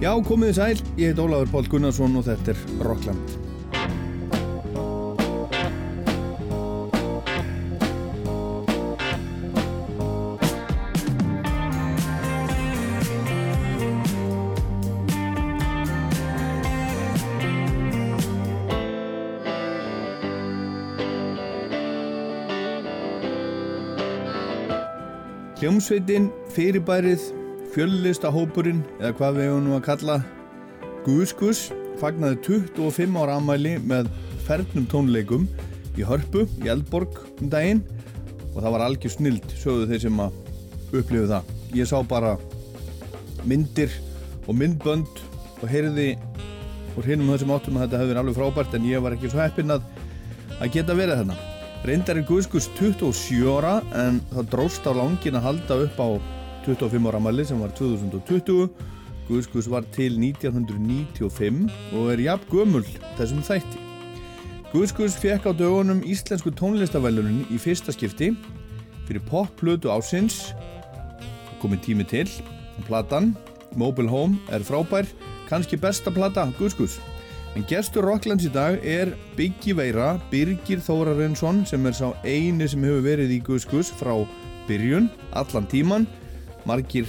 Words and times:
Já, 0.00 0.14
komið 0.24 0.48
þið 0.48 0.56
sæl, 0.56 0.78
ég 0.96 1.10
heit 1.10 1.18
Ólafur 1.20 1.50
Pál 1.52 1.66
Gunnarsson 1.68 2.14
og 2.16 2.24
þetta 2.24 2.54
er 2.54 2.60
Rockland. 2.86 3.34
Hljómsveitin, 25.60 26.30
fyrirbærið, 26.56 27.28
fjöllistahópurinn 27.74 28.82
eða 28.98 29.14
hvað 29.18 29.36
við 29.36 29.48
hefum 29.48 29.66
nú 29.66 29.76
að 29.76 29.84
kalla 29.86 30.16
Guðskus 31.04 31.60
fagnaði 32.00 32.40
25 32.46 33.18
ára 33.20 33.36
amæli 33.38 33.76
með 33.80 34.08
fernum 34.46 34.86
tónleikum 34.90 35.46
í 35.98 36.06
Hörpu, 36.06 36.46
í 36.64 36.70
Eldborg 36.72 37.18
um 37.40 37.50
daginn. 37.52 37.82
Og 38.50 38.58
það 38.60 38.74
var 38.74 38.84
algjör 38.86 39.14
snild 39.14 39.52
sögðu 39.60 39.86
þeir 39.90 40.02
sem 40.06 40.22
að 40.24 40.38
upplifu 40.90 41.28
það. 41.30 41.52
Ég 41.76 41.88
sá 41.88 41.98
bara 42.08 42.34
myndir 43.46 43.94
og 44.46 44.56
myndbönd 44.58 45.22
og 45.60 45.66
heyrði 45.70 46.10
og 46.96 47.06
hinnum 47.06 47.30
þessum 47.34 47.54
áttum 47.54 47.78
að 47.78 47.86
þetta 47.86 48.00
hefði 48.00 48.10
verið 48.10 48.22
alveg 48.24 48.38
frábært 48.40 48.76
en 48.76 48.90
ég 48.90 49.04
var 49.04 49.14
ekki 49.16 49.30
svo 49.30 49.42
heppin 49.44 49.76
að 49.76 49.86
að 50.60 50.74
geta 50.74 50.96
verið 50.98 51.22
þarna. 51.22 51.38
Reyndar 51.86 52.18
er 52.20 52.26
Guðskus 52.28 52.66
27 52.76 53.46
ára 53.48 53.78
en 53.96 54.20
það 54.34 54.50
dróst 54.52 54.84
á 54.84 54.92
langin 54.92 55.38
að 55.38 55.46
halda 55.46 55.78
upp 55.86 56.02
á 56.02 56.08
25 56.66 57.08
ára 57.08 57.20
mæli 57.22 57.44
sem 57.48 57.60
var 57.60 57.72
2020 57.78 58.68
Guðskus 59.30 59.68
var 59.70 59.84
til 59.94 60.16
1995 60.18 61.70
og 61.94 62.08
er 62.10 62.22
jafn 62.24 62.48
gömul 62.50 62.82
þessum 63.14 63.44
þætti. 63.46 63.78
Guðskus 64.72 65.14
fekk 65.22 65.46
á 65.46 65.52
dögunum 65.54 66.00
íslensku 66.02 66.50
tónlistavælunin 66.58 67.44
í 67.46 67.58
fyrsta 67.62 67.94
skipti. 67.94 68.32
Fyrir 69.06 69.22
popplötu 69.30 69.92
ásins 69.94 70.50
komið 71.62 71.84
tími 71.86 72.08
til. 72.10 72.26
Platan 72.88 73.36
Mobile 73.78 74.10
Home 74.10 74.40
er 74.50 74.66
frábær 74.66 75.06
kannski 75.46 75.78
besta 75.78 76.10
plata 76.10 76.48
Guðskus. 76.58 76.98
En 77.54 77.62
gestur 77.70 78.06
Rocklands 78.06 78.46
í 78.46 78.50
dag 78.50 78.82
er 78.82 79.14
Biggi 79.38 79.76
Veira 79.78 80.16
Birgir 80.30 80.82
Þórarensson 80.82 81.62
sem 81.70 81.86
er 81.86 81.94
sá 81.94 82.08
eini 82.26 82.66
sem 82.66 82.82
hefur 82.82 83.06
verið 83.06 83.36
í 83.38 83.42
Guðskus 83.46 83.94
frá 83.94 84.16
byrjun 84.66 85.06
allan 85.38 85.70
tíman 85.70 86.10
margir 86.68 87.08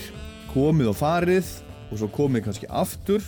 komið 0.54 0.92
og 0.92 0.98
farið 1.00 1.52
og 1.92 2.00
svo 2.00 2.10
komið 2.16 2.48
kannski 2.48 2.70
aftur. 2.70 3.24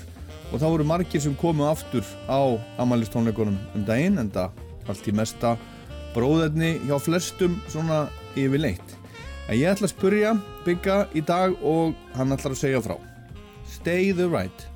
Og 0.53 0.61
þá 0.61 0.67
voru 0.69 0.85
margir 0.87 1.23
sem 1.23 1.35
komið 1.39 1.69
aftur 1.71 2.09
á 2.29 2.41
amalistónleikunum 2.83 3.57
um 3.73 3.85
daginn 3.87 4.19
en 4.21 4.29
það 4.33 4.59
allt 4.91 5.07
í 5.09 5.15
mesta 5.15 5.55
bróðarni 6.13 6.75
hjá 6.85 6.99
flestum 7.01 7.57
svona 7.71 8.05
yfirleitt. 8.37 8.99
En 9.49 9.57
ég 9.59 9.73
ætla 9.73 9.89
að 9.89 9.95
spurja 9.95 10.35
Bigga 10.63 11.03
í 11.17 11.23
dag 11.25 11.57
og 11.59 11.97
hann 12.17 12.35
ætlar 12.35 12.55
að 12.55 12.61
segja 12.61 12.83
frá. 12.85 12.95
Stay 13.67 14.13
the 14.13 14.29
right 14.29 14.72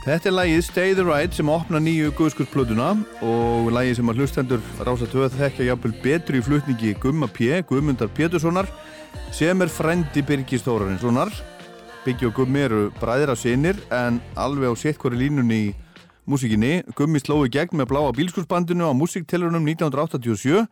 Þetta 0.00 0.30
er 0.30 0.32
lægið 0.32 0.62
Stay 0.64 0.92
the 0.96 1.04
Right 1.04 1.34
sem 1.36 1.48
opna 1.52 1.76
nýju 1.76 2.14
Guðskursplötuna 2.16 2.94
og 3.20 3.66
lægið 3.68 3.98
sem 3.98 4.08
að 4.08 4.22
hlustendur 4.22 4.62
rása 4.80 5.04
töð 5.12 5.34
þekkja 5.36 5.66
jafnvel 5.66 5.92
betri 6.00 6.40
í 6.40 6.44
flutningi 6.46 6.94
Gumma 7.02 7.28
P. 7.28 7.58
Guðmundar 7.68 8.08
Péturssonar 8.16 8.70
sem 9.36 9.60
er 9.60 9.68
frendi 9.68 10.24
Birgi 10.24 10.56
Stórarinssonar. 10.56 11.28
Byggi 12.06 12.30
og 12.30 12.34
Gummi 12.38 12.64
eru 12.64 12.80
bræðir 12.96 13.34
af 13.34 13.42
sinir 13.42 13.76
en 13.92 14.22
alveg 14.40 14.72
á 14.72 14.74
sett 14.80 14.96
hverju 14.96 15.20
línunni 15.20 15.62
í 15.66 15.70
músikinni. 16.24 16.78
Gummi 16.96 17.20
slói 17.20 17.52
gegn 17.52 17.76
með 17.76 17.92
bláa 17.92 18.16
bílskursbandinu 18.16 18.88
á 18.88 18.96
músiktelurunum 18.96 19.68
1987 19.68 20.64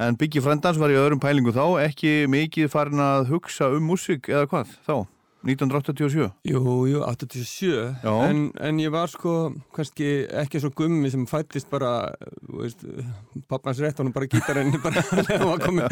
en 0.00 0.16
Byggi 0.16 0.40
frendans 0.40 0.80
var 0.80 0.88
í 0.88 0.96
öðrum 0.96 1.20
pælingu 1.20 1.52
þá 1.52 1.76
ekki 1.90 2.22
mikið 2.24 2.72
farin 2.72 3.04
að 3.04 3.34
hugsa 3.36 3.68
um 3.68 3.84
músik 3.92 4.32
eða 4.32 4.48
hvað 4.48 4.78
þá? 4.80 5.11
1987? 5.42 6.28
Jú, 6.46 6.60
jú, 6.86 7.02
87 7.02 8.06
en, 8.06 8.42
en 8.62 8.80
ég 8.82 8.92
var 8.94 9.10
sko 9.10 9.52
kannski 9.74 10.26
ekki 10.42 10.60
svo 10.62 10.70
gummi 10.76 11.10
sem 11.10 11.24
fættist 11.26 11.70
bara 11.72 12.12
pappans 13.50 13.80
rétt 13.82 13.98
hann 13.98 14.12
bara 14.14 14.28
gítarinn 14.30 14.76
bara 14.84 15.02
leðan 15.22 15.82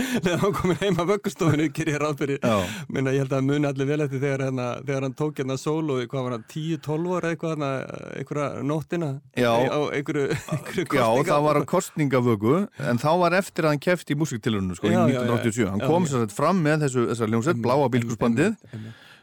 hann 0.44 0.54
komin 0.54 0.78
heima 0.80 1.06
vöggustofinu, 1.08 1.68
ger 1.74 1.90
ég 1.90 1.98
ráð 2.00 2.22
fyrir. 2.22 2.44
Minna 2.92 3.14
ég 3.14 3.24
held 3.24 3.34
að 3.36 3.48
muni 3.48 3.68
allir 3.68 3.88
vel 3.88 4.04
eftir 4.04 4.22
þegar, 4.22 4.46
hana, 4.50 4.68
þegar 4.84 5.08
hann 5.08 5.16
tók 5.18 5.42
hérna 5.42 5.58
solo 5.60 5.98
í 6.02 6.08
hvað 6.10 6.26
var 6.26 6.36
hann 6.36 6.46
10-12 6.52 7.16
ára 7.18 7.34
eitthvað 7.34 7.66
einhverja 7.66 8.64
nóttina? 8.70 9.10
Já, 9.38 9.50
á 9.50 9.78
einhverju, 9.90 10.38
einhverju 10.54 10.86
já, 11.00 11.06
það 11.30 11.44
var 11.48 11.62
kostningavögu 11.74 12.56
en 12.90 13.02
þá 13.02 13.10
var 13.24 13.38
eftir 13.40 13.66
að 13.66 13.74
hann 13.74 13.84
kefti 13.88 14.14
í 14.14 14.20
músiktilunum 14.20 14.78
sko 14.78 14.90
já, 14.90 15.02
í 15.02 15.18
1987, 15.18 15.68
hann 15.74 15.84
kom 15.84 16.08
sér 16.10 16.26
fram 16.34 16.62
með 16.64 16.86
þessu, 16.86 17.06
ljónsett, 17.30 17.62
bláa 17.62 17.88
bílkursbandið 17.92 18.58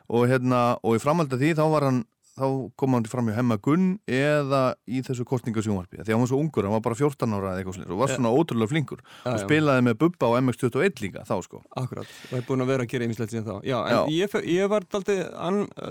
og 0.08 0.30
hérna, 0.30 0.62
og 0.84 0.96
í 0.98 1.02
framhald 1.04 1.34
af 1.34 1.42
því 1.42 1.50
þá 1.58 1.66
var 1.72 1.86
hann, 1.88 2.00
þá 2.38 2.46
kom 2.80 2.96
hann 2.96 3.08
fram 3.10 3.32
í 3.32 3.36
hemma 3.36 3.58
Gunn 3.64 3.88
eða 4.06 4.62
í 4.88 5.02
þessu 5.06 5.26
kostningasjónvarpi 5.28 6.00
því 6.04 6.14
hann 6.14 6.24
var 6.24 6.32
svo 6.32 6.40
ungur, 6.40 6.68
hann 6.68 6.76
var 6.78 6.86
bara 6.86 7.00
14 7.00 7.36
ára 7.36 7.52
eða 7.52 7.64
eitthvað 7.64 7.78
slið 7.80 7.94
og 7.96 8.02
var 8.04 8.14
svona 8.14 8.32
ótrúlega 8.32 8.72
flinkur 8.72 9.02
ja, 9.02 9.34
og 9.34 9.42
spilaði 9.44 9.86
með 9.90 10.00
Bubba 10.04 10.32
á 10.32 10.38
MX21 10.40 11.04
líka 11.04 11.26
þá 11.28 11.36
sko. 11.44 11.62
Akkurat, 11.82 12.16
það 12.30 12.40
er 12.40 12.48
búin 12.48 12.66
að 12.66 12.74
vera 12.74 12.88
að 12.88 12.94
gera 12.94 13.08
einmislegt 13.08 13.36
síðan 13.36 13.50
þá. 13.50 13.56
Já, 13.68 13.78
en 13.82 13.98
Já. 13.98 14.02
Ég, 14.16 14.40
ég 14.54 14.72
var 14.72 14.88
alltaf 14.88 15.14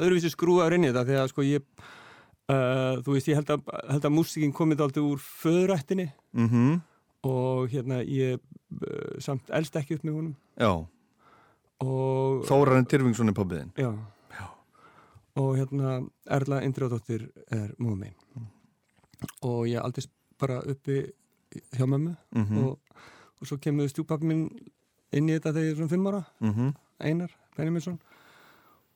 öðruvísi 0.01 0.33
skrúaður 0.33 0.79
inn 0.79 0.89
í 0.89 0.93
þetta 0.93 1.07
því 1.11 1.21
að 1.21 1.31
sko 1.35 1.47
ég 1.47 1.65
uh, 1.67 2.99
þú 3.05 3.17
veist, 3.17 3.31
ég 3.33 3.41
held 3.41 3.55
að, 3.57 3.73
held 3.93 4.09
að 4.09 4.17
músikinn 4.17 4.57
komið 4.57 4.87
alltaf 4.87 5.09
úr 5.13 5.25
föðrættinni 5.43 6.11
mm 6.33 6.51
-hmm. 6.53 6.77
og 7.29 7.73
hérna 7.75 8.05
ég 8.07 8.39
uh, 8.39 9.17
samt 9.19 9.51
elst 9.51 9.77
ekki 9.77 9.99
upp 9.99 10.07
með 10.07 10.21
honum. 10.21 10.37
Já 10.57 10.87
Þórarinn 11.81 12.89
Tyrfingsson 12.89 13.29
er 13.29 13.37
pabbiðinn 13.37 13.73
já. 13.77 13.91
já 14.33 14.47
og 15.37 15.57
hérna 15.59 15.99
Erla 16.33 16.63
Indriðardóttir 16.65 17.29
er 17.53 17.75
múið 17.79 17.99
minn 18.01 18.17
mm. 18.37 18.47
og 19.49 19.67
ég 19.69 19.83
aldrei 19.83 20.07
bara 20.41 20.63
uppi 20.65 21.03
hjá 21.73 21.87
mömmu 21.87 22.15
mm 22.15 22.45
-hmm. 22.45 22.65
og, 22.65 22.79
og 23.41 23.47
svo 23.47 23.59
kemur 23.59 23.89
stjúpappi 23.89 24.25
minn 24.25 24.49
inn 25.13 25.29
í 25.29 25.33
þetta 25.33 25.53
þegar 25.53 25.65
ég 25.65 25.71
er 25.71 25.77
svona 25.77 25.95
fimm 25.95 26.07
ára 26.07 26.25
mm 26.41 26.53
-hmm. 26.53 26.75
Einar 27.01 27.31
Benjaminsson 27.57 27.99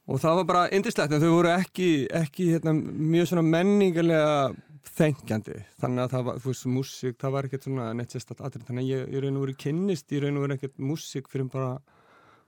og 0.06 0.20
það 0.20 0.36
var 0.36 0.44
bara 0.44 0.70
indislegt 0.74 1.12
en 1.12 1.20
þau 1.20 1.30
voru 1.30 1.48
ekki, 1.48 2.08
ekki 2.10 2.50
hérna, 2.54 2.72
mjög 3.12 3.26
svona 3.26 3.42
menningarlega 3.42 4.54
þengjandi 4.96 5.64
þannig 5.80 6.02
að 6.02 6.10
það 6.10 6.24
var, 6.24 6.38
þú 6.42 6.50
veist, 6.50 6.66
músík 6.66 7.18
það 7.20 7.34
var 7.34 7.44
ekkert 7.44 7.62
svona 7.62 7.92
neitt 7.92 8.10
sérstatt 8.10 8.40
aðrið 8.40 8.66
þannig 8.66 8.84
að 8.84 8.90
ég, 8.90 9.08
ég 9.14 9.22
raun 9.22 9.36
og 9.36 9.44
verið 9.46 9.56
kynnist, 9.64 10.12
ég 10.12 10.22
raun 10.22 10.36
og 10.36 10.46
verið 10.46 10.56
ekkert 10.56 10.78
músík 10.78 11.28
fyrir 11.28 11.50
bara 11.52 11.78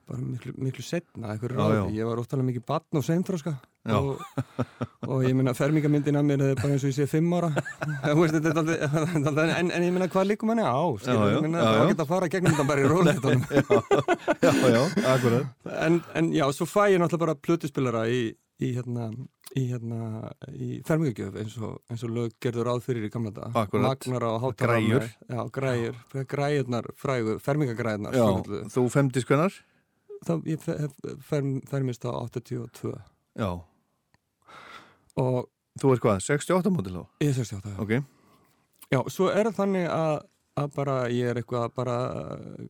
bara 0.09 0.21
miklu, 0.23 0.53
miklu 0.59 0.83
setna 0.85 1.35
ég 1.95 2.07
var 2.09 2.21
óttalega 2.23 2.49
mikið 2.49 2.65
batn 2.69 2.99
og 3.01 3.05
seinþróska 3.07 3.53
og, 3.91 4.21
og 5.09 5.25
ég 5.27 5.35
minna 5.35 5.55
fermingamyndin 5.59 6.19
að 6.21 6.27
mér 6.29 6.45
er 6.51 6.59
bara 6.61 6.77
eins 6.77 6.85
og 6.87 6.93
ég 6.93 6.97
sé 7.01 7.07
fimm 7.11 7.33
ára. 7.35 7.51
En, 9.63 9.71
en 9.75 9.83
ég 9.83 9.91
minna 9.91 10.07
hvað 10.11 10.29
líkum 10.31 10.53
henni 10.53 10.63
á? 10.63 10.79
Þá 11.03 11.89
geta 11.91 12.05
að 12.05 12.11
fara 12.13 12.29
gegnum 12.31 12.55
þetta 12.55 12.69
bara 12.69 12.85
í 12.85 12.91
róleitunum 12.93 13.43
já, 13.51 14.53
já, 14.77 14.83
akkurat. 15.15 15.51
En, 15.83 15.99
en 16.15 16.31
já, 16.37 16.47
svo 16.55 16.69
fæ 16.71 16.93
ég 16.95 17.03
náttúrulega 17.03 17.25
bara 17.27 17.39
plötuspillara 17.43 18.05
í, 18.11 18.23
í 18.63 18.71
hérna 18.77 19.11
í, 19.59 19.67
hérna, 19.73 20.31
í 20.55 20.71
fermingagjöf 20.87 21.37
eins 21.43 21.59
og, 21.61 21.81
eins 21.91 22.07
og 22.07 22.15
lög 22.15 22.37
gerður 22.43 22.73
áð 22.77 22.87
fyrir 22.87 23.09
í 23.09 23.13
gamla 23.13 23.35
dag 23.35 23.59
Magnar 23.75 24.25
á 24.25 24.33
hátarannar 24.47 25.11
Græjur. 25.53 25.53
Græjur, 25.59 26.01
græjurnar 26.31 26.89
fermingagræjurnar 27.03 28.17
Þú 28.73 28.87
femdis 28.95 29.29
þá 30.27 30.35
ég 30.49 30.67
fermist 31.71 32.07
á 32.09 32.11
82 32.13 32.95
Já 33.39 33.51
og 35.21 35.49
Þú 35.81 35.95
er 35.95 36.01
hvað, 36.05 36.19
68 36.21 36.71
mótil 36.73 36.99
á? 37.01 37.05
Ég 37.25 37.31
er 37.31 37.37
68, 37.39 37.71
já 37.73 37.79
okay. 37.81 38.03
Já, 38.93 38.99
svo 39.09 39.31
er 39.33 39.49
það 39.49 39.55
þannig 39.57 39.87
að, 39.89 40.17
að 40.61 40.75
bara 40.75 40.97
ég 41.09 41.31
er 41.31 41.41
eitthvað 41.41 41.71
bara 41.79 41.95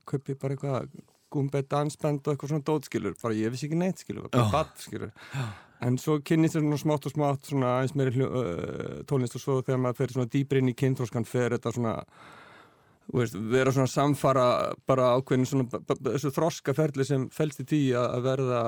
kaupi 0.07 0.37
bara 0.39 0.55
eitthvað 0.55 0.93
gumbið 1.33 1.69
dansband 1.73 2.23
og 2.27 2.35
eitthvað 2.35 2.53
svona 2.53 2.67
dótskilur 2.69 3.17
bara 3.23 3.39
ég 3.39 3.53
vissi 3.53 3.69
ekki 3.69 3.79
neitt 3.81 4.03
skilur, 4.03 4.29
bara 4.29 4.45
oh. 4.45 4.53
badd 4.53 4.75
skilur 4.79 5.11
já. 5.11 5.47
en 5.87 5.99
svo 5.99 6.19
kynnist 6.23 6.59
það 6.59 6.67
svona 6.67 6.83
smátt 6.83 7.09
og 7.09 7.15
smátt 7.15 7.49
svona 7.51 7.73
eins 7.81 7.97
meiri 7.99 8.27
uh, 8.27 9.01
tónlist 9.09 9.39
og 9.39 9.45
svo 9.45 9.59
þegar 9.63 9.83
maður 9.83 10.01
fer 10.03 10.15
svona 10.15 10.33
dýbri 10.37 10.63
inn 10.63 10.71
í 10.71 10.77
kynþróskan 10.79 11.29
fer 11.29 11.57
þetta 11.57 11.75
svona 11.75 11.97
Veist, 13.13 13.35
vera 13.37 13.73
svona 13.75 13.91
samfara 13.93 14.45
bara 14.89 15.11
ákveðin 15.19 15.45
svona 15.45 15.81
þessu 16.01 16.31
þroskaferli 16.33 17.05
sem 17.05 17.27
fælst 17.35 17.61
í 17.61 17.67
tí 17.69 17.81
að 17.99 18.23
verða 18.25 18.61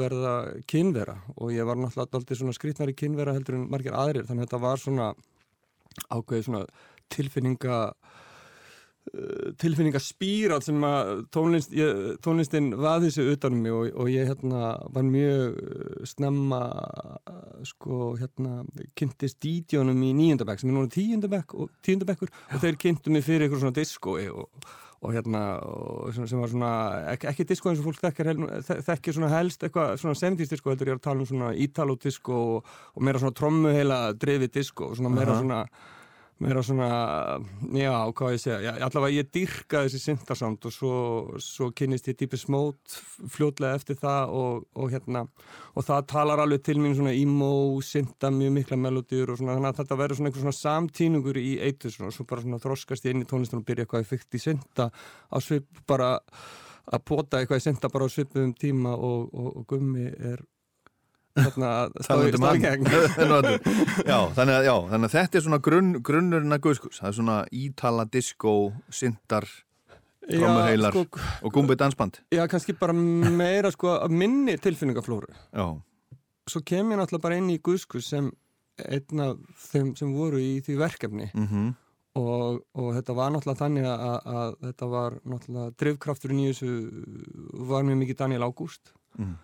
verða 0.00 0.32
kynvera. 0.66 1.20
Og 1.36 1.52
ég 1.54 1.68
var 1.68 1.78
náttúrulega 1.78 2.18
alltaf 2.18 2.40
svona 2.40 2.56
skrítnari 2.56 2.96
kynvera 2.98 3.36
heldur 3.36 3.60
en 3.60 3.68
margir 3.70 3.94
aðrir 3.94 4.26
þannig 4.26 4.48
að 4.48 4.48
þetta 4.48 4.62
var 4.64 4.82
svona 4.82 5.12
ákveði 6.10 6.48
svona 6.48 6.64
tilfinninga 7.12 7.78
Eh, 9.10 9.48
tilfinningaspýrat 9.58 10.62
sem 10.62 10.84
að 10.86 11.08
tónlist, 11.34 11.72
ég, 11.74 12.20
tónlistin 12.22 12.68
vaði 12.78 13.08
sig 13.10 13.32
utanum 13.32 13.58
mig 13.64 13.74
og, 13.74 13.88
og 13.98 14.10
ég 14.12 14.28
hérna 14.30 14.76
var 14.94 15.02
mjög 15.02 15.56
eh, 15.58 16.04
snemma 16.06 16.60
eh, 17.26 17.64
sko 17.66 18.12
hérna 18.20 18.60
kynntist 18.94 19.40
dítjónum 19.42 19.98
í 20.06 20.12
nýjöndabæk 20.20 20.62
sem 20.62 20.70
er 20.70 20.76
núna 20.76 20.92
tíundabæk 20.94 21.54
og 21.58 21.72
tíundabækur 21.82 22.30
og 22.30 22.62
þeir 22.62 22.78
kynntu 22.84 23.10
mig 23.10 23.26
fyrir 23.26 23.48
eitthvað 23.48 23.64
svona 23.64 23.76
diskói 23.80 24.28
og, 24.30 24.68
og 25.02 25.16
hérna 25.16 25.40
og 25.66 26.14
sem 26.14 26.38
var 26.38 26.52
svona, 26.52 26.70
ekki, 27.16 27.28
ekki 27.32 27.48
diskó 27.50 27.72
eins 27.72 27.82
og 27.82 27.88
fólk 27.88 28.04
þekkir, 28.04 28.30
þekkir 28.86 29.16
svona 29.16 29.32
helst 29.34 29.66
eitthvað 29.66 29.96
svona 30.04 30.20
70's 30.20 30.54
diskó 30.54 30.70
heldur 30.70 30.92
ég 30.92 31.00
að 31.00 31.08
tala 31.08 31.26
um 31.26 31.32
svona 31.32 31.50
ítalo 31.58 31.98
diskó 31.98 32.38
og, 32.60 32.70
og 32.94 33.02
meira 33.02 33.18
svona 33.18 33.34
trommu 33.34 33.74
heila 33.74 33.98
drefið 34.14 34.54
diskó 34.60 34.92
og 34.92 35.00
svona 35.00 35.10
meira 35.10 35.34
uh 35.34 35.40
-huh. 35.40 35.42
svona 35.42 35.66
meira 36.42 36.62
svona, 36.66 36.88
já, 37.76 37.92
hvað 38.18 38.34
ég 38.34 38.42
segja 38.42 38.58
já, 38.64 38.70
allavega 38.86 39.16
ég 39.20 39.30
dyrka 39.34 39.82
þessi 39.86 40.00
syndasamt 40.02 40.66
og 40.68 40.74
svo, 40.74 40.94
svo 41.42 41.68
kynist 41.76 42.08
ég 42.10 42.18
Deepest 42.20 42.50
Mode 42.52 43.00
fljótlega 43.32 43.78
eftir 43.78 43.98
það 44.00 44.34
og, 44.38 44.64
og 44.76 44.92
hérna, 44.92 45.24
og 45.76 45.86
það 45.86 46.08
talar 46.12 46.42
alveg 46.42 46.64
til 46.66 46.78
mín 46.82 46.96
svona 46.98 47.14
emo, 47.16 47.52
synda 47.86 48.32
mjög 48.34 48.56
mikla 48.58 48.80
melodýr 48.80 49.32
og 49.32 49.40
svona, 49.40 49.56
þannig 49.58 49.70
að 49.70 49.82
þetta 49.82 50.00
verður 50.02 50.20
svona 50.20 50.32
einhver 50.32 50.46
svona 50.46 50.58
samtíningur 50.60 51.40
í 51.40 51.52
eitur 51.62 51.94
svona, 51.94 52.10
og 52.10 52.16
svo 52.18 52.28
bara 52.28 52.46
svona 52.46 52.62
þroskast 52.62 53.06
ég 53.06 53.16
inn 53.16 53.26
í 53.26 53.30
tónlistunum 53.30 53.62
og 53.62 53.70
byrja 53.70 53.86
eitthvað 53.86 54.16
eftir 54.18 54.40
í 54.40 54.44
synda 54.46 54.88
á 54.92 55.36
svip 55.42 55.84
bara 55.88 56.16
að 56.92 57.04
pota 57.06 57.38
eitthvað 57.38 57.62
í 57.62 57.66
synda 57.68 57.92
bara 57.92 58.10
á 58.10 58.10
svipum 58.10 58.54
tíma 58.58 58.96
og, 58.96 59.30
og, 59.30 59.52
og 59.60 59.68
gummi 59.70 60.08
er 60.10 60.42
þannig 64.36 64.56
að, 64.56 65.12
þetta 65.16 65.38
er 65.38 65.44
svona 65.46 65.60
grunn, 65.64 65.92
grunnurinn 66.04 66.56
að 66.56 66.64
guðskus. 66.66 67.00
Það 67.00 67.10
er 67.10 67.18
svona 67.18 67.36
ítala, 67.56 68.06
disco, 68.10 68.56
syndar 68.92 69.48
trómuheilar 70.28 70.94
sko, 70.94 71.22
og 71.42 71.54
gumbið 71.54 71.80
dansband. 71.82 72.20
Já, 72.34 72.44
kannski 72.50 72.74
bara 72.78 72.94
meira 72.94 73.72
sko 73.74 73.96
minni 74.12 74.56
tilfinningaflóru. 74.60 75.30
Já. 75.50 75.66
Svo 76.50 76.62
kem 76.66 76.92
ég 76.92 77.00
náttúrulega 77.00 77.24
bara 77.24 77.38
inn 77.38 77.50
í 77.52 77.60
guðskus 77.62 78.10
sem 78.12 78.28
einn 78.82 79.22
af 79.22 79.38
þeim 79.70 79.94
sem 79.98 80.12
voru 80.14 80.40
í 80.42 80.58
því 80.64 80.76
verkefni. 80.80 81.30
Mm 81.34 81.46
-hmm. 81.48 81.70
og, 82.20 82.60
og 82.74 82.90
þetta 82.96 83.16
var 83.18 83.32
náttúrulega 83.32 83.62
þannig 83.64 83.88
að, 83.88 84.04
að, 84.10 84.20
að 84.36 84.56
þetta 84.66 84.90
var 84.96 85.18
náttúrulega 85.24 85.76
drivkrafturinn 85.82 86.42
í 86.42 86.50
þessu 86.50 86.72
var 87.72 87.88
mjög 87.88 87.98
mikið 88.02 88.20
Daniel 88.20 88.48
Ágúst. 88.50 88.94
Mm 89.18 89.34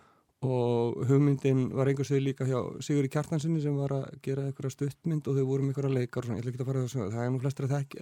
og 0.45 1.03
hugmyndin 1.09 1.65
var 1.75 1.89
einhversið 1.91 2.21
líka 2.23 2.47
hjá 2.47 2.59
Sigurði 2.85 3.11
Kjartansinni 3.11 3.59
sem 3.63 3.75
var 3.75 3.91
að 3.91 4.05
gera 4.23 4.45
einhverja 4.47 4.71
stuttmynd 4.71 5.27
og 5.27 5.35
þau 5.35 5.45
voru 5.49 5.65
með 5.65 5.73
einhverja 5.73 5.95
leikar 5.97 6.23
og 6.23 6.29
svona, 6.29 6.39
ég 6.39 6.45
ætla 6.45 6.53
ekki 6.53 6.63
að 6.63 6.69
fara 6.69 6.83
það 6.87 7.13
það 7.15 7.23
er 7.25 7.33
nú 7.33 7.41
flestir 7.43 7.67
að 7.67 7.73
þekk 7.75 7.97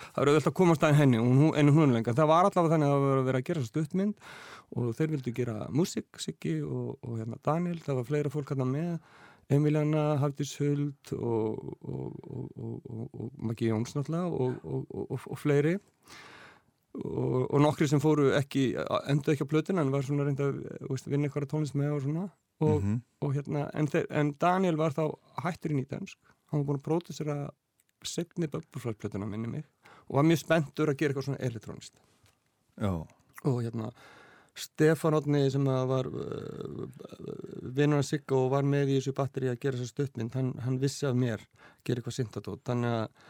það 0.00 0.22
eru 0.22 0.32
auðvitað 0.32 0.50
að 0.50 0.56
komast 0.60 0.84
að 0.86 0.94
henni 1.00 1.18
en 1.20 1.72
hún 1.74 1.94
lenga, 1.94 2.14
það 2.16 2.30
var 2.30 2.46
allavega 2.48 2.74
þannig 2.74 2.86
að 2.86 2.94
það 2.94 3.06
var 3.06 3.18
að 3.22 3.26
vera 3.30 3.40
að 3.40 3.48
gera 3.48 3.64
stuttmynd 3.66 4.30
og 4.70 4.92
þeir 4.96 5.10
vildu 5.16 5.34
gera 5.36 5.56
músik, 5.74 6.22
Siggi 6.22 6.54
og, 6.62 6.94
og 7.02 7.18
hérna 7.18 7.40
Daniel, 7.44 7.82
það 7.84 7.98
var 7.98 8.08
fleira 8.08 8.32
fólk 8.32 8.54
hérna 8.54 8.68
með 8.70 8.92
Emiliana, 9.50 10.04
Haldís 10.22 10.54
Huld 10.60 11.12
og, 11.18 11.74
og, 11.82 12.20
og 13.10 13.32
Maggi 13.42 13.72
Jóns 13.72 13.96
náttúrulega 13.96 14.30
og 14.30 15.40
fleiri 15.42 15.74
og, 15.80 16.20
og 16.90 17.60
nokkri 17.62 17.86
sem 17.88 18.00
fóru 18.02 18.32
ekki 18.34 18.72
endur 19.08 19.34
ekki 19.34 19.46
á 19.46 19.52
plötuna 19.52 19.84
en 19.84 19.92
var 19.94 20.02
svona 20.02 20.26
reynda 20.26 20.48
að 20.50 21.06
vinna 21.06 21.28
eitthvað 21.28 21.50
tónlist 21.52 21.76
með 21.78 21.96
og 21.96 22.02
svona. 22.02 22.28
Og, 22.60 22.82
mm 22.82 22.86
-hmm. 22.86 23.00
og 23.24 23.34
hérna, 23.34 23.70
en, 23.74 23.86
þeir, 23.86 24.06
en 24.10 24.34
Daniel 24.40 24.76
var 24.76 24.92
þá 24.92 25.14
hættur 25.42 25.72
í 25.72 25.78
nýtænsk 25.78 26.18
hann 26.50 26.60
var 26.60 26.66
búin 26.66 26.80
að 26.80 26.86
pródusera 26.86 27.36
segni 28.04 28.48
börbúrflötuna 28.50 29.26
minni 29.28 29.48
mig 29.48 29.64
og 30.08 30.16
var 30.16 30.26
mjög 30.26 30.42
spenntur 30.42 30.90
að 30.90 30.98
gera 30.98 31.12
eitthvað 31.12 31.28
svona 31.28 31.44
elektrónist 31.46 31.94
og 33.44 33.62
hérna 33.62 33.90
Stefán 34.60 35.14
Otni 35.14 35.50
sem 35.50 35.64
var 35.64 36.06
uh, 36.06 36.86
vinnur 37.62 38.00
að 38.02 38.08
sigga 38.08 38.36
og 38.36 38.50
var 38.50 38.66
með 38.66 38.90
í 38.90 38.96
þessu 38.98 39.14
batteri 39.16 39.48
að 39.48 39.60
gera 39.62 39.78
þessu 39.78 39.94
stöttmynd 39.94 40.34
hann, 40.34 40.54
hann 40.64 40.80
vissi 40.80 41.06
af 41.06 41.14
mér 41.14 41.44
að 41.44 41.84
gera 41.84 42.02
eitthvað 42.02 42.16
syndatót 42.18 42.64
þannig 42.66 42.96
að 42.96 43.28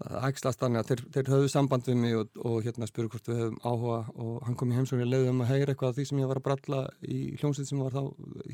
ægslast 0.00 0.62
þannig 0.62 0.80
að 0.80 0.90
þeir, 0.90 1.02
þeir 1.14 1.30
höfðu 1.34 1.48
samband 1.52 1.88
við 1.88 1.98
mig 2.00 2.16
og, 2.16 2.38
og 2.40 2.62
hérna 2.64 2.88
spuru 2.88 3.10
hvort 3.12 3.28
við 3.28 3.40
höfum 3.42 3.58
áhuga 3.60 3.98
og 4.24 4.38
hann 4.46 4.56
kom 4.56 4.72
í 4.72 4.78
heimsókn 4.78 5.04
og 5.04 5.10
leiði 5.10 5.32
um 5.32 5.42
að 5.44 5.52
heyra 5.52 5.74
eitthvað 5.74 5.92
af 5.92 5.98
því 5.98 6.06
sem 6.08 6.22
ég 6.22 6.30
var 6.30 6.40
að 6.40 6.46
bralla 6.46 6.80
í 7.04 7.18
hljómsveit 7.40 7.68
sem 7.68 7.82
var 7.84 7.96
þá 7.96 8.04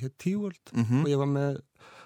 hér 0.03 0.13
tíuöld 0.25 0.73
mm 0.73 0.85
-hmm. 0.85 1.05
og 1.05 1.13
ég 1.13 1.23
var 1.23 1.31
með 1.31 1.61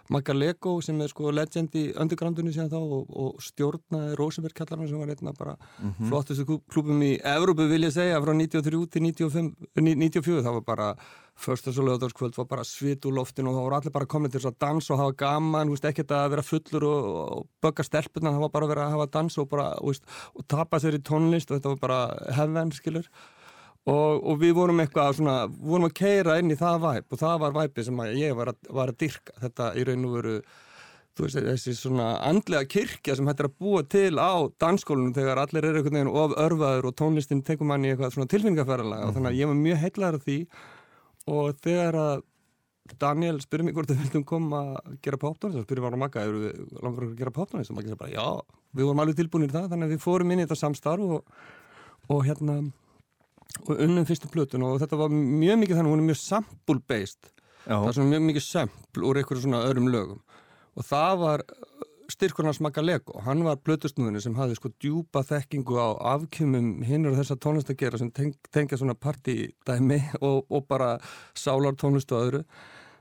Magga 0.09 0.35
Lego 0.35 0.81
sem 0.83 1.01
er 1.01 1.09
sko 1.13 1.31
legend 1.31 1.75
í 1.79 1.85
undergroundinu 2.01 2.53
síðan 2.55 2.71
þá 2.73 2.79
og, 2.81 3.11
og 3.11 3.43
stjórnaði 3.45 4.19
Rosenberg 4.19 4.57
kallarna 4.57 4.89
sem 4.89 4.99
var 4.99 5.13
einna 5.15 5.33
bara 5.33 5.57
mm 5.57 5.91
-hmm. 5.91 6.09
flottustu 6.09 6.61
klúpum 6.71 7.03
í 7.03 7.19
Evrópu 7.21 7.69
vil 7.69 7.85
ég 7.85 7.93
segja 7.93 8.21
frá 8.21 8.33
93 8.35 8.87
til 8.87 9.03
95, 9.03 9.55
94 9.75 10.43
það 10.43 10.53
var 10.53 10.65
bara 10.67 10.97
Förstas 11.41 11.79
og 11.79 11.87
lögadagskvöld 11.89 12.37
var 12.37 12.45
bara 12.45 12.65
svit 12.65 13.07
úr 13.09 13.15
loftinu 13.17 13.49
og 13.49 13.57
þá 13.57 13.63
voru 13.65 13.77
allir 13.77 13.93
bara 13.95 14.07
komin 14.07 14.31
til 14.31 14.43
að 14.45 14.59
dansa 14.61 14.93
og 14.93 15.01
hafa 15.01 15.17
gaman, 15.23 15.71
veist, 15.73 15.87
ekkert 15.89 16.13
að 16.13 16.31
vera 16.35 16.45
fullur 16.45 16.85
og, 16.85 17.07
og 17.39 17.47
bögga 17.65 17.87
stelpunar, 17.87 18.35
það 18.35 18.45
var 18.45 18.53
bara 18.57 18.67
að 18.67 18.73
vera 18.75 18.85
að 18.85 18.95
hafa 18.97 19.07
dans 19.15 19.39
og, 19.39 19.49
bara, 19.49 19.71
veist, 19.81 20.05
og 20.37 20.45
tapa 20.47 20.81
sér 20.83 20.99
í 20.99 21.01
tónlist 21.01 21.51
og 21.51 21.57
þetta 21.57 21.73
var 21.73 21.81
bara 21.87 22.01
hefðvenn, 22.37 22.75
skilur. 22.77 23.09
Og, 23.91 24.25
og 24.31 24.41
við 24.41 24.57
vorum 24.59 24.83
eitthvað 24.83 25.17
svona, 25.19 25.37
vorum 25.51 25.89
að 25.89 25.97
keira 25.99 26.39
inn 26.41 26.53
í 26.53 26.59
það 26.59 26.83
væp 26.85 27.15
og 27.15 27.21
það 27.21 27.39
var 27.45 27.55
væpi 27.57 27.85
sem 27.87 28.03
ég 28.15 28.35
var 28.39 28.53
að, 28.53 28.59
var 28.79 28.93
að 28.93 28.99
dyrka. 29.03 29.37
Þetta 29.45 29.71
í 29.75 29.87
raun 29.89 30.07
og 30.07 30.17
veru, 30.19 30.35
veist, 31.21 31.41
þessi 31.49 31.77
svona 31.79 32.11
andlega 32.29 32.69
kirkja 32.71 33.17
sem 33.19 33.31
hættir 33.31 33.51
að 33.51 33.57
búa 33.63 33.83
til 33.91 34.15
á 34.21 34.33
dansskólunum 34.63 35.15
þegar 35.17 35.43
allir 35.43 35.67
eru 35.67 35.81
einhvern 35.81 35.99
veginn 35.99 36.13
of 36.23 36.37
örfaður 36.45 36.91
og 36.91 36.99
tónlistin 37.01 37.45
tekum 37.47 37.73
manni 37.73 37.93
eitthvað 37.93 38.15
svona 38.17 38.31
tilfinningarferðalega 38.35 39.07
mm 39.07 39.11
og 39.11 39.17
þannig 39.17 39.33
að 39.33 39.41
ég 39.41 39.51
var 39.51 39.63
mjög 39.65 39.81
heitlaður 39.85 40.21
af 40.21 40.29
því. 40.29 40.39
Og 41.31 41.65
þegar 41.65 42.01
að 42.01 42.27
Daniel 42.99 43.39
spyrir 43.43 43.67
mig 43.67 43.75
hvort 43.77 43.91
þau 43.91 43.99
vildum 44.01 44.27
koma 44.27 44.61
að 44.81 44.97
gera 45.05 45.19
poptónist, 45.21 45.61
þá 45.61 45.67
spyrir 45.67 45.85
við 45.85 45.95
á 45.95 46.03
Magga 46.03 46.25
eru 46.27 46.41
við 46.43 46.79
langar 46.83 47.07
að 47.07 47.19
gera 47.21 47.33
poptónist 47.35 47.71
og 47.71 47.79
Magga 47.79 47.93
segir 47.93 48.01
bara 48.01 48.15
já, 48.15 48.27
við 48.75 48.89
vorum 48.89 49.03
alveg 49.05 49.19
tilbúinir 49.21 49.53
það, 49.55 49.69
þannig 49.73 49.87
að 49.87 49.95
við 49.95 50.03
fórum 50.05 50.33
inn 50.33 50.41
í 50.41 50.47
þetta 50.47 50.59
samstarf 50.59 51.13
og, 51.19 51.37
og 52.11 52.25
hérna 52.27 52.57
og 53.67 53.75
unnum 53.77 54.07
fyrstu 54.09 54.31
plötun 54.33 54.65
og 54.67 54.81
þetta 54.83 54.99
var 55.01 55.13
mjög 55.15 55.61
mikið 55.63 55.81
þannig, 55.81 55.95
hún 55.95 56.03
er 56.05 56.09
mjög 56.11 56.21
sample 56.23 56.83
based 56.89 57.33
Já. 57.67 57.77
það 57.77 57.89
er 57.89 57.97
svona 57.99 58.13
mjög 58.15 58.25
mikið 58.29 58.47
sempl 58.47 59.07
úr 59.07 59.21
einhverju 59.21 59.45
svona 59.45 59.65
öðrum 59.69 59.91
lögum. 59.93 60.23
Og 60.79 60.87
það 60.87 61.19
var 61.21 61.45
styrkurnas 62.11 62.61
Magalego, 62.65 63.21
hann 63.25 63.45
var 63.47 63.61
blötusnúðinu 63.63 64.23
sem 64.23 64.35
hafði 64.39 64.57
sko 64.59 64.73
djúpa 64.83 65.23
þekkingu 65.27 65.77
á 65.79 65.89
afkjömmum 66.17 66.83
hinnur 66.87 67.15
og 67.15 67.21
þessar 67.21 67.39
tónlist 67.45 67.71
að 67.71 67.79
gera 67.85 68.01
sem 68.01 68.11
teng, 68.15 68.35
tengja 68.51 68.81
svona 68.81 68.97
partidæmi 68.99 70.01
og, 70.27 70.43
og 70.51 70.67
bara 70.71 70.97
sálar 71.39 71.79
tónlist 71.79 72.11
og 72.15 72.25
öðru 72.25 72.43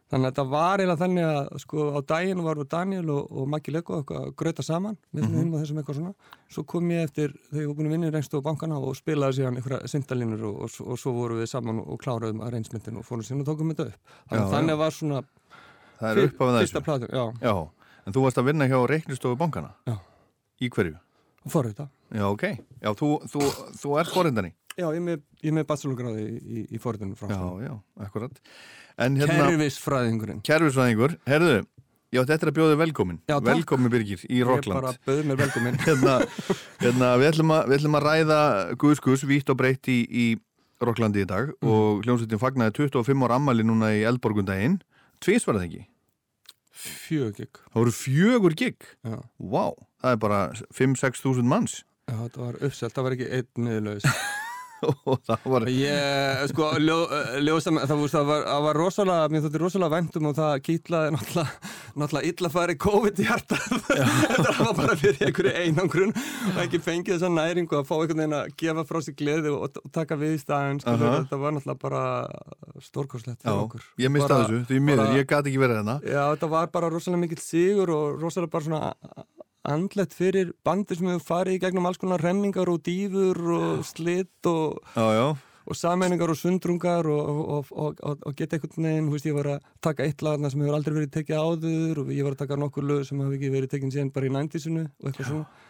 þannig 0.09 0.25
að 0.25 0.31
þetta 0.31 0.45
var 0.49 0.81
eiginlega 0.81 1.01
þannig 1.03 1.27
að 1.29 1.61
sko 1.63 1.87
á 1.95 1.99
daginn 2.11 2.43
við 2.45 2.61
Daniel 2.73 3.09
og, 3.13 3.31
og 3.31 3.49
Magalego 3.53 3.99
að 4.01 4.29
gröta 4.41 4.65
saman 4.65 4.97
með 5.11 5.23
mm 5.23 5.35
-hmm. 5.35 5.57
þessum 5.59 5.81
eitthvað 5.81 5.99
svona 5.99 6.13
svo 6.49 6.63
kom 6.63 6.91
ég 6.91 7.03
eftir 7.03 7.33
þegar 7.49 7.61
ég 7.61 7.67
var 7.67 7.75
búin 7.75 7.87
að 7.87 7.95
vinna 7.95 8.07
í 8.07 8.13
reynstu 8.13 8.41
á 8.41 8.47
bankana 8.47 8.79
og 8.79 8.95
spilaði 8.95 9.39
síðan 9.39 9.57
einhverja 9.57 9.87
syndalínur 9.87 10.43
og, 10.43 10.61
og, 10.63 10.69
og 10.87 10.99
svo 10.99 11.13
vorum 11.13 11.39
við 11.39 11.51
saman 11.53 11.79
og 11.79 11.99
kláraðum 12.01 12.41
að 12.41 12.53
reynsmyndin 12.53 12.97
og 12.97 13.05
fórum 13.05 13.23
síðan 13.23 13.41
og 13.41 13.47
tókum 13.47 13.69
þetta 13.73 13.85
upp 13.85 13.99
þannig 14.29 14.45
að 14.45 14.53
þannig 14.55 14.77
var 14.77 14.91
svona 14.91 15.23
fyrsta 15.99 16.81
platu, 16.81 17.07
já. 17.11 17.33
já 17.41 17.69
En 18.09 18.15
þú 18.15 18.23
varst 18.25 18.39
að 18.41 18.47
vinna 18.49 18.65
hjá 18.65 18.79
reiknistofu 18.89 19.37
bankana? 19.37 19.75
Já. 19.85 19.99
Í 20.65 20.69
hverju? 20.73 20.95
Forrita. 21.53 21.85
Já, 22.09 22.25
ok. 22.29 22.45
Já, 22.81 22.91
þú, 22.97 23.09
þú, 23.29 23.49
þú 23.77 23.97
er 24.01 24.09
forrindani? 24.09 24.53
Já, 24.79 24.87
ég 24.93 25.01
er 25.01 25.03
með, 25.03 25.25
með 25.57 25.65
bachelorgráði 25.69 26.23
í, 26.23 26.37
í, 26.39 26.63
í 26.77 26.79
forritinu 26.81 27.17
frá. 27.19 27.33
Já, 27.33 27.67
já, 27.67 27.73
akkurat. 28.05 28.39
Hérna, 28.99 29.27
Kervisfræðingurinn. 29.27 30.41
Kervisfræðingur. 30.47 31.15
Herðu, 31.27 31.57
já, 32.15 32.21
þetta 32.21 32.39
er 32.39 32.51
að 32.51 32.57
bjóða 32.57 32.77
velkomin. 32.79 33.19
Já, 33.25 33.35
takk. 33.35 33.49
Velkomin 33.51 33.93
Birgir 33.93 34.23
í 34.25 34.39
Rockland. 34.47 34.71
Ég 34.71 34.77
er 34.77 34.79
bara 34.79 34.93
að 34.93 35.09
bauða 35.09 35.27
mér 35.27 35.41
velkomin. 35.43 35.79
hérna, 35.87 36.15
hérna, 36.83 37.11
við 37.21 37.31
ætlum 37.33 37.53
að, 37.55 37.65
við 37.67 37.79
ætlum 37.79 37.99
að 37.99 38.07
ræða 38.07 38.39
Guðskus 38.83 39.25
vítt 39.29 39.51
og 39.51 39.59
breytt 39.59 39.91
í, 39.91 39.99
í 40.07 40.25
Rocklandi 40.79 41.25
í 41.25 41.27
dag 41.27 41.51
mm. 41.51 41.69
og 41.69 42.03
hljómsveitin 42.05 42.41
fagnaði 42.41 42.77
25 42.79 43.27
ára 43.27 43.39
ammali 43.39 43.67
núna 43.67 43.91
í 43.97 44.05
Eldborgundaginn. 44.07 44.79
Tvís 45.19 45.47
var 45.47 45.59
það 45.59 45.67
ekki? 45.67 45.85
Fjögur 46.79 47.35
gig. 47.35 47.59
Það 47.67 47.81
voru 47.81 47.95
fjögur 47.97 48.55
gig? 48.55 48.89
Já. 49.03 49.17
Vá, 49.19 49.51
wow, 49.51 49.73
það 49.99 50.15
er 50.15 50.21
bara 50.23 50.39
5-6 50.77 51.23
þúsund 51.25 51.51
manns. 51.51 51.81
Já, 52.09 52.19
það 52.33 52.45
var 52.45 52.61
uppselt, 52.69 52.93
það 52.95 53.07
var 53.07 53.17
ekki 53.17 53.31
einn 53.39 53.67
niðurlaus. 53.67 54.07
og 54.87 55.19
það 55.27 55.45
var 55.51 55.65
ég, 55.71 56.43
sko, 56.51 56.67
ljó, 56.81 56.97
ljósa, 57.43 57.73
það, 57.89 58.03
var, 58.29 58.45
það 58.45 58.65
var 58.65 58.79
rosalega 58.79 59.31
mér 59.31 59.43
þóttir 59.45 59.63
rosalega 59.63 59.95
vendum 59.95 60.29
og 60.29 60.35
það 60.37 60.53
kýtlaði 60.65 61.13
náttúrulega, 61.15 61.71
náttúrulega 61.99 62.31
illa 62.31 62.51
færi 62.53 62.75
COVID 62.85 63.19
í 63.19 63.27
hjarta 63.27 63.59
þetta 64.31 64.55
var 64.59 64.77
bara 64.77 64.97
fyrir 64.99 65.27
einhverju 65.27 65.55
einangrun 65.65 66.13
og 66.15 66.61
ekki 66.63 66.81
fengið 66.85 67.17
þessa 67.17 67.31
næringu 67.33 67.79
að 67.79 67.89
fá 67.89 67.95
einhvern 67.97 68.23
veginn 68.23 68.37
að 68.39 68.53
gefa 68.63 68.85
frá 68.91 69.01
sig 69.05 69.17
gleði 69.19 69.55
og, 69.55 69.81
taka 69.95 70.19
við 70.19 70.37
í 70.37 70.43
staðin 70.43 70.83
uh 70.85 70.93
-huh. 70.93 71.17
þetta 71.17 71.41
var 71.43 71.57
náttúrulega 71.57 71.83
bara 71.83 72.03
stórkorslegt 72.85 73.43
fyrir 73.43 73.65
okkur 73.65 73.89
ég 73.99 74.15
mista 74.15 74.43
þessu, 74.43 74.63
því 74.69 74.79
miður, 74.85 75.17
ég 75.17 75.27
gæti 75.27 75.51
ekki 75.51 75.65
verið 75.65 75.81
þarna 75.81 75.99
já, 76.03 76.23
þetta 76.35 76.53
var 76.55 76.71
bara 76.71 76.93
rosalega 76.93 77.25
mikill 77.25 77.43
sigur 77.43 77.91
og 77.95 78.23
rosalega 78.23 78.55
bara 78.55 78.69
svona 78.69 79.27
andlet 79.69 80.15
fyrir 80.15 80.53
bandir 80.65 80.99
sem 80.99 81.11
hefur 81.11 81.27
farið 81.27 81.57
í 81.57 81.61
gegnum 81.65 81.87
alls 81.89 82.01
konar 82.01 82.23
remmingar 82.23 82.71
og 82.71 82.81
dýfur 82.85 83.39
og 83.59 83.85
slitt 83.87 84.49
og, 84.49 84.81
og 85.69 85.77
sammenningar 85.77 86.33
og 86.33 86.39
sundrungar 86.39 87.07
og, 87.13 87.71
og, 87.71 88.03
og 88.03 88.35
geta 88.37 88.57
einhvern 88.57 88.89
veginn, 88.89 89.09
hú 89.09 89.15
veist 89.17 89.29
ég 89.29 89.37
var 89.37 89.53
að 89.55 89.71
taka 89.85 90.07
eitt 90.07 90.23
lagna 90.25 90.49
sem 90.49 90.61
hefur 90.63 90.79
aldrei 90.79 90.95
verið 90.97 91.15
tekið 91.17 91.41
áður 91.45 92.03
og 92.03 92.13
ég 92.15 92.25
var 92.25 92.37
að 92.37 92.43
taka 92.43 92.59
nokkur 92.59 92.87
lög 92.89 93.07
sem 93.07 93.21
hefur 93.21 93.37
ekki 93.37 93.55
verið 93.55 93.73
tekið 93.75 93.97
síðan 93.97 94.13
bara 94.15 94.29
í 94.29 94.35
nændisunu 94.37 94.85
og 94.87 95.11
eitthvað 95.11 95.33
svona 95.33 95.67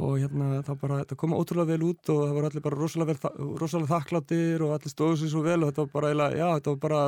og 0.00 0.14
hérna 0.22 0.62
það 0.64 0.78
bara, 0.80 0.98
þetta 1.02 1.18
kom 1.20 1.34
ótrúlega 1.36 1.74
vel 1.74 1.90
út 1.90 2.10
og 2.12 2.20
það 2.22 2.36
var 2.38 2.46
allir 2.48 2.64
bara 2.64 2.78
rosalega, 2.78 3.12
vel, 3.12 3.50
rosalega 3.60 3.90
þakkláttir 3.90 4.64
og 4.64 4.72
allir 4.76 4.94
stóðu 4.94 5.18
sér 5.20 5.32
svo 5.34 5.42
vel 5.44 5.58
og 5.60 5.68
þetta 5.68 5.84
var 5.84 5.92
bara, 5.98 6.30
já 6.32 6.46
þetta 6.46 6.72
var 6.72 6.80
bara, 6.86 7.02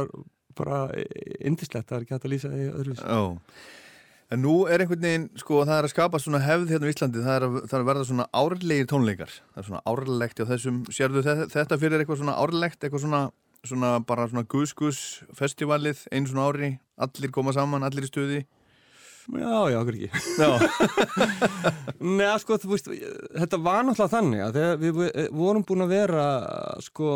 bara 0.60 0.80
indislegt, 1.40 1.88
það 1.88 1.96
er 1.96 2.04
ekki 2.04 2.16
hægt 2.16 2.28
að 2.28 2.34
lýsa 2.34 2.52
því 2.52 2.66
öðruvísi. 2.74 3.06
Já. 3.08 3.22
En 4.34 4.40
nú 4.42 4.54
er 4.66 4.82
einhvern 4.82 5.04
veginn, 5.04 5.24
sko, 5.38 5.60
það 5.62 5.76
er 5.76 5.86
að 5.86 5.92
skapa 5.92 6.18
svona 6.18 6.40
hefð 6.42 6.72
hérna 6.74 6.88
í 6.88 6.94
Íslandi, 6.94 7.20
það 7.22 7.36
er 7.36 7.44
að, 7.46 7.58
það 7.68 7.76
er 7.76 7.82
að 7.84 7.88
verða 7.90 8.06
svona 8.08 8.24
árlegir 8.40 8.88
tónleikar, 8.90 9.34
það 9.52 9.60
er 9.60 9.66
svona 9.68 9.82
árlegt 9.92 10.42
á 10.42 10.44
þessum, 10.48 10.80
sérðu 10.96 11.22
þetta 11.52 11.78
fyrir 11.78 12.02
eitthvað 12.02 12.18
svona 12.24 12.34
árlegt, 12.42 12.80
eitthvað 12.80 13.04
svona, 13.04 13.20
svona 13.62 13.92
bara 14.08 14.26
svona 14.32 14.42
guðskus 14.50 15.00
festivalið, 15.38 16.02
einu 16.10 16.32
svona 16.32 16.48
ári, 16.50 16.72
allir 17.06 17.34
koma 17.36 17.54
saman, 17.54 17.86
allir 17.86 18.08
í 18.08 18.10
stuði? 18.10 18.40
Já, 19.24 19.70
já, 19.70 19.78
okkur 19.80 20.00
ekki. 20.00 20.10
Nei, 22.18 22.26
sko, 22.42 22.58
þú 22.60 22.74
veist, 22.74 22.90
þetta 23.38 23.62
var 23.62 23.86
náttúrulega 23.86 24.12
þannig 24.18 24.42
að 24.48 24.58
við 24.82 24.98
vorum 25.32 25.64
búin 25.64 25.86
að 25.86 25.94
vera, 25.94 26.26
sko, 26.84 27.14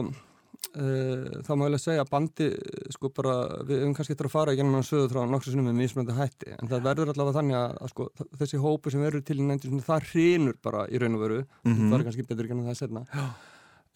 Uh, 0.76 1.40
þá 1.46 1.52
má 1.56 1.62
ég 1.64 1.70
lega 1.72 1.80
segja 1.80 2.02
að 2.04 2.10
bandi 2.12 2.46
sko 2.92 3.08
bara, 3.14 3.34
við 3.64 3.78
höfum 3.80 3.94
kannski 3.96 4.12
eftir 4.12 4.26
að 4.28 4.34
fara 4.34 4.52
í 4.52 4.58
gennum 4.58 4.82
söðu 4.84 5.06
frá 5.08 5.22
nokkur 5.24 5.54
sinnum 5.54 5.70
með 5.70 5.78
mismönda 5.80 6.16
hætti 6.18 6.50
en 6.58 6.68
það 6.68 6.82
verður 6.84 7.12
allavega 7.14 7.36
þannig 7.38 7.56
að, 7.56 7.76
að 7.80 7.92
sko, 7.94 8.06
þessi 8.42 8.60
hópu 8.60 8.92
sem 8.92 9.04
verður 9.06 9.24
til 9.24 9.38
í 9.38 9.46
nænti 9.48 9.70
það 9.86 10.08
hrýnur 10.10 10.58
bara 10.62 10.84
í 10.92 11.00
raun 11.00 11.16
og 11.16 11.24
veru. 11.24 11.38
Mm 11.64 11.72
-hmm. 11.72 11.88
það 11.88 11.98
er 11.98 12.04
kannski 12.08 12.26
betur 12.28 12.50
en 12.52 12.64
það 12.68 12.78
setna 12.82 13.04
Já. 13.08 13.24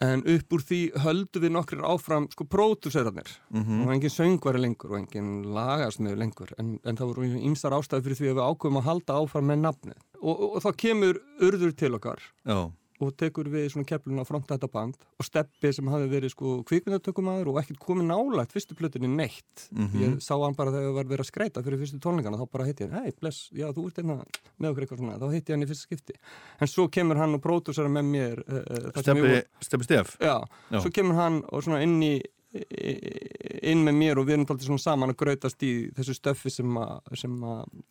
en 0.07 0.23
upp 0.33 0.53
úr 0.57 0.65
því 0.69 0.81
höldu 1.05 1.43
við 1.45 1.51
nokkur 1.53 1.85
áfram 1.93 2.27
sko 2.31 2.43
pródúserarnir. 2.43 3.29
Mm 3.51 3.63
-hmm. 3.63 3.85
og 3.85 3.93
engin 3.93 4.17
söngvari 4.17 4.59
lengur 4.59 4.91
og 4.91 4.97
engin 4.97 5.53
lagarsmiður 5.53 6.17
lengur 6.17 6.53
en, 6.57 6.79
en 6.83 6.97
það 6.97 7.07
voru 7.07 7.27
ímsar 7.37 7.77
ástæði 7.77 8.03
fyrir 8.03 8.17
því 8.17 8.29
að 8.31 8.37
við 8.39 8.47
ákveðum 8.49 8.79
að 8.81 8.87
halda 8.89 9.13
áfram 9.13 9.45
með 9.45 9.59
nafni 9.59 9.93
og, 10.21 10.39
og, 10.39 10.55
og 10.55 10.63
þá 10.63 10.71
kemur 10.75 11.21
urður 11.39 11.75
til 11.75 11.93
okkar. 11.93 12.19
Já 12.45 12.71
og 13.03 13.15
tekur 13.19 13.49
við 13.51 13.69
svona 13.73 13.87
keflun 13.89 14.21
á 14.21 14.25
fronta 14.27 14.55
þetta 14.55 14.69
band 14.73 14.97
og 15.19 15.27
Steppi 15.27 15.71
sem 15.75 15.89
hafi 15.91 16.09
verið 16.11 16.33
sko 16.33 16.55
kvikmyndatökumæður 16.69 17.51
og 17.53 17.59
ekkert 17.61 17.81
komið 17.83 18.09
nálægt 18.09 18.55
fyrstu 18.55 18.77
plötunni 18.79 19.09
neitt. 19.09 19.67
Mm 19.71 19.87
-hmm. 19.87 20.03
ég 20.03 20.21
sá 20.23 20.33
hann 20.33 20.55
bara 20.55 20.71
þegar 20.71 20.89
það 20.89 20.97
var 20.99 21.09
verið 21.11 21.25
að 21.25 21.31
skreita 21.31 21.63
fyrir 21.63 21.79
fyrstu 21.79 21.99
tónleikana 21.99 22.39
þá 22.39 22.47
bara 22.51 22.65
hitti 22.65 22.87
hann, 22.87 23.03
hei 23.03 23.13
bless, 23.19 23.49
já 23.53 23.67
þú 23.73 23.87
ert 23.87 23.99
einna 23.99 24.15
með 24.59 24.69
okkur 24.69 24.83
eitthvað 24.83 24.99
svona, 24.99 25.19
þá 25.19 25.33
hitti 25.33 25.53
hann 25.53 25.63
í 25.63 25.67
fyrsta 25.67 25.83
skipti. 25.83 26.13
En 26.59 26.67
svo 26.67 26.87
kemur 26.87 27.17
hann 27.17 27.33
og 27.35 27.41
pródúsera 27.41 27.89
með 27.89 28.05
mér 28.05 28.43
uh, 28.47 29.01
Steppi, 29.01 29.43
Steppi 29.61 29.83
Steff 29.83 30.17
já, 30.19 30.41
já, 30.71 30.79
svo 30.79 30.91
kemur 30.91 31.15
hann 31.15 31.43
og 31.51 31.63
svona 31.63 31.81
inn 31.83 32.01
í 32.01 32.21
inn 32.53 33.81
með 33.81 33.95
mér 33.97 34.19
og 34.21 34.27
við 34.27 34.35
erum 34.35 34.45
alltaf 34.45 34.81
saman 34.81 35.09
að 35.13 35.19
grautast 35.23 35.63
í 35.65 35.71
þessu 35.97 36.13
stöffi 36.13 36.51
sem 36.53 36.75
að, 36.77 36.91
sem 37.17 37.37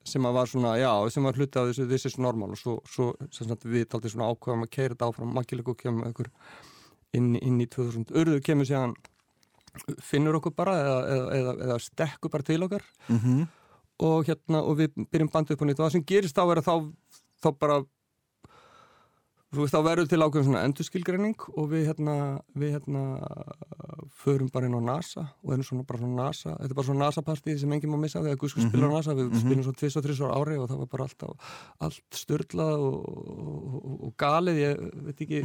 sem 0.07 0.29
að 0.29 0.37
var 0.37 0.51
svona, 0.51 0.75
já, 0.79 0.91
sem 1.11 1.27
var 1.27 1.39
hluti 1.39 1.59
af 1.59 1.71
þessu 1.71 1.87
this 1.91 2.07
is 2.07 2.19
normal. 2.19 2.53
Og 2.55 2.61
svo, 2.61 2.77
svo 2.87 3.47
sagt, 3.49 3.67
við 3.67 3.89
alltaf 3.89 4.13
svona 4.13 4.29
ákveðum 4.31 4.67
að 4.67 4.71
keira 4.77 4.95
þetta 4.95 5.09
áfram. 5.11 5.33
Magilegu 5.35 5.75
kemur 5.81 6.13
okkur 6.13 6.31
inn, 7.19 7.33
inn 7.41 7.59
í 7.63 7.67
2000, 7.67 8.13
Urður 8.15 8.45
kemur 8.47 8.69
síðan 8.69 8.95
finnur 10.05 10.39
okkur 10.39 10.55
bara 10.55 10.77
eða, 10.79 11.19
eða, 11.39 11.57
eða 11.67 11.81
stekkur 11.83 12.33
bara 12.33 12.47
til 12.47 12.63
okkar. 12.63 12.87
Mm 13.09 13.19
-hmm. 13.19 13.47
og 13.99 14.25
hérna 14.29 14.63
og 14.63 14.79
við 14.79 14.95
byrjum 15.11 15.33
bandið 15.33 15.57
upp 15.57 15.63
á 15.63 15.67
nýtt. 15.67 15.81
Og 15.81 15.87
það 15.87 15.93
sem 15.93 16.07
gerist 16.07 16.39
þá 16.39 16.45
er 16.51 16.63
að 16.63 16.69
þá, 16.69 16.77
þá 17.43 17.49
bara 17.59 17.83
Þú 19.53 19.61
veist, 19.61 19.75
þá 19.75 19.85
verður 19.85 20.09
til 20.09 20.23
ákveðum 20.23 20.47
svona 20.49 20.65
endurskilgreining 20.65 21.43
og 21.53 21.67
við 21.69 21.91
hérna, 21.91 22.15
við 22.57 22.79
hérna 22.79 23.03
förum 24.23 24.49
bara 24.53 24.69
inn 24.69 24.77
á 24.79 24.83
NASA 24.83 25.25
og 25.43 25.53
erum 25.55 25.67
svona 25.67 25.85
bara 25.87 26.01
svona 26.01 26.17
NASA, 26.23 26.55
þetta 26.57 26.71
er 26.71 26.79
bara 26.79 26.87
svona 26.89 27.07
NASA-partí 27.07 27.55
sem 27.59 27.75
enginn 27.75 27.93
má 27.93 27.99
missa 28.01 28.23
þegar 28.23 28.39
Guðsku 28.41 28.63
spilar 28.65 28.87
á 28.87 28.91
mhm. 28.91 28.97
NASA, 28.97 29.15
við 29.19 29.27
mm 29.27 29.33
-hmm. 29.33 29.43
spilum 29.43 29.65
svona 29.67 29.81
23 29.83 30.25
ára 30.25 30.37
ári 30.41 30.57
og 30.59 30.69
það 30.71 30.79
var 30.83 30.91
bara 30.93 31.05
alltaf, 31.05 31.31
allt 31.81 32.19
störlað 32.23 32.79
og, 32.87 32.97
og, 33.83 34.03
og 34.07 34.13
galið, 34.17 34.57
ég 34.63 34.75
veit 35.07 35.21
ekki, 35.21 35.39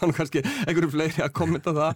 var 0.00 0.16
kannski 0.18 0.42
einhverju 0.66 0.90
fleiri 0.90 1.22
að 1.22 1.32
kommenta 1.32 1.72
það, 1.72 1.92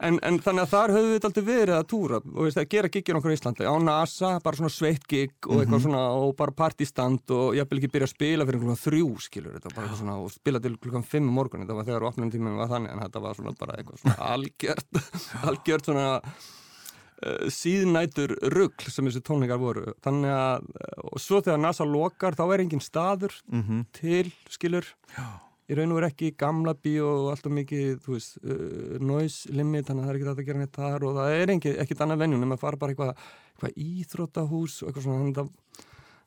en, 0.00 0.20
en 0.22 0.38
þannig 0.38 0.62
að 0.62 0.72
þar 0.74 0.94
höfum 0.96 1.12
við 1.12 1.24
alltaf 1.24 1.44
verið 1.44 1.74
að 1.78 1.88
túra 1.88 2.16
og 2.22 2.42
veist, 2.44 2.58
að 2.58 2.68
gera 2.68 2.88
gigir 2.88 3.16
okkur 3.16 3.32
í 3.32 3.38
Íslandi 3.38 3.64
á 3.64 3.74
NASA, 3.78 4.38
bara 4.44 4.56
svona 4.56 4.70
sveitt 4.70 5.06
gig 5.08 5.32
og 5.46 5.62
eitthvað 5.62 5.78
-hmm. 5.78 5.82
svona 5.82 6.02
og 6.22 6.36
bara 6.36 6.52
partístand 6.52 7.30
og 7.30 7.56
ég 7.56 7.66
vil 7.70 7.78
ekki 7.78 7.92
byrja 7.92 8.06
að 8.06 8.16
spila 8.16 8.44
fyrir 8.44 8.60
einhverjum 8.60 8.84
þrjú, 8.84 9.10
skilur, 9.20 9.54
þetta 9.56 9.74
bara 9.74 9.87
svona 9.96 10.18
og 10.20 10.30
spila 10.32 10.60
til 10.62 10.76
klukkan 10.76 11.04
5 11.06 11.24
um 11.24 11.34
morgun 11.38 11.64
þetta 11.64 11.76
var 11.78 11.88
þegar 11.88 12.06
opnum 12.10 12.30
tímum 12.32 12.60
var 12.60 12.70
þannig 12.72 12.92
en 12.92 13.02
þetta 13.04 13.24
var 13.24 13.38
svona 13.38 13.54
bara 13.58 13.78
eitthvað 13.78 14.02
svona 14.02 14.28
algjört 14.34 15.02
algjört 15.48 15.90
svona 15.90 16.06
uh, 16.20 17.48
síðnætur 17.54 18.36
ruggl 18.54 18.92
sem 18.92 19.08
þessi 19.08 19.24
tónleikar 19.26 19.60
voru 19.62 19.92
þannig 20.04 20.36
að 20.36 20.70
og 21.08 21.20
svo 21.22 21.42
þegar 21.42 21.60
NASA 21.64 21.88
lokar 21.88 22.38
þá 22.38 22.46
er 22.48 22.64
engin 22.64 22.84
staður 22.84 23.36
mm 23.48 23.62
-hmm. 23.62 23.84
til 23.92 24.32
skilur 24.50 24.86
Já. 25.16 25.26
í 25.68 25.78
raun 25.78 25.92
og 25.92 26.00
veru 26.00 26.10
ekki 26.10 26.34
gamla 26.36 26.74
bí 26.74 26.98
og 27.00 27.30
alltaf 27.32 27.52
mikið 27.52 28.00
þú 28.04 28.16
veist 28.16 28.38
uh, 28.44 28.98
noise 29.00 29.52
limit 29.52 29.86
þannig 29.86 30.02
að 30.02 30.06
það 30.06 30.14
er 30.14 30.18
ekki 30.18 30.28
þetta 30.28 30.42
að 30.42 30.48
gera 30.50 30.58
neitt 30.58 30.80
þar 30.80 31.04
og 31.04 31.16
það 31.20 31.38
er 31.40 31.54
ekki, 31.56 31.76
ekkit 31.84 32.00
annað 32.00 32.24
vennjum 32.24 32.42
en 32.42 32.48
maður 32.48 32.64
fara 32.66 32.76
bara 32.76 32.92
eitthvað 32.92 33.14
eitthva 33.58 33.74
íþrótahús 33.74 34.82
og 34.82 34.88
eitthvað 34.88 35.04
svona 35.04 35.22
þannig 35.22 35.42
að 35.42 35.50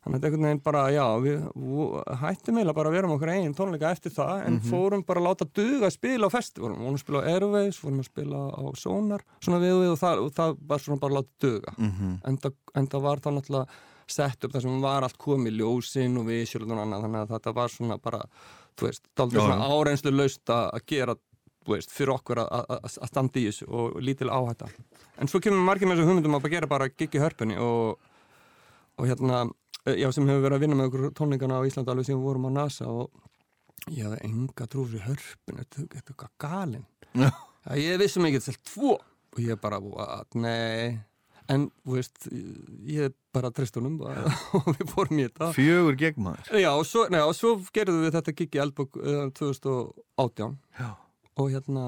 Þannig 0.02 0.18
að 0.18 0.24
einhvern 0.26 0.46
veginn 0.48 0.62
bara, 0.64 0.80
já, 0.90 1.04
við 1.22 1.42
hættum 2.18 2.56
eiginlega 2.58 2.74
bara 2.74 2.90
að 2.90 2.96
vera 2.96 3.06
um 3.08 3.14
okkur 3.14 3.30
einn 3.36 3.54
tónleika 3.54 3.92
eftir 3.94 4.14
það 4.16 4.32
en 4.32 4.56
mm 4.56 4.58
-hmm. 4.58 4.70
fórum 4.72 5.04
bara 5.06 5.20
að 5.20 5.28
láta 5.28 5.46
duga 5.54 5.86
að 5.86 5.94
spila 5.94 6.26
á 6.26 6.30
festivalum. 6.34 6.82
Vorum 6.82 6.98
að 6.98 7.04
spila 7.04 7.22
á 7.22 7.28
Airways, 7.30 7.78
fórum 7.78 8.02
að 8.02 8.10
spila 8.10 8.40
á 8.50 8.62
Sonar, 8.74 9.22
svona 9.40 9.62
við 9.62 9.72
og 9.76 9.82
við 9.82 9.92
og 9.92 9.98
það, 10.02 10.24
og 10.24 10.32
það 10.32 10.56
var 10.66 10.78
svona 10.78 11.00
bara 11.00 11.12
að 11.12 11.18
láta 11.18 11.46
duga. 11.46 11.72
Mm 11.78 11.90
-hmm. 11.90 12.18
en, 12.24 12.38
það, 12.38 12.52
en 12.74 12.86
það 12.86 13.02
var 13.02 13.18
það 13.20 13.34
náttúrulega 13.34 13.66
sett 14.06 14.44
upp 14.44 14.52
þar 14.52 14.62
sem 14.62 14.80
var 14.82 15.02
allt 15.02 15.18
komið 15.18 15.52
ljósinn 15.60 16.18
og 16.18 16.26
við 16.26 16.46
sjálf 16.50 16.70
og 16.70 16.78
annað, 16.78 17.02
þannig 17.02 17.20
að 17.20 17.32
þetta 17.34 17.52
var 17.52 17.68
svona 17.68 17.98
bara, 17.98 18.20
þú 18.76 18.86
veist, 18.86 19.04
var 19.16 19.30
svona 19.30 19.68
áreinslu 19.70 20.10
laust 20.10 20.50
að 20.50 20.80
gera 20.86 21.16
veist, 21.68 21.92
fyrir 21.94 22.14
okkur 22.16 22.42
að 22.42 22.88
standa 22.96 23.40
í 23.40 23.46
þessu 23.48 23.68
og 23.70 23.98
lítil 24.02 24.30
áhætta 24.32 24.68
en 25.20 25.30
svo 25.30 25.40
kemur 25.42 25.62
margir 25.64 25.88
með 25.88 26.00
þessu 26.00 26.10
hugmyndum 26.10 26.38
að 26.38 26.48
gera 26.54 26.70
bara 26.70 26.90
gigi 26.90 27.20
hörpunni 27.22 27.58
og, 27.62 28.00
og 28.98 29.08
hérna, 29.08 29.44
já 29.86 30.08
sem 30.14 30.28
hefur 30.28 30.44
verið 30.46 30.56
að 30.58 30.64
vinna 30.66 30.78
með 30.78 30.90
okkur 30.90 31.14
tónleikana 31.18 31.60
á 31.60 31.66
Íslanda 31.66 31.94
alveg 31.94 32.08
sem 32.08 32.18
við 32.18 32.26
vorum 32.28 32.48
á 32.48 32.50
NASA 32.60 32.88
og 32.90 33.10
ég 33.90 34.06
hafði 34.06 34.20
enga 34.28 34.68
trúfri 34.70 35.00
hörpunni, 35.02 35.64
þetta 35.64 35.82
er 35.82 36.02
eitthvað 36.02 36.36
galinn 36.44 36.86
ég 37.78 37.98
vissum 38.00 38.26
ekki 38.26 38.42
þetta 38.42 38.68
tvo. 38.72 38.98
Og 39.32 39.40
ég 39.40 39.58
bara, 39.60 39.78
nei. 40.36 41.00
En 41.50 41.66
veist, 41.88 42.28
ég 42.86 43.14
bara 43.34 43.50
trist 43.54 43.76
honum 43.76 43.98
og 44.56 44.68
við 44.76 44.86
fórum 44.92 45.20
í 45.20 45.26
þetta. 45.26 45.50
Fjögur 45.56 45.98
gegn 46.00 46.26
maður. 46.28 46.52
Já, 46.62 46.70
og 46.72 46.86
svo, 46.88 47.06
svo 47.36 47.54
gerðum 47.74 48.04
við 48.06 48.16
þetta 48.18 48.34
gig 48.38 48.56
í 48.56 48.62
Elbog 48.62 48.98
uh, 49.00 49.26
2018 49.38 50.56
Já. 50.78 50.90
og 51.34 51.50
hérna 51.52 51.86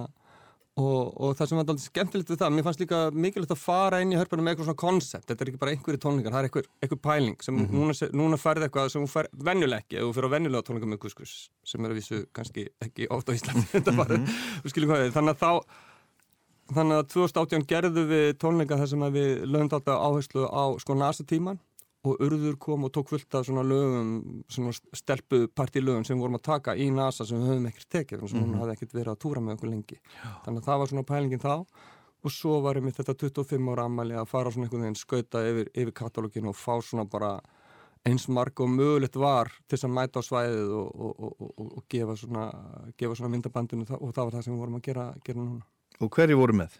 og, 0.74 1.10
og 1.22 1.36
það 1.38 1.48
sem 1.48 1.58
var 1.58 1.64
alltaf 1.64 1.84
skemmtilegt 1.84 2.30
við 2.32 2.40
það 2.40 2.54
mér 2.54 2.66
fannst 2.66 2.80
líka 2.82 3.00
mikilvægt 3.14 3.54
að 3.54 3.60
fara 3.62 4.00
inn 4.02 4.14
í 4.14 4.18
hörpunum 4.18 4.46
með 4.46 4.54
eitthvað 4.54 4.68
svona 4.68 4.80
koncept, 4.82 5.26
þetta 5.28 5.44
er 5.44 5.50
ekki 5.52 5.60
bara 5.62 5.74
einhverju 5.74 6.00
tónlingar 6.02 6.34
það 6.34 6.40
er 6.40 6.48
einhver, 6.48 6.68
einhver 6.82 7.00
pæling 7.04 7.46
sem 7.46 7.54
mm 7.54 7.66
-hmm. 7.66 7.78
núna, 7.78 8.08
núna 8.20 8.40
færði 8.42 8.66
eitthvað 8.66 8.90
sem 8.90 9.04
hún 9.04 9.12
fær 9.12 9.30
venjuleg 9.32 9.84
ekki 9.84 10.00
ef 10.00 10.08
þú 10.08 10.12
fyrir 10.16 10.28
á 10.28 10.34
venjulega 10.34 10.66
tónlingar 10.66 10.90
með 10.90 11.02
kuskus 11.06 11.34
sem 11.64 11.84
er 11.84 11.90
að 11.90 11.98
vísu 12.00 12.26
kannski 12.32 12.68
ekki 12.82 13.06
ótt 13.10 13.30
á 13.30 13.36
Íslandi 13.38 13.66
mm 13.70 14.26
-hmm. 14.26 15.12
þannig 15.14 15.34
að 15.34 15.42
þá 15.42 15.50
Þannig 16.72 16.96
að 16.96 17.08
2018 17.12 17.66
gerðu 17.68 18.02
við 18.08 18.38
tónleika 18.40 18.78
þar 18.80 18.88
sem 18.88 19.02
við 19.12 19.44
lögum 19.44 19.68
þetta 19.68 19.98
áherslu 20.00 20.46
á 20.48 20.64
sko 20.80 20.94
nasa 20.96 21.24
tíman 21.28 21.58
og 22.04 22.20
Urður 22.20 22.58
kom 22.60 22.84
og 22.84 22.92
tók 22.92 23.10
fullt 23.14 23.34
af 23.38 23.46
svona 23.48 23.64
lögum, 23.64 24.12
svona 24.52 24.74
stelpu 24.74 25.46
partilögum 25.56 26.04
sem 26.04 26.20
vorum 26.20 26.36
að 26.38 26.46
taka 26.50 26.76
í 26.76 26.90
nasa 26.92 27.24
sem 27.24 27.40
við 27.40 27.54
höfum 27.54 27.68
ekkert 27.70 27.90
tekið, 27.96 28.22
þannig 28.22 28.34
að 28.34 28.42
hún 28.42 28.50
mhm. 28.50 28.62
hafði 28.62 28.76
ekkert 28.76 28.96
verið 28.98 29.12
að 29.14 29.20
túra 29.24 29.44
með 29.44 29.56
okkur 29.56 29.72
lengi. 29.72 29.98
Já. 30.00 30.30
Þannig 30.44 30.62
að 30.62 30.68
það 30.68 30.80
var 30.82 30.92
svona 30.92 31.08
pælingin 31.10 31.44
þá 31.44 31.54
og 32.24 32.32
svo 32.32 32.60
varum 32.64 32.88
við 32.88 33.00
þetta 33.00 33.16
25 33.20 33.72
ára 33.72 33.84
ammali 33.88 34.16
að 34.16 34.30
fara 34.30 34.52
svona 34.52 34.68
einhvern 34.68 34.86
veginn 34.86 34.96
skauta 35.00 35.42
yfir, 35.44 35.68
yfir 35.74 35.96
katalóginu 35.96 36.52
og 36.52 36.56
fá 36.56 36.74
svona 36.80 37.04
bara 37.08 37.34
eins 38.04 38.26
marg 38.28 38.60
og 38.60 38.68
mögulegt 38.68 39.16
var 39.16 39.50
til 39.64 39.76
þess 39.76 39.86
að 39.88 39.94
mæta 39.96 40.20
á 40.20 40.22
svæðið 40.24 40.72
og, 40.76 40.88
og, 40.94 41.36
og, 41.40 41.62
og 41.80 41.84
gefa 41.92 42.16
svona, 42.20 42.48
svona 43.00 43.32
myndabandinu 43.32 43.86
og 43.96 44.12
það 44.12 44.26
var 44.26 44.36
það 44.36 44.44
sem 44.46 44.54
við 44.54 44.60
vorum 44.60 44.78
að 44.78 44.84
gera, 44.88 45.06
gera 45.24 45.40
núna. 45.40 45.64
Og 46.04 46.10
hverju 46.12 46.36
voru 46.40 46.56
með? 46.58 46.76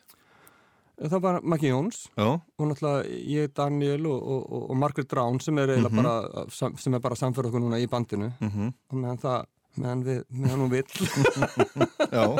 Það 0.94 1.20
var 1.20 1.40
Maggi 1.42 1.70
Jóns 1.72 2.04
Já. 2.14 2.28
og 2.38 2.68
náttúrulega 2.70 3.08
ég, 3.26 3.50
Daniel 3.56 4.06
og, 4.06 4.20
og, 4.22 4.52
og 4.70 4.76
Margaret 4.78 5.08
Brown 5.10 5.40
sem 5.40 5.58
er, 5.58 5.76
mm 5.76 5.86
-hmm. 5.86 6.02
bara, 6.02 6.46
sem 6.78 6.94
er 6.94 7.00
bara 7.00 7.14
samförð 7.14 7.46
okkur 7.46 7.60
núna 7.60 7.80
í 7.82 7.88
bandinu 7.90 8.32
mm 8.40 8.50
-hmm. 8.50 8.72
og 8.90 8.96
meðan 8.96 9.18
það 9.18 9.44
meðan, 9.80 10.02
við, 10.06 10.20
meðan 10.30 10.62
hún 10.64 10.72
vill 10.72 10.90
og, 12.24 12.38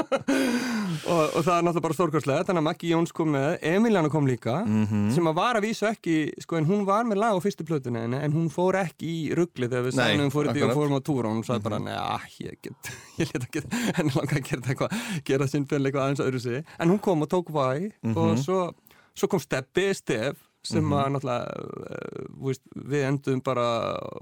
og 1.25 1.41
það 1.43 1.57
er 1.57 1.65
náttúrulega 1.67 1.85
bara 1.87 1.97
stórkværslega 1.99 2.47
þannig 2.49 2.63
að 2.63 2.67
Maggi 2.69 2.93
Jóns 2.93 3.15
kom 3.17 3.33
með, 3.35 3.51
Emiliana 3.71 4.11
kom 4.13 4.29
líka 4.29 4.61
mm 4.65 4.85
-hmm. 4.87 5.11
sem 5.17 5.31
að 5.31 5.39
var 5.41 5.59
að 5.59 5.67
vísa 5.67 5.91
ekki 5.91 6.17
sko 6.45 6.59
en 6.61 6.69
hún 6.71 6.87
var 6.87 7.05
með 7.09 7.21
lag 7.23 7.35
á 7.35 7.45
fyrstu 7.45 7.67
plötunni 7.67 8.05
en 8.05 8.33
hún 8.33 8.49
fór 8.53 8.79
ekki 8.85 9.07
í 9.07 9.35
ruggli 9.35 9.69
þegar 9.69 9.87
við 9.89 9.99
sænum 9.99 10.31
fórum 10.31 10.63
og 10.63 10.77
fórum 10.79 10.99
á 10.99 11.01
túra 11.01 11.29
og 11.29 11.35
hún 11.35 11.45
sagði 11.45 11.63
bara, 11.63 11.79
mhm. 11.79 11.89
neða, 11.89 12.21
ég 12.41 12.57
get 12.63 12.93
ég 13.21 13.27
leta 13.35 13.47
ekki, 13.47 13.63
henni 13.97 14.13
langa 14.15 14.37
að 14.37 14.47
gera 14.49 14.61
þetta 14.61 14.71
eitthvað 14.71 14.91
gera 15.25 15.45
eitthvað 15.45 16.03
aðeins 16.05 16.25
öðru 16.27 16.41
sig 16.41 16.65
en 16.79 16.91
hún 16.91 17.01
kom 17.01 17.23
og 17.23 17.29
tók 17.29 17.51
væg 17.51 17.93
og 18.15 18.35
mhm. 18.35 18.43
svo, 18.43 18.73
svo 19.15 19.29
kom 19.29 19.41
Steppi, 19.41 19.95
Stef 19.95 20.37
sem 20.65 20.85
-hmm. 20.85 20.97
að 20.97 21.11
náttúrulega 21.13 21.45
veist, 22.47 22.63
við 22.75 23.07
endum 23.09 23.41
bara 23.45 23.67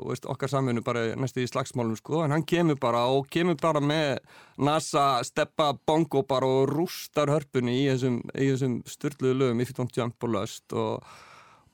veist, 0.08 0.26
okkar 0.26 0.50
samfunnu 0.50 0.82
bara 0.82 1.04
næstu 1.16 1.42
í 1.42 1.50
slagsmálum 1.50 1.96
sko, 1.96 2.22
en 2.24 2.34
hann 2.34 2.44
kemur 2.44 2.78
bara 2.80 3.04
og 3.06 3.28
kemur 3.30 3.56
bara 3.62 3.80
með 3.80 4.18
NASA, 4.58 5.22
steppa, 5.24 5.72
bongo 5.86 6.22
bara 6.22 6.46
og 6.46 6.68
rústar 6.68 7.30
hörpunni 7.30 7.84
í 7.84 7.88
þessum, 7.90 8.22
þessum 8.34 8.82
styrluðu 8.86 9.38
lögum, 9.38 9.60
If 9.60 9.70
You 9.70 9.76
Don't 9.78 9.96
Jump 9.96 10.24
og 10.24 10.30
Lust 10.30 10.72
og, 10.72 11.04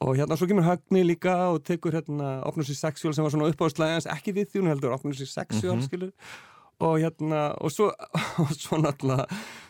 og 0.00 0.16
hérna 0.16 0.36
svo 0.36 0.46
kemur 0.46 0.68
Högni 0.68 1.04
líka 1.04 1.48
og 1.52 1.64
tekur 1.64 1.92
hérna 1.92 2.44
Opnus 2.44 2.70
í 2.70 2.76
Sexual 2.76 3.14
sem 3.14 3.24
var 3.24 3.32
svona 3.32 3.48
uppáðslega 3.50 4.04
ekki 4.14 4.36
við 4.36 4.52
þjónu 4.52 4.68
heldur, 4.74 4.92
Opnus 4.92 5.20
í 5.20 5.26
Sexual 5.26 5.76
mm 5.76 5.80
-hmm. 5.80 5.86
skilur 5.86 6.12
og 6.84 6.98
hérna 7.02 7.40
og 7.58 7.72
svo, 7.74 7.88
og 8.42 8.52
svo 8.54 8.78
náttúrulega 8.80 9.26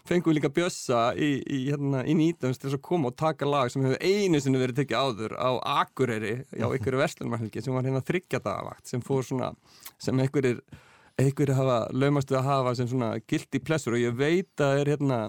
fengum 0.09 0.33
við 0.33 0.39
líka 0.39 0.51
bjössa 0.53 1.01
í, 1.17 1.31
í, 1.45 1.61
hérna, 1.69 2.03
í 2.09 2.17
nýtans 2.17 2.61
til 2.61 2.71
að 2.73 2.83
koma 2.85 3.11
og 3.11 3.17
taka 3.21 3.49
lag 3.49 3.73
sem 3.73 3.85
hefur 3.85 4.01
einu 4.01 4.41
sinni 4.41 4.61
verið 4.61 4.83
tekið 4.83 5.01
áður 5.01 5.37
á 5.37 5.51
Akureyri 5.83 6.35
á 6.57 6.69
ykkur 6.77 6.99
verslunumælgi 7.01 7.65
sem 7.65 7.77
var 7.77 7.89
hérna 7.89 8.05
þryggjadagavakt 8.05 8.89
sem 8.89 9.05
fór 9.05 9.27
svona 9.27 9.53
sem 10.01 10.21
einhverjir 10.21 11.55
hafa 11.57 11.81
laumastu 11.93 12.39
að 12.39 12.49
hafa 12.49 12.77
sem 12.79 12.89
svona 12.91 13.15
gildi 13.29 13.61
plessur 13.61 13.97
og 13.97 14.05
ég 14.05 14.17
veit 14.17 14.53
að 14.57 14.73
það 14.73 14.85
er 14.85 14.93
hérna 14.95 15.21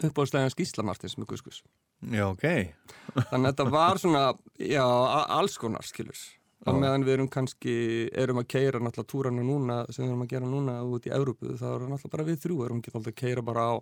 uppáðslega 0.00 0.52
skíslamartins 0.52 1.18
með 1.20 1.34
kuskus 1.34 1.62
Já, 2.10 2.24
ok. 2.26 2.46
Þannig 3.30 3.44
að 3.44 3.44
þetta 3.46 3.64
var 3.70 3.98
svona, 4.02 4.22
já, 4.58 4.82
alls 4.82 5.54
konar 5.60 5.86
skilurs 5.86 6.32
á 6.62 6.70
meðan 6.70 7.04
við 7.06 7.16
erum 7.16 7.28
kannski, 7.32 7.74
erum 8.14 8.40
að 8.42 8.48
keira 8.54 8.80
náttúrulega 8.82 9.10
túranu 9.10 9.44
núna 9.46 9.82
sem 9.90 10.04
við 10.04 10.12
erum 10.12 10.24
að 10.24 10.32
gera 10.34 10.50
núna 10.50 10.78
út 10.86 11.06
í 11.08 11.14
Európu, 11.14 11.56
þá 11.58 11.68
erum 11.74 11.92
náttúrulega 11.92 12.16
bara 12.16 12.28
við 12.28 12.42
þrjú 12.44 12.64
erum 12.66 12.82
ekki 12.82 12.92
alltaf 12.92 13.12
að 13.12 13.20
keira 13.22 13.42
bara 13.42 13.66
á, 13.66 13.74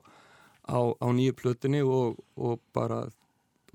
á, 0.70 0.80
á 0.96 1.06
nýju 1.12 1.36
plötinni 1.36 1.82
og, 1.84 2.20
og 2.40 2.60
bara 2.76 3.04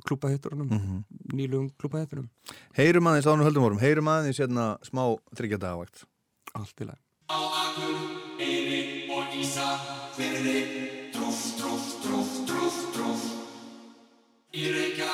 klúpahitturunum 0.03 0.67
mm 0.67 0.79
-hmm. 0.79 1.03
nýlugum 1.33 1.69
klúpahitturum 1.77 2.29
Heyrum 2.73 3.07
aðeins 3.07 3.27
ánum 3.27 3.45
höldum 3.45 3.63
vorum, 3.63 3.79
heyrum 3.79 4.07
aðeins 4.07 4.39
hérna 4.39 4.77
smá 4.81 5.17
þryggjadagavakt 5.37 6.05
Allt 6.53 6.81
í 6.81 6.85
læg 6.85 6.99
Á 7.29 7.39
akkur, 7.63 7.95
eyri 8.39 9.09
og 9.09 9.25
ísa 9.41 9.69
verði 10.17 10.59
trúf, 11.13 11.39
trúf, 11.59 11.83
trúf, 12.03 12.29
trúf, 12.47 12.75
trúf 12.93 13.21
Í 14.53 14.63
reykja, 14.71 15.11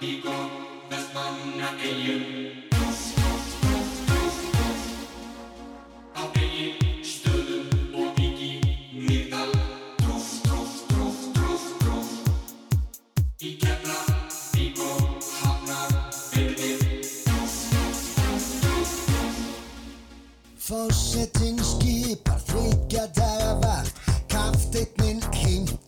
í 0.00 0.20
góð, 0.22 0.50
vestmanna 0.90 1.68
eigum 1.82 2.67
Fórsetin 20.68 21.56
skipar 21.64 22.40
þryggja 22.44 23.06
daga 23.16 23.54
vakt. 23.62 23.94
Kafteitnin 24.28 25.22
heimtar 25.32 25.87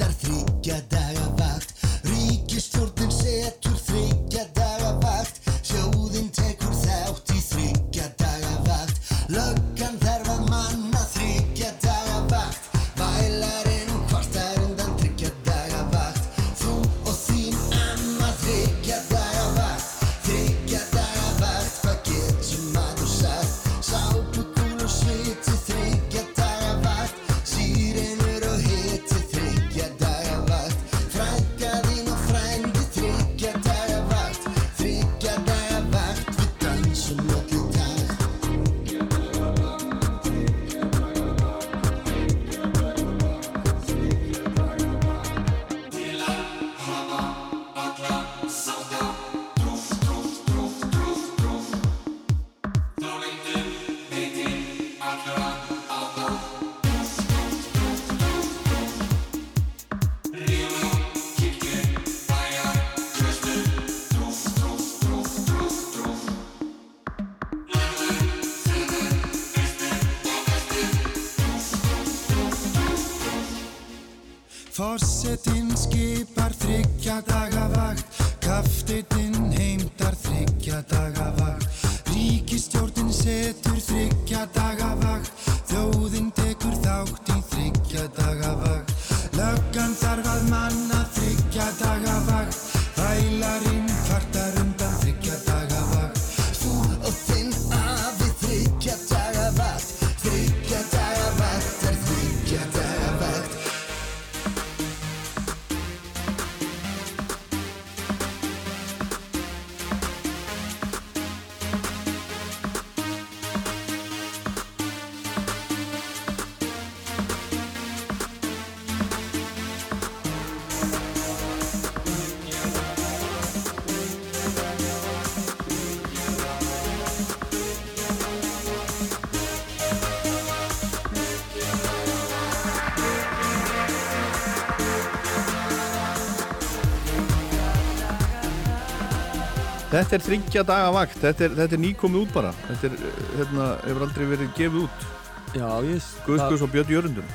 Þetta 140.01 140.17
er 140.17 140.23
þryggja 140.25 140.63
daga 140.65 140.93
vakt, 140.97 141.17
þetta 141.21 141.45
er, 141.45 141.57
þetta 141.59 141.77
er 141.77 141.83
nýkomið 141.83 142.23
út 142.25 142.31
bara. 142.33 142.51
Þetta 142.69 142.89
er, 142.89 143.17
hérna, 143.37 143.65
hefur 143.85 144.05
aldrei 144.07 144.29
verið 144.31 144.53
gefið 144.57 144.85
út. 144.87 145.09
Já, 145.51 145.67
ég 145.85 145.97
Guðskus 146.25 146.63
og 146.65 146.71
Björn 146.73 146.95
Jörundur. 146.95 147.35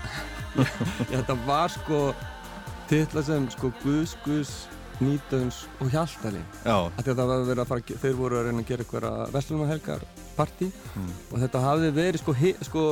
Já, 1.12 1.18
þetta 1.20 1.36
var 1.46 1.74
sko 1.74 2.00
titla 2.90 3.22
sem 3.28 3.46
sko 3.54 3.70
Guðskus, 3.84 4.54
Nýtöns 5.04 5.66
og 5.84 5.90
að 6.96 7.02
þetta 7.10 7.24
var 7.28 7.42
verið 7.50 7.62
að 7.66 7.68
fara, 7.74 7.96
þeir 8.06 8.14
voru 8.16 8.38
að 8.40 8.46
reyna 8.48 8.62
að 8.64 8.70
gera 8.70 8.86
eitthvað 8.86 9.34
Vestlunarhelgar 9.36 10.06
partí 10.38 10.70
Mm. 10.96 11.10
og 11.34 11.42
þetta 11.44 11.62
hafði 11.66 11.90
verið 11.98 12.22
sko, 12.22 12.34
hi, 12.40 12.54
sko 12.64 12.84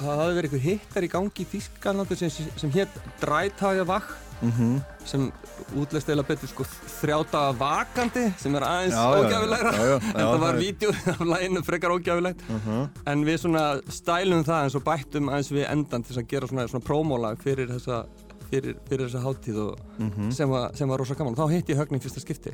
það 0.00 0.20
hafði 0.22 0.36
verið 0.38 0.48
eitthvað 0.48 0.64
hittar 0.70 1.04
í 1.04 1.10
gangi 1.12 1.44
í 1.44 1.48
Þískanlandi 1.50 2.16
sem, 2.16 2.32
sem 2.56 2.72
hétt 2.72 2.96
Drætaga 3.20 3.84
Vach 4.40 4.48
mhm. 4.48 4.80
sem 5.04 5.26
útlæst 5.76 6.08
eða 6.08 6.24
betur 6.26 6.48
sko 6.48 6.64
þrjáta 7.00 7.42
vakandi 7.58 8.24
sem 8.40 8.54
er 8.56 8.64
aðeins 8.64 8.96
já, 8.96 9.04
ógæfilegra 9.20 9.72
já, 9.76 9.98
þetta 10.06 10.24
var 10.30 10.40
það 10.40 10.48
er- 10.54 10.60
vídeo 10.64 10.94
af 11.12 11.20
læginu 11.34 11.62
frekar 11.66 11.94
ógæfilegt 11.96 12.42
en 13.12 13.24
við 13.28 13.38
svona 13.44 13.64
stælum 13.92 14.44
það 14.48 14.64
eins 14.64 14.78
og 14.80 14.84
bættum 14.88 15.28
aðeins 15.30 15.52
við 15.52 15.68
endan 15.68 16.02
til 16.08 16.16
að 16.18 16.28
gera 16.32 16.48
svona, 16.50 16.66
svona 16.72 16.86
prómólag 16.88 17.40
fyrir 17.44 17.68
þessa 17.74 18.04
fyrir, 18.50 18.76
fyrir 18.88 19.06
þessa 19.06 19.24
hátíð 19.28 19.58
og 19.68 19.78
Mhm. 20.00 20.30
sem, 20.32 20.48
var, 20.50 20.70
sem 20.74 20.88
var 20.88 20.98
rosa 20.98 21.14
gaman. 21.14 21.34
Þá 21.36 21.50
hitti 21.52 21.74
ég 21.74 21.78
högnin 21.78 22.00
fyrsta 22.02 22.20
skipti. 22.24 22.50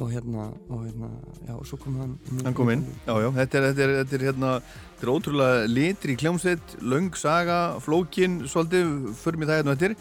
Og 0.00 0.08
hérna, 0.10 0.46
og 0.72 0.86
hérna, 0.86 1.10
já, 1.46 1.52
og 1.54 1.66
svo 1.68 1.76
kom 1.76 1.98
hann 2.00 2.14
Hann 2.42 2.54
kom 2.56 2.70
inn, 2.72 2.86
já, 3.06 3.12
já, 3.20 3.28
þetta 3.36 3.58
er, 3.58 3.66
þetta 3.68 3.82
er, 3.84 3.90
þetta 3.98 4.14
er 4.16 4.24
hérna, 4.24 4.52
þetta 4.96 5.04
er 5.04 5.10
ótrúlega 5.12 5.66
litri 5.68 6.14
í 6.14 6.16
kljómsveit, 6.16 6.72
löng 6.80 7.10
saga, 7.20 7.58
flókin, 7.84 8.38
svolítið, 8.48 9.14
fyrir 9.20 9.38
mig 9.42 9.48
það 9.50 9.58
hérna 9.60 9.74
eftir, 9.76 9.94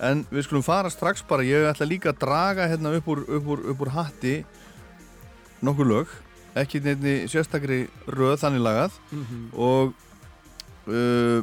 en 0.00 0.24
við 0.30 0.44
skulum 0.46 0.62
fara 0.66 0.90
strax 0.92 1.22
bara, 1.28 1.42
ég 1.46 1.64
ætla 1.70 1.86
líka 1.88 2.10
að 2.12 2.18
draga 2.24 2.66
hérna 2.68 2.92
upp 2.98 3.06
úr, 3.08 3.22
upp 3.28 3.46
úr, 3.54 3.62
upp 3.72 3.80
úr 3.86 3.92
hatti 3.94 4.34
nokkur 5.64 5.86
lög, 5.88 6.10
ekki 6.56 6.80
nefni 6.84 7.14
sérstakri 7.32 7.86
röð 8.08 8.36
þannig 8.42 8.64
lagað 8.66 8.98
Mhm. 9.12 9.50
og 9.56 9.94
uh, 10.88 11.40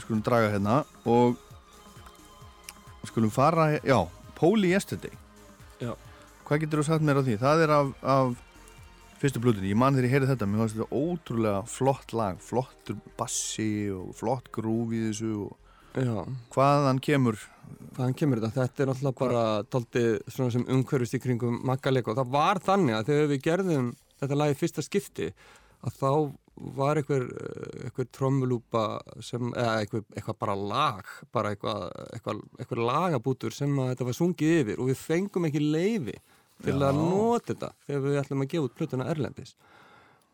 skulum 0.00 0.22
draga 0.24 0.50
hérna 0.54 0.78
og 1.06 1.36
skulum 3.08 3.30
fara, 3.32 3.78
já, 3.84 4.00
Póli 4.34 4.72
Yesterday 4.72 5.12
Já. 5.80 5.94
hvað 6.48 6.60
getur 6.64 6.80
þú 6.82 6.86
sagt 6.88 7.04
mér 7.04 7.20
á 7.20 7.22
því? 7.24 7.36
Það 7.40 7.62
er 7.66 7.70
af, 7.76 7.92
af 8.02 8.34
fyrstu 9.20 9.40
blöðinni, 9.44 9.70
ég 9.72 9.78
man 9.78 9.94
þegar 9.94 10.08
ég 10.08 10.14
heyrði 10.16 10.30
þetta 10.32 10.48
mér 10.50 10.62
fannst 10.64 10.78
þetta 10.78 10.98
ótrúlega 11.00 11.60
flott 11.70 12.12
lag 12.16 12.40
flottur 12.44 12.96
bassi 13.18 13.68
og 13.94 14.10
flott 14.18 14.50
grúf 14.52 14.92
í 14.96 15.04
þessu 15.10 15.30
og 15.46 15.56
Já, 15.94 16.14
hvaðan 16.54 16.98
kemur 17.02 17.38
hvaðan 17.94 18.16
kemur 18.18 18.40
þetta? 18.42 18.64
Þetta 18.64 18.82
er 18.82 18.88
náttúrulega 18.90 19.18
bara 19.20 19.42
daldið 19.70 20.14
svona 20.26 20.54
sem 20.54 20.64
umhverfist 20.74 21.14
í 21.14 21.20
kringum 21.22 21.60
makkaleg 21.68 22.08
og 22.10 22.16
það 22.18 22.32
var 22.34 22.60
þannig 22.64 22.96
að 22.96 23.10
þegar 23.10 23.28
við 23.30 23.44
gerðum 23.44 23.92
þetta 24.22 24.38
lag 24.40 24.54
í 24.54 24.58
fyrsta 24.58 24.84
skipti 24.84 25.28
að 25.84 25.98
þá 26.00 26.10
var 26.74 26.98
einhver, 27.00 27.24
eh, 27.24 27.86
einhver 27.88 28.08
trommulúpa 28.14 28.84
sem, 29.22 29.50
eða 29.54 29.72
einhver, 29.80 30.04
eitthvað 30.14 30.38
bara 30.38 30.54
lag, 30.54 31.10
bara 31.34 31.50
eitthvað, 31.54 31.88
eitthvað, 32.14 32.42
eitthvað 32.58 32.84
lagabútur 32.90 33.54
sem 33.54 33.74
að 33.78 33.90
þetta 33.92 34.08
var 34.08 34.18
sungið 34.18 34.54
yfir 34.60 34.80
og 34.80 34.90
við 34.90 35.02
fengum 35.02 35.48
ekki 35.48 35.62
leifi 35.62 36.16
til 36.62 36.78
Já. 36.78 36.88
að 36.88 37.00
nota 37.02 37.52
þetta 37.52 37.72
þegar 37.86 38.06
við 38.06 38.20
ætlum 38.22 38.44
að 38.44 38.52
gefa 38.52 38.68
út 38.68 38.78
plötuna 38.78 39.10
Erlendis 39.10 39.54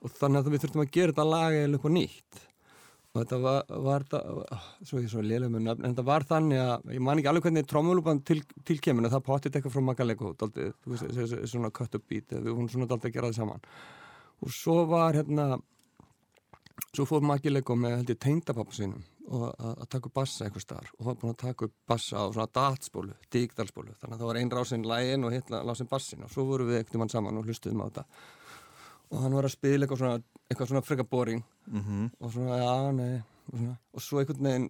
og 0.01 0.13
þannig 0.17 0.41
að 0.41 0.53
við 0.55 0.65
þurftum 0.65 0.85
að 0.85 0.95
gera 0.97 1.13
þetta 1.15 1.29
lag 1.29 1.57
eða 1.57 1.73
eitthvað 1.73 1.97
nýtt 1.97 2.45
og 3.11 3.23
þetta 3.23 3.39
var, 3.43 3.73
var 3.87 4.05
það, 4.11 4.43
svo 4.87 5.01
ég 5.03 5.11
svo 5.11 5.23
lélega 5.25 5.51
nöfn, 5.59 5.83
en 5.83 5.89
þetta 5.89 6.07
var 6.07 6.27
þannig 6.29 6.61
að 6.63 6.93
ég 6.95 7.03
man 7.03 7.19
ekki 7.19 7.31
alveg 7.33 7.49
hvernig 7.49 7.71
trommulúpan 7.71 8.23
til, 8.27 8.39
tilkemur 8.69 9.09
en 9.09 9.15
það 9.15 9.25
potið 9.27 9.59
eitthvað 9.59 9.75
frá 9.75 9.87
Magalego 9.89 10.31
daldið, 10.39 10.77
þú 10.85 10.95
veist, 10.95 11.09
þessi 11.17 11.41
svona 11.51 11.73
cut 11.75 11.99
up 11.99 12.07
beat 12.07 12.37
við 12.37 12.53
vorum 12.53 12.71
svona 12.71 12.87
daldið 12.91 13.11
að 13.11 13.17
gera 13.17 13.33
það 13.33 13.41
saman. 13.41 13.67
Og 14.41 14.55
svo 14.55 14.77
var 14.89 15.19
hérna 15.19 15.49
svo 16.95 17.07
fór 17.09 17.27
Magalego 17.27 17.77
með 17.79 17.99
held 17.99 18.13
ég 18.15 18.21
tengdapappa 18.23 18.79
sínum 18.79 19.03
og 19.31 19.47
að, 19.53 19.85
taka 19.93 20.09
upp 20.09 20.17
bassa 20.17 20.47
eitthvað 20.47 20.65
starf 20.65 20.95
og 20.97 21.07
var 21.07 21.19
búin 21.21 21.35
að 21.35 21.43
taka 21.45 21.67
upp 21.69 21.75
bassa 21.91 22.23
á 22.23 22.25
svona 22.31 22.51
datspólu, 22.51 23.15
digdalspólu 23.31 23.95
þannig 24.01 24.17
að 24.17 24.23
það 24.23 24.31
var 24.31 24.41
ein 24.41 24.53
rásinn 24.55 24.87
lægin 24.91 25.27
og 25.27 25.35
hitt 25.35 25.53
rásinn 25.55 25.91
bassin 25.91 26.25
og 26.27 26.33
svo 26.33 26.47
vorum 26.49 26.71
við 26.71 26.81
einhvern 26.81 27.05
mann 27.05 27.13
saman 27.13 27.39
og 27.39 27.47
hlustuðum 27.47 27.85
á 27.85 27.89
þetta 27.91 28.05
og 29.11 29.23
hann 29.25 29.35
var 29.35 29.49
að 29.49 29.55
spila 29.57 29.87
eitthvað 29.87 30.03
svona, 30.05 30.23
eitthvað 30.51 30.71
svona 30.73 30.85
freka 30.87 31.07
boring. 31.11 31.43
Mm 31.71 32.11
og 32.21 32.33
svona, 32.35 32.59
já, 32.63 32.75
nei 32.95 33.15
og, 33.21 33.57
svona, 33.59 33.77
og 33.95 34.05
svo 34.07 34.21
einhvern 34.23 34.47
veginn 34.49 34.69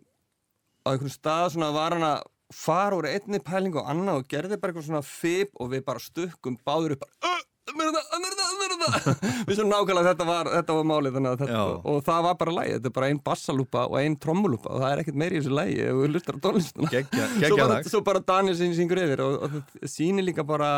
á 0.81 0.89
einhvern 0.95 1.13
stað 1.13 1.51
svona 1.55 1.73
var 1.77 1.97
hann 1.97 2.07
að 2.09 2.23
fara 2.51 2.97
úr 2.99 3.07
einni 3.11 3.39
pæling 3.47 3.77
og 3.79 3.87
annað 3.93 4.23
og 4.23 4.29
gerði 4.33 4.57
bara 4.59 4.73
eitthvað 4.73 4.89
svona 4.89 5.05
fib 5.07 5.53
og 5.61 5.71
við 5.71 5.85
bara 5.87 6.03
stukkum 6.03 6.57
báður 6.67 6.97
upp 6.97 7.05
bara, 7.05 7.13
"Ö, 7.31 7.75
mér 7.79 7.87
er 7.87 7.93
það, 7.95 8.07
mér 8.25 8.33
er 8.33 8.39
það, 8.41 8.55
mér 8.61 8.73
er 8.75 8.81
það 8.81 9.45
við 9.47 9.55
svo 9.61 9.67
nákvæmlega 9.69 10.09
þetta 10.11 10.27
var, 10.27 10.51
þetta 10.57 10.77
var 10.79 10.89
málið 10.91 11.15
þannig 11.19 11.31
að 11.31 11.39
þetta, 11.45 11.61
og 11.93 12.01
það 12.09 12.23
var 12.27 12.35
bara 12.41 12.55
lægi, 12.57 12.73
þetta 12.75 12.91
er 12.91 12.97
bara 12.99 13.07
ein 13.13 13.21
bassalúpa 13.29 13.85
og 13.87 13.95
ein 14.01 14.17
trommulúpa 14.17 14.73
og 14.73 14.81
það 14.83 14.91
er 14.97 15.03
ekkert 15.05 15.21
meiri 15.23 15.37
í 15.37 15.41
þessu 15.45 15.55
lægi 15.61 15.79
ef 15.85 16.01
við 16.01 16.11
lustar 16.17 16.35
á 16.35 16.45
tónlistuna 16.49 16.91
geggja, 16.91 17.29
svo, 17.51 17.57
bara, 17.61 17.83
svo 17.85 18.01
bara 18.09 18.25
Daniel 18.33 18.57
sem 18.57 18.75
syngur 18.75 18.99
yfir 19.05 19.21
og, 19.21 19.37
og 19.45 19.51
það 19.79 19.95
sýnir 19.95 20.27
líka 20.27 20.43
bara 20.49 20.73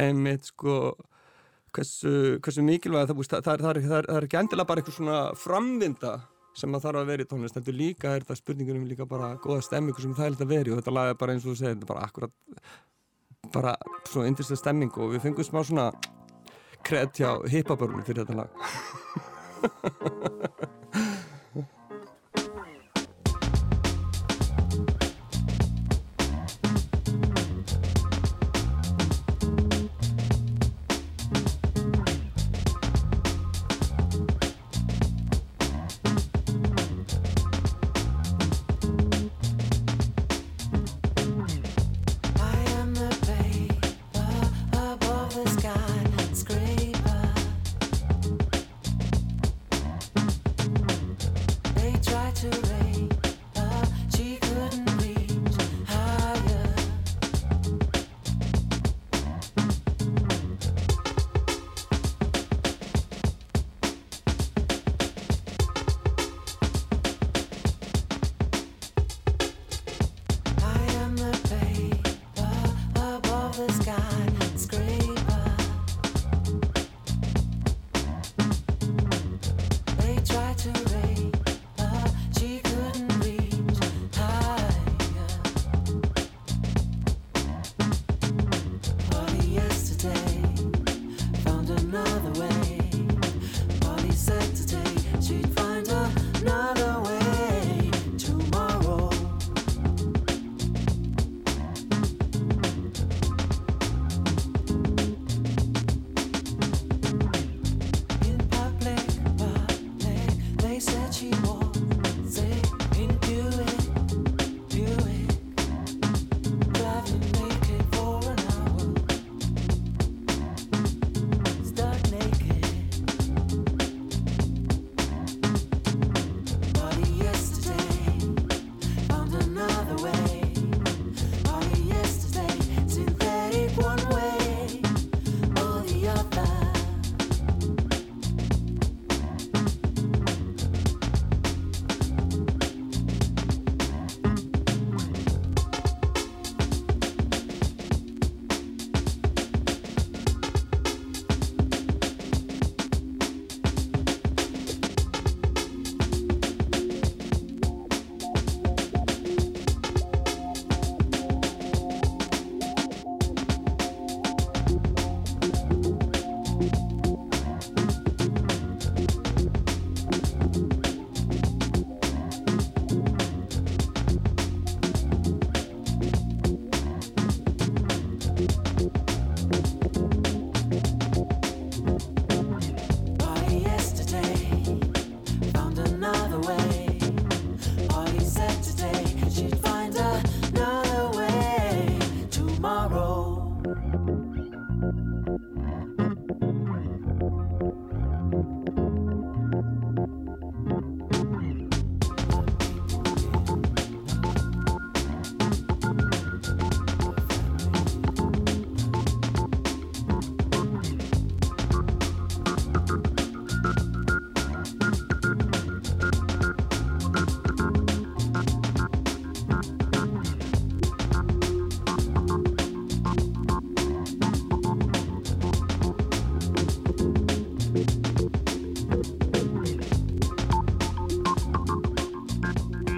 einmitt 0.00 0.48
sko 0.48 0.96
hversu, 1.76 2.12
hversu 2.44 2.62
mikilvæg 2.64 3.10
það, 3.10 3.16
það, 3.20 3.26
það, 3.36 3.42
það, 3.44 3.56
það, 3.66 3.74
það 3.90 4.00
er 4.16 4.26
ekki 4.26 4.38
endilega 4.40 4.68
bara 4.70 4.78
eitthvað 4.82 4.98
svona 4.98 5.18
framvinda 5.40 6.12
sem 6.56 6.72
það 6.72 6.84
þarf 6.86 6.98
að 7.02 7.10
vera 7.10 7.24
í 7.24 7.28
tónlist 7.30 7.56
heldur 7.58 7.76
líka 7.76 8.06
er 8.16 8.22
það 8.24 8.40
spurningunum 8.40 8.88
líka 8.88 9.04
bara 9.08 9.26
góða 9.44 9.66
stemmingu 9.66 10.00
sem 10.00 10.16
það 10.16 10.26
er 10.26 10.32
þetta 10.36 10.52
veri 10.52 10.70
og 10.72 10.78
þetta 10.80 10.96
lag 10.96 11.06
er 11.12 11.20
bara 11.20 11.32
eins 11.34 11.44
og 11.44 11.50
þú 11.52 11.56
segir 11.60 11.74
þetta 11.74 11.86
er 11.86 11.92
bara 11.92 12.06
akkurat 12.06 12.34
bara 13.52 13.72
svona 14.08 14.28
indislega 14.30 14.62
stemming 14.62 14.92
og 14.96 15.06
við 15.14 15.20
fengum 15.26 15.46
smá 15.46 15.60
svona 15.62 15.86
kred 16.86 17.10
hjá 17.18 17.30
hippabörnum 17.52 18.06
fyrir 18.06 18.20
þetta 18.24 18.40
lag 18.40 18.50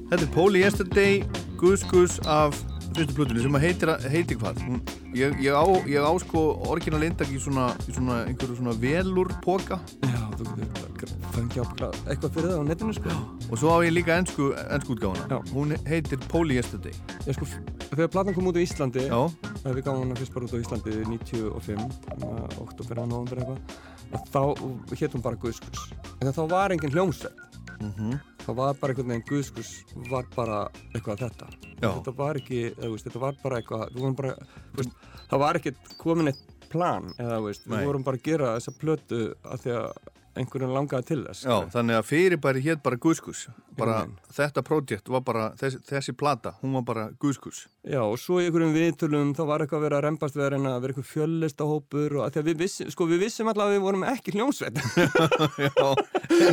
Þetta 0.09 0.25
er 0.25 0.31
Póli 0.33 0.61
Yesterday, 0.65 1.19
Gus 1.61 1.83
Gus 1.85 2.15
af 2.25 2.57
fyrstu 2.97 3.13
plötunni 3.13 3.43
sem 3.45 3.57
að 3.59 3.65
heitir, 3.67 3.91
heitir 4.09 4.39
hvað? 4.41 4.61
Hún, 4.65 4.79
ég, 5.13 5.35
ég, 5.45 5.53
á, 5.53 5.65
ég 5.85 6.01
á 6.01 6.13
sko 6.23 6.45
orginal 6.73 7.03
indak 7.05 7.29
í 7.29 7.37
svona, 7.43 7.67
svona 7.85 8.23
einhverju 8.25 8.57
svona 8.57 8.73
velur 8.81 9.29
póka 9.45 9.77
Já, 10.07 10.23
þú 10.39 10.47
getur 10.57 11.13
fengið 11.35 11.83
eitthvað 12.09 12.33
fyrir 12.35 12.49
það 12.49 12.57
á 12.57 12.65
netinu 12.71 12.95
sko. 12.97 13.17
og 13.51 13.61
svo 13.61 13.75
á 13.75 13.79
ég 13.85 13.93
líka 13.95 14.17
ennsku. 14.19 14.49
Já. 15.29 15.37
Hún 15.53 15.75
heitir 15.87 16.25
Póli 16.33 16.57
Yesterday. 16.57 16.97
Ég 17.27 17.37
sko, 17.37 17.51
þegar 17.93 18.11
platan 18.15 18.39
kom 18.39 18.49
út 18.51 18.59
á 18.59 18.65
Íslandi, 18.65 19.05
Já, 19.13 19.21
við 19.69 19.83
gáum 19.85 20.03
hana 20.03 20.17
fyrst 20.19 20.35
bara 20.35 20.49
út 20.49 20.57
á 20.57 20.63
Íslandi 20.63 20.97
95, 21.05 21.85
oktober 22.65 23.05
eitthvað, 23.05 23.61
og 24.17 24.27
þá 24.33 24.97
hétt 24.97 25.15
hún 25.15 25.23
bara 25.29 25.37
Guðskus. 25.37 25.93
En 26.19 26.33
þá 26.33 26.43
var 26.49 26.75
engin 26.75 26.97
hljómsveit. 26.97 27.47
mhm, 27.79 28.19
Það 28.49 28.57
var 28.57 28.77
bara 28.81 28.95
einhvern 28.95 29.11
veginn 29.13 29.27
Guðskus 29.29 29.71
var 30.09 30.29
bara 30.33 30.59
eitthvað 30.97 31.19
þetta. 31.27 31.49
Já. 31.83 31.89
Þetta 31.91 32.13
var 32.17 32.39
ekki, 32.41 32.61
veist, 32.81 33.05
þetta 33.05 33.21
var 33.21 33.35
bara 33.43 33.59
eitthvað, 33.61 33.99
bara, 34.17 34.31
veist, 34.79 34.95
það 35.29 35.43
var 35.43 35.59
ekkert 35.59 35.91
komin 36.01 36.33
eitt 36.33 36.55
plan, 36.73 37.11
eða 37.21 37.43
veist, 37.45 37.67
við 37.69 37.85
vorum 37.91 38.07
bara 38.07 38.17
að 38.17 38.25
gera 38.25 38.55
þessa 38.57 38.75
plötu 38.81 39.19
af 39.45 39.61
því 39.67 39.75
að 39.77 40.09
einhverjum 40.39 40.75
langaði 40.77 41.09
til 41.11 41.21
þess. 41.27 41.45
já, 41.47 41.57
þannig 41.75 41.99
að 41.99 42.07
fyrirbæri 42.09 42.63
hétt 42.65 42.85
bara 42.85 42.99
Gus. 43.01 43.49
Bara 43.79 43.99
Einhvern 44.03 44.35
þetta 44.35 44.63
projekt 44.67 45.11
var 45.13 45.23
bara, 45.27 45.45
þessi, 45.59 45.79
þessi 45.87 46.15
plata, 46.19 46.55
hún 46.63 46.75
var 46.79 46.85
bara 46.89 47.05
Gus. 47.21 47.67
Já, 47.89 48.01
og 48.03 48.19
svo 48.21 48.41
í 48.43 48.49
einhverjum 48.49 48.75
viðtölum 48.75 49.31
þá 49.39 49.43
var 49.49 49.63
eitthvað 49.65 49.79
að 49.79 49.87
vera 49.87 50.01
að 50.01 50.05
rembast 50.09 50.37
við 50.37 50.45
að 50.47 50.57
vera 50.83 50.93
eitthvað 50.93 51.09
fjöllista 51.13 51.69
hópur 51.69 52.17
og 52.19 52.27
að 52.27 52.51
við 52.51 52.59
vissum, 52.65 52.91
sko 52.93 53.07
við 53.09 53.23
vissum 53.25 53.49
alltaf 53.51 53.69
að 53.69 53.75
við 53.77 53.85
vorum 53.87 54.05
ekki 54.09 54.35
hljómsveit 54.35 54.83
Já, 55.69 55.89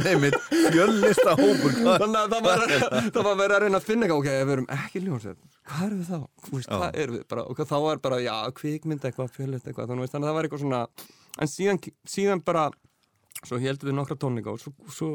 neymitt, 0.06 0.38
fjöllista 0.52 1.36
hópur, 1.40 1.76
hvað? 1.82 2.06
þannig 2.06 2.22
að 2.22 2.36
það 2.36 2.48
var, 2.48 2.66
það 3.10 3.22
var 3.30 3.42
verið 3.42 3.58
að 3.58 3.66
reyna 3.66 3.82
að 3.82 3.90
finna 3.90 4.10
ok, 4.16 4.30
við 4.32 4.56
erum 4.56 4.72
ekki 4.78 5.04
hljómsveit 5.04 5.44
hvað 5.66 5.86
erum 5.90 6.00
við 6.00 6.10
þá? 6.14 6.18
Já. 6.56 6.72
hvað 6.78 7.00
erum 7.04 7.18
við? 7.18 7.28
Bara, 7.34 7.46
og 7.50 7.62
þá 7.66 7.78
var 7.90 8.02
bara, 8.06 8.22
já, 8.24 8.36
kvikmynd 8.62 9.06
eitthvað, 9.10 9.32
fjöllista 9.36 9.72
eitthvað, 9.72 9.92
þannig 9.92 10.08
að 10.08 10.28
það 10.30 10.38
var 10.38 10.48
eitthvað 10.48 10.66
svona 10.66 10.82
en 11.36 11.52
síðan, 11.52 11.82
síðan 12.08 12.44
bara 12.46 12.70
svo 13.50 13.62
heldum 13.62 13.92
við 13.92 13.98
nokkra 14.00 14.18
tónleika 14.20 14.54
og 14.54 14.62
svo, 14.62 14.74
svo, 14.92 15.10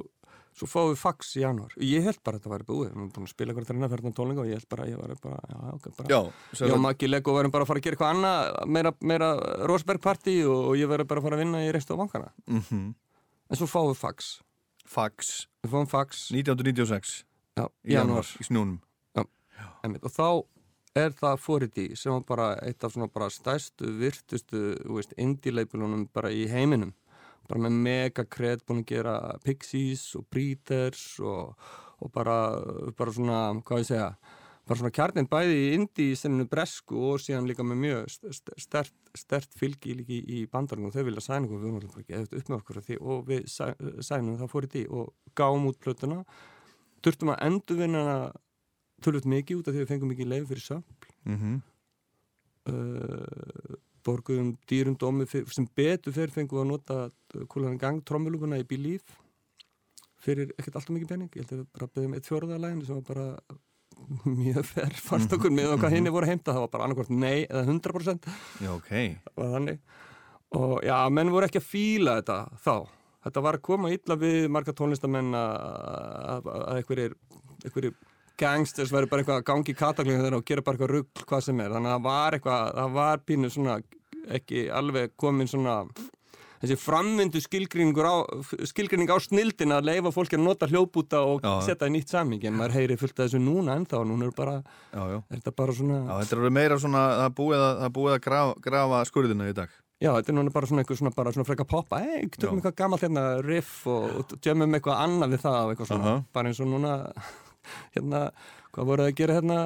svo 0.56 0.68
fáum 0.70 0.92
við 0.92 1.00
fax 1.02 1.34
í 1.38 1.44
januar 1.44 1.74
ég 1.84 2.06
held 2.06 2.20
bara 2.24 2.38
að 2.38 2.44
þetta 2.44 2.54
væri 2.54 2.68
búið, 2.68 2.82
við 2.86 2.96
erum 2.96 3.10
búin 3.16 3.28
að 3.28 3.34
spila 3.34 3.52
eitthvað 3.54 3.70
þrenna 3.70 3.90
fyrir 3.92 4.16
tónleika 4.18 4.44
og 4.44 4.50
ég 4.50 4.60
held 4.60 4.70
bara, 4.74 4.88
ég 4.90 5.00
var 5.00 5.14
bara, 5.26 5.40
já, 5.50 5.60
ok, 5.76 5.90
bara 5.98 6.14
Já, 6.14 6.66
Já, 6.70 6.76
Maggi 6.86 7.10
Lego 7.10 7.36
verðum 7.36 7.54
bara 7.54 7.66
að 7.66 7.72
fara 7.72 7.82
að 7.82 7.88
gera 7.88 7.98
eitthvað 7.98 8.14
annað 8.16 8.72
meira, 8.78 8.94
meira 9.12 9.30
Rosberg 9.70 10.04
party 10.04 10.36
og, 10.46 10.70
og 10.72 10.80
ég 10.80 10.90
verður 10.90 11.10
bara 11.12 11.22
að 11.22 11.28
fara 11.28 11.40
að 11.40 11.44
vinna 11.44 11.64
í 11.66 11.72
reist 11.74 11.92
á 11.92 12.00
bankana. 12.00 12.32
Mm 12.50 12.92
en 13.50 13.58
svo 13.58 13.66
fáum 13.66 13.88
við 13.90 13.96
fax. 13.98 14.26
Fax, 14.86 15.30
við 15.64 15.72
fáum 15.72 15.88
fax. 15.90 16.28
1996, 16.30 17.14
já, 17.58 17.64
í 17.82 17.96
januar, 17.96 18.28
januar 18.46 18.76
í 18.78 18.90
einmitt, 19.84 20.04
og 20.06 20.14
þá 20.14 21.00
er 21.00 21.14
það 21.16 21.42
Fority 21.44 21.86
sem 21.98 22.14
var 22.14 22.24
bara 22.28 22.48
eitt 22.66 22.84
af 22.84 22.94
svona 22.94 23.10
bara 23.12 23.30
stærstu, 23.32 23.90
virtustu 24.00 24.62
indie-leipilunum 25.20 26.08
bara 26.14 26.32
í 26.34 26.46
heiminum 26.50 26.94
bara 27.48 27.62
með 27.66 27.78
mega 27.86 28.24
kred 28.28 28.60
búin 28.66 28.82
að 28.84 28.90
gera 28.92 29.14
Pixies 29.44 30.04
og 30.18 30.26
Breeders 30.30 31.06
og, 31.24 31.54
og 32.00 32.12
bara, 32.14 32.36
bara 32.98 33.12
svona, 33.16 33.40
hvað 33.64 33.82
ég 33.84 33.88
segja 33.90 34.10
bara 34.70 34.78
svona 34.78 34.92
kjarnin 34.94 35.26
bæði 35.26 35.54
í 35.58 35.70
indie 35.74 36.14
senninu 36.18 36.44
bresku 36.46 37.00
og 37.10 37.18
síðan 37.24 37.48
líka 37.48 37.64
með 37.66 37.80
mjög 37.82 38.12
st- 38.12 38.52
stert, 38.62 38.92
stert 39.18 39.56
fylgi 39.58 39.96
líka 39.98 40.14
í, 40.14 40.20
í 40.36 40.44
bandarinn 40.52 40.86
og 40.86 40.94
þau 40.94 41.02
vilja 41.08 41.24
sæna 41.24 41.48
okkur, 41.48 41.58
við 41.64 41.72
vorum 41.74 41.90
bara 41.96 42.04
ekki 42.04 42.38
upp 42.38 42.52
með 42.52 42.58
okkur 42.60 42.78
því 42.86 42.98
og 43.00 43.24
við 43.32 43.48
sæ- 43.50 43.74
sænum 44.06 44.38
það 44.38 44.52
fór 44.52 44.68
í 44.68 44.70
tí 44.76 44.84
og 44.86 45.10
gáum 45.40 45.66
út 45.72 45.80
plötuna. 45.82 46.20
Þurftum 47.02 47.32
að 47.34 47.42
endurvinna 47.48 48.04
tölvöld 49.02 49.26
mikið 49.32 49.58
út 49.62 49.68
af 49.70 49.74
því 49.74 49.82
við 49.82 49.90
fengum 49.90 50.10
mikið 50.14 50.30
leið 50.36 50.48
fyrir 50.52 50.66
söm 50.68 50.82
Mm 51.24 51.36
uh, 52.70 53.78
borguðum 54.06 54.52
dýrum 54.70 54.96
dómi 55.00 55.26
sem 55.30 55.66
betur 55.76 56.14
fyrir 56.16 56.32
fengum 56.34 56.58
við 56.58 56.64
að 56.64 56.70
nota 56.70 57.46
kúlan 57.52 57.78
gang 57.80 58.02
trommulúpuna 58.06 58.58
í 58.60 58.66
Believe 58.68 59.18
fyrir 60.20 60.52
ekkert 60.58 60.76
alltaf 60.76 60.92
mikið 60.94 61.10
pening. 61.14 61.32
Ég 61.36 61.44
held 61.46 61.52
að 61.54 61.60
við 61.62 61.66
bara 61.76 61.90
beðum 61.94 62.14
eitt 62.18 62.28
fjóruðarlegin 62.28 62.84
sem 62.86 63.00
var 63.00 63.06
bara 63.08 63.26
mjög 64.44 64.68
fer 64.68 64.96
fannst 65.00 65.34
okkur 65.36 65.52
með 65.54 65.74
okkar 65.76 65.94
hinni 65.94 66.12
voru 66.12 66.28
heimta. 66.28 66.54
Það 66.54 66.64
var 66.66 66.72
bara 66.74 66.86
annarkvort 66.88 67.12
nei 67.14 67.44
eða 67.46 67.64
100% 67.66 68.30
Já, 68.64 68.70
ok. 68.74 68.92
var 69.40 69.52
þannig. 69.56 69.82
Og 70.60 70.76
já, 70.82 70.96
menn 71.14 71.30
voru 71.30 71.46
ekki 71.46 71.60
að 71.60 71.68
fíla 71.70 72.16
þetta 72.20 72.38
þá. 72.64 72.74
Þetta 73.20 73.42
var 73.44 73.58
að 73.58 73.64
koma 73.68 73.90
illa 73.92 74.16
við 74.16 74.46
marga 74.52 74.72
tónlistamenn 74.76 75.34
að 75.36 76.48
einhverjir 76.78 77.14
gangsters 78.40 78.92
væri 78.94 79.10
bara 79.10 79.24
eitthvað 79.24 79.42
að 79.42 79.48
gangi 79.50 79.74
í 79.74 79.78
kataklingum 79.78 80.24
þeirra 80.26 80.40
og 80.40 80.46
gera 80.48 80.64
bara 80.66 80.78
eitthvað 80.78 80.94
rugg 80.96 81.26
hvað 81.26 81.44
sem 81.48 81.60
er 81.64 81.74
þannig 81.76 81.92
að 81.92 81.98
það 81.98 82.06
var 82.08 82.38
eitthvað, 82.38 82.72
það 82.80 82.96
var 83.00 83.26
pínu 83.28 83.52
svona 83.52 83.76
ekki 84.40 84.64
alveg 84.80 85.14
komin 85.20 85.50
svona 85.50 85.76
þessi 86.60 86.76
framvindu 86.76 87.40
skilgreiningur 87.40 88.04
á, 88.06 88.16
skilgreining 88.68 89.08
á 89.08 89.16
snildin 89.22 89.72
að 89.72 89.86
leifa 89.88 90.12
fólki 90.12 90.36
að 90.36 90.44
nota 90.44 90.68
hljóðbúta 90.68 91.22
og 91.24 91.44
Já. 91.44 91.52
setja 91.70 91.88
í 91.88 91.94
nýtt 91.94 92.12
saming 92.12 92.44
en 92.44 92.56
maður 92.58 92.76
heyri 92.76 92.98
fullt 93.00 93.16
af 93.16 93.28
þessu 93.28 93.40
núna 93.40 93.78
ennþá 93.80 94.02
núna 94.08 94.28
er 94.28 94.34
bara, 94.36 94.56
Já, 94.92 95.02
já. 95.14 95.18
er 95.24 95.38
þetta 95.40 95.54
bara 95.56 95.76
svona 95.78 96.00
Já, 96.02 96.12
þetta 96.20 96.36
er 96.36 96.42
orðið 96.42 96.56
meira 96.58 96.80
svona, 96.82 97.04
það 97.22 97.36
búið 97.40 97.64
að, 97.64 97.70
það 97.84 97.94
búið 98.00 98.16
að 98.16 98.24
grafa, 98.26 98.58
grafa 98.66 99.04
skurðina 99.08 99.48
í 99.48 99.56
dag. 99.56 99.78
Já, 100.00 100.10
þetta 100.16 100.32
er 100.32 100.36
núna 100.38 100.52
bara 100.52 100.68
svona 100.68 100.84
svona, 100.88 101.12
bara 101.16 101.32
svona 101.36 101.48
freka 101.48 101.66
poppa, 101.68 102.00
ei, 102.00 102.28
tökum 102.36 102.60
eitthvað 102.60 102.76
gammalt 102.78 103.04
hérna 103.04 103.24
riff 103.44 103.82
og, 103.88 104.06
og 104.20 104.36
tjömmum 104.40 104.76
eitthvað 104.76 105.00
annað 105.04 105.34
við 105.36 105.42
það 105.44 105.72
eitthvað 105.74 105.90
svona, 105.94 106.12
Aha. 106.12 106.22
bara 106.36 106.52
eins 106.52 106.60
og 106.60 106.70
núna 106.72 106.94
hérna, 107.96 108.22
hvað 108.74 108.88
voru 108.90 109.04
það 109.04 109.10
að 109.12 109.18
gera 109.20 109.36
hérna? 109.38 109.58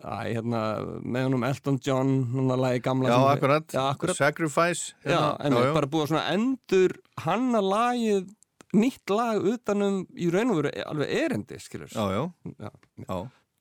Æ, 0.00 0.16
hérna, 0.34 0.60
með 1.04 1.26
honum 1.28 1.46
Elton 1.50 1.78
John, 1.86 2.12
núna 2.34 2.56
lagi 2.60 2.82
gamla 2.84 3.10
Já, 3.10 3.16
sem- 3.18 3.30
akkurat. 3.36 3.66
Já, 3.76 3.82
akkurat, 3.94 4.16
Sacrifice. 4.16 4.94
já, 5.04 5.10
hérna. 5.10 5.36
en 5.46 5.52
já, 5.52 5.64
já. 5.66 5.74
bara 5.74 5.86
búið 5.94 6.04
að 6.06 6.12
svona 6.14 6.26
endur 6.34 6.96
hanna 7.26 7.60
lagið 7.64 8.30
nýtt 8.74 9.10
lag 9.10 9.42
utanum 9.50 10.02
í 10.14 10.30
raun 10.30 10.50
og 10.54 10.60
veru 10.62 10.70
alveg 10.86 11.14
erindi, 11.24 11.58
skilur 11.58 11.90
Já, 11.90 12.04
já, 12.14 12.22
Já, 12.60 12.70
já, 13.08 13.16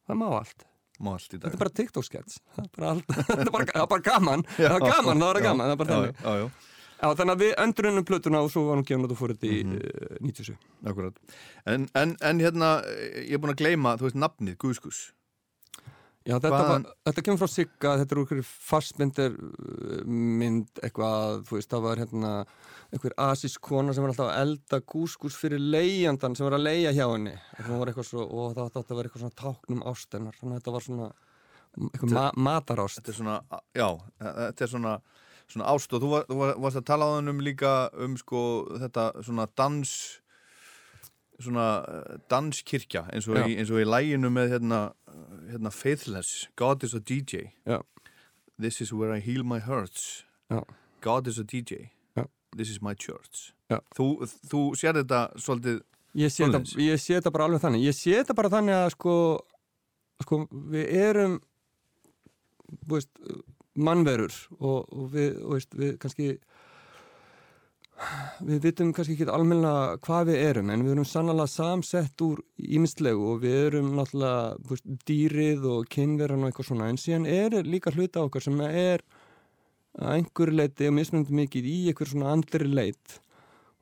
það 0.09 0.19
má 0.21 0.27
allt. 0.37 0.65
Þetta 0.99 1.47
er 1.47 1.53
bara 1.61 1.71
TikTok-skets 1.71 2.41
það 2.57 2.65
er 2.65 2.71
bara, 2.75 2.89
það 3.29 3.39
er 3.45 3.51
bara, 3.55 3.65
það 3.71 3.83
er 3.85 3.87
bara 3.93 4.03
gaman. 4.03 4.41
Það 4.57 4.73
er 4.75 4.83
gaman, 4.83 5.21
það 5.23 5.29
er 5.37 5.45
gaman, 5.45 5.65
það 5.65 5.71
er 5.71 5.79
bara 5.79 5.89
Já, 5.89 6.01
þannig 6.19 6.51
já, 6.99 7.07
þannig 7.15 7.35
að 7.35 7.43
við 7.45 7.53
endurinnum 7.63 8.05
plötuna 8.07 8.41
og 8.43 8.51
svo 8.53 8.65
var 8.67 8.77
hún 8.79 8.85
gefin 8.87 9.05
út 9.07 9.13
og 9.15 9.19
fór 9.21 9.33
þetta 9.35 9.47
í 9.51 9.61
Mhm. 9.63 9.77
mm 9.77 10.27
97. 10.29 10.57
akkurat. 10.85 11.15
En, 11.65 11.87
en, 11.95 12.17
en 12.21 12.39
hérna, 12.43 12.73
ég 13.23 13.33
er 13.33 13.39
búin 13.39 13.53
að 13.55 13.61
gleyma, 13.63 13.95
þú 13.97 14.09
veist, 14.09 14.19
nafnið, 14.19 14.57
Guðskus. 14.57 14.99
Já, 16.27 16.35
þetta, 16.35 16.49
var, 16.51 16.83
þetta 17.07 17.21
kemur 17.25 17.39
frá 17.39 17.47
Sigga, 17.49 17.91
þetta 17.97 18.13
er 18.13 18.19
okkur 18.21 18.41
fastmyndir 18.45 19.37
uh, 19.39 20.01
mynd 20.05 20.67
eitthvað, 20.83 21.39
þú 21.47 21.55
veist, 21.55 21.69
það 21.71 21.85
var 21.87 22.01
hérna 22.03 22.33
einhver 22.91 23.15
asísk 23.23 23.61
kona 23.65 23.93
sem 23.95 24.03
var 24.03 24.11
alltaf 24.11 24.27
að 24.33 24.41
elda 24.43 24.79
gúskus 24.91 25.37
fyrir 25.39 25.61
leijandan 25.63 26.35
sem 26.35 26.45
var 26.45 26.57
að 26.57 26.65
leia 26.67 26.91
hjá 26.93 27.05
henni 27.07 27.33
hún 27.63 27.79
var 27.79 27.89
eitthvað 27.91 28.07
svo, 28.11 28.25
og 28.27 28.53
það 28.57 28.67
átti 28.67 28.83
að 28.83 28.99
vera 28.99 29.09
eitthvað 29.09 29.23
svona 29.23 29.39
táknum 29.41 29.83
ástennar, 29.89 30.37
þannig 30.41 30.53
að 30.53 30.59
þetta 30.59 30.75
var 30.75 30.85
svona 30.89 31.09
eitthvað 31.79 32.13
ma 32.19 32.27
matarást. 32.49 32.99
Þetta 32.99 33.13
er 33.13 33.17
svona, 33.21 33.39
já, 33.79 33.87
þetta 34.19 34.65
er 34.67 34.73
svona, 34.75 34.93
svona 35.49 35.67
ást 35.73 35.93
og 35.93 36.03
þú, 36.03 36.09
var, 36.13 36.25
þú 36.29 36.39
var, 36.39 36.55
varst 36.61 36.79
að 36.79 36.87
tala 36.89 37.07
á 37.09 37.11
þennum 37.17 37.43
líka 37.45 37.73
um 37.97 38.17
sko 38.19 38.41
þetta 38.81 39.05
svona 39.25 39.47
dans, 39.57 39.91
svona 41.41 41.67
eh, 41.89 42.17
danskirkja 42.31 43.05
eins 43.13 43.29
og, 43.29 43.39
í, 43.45 43.57
eins 43.57 43.71
og 43.73 43.81
í 43.81 43.87
læginu 43.87 44.31
með 44.33 44.55
hérna, 44.55 44.81
hérna 45.49 45.73
Faithless, 45.73 46.47
God 46.59 46.85
is 46.85 46.93
a 46.93 47.01
DJ. 47.01 47.49
Já, 47.65 47.81
This 48.59 48.81
is 48.83 48.91
where 48.91 49.15
I 49.15 49.21
heal 49.23 49.43
my 49.43 49.59
hurts. 49.63 50.25
já, 50.51 50.63
God 51.01 51.27
is 51.27 51.39
a 51.39 51.43
DJ. 51.43 51.91
Já. 52.17 52.25
This 52.55 52.69
is 52.69 52.81
my 52.81 52.93
church. 52.93 53.53
Þú, 53.95 54.25
þú 54.49 54.63
sér 54.75 54.97
þetta 54.97 55.29
svolítið, 55.37 55.83
Ég 56.17 56.31
sé, 56.33 56.47
þetta, 56.49 57.29
bara 57.29 57.45
alveg 57.45 57.61
þannig 57.61 57.83
Ég 57.85 57.93
sé 57.93 58.15
þetta 58.17 58.33
bara 58.33 58.49
þannig 58.49 58.73
að 58.73 58.87
sko, 58.95 59.13
sko 60.25 60.39
við 60.73 60.87
erum 60.97 61.35
veist, 62.89 63.11
mannverur 63.87 64.35
og, 64.59 64.87
og 64.89 65.11
við, 65.15 65.39
og 65.43 65.57
veist, 65.57 65.75
við 65.77 65.97
kannski 66.01 66.29
við 68.47 68.61
vitum 68.63 68.91
kannski 68.95 69.17
ekki 69.17 69.27
almennilega 69.27 69.97
hvað 70.05 70.29
við 70.31 70.43
erum 70.49 70.69
en 70.71 70.83
við 70.85 70.93
erum 70.93 71.07
sannlega 71.07 71.51
samsett 71.51 72.23
úr 72.23 72.39
ímislegu 72.57 73.25
og 73.33 73.41
við 73.43 73.57
erum 73.65 73.89
náttúrulega 73.97 74.69
veist, 74.69 74.85
dýrið 75.09 75.65
og 75.73 75.89
kynveran 75.91 76.45
og 76.45 76.51
eitthvað 76.51 76.69
svona 76.69 76.91
en 76.91 77.01
síðan 77.01 77.27
er 77.27 77.57
líka 77.67 77.91
hluta 77.95 78.23
okkar 78.23 78.45
sem 78.45 78.61
er 78.69 79.03
að 79.99 80.13
einhverju 80.19 80.55
leiti 80.55 80.87
og 80.87 80.95
mismunandi 80.95 81.35
mikið 81.41 81.67
í 81.67 81.79
einhver 81.91 82.09
svona 82.09 82.31
andri 82.31 82.67
leit. 82.69 83.19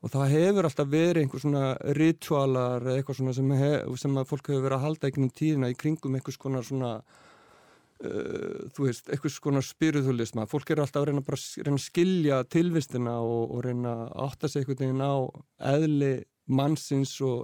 Og 0.05 0.11
það 0.13 0.33
hefur 0.33 0.67
alltaf 0.67 0.89
verið 0.89 1.23
einhver 1.23 1.41
svona 1.43 1.63
ritualar 1.97 2.89
eitthvað 2.93 3.19
svona 3.19 3.33
sem, 3.37 3.53
hef, 3.59 3.95
sem 4.01 4.19
fólk 4.29 4.51
hefur 4.51 4.65
verið 4.65 4.77
að 4.77 4.85
halda 4.85 5.09
einhvern 5.09 5.33
tíðina 5.39 5.71
í 5.73 5.77
kringum 5.77 6.17
einhvers 6.17 6.39
konar 6.41 6.65
svona 6.65 6.91
uh, 8.03 8.69
þú 8.75 8.87
veist, 8.87 9.09
einhvers 9.09 9.39
konar 9.43 9.65
spiritualisma. 9.65 10.47
Fólk 10.49 10.71
eru 10.71 10.83
alltaf 10.83 11.03
að 11.03 11.11
reyna, 11.11 11.25
bara, 11.25 11.41
reyna 11.65 11.79
að 11.79 11.85
skilja 11.85 12.41
tilvistina 12.51 13.19
og, 13.21 13.53
og 13.55 13.63
reyna 13.65 13.93
að 14.05 14.17
átta 14.27 14.51
sig 14.51 14.63
einhvern 14.63 14.83
veginn 14.83 15.05
á 15.05 15.15
eðli 15.73 16.13
mannsins 16.47 17.17
og, 17.21 17.43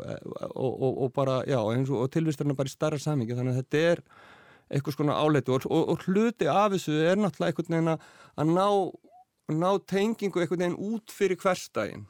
og, 0.55 0.71
og, 0.71 1.01
og 1.05 1.11
bara, 1.15 1.41
já, 1.47 1.59
og, 1.59 2.05
tilvisturinn 2.13 2.55
bara 2.55 2.71
í 2.71 2.73
starra 2.73 2.99
samingi, 3.01 3.35
þannig 3.35 3.57
að 3.57 3.61
þetta 3.63 3.83
er 3.91 4.03
eitthvað 4.73 4.95
svona 4.97 5.17
áleitu 5.19 5.57
og, 5.57 6.05
hluti 6.07 6.47
af 6.49 6.71
þessu 6.73 6.95
er 7.03 7.19
náttúrulega 7.19 7.51
einhvern 7.51 7.75
veginn 7.75 7.91
að 7.93 8.53
ná, 8.55 8.67
ná 9.59 9.69
tengingu 9.89 10.41
einhvern 10.41 10.63
veginn 10.63 10.79
út 10.79 11.13
fyrir 11.13 11.39
hverstægin 11.41 12.07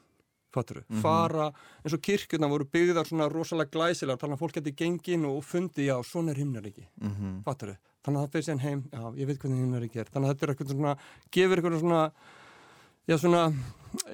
fattur 0.54 0.84
fara, 1.02 1.48
eins 1.82 1.96
og 1.96 2.02
kirkjurna 2.04 2.50
voru 2.52 2.68
byggðar 2.70 3.08
svona 3.08 3.26
rosalega 3.32 3.74
glæsilega 3.74 4.20
þannig 4.20 4.38
að 4.38 4.44
fólk 4.44 4.58
geti 4.60 4.74
gengin 4.78 5.26
og 5.28 5.42
fundi, 5.46 5.88
já, 5.88 5.96
svona 6.06 6.30
er 6.30 6.38
himnaríki 6.42 6.86
mm 6.86 7.10
-hmm. 7.10 7.42
fattur 7.44 7.74
þannig 8.04 8.20
að 8.20 8.24
það 8.24 8.32
fyrir 8.34 8.46
síðan 8.48 8.64
heim, 8.64 8.82
já, 8.92 9.04
ég 9.20 9.30
veit 9.30 9.38
hvernig 9.42 9.62
himnaríki 9.64 10.02
er 10.02 10.10
þannig 10.12 10.28
að 10.28 10.34
þetta 10.34 10.46
er 10.46 10.54
eitthvað 10.54 10.74
svona, 10.74 10.96
gefur 11.36 11.60
eitthvað 11.62 11.78
svona 11.84 12.02
já, 13.08 13.16
svona 13.16 13.44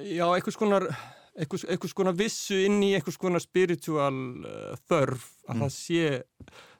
já, 0.05 0.25
eitthvað 0.27 0.55
skonar 0.57 0.87
eitthvað, 1.31 1.65
eitthvað 1.71 1.93
skona 1.93 2.13
vissu 2.15 2.57
inn 2.65 2.81
í 2.83 2.91
eitthvað 2.95 3.15
skona 3.15 3.41
spiritual 3.41 4.15
uh, 4.43 4.73
þörf 4.89 5.27
að 5.47 5.61
það 5.63 5.71
sé 5.75 6.01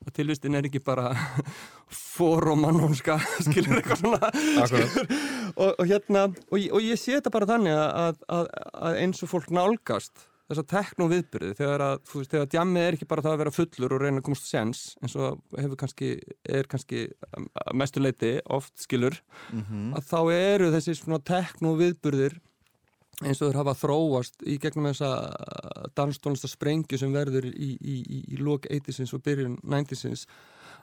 að 0.01 0.15
tilvistin 0.17 0.57
er 0.57 0.67
ekki 0.67 0.81
bara 0.83 1.11
fórómanónska 2.15 3.17
skilur 3.47 3.79
eitthvað 3.79 4.03
svona 4.03 4.31
skilur, 4.67 5.15
og, 5.55 5.69
og 5.69 5.85
hérna 5.87 6.25
og, 6.31 6.57
og 6.57 6.83
ég 6.83 6.99
sé 6.99 7.15
þetta 7.17 7.33
bara 7.33 7.49
þannig 7.53 7.79
að, 7.79 8.19
að, 8.39 8.51
að 8.89 8.99
eins 9.05 9.23
og 9.23 9.31
fólk 9.31 9.51
nálgast 9.55 10.27
þessa 10.51 10.65
tekno 10.67 11.07
viðbyrði 11.11 11.55
þegar 11.57 11.85
að, 11.85 11.95
þú 12.11 12.21
veist, 12.21 12.31
þegar 12.35 12.51
djammið 12.53 12.85
er 12.85 12.97
ekki 12.97 13.09
bara 13.09 13.25
það 13.25 13.35
að 13.35 13.41
vera 13.41 13.55
fullur 13.55 13.95
og 13.95 14.03
reyna 14.03 14.21
að 14.21 14.27
komast 14.27 14.47
sens 14.51 14.83
eins 15.01 15.17
og 15.17 15.41
hefur 15.57 15.81
kannski, 15.81 16.11
er 16.59 16.69
kannski 16.71 17.03
mestu 17.77 18.03
leiti 18.03 18.37
oft 18.51 18.73
skilur 18.83 19.17
að 19.97 20.07
þá 20.11 20.19
eru 20.35 20.71
þessi 20.75 20.97
svona 20.99 21.21
tekno 21.23 21.75
viðbyrðir 21.79 22.39
eins 23.21 23.41
og 23.41 23.51
þeir 23.51 23.59
hafa 23.61 23.77
þróast 23.77 24.41
í 24.49 24.57
gegnum 24.61 24.89
þessa 24.89 25.11
danstónlista 25.97 26.49
sprengju 26.49 26.97
sem 26.97 27.13
verður 27.13 27.47
í, 27.51 27.75
í, 27.77 27.97
í, 28.01 28.23
í 28.33 28.41
lok 28.41 28.65
80-sins 28.65 29.13
og 29.13 29.23
byrjun 29.25 29.59
90-sins 29.61 30.25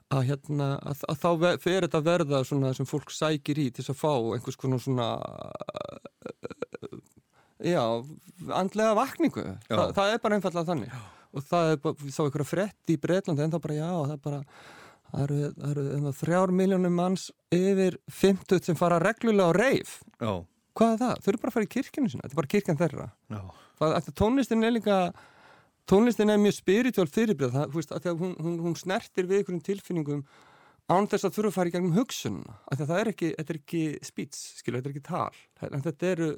að, 0.08 0.22
hérna, 0.30 0.68
að, 0.80 1.02
að 1.10 1.18
þá 1.20 1.58
fer 1.60 1.84
þetta 1.84 2.04
verða 2.04 2.42
svona 2.46 2.72
sem 2.76 2.88
fólk 2.88 3.10
sækir 3.12 3.58
í 3.60 3.68
til 3.74 3.84
að 3.84 3.98
fá 3.98 4.12
einhvers 4.14 4.56
konar 4.60 4.80
svona 4.80 5.08
já, 7.64 7.82
andlega 8.54 8.96
vakningu. 8.98 9.44
Þa, 9.68 9.86
það 9.96 10.12
er 10.12 10.20
bara 10.24 10.38
einfallega 10.38 10.68
þannig. 10.72 10.92
Já. 10.92 11.06
og 11.38 11.44
það 11.44 11.70
er 11.70 11.80
bara, 11.84 11.98
við 12.00 12.12
sá 12.14 12.20
einhverja 12.24 12.48
frett 12.48 12.92
í 12.92 12.98
Breitlandi 13.00 13.44
en 13.44 13.52
þá 13.52 13.58
bara 13.60 13.74
já, 13.76 13.88
það 13.92 14.12
er 14.14 14.20
bara 14.24 14.38
það 15.08 15.24
eru, 15.24 15.40
það 15.58 15.72
eru 15.72 15.82
það 16.04 16.14
þrjár 16.22 16.52
miljónum 16.60 16.94
manns 16.96 17.26
yfir 17.54 17.98
50 18.20 18.62
sem 18.64 18.78
fara 18.78 19.00
reglulega 19.02 19.52
á 19.52 19.58
reif 19.58 19.98
Já, 20.16 20.32
hvað 20.78 20.94
er 20.94 21.02
það? 21.02 21.20
Þau 21.24 21.28
eru 21.32 21.42
bara 21.42 21.52
að 21.52 21.56
fara 21.58 21.68
í 21.68 21.72
kirkjunu 21.74 22.12
sinna, 22.12 22.24
þetta 22.24 22.36
er 22.36 22.40
bara 22.40 22.52
kirkjan 22.54 22.80
þeirra. 22.80 23.08
Það, 23.78 23.94
að 23.98 24.08
tónlistin 24.22 24.64
er 24.64 24.74
líka 24.74 24.98
tónlistin 25.88 26.32
er 26.32 26.40
mjög 26.42 26.56
spiritual 26.56 27.08
fyrirbrið 27.12 27.56
það, 27.56 27.74
veist, 27.76 27.92
að 27.92 28.08
að 28.12 28.22
hún, 28.24 28.34
hún, 28.44 28.56
hún 28.64 28.76
snertir 28.76 29.28
við 29.28 29.42
einhverjum 29.42 29.64
tilfinningum 29.68 30.24
án 30.88 31.08
þess 31.08 31.28
að 31.28 31.36
þurfa 31.36 31.52
að 31.52 31.56
fara 31.58 31.70
í 31.70 31.74
gegnum 31.76 31.96
hugsunna 31.96 32.56
að 32.72 32.84
það 32.88 33.02
er 33.02 33.10
ekki, 33.12 33.30
þetta 33.36 33.54
er 33.54 33.60
ekki 33.60 33.82
speech 34.08 34.40
skilur, 34.62 34.80
þetta 34.80 34.88
er 34.88 34.94
ekki 34.96 35.06
tal. 35.08 35.80
Þetta 35.84 36.10
eru, 36.14 36.28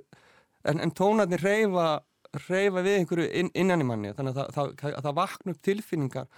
en, 0.68 0.80
en 0.80 0.94
tónarnir 0.96 1.42
reyfa 1.44 2.00
reyfa 2.46 2.82
við 2.86 3.00
einhverju 3.00 3.30
inn, 3.40 3.50
innan 3.58 3.82
í 3.82 3.86
manni 3.86 4.12
þannig 4.14 4.36
að 4.36 4.50
það, 4.54 4.74
það, 4.80 4.92
að 4.96 5.06
það 5.06 5.16
vakna 5.16 5.54
upp 5.54 5.62
tilfinningar 5.66 6.28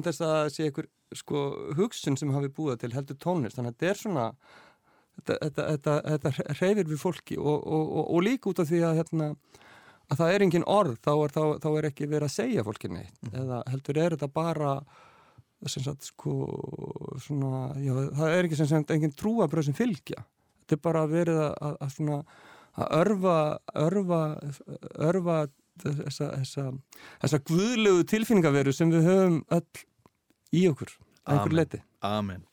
þess 0.00 0.22
að 0.22 0.32
það 0.32 0.50
sé 0.54 0.66
einhver 0.68 0.88
sko, 1.16 1.40
hugsun 1.76 2.16
sem 2.16 2.32
hafi 2.32 2.50
búið 2.52 2.82
til 2.82 2.92
heldur 2.94 3.18
tónlist. 3.20 3.58
Þannig 3.58 3.74
að 3.74 3.76
þetta 3.76 3.90
er 3.90 4.00
svona 4.00 4.26
þetta, 5.18 5.36
þetta, 5.42 5.66
þetta, 5.68 5.96
þetta 6.08 6.56
reyfir 6.60 6.88
við 6.88 7.02
fólki 7.02 7.38
og, 7.38 7.58
og, 7.60 7.84
og, 7.84 8.04
og 8.16 8.24
líka 8.24 8.52
út 8.52 8.62
af 8.62 8.70
því 8.70 8.82
að 8.88 8.98
hérna, 9.00 9.30
að 10.08 10.22
það 10.22 10.34
er 10.34 10.46
engin 10.46 10.68
orð 10.70 10.98
þá 11.04 11.12
er, 11.14 11.34
þá, 11.36 11.42
þá 11.64 11.70
er 11.72 11.88
ekki 11.90 12.10
verið 12.10 12.28
að 12.28 12.36
segja 12.36 12.66
fólki 12.66 12.92
neitt. 12.92 13.18
Eða 13.32 13.62
heldur 13.72 14.02
er 14.02 14.16
þetta 14.16 14.30
bara 14.32 14.76
sem 15.70 15.84
sagt 15.84 16.08
sko 16.08 16.32
svona, 17.22 17.68
já, 17.78 17.92
það 18.18 18.32
er 18.32 18.48
ekki 18.48 18.58
sem 18.58 18.70
sagt 18.70 18.94
engin 18.94 19.14
trúabröð 19.14 19.68
sem 19.68 19.78
fylgja. 19.78 20.24
Þetta 20.62 20.78
er 20.78 20.82
bara 20.88 21.04
verið 21.10 21.38
að, 21.44 21.52
að, 21.68 21.76
að 21.84 21.94
svona 21.96 22.22
að 22.76 22.94
örfa 23.00 23.36
örfa, 23.86 24.20
örfa 25.10 25.38
þessa, 25.82 26.30
þessa, 26.38 26.66
þessa 27.24 27.42
guðlegu 27.48 28.06
tilfinningaveru 28.12 28.74
sem 28.76 28.92
við 28.92 29.08
höfum 29.08 29.40
öll 29.56 29.84
í 30.52 30.66
okkur 30.70 30.96
einhver 31.26 31.56
leiti 31.56 31.82
amen 32.04 32.44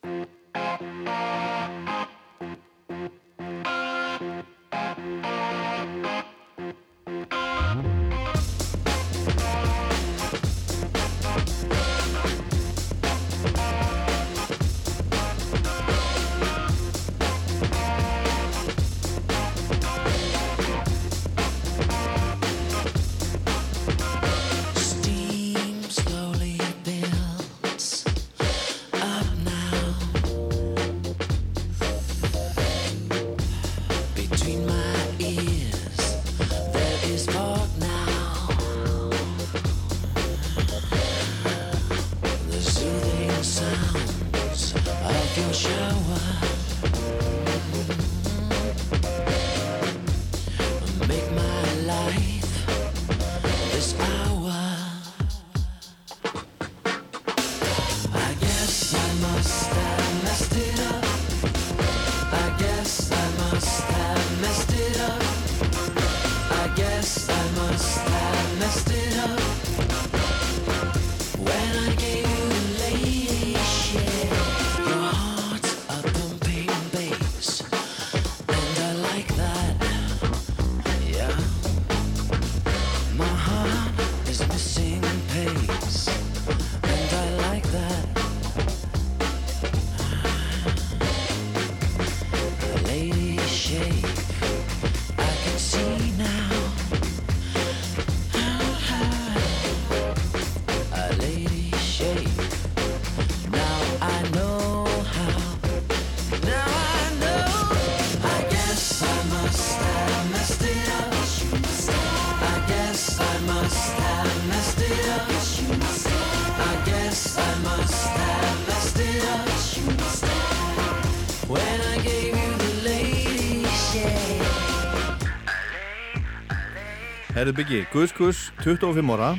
Herðu 127.39 127.53
byggi, 127.55 127.77
Guðs 127.93 128.11
Guðs, 128.17 128.39
25 128.65 129.11
ára 129.15 129.29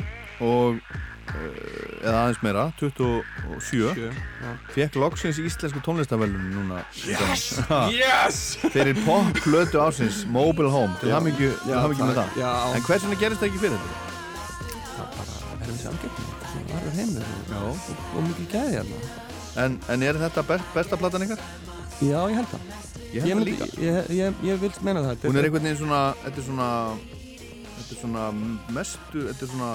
og 0.40 0.78
uh, 0.80 1.40
eða 2.00 2.22
aðeins 2.22 2.38
meira, 2.40 2.62
27 2.80 3.58
Sjö, 3.60 3.90
já. 3.92 4.54
fekk 4.72 4.96
loksins 5.02 5.40
íslensku 5.42 5.82
tónlistavellun 5.84 6.46
núna 6.54 6.78
yes! 7.04 7.58
Yes! 7.92 8.38
fyrir 8.72 8.96
pop-plötu 9.04 9.82
ásins 9.84 10.22
Mobile 10.32 10.72
Home, 10.72 10.96
til 11.02 11.12
hamingju 11.12 11.52
með 11.66 12.16
það 12.22 12.40
Já, 12.40 12.54
en 12.72 12.88
hvers 12.88 13.04
vegna 13.04 13.20
gerist 13.26 13.44
það 13.44 13.50
ekki 13.50 13.62
fyrir 13.66 13.76
þetta? 13.76 14.16
það 14.96 15.14
bara 15.18 15.60
er 15.60 15.68
þessi 15.74 15.92
algjörn 15.92 16.18
það 16.56 16.72
var 16.72 16.90
heimur 16.96 17.30
Já. 17.52 17.60
og, 17.60 17.94
og 18.00 18.28
mikið 18.30 18.50
gæði 18.56 18.74
hérna 18.78 19.04
En, 19.60 19.80
en 19.92 20.08
er 20.08 20.24
þetta 20.24 20.48
best, 20.54 20.72
besta 20.72 20.96
platan 20.96 21.28
ykkar? 21.28 21.46
Já, 22.00 22.20
ég 22.32 22.36
held 22.40 22.52
það 22.56 22.76
Ég 23.12 23.24
held 23.28 23.40
það 23.42 23.48
líka 23.52 23.72
Ég, 23.76 24.12
ég, 24.22 24.44
ég 24.54 24.60
vil 24.64 24.76
meina 24.86 25.04
það 25.04 25.26
Hún 25.28 25.36
er 25.36 25.50
einhvern 25.50 25.66
veginn 25.68 25.82
svona, 25.84 26.04
þetta 26.24 26.40
er 26.40 26.46
svona 26.48 26.68
þetta 27.80 27.96
er 27.96 28.00
svona 28.02 28.24
mestu, 28.76 29.24
þetta 29.30 29.46
er 29.46 29.52
svona 29.54 29.72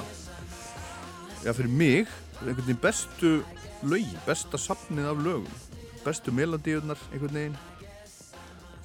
já 1.45 1.53
fyrir 1.53 1.71
mig 1.73 2.11
einhvern 2.41 2.65
veginn 2.65 2.81
bestu 2.83 3.31
lögi 3.85 4.17
besta 4.25 4.59
safnið 4.61 5.07
af 5.09 5.23
lögum. 5.23 5.63
Bestu 6.05 6.33
melodíunar 6.35 6.99
einhvern 7.11 7.39
veginn. 7.39 7.57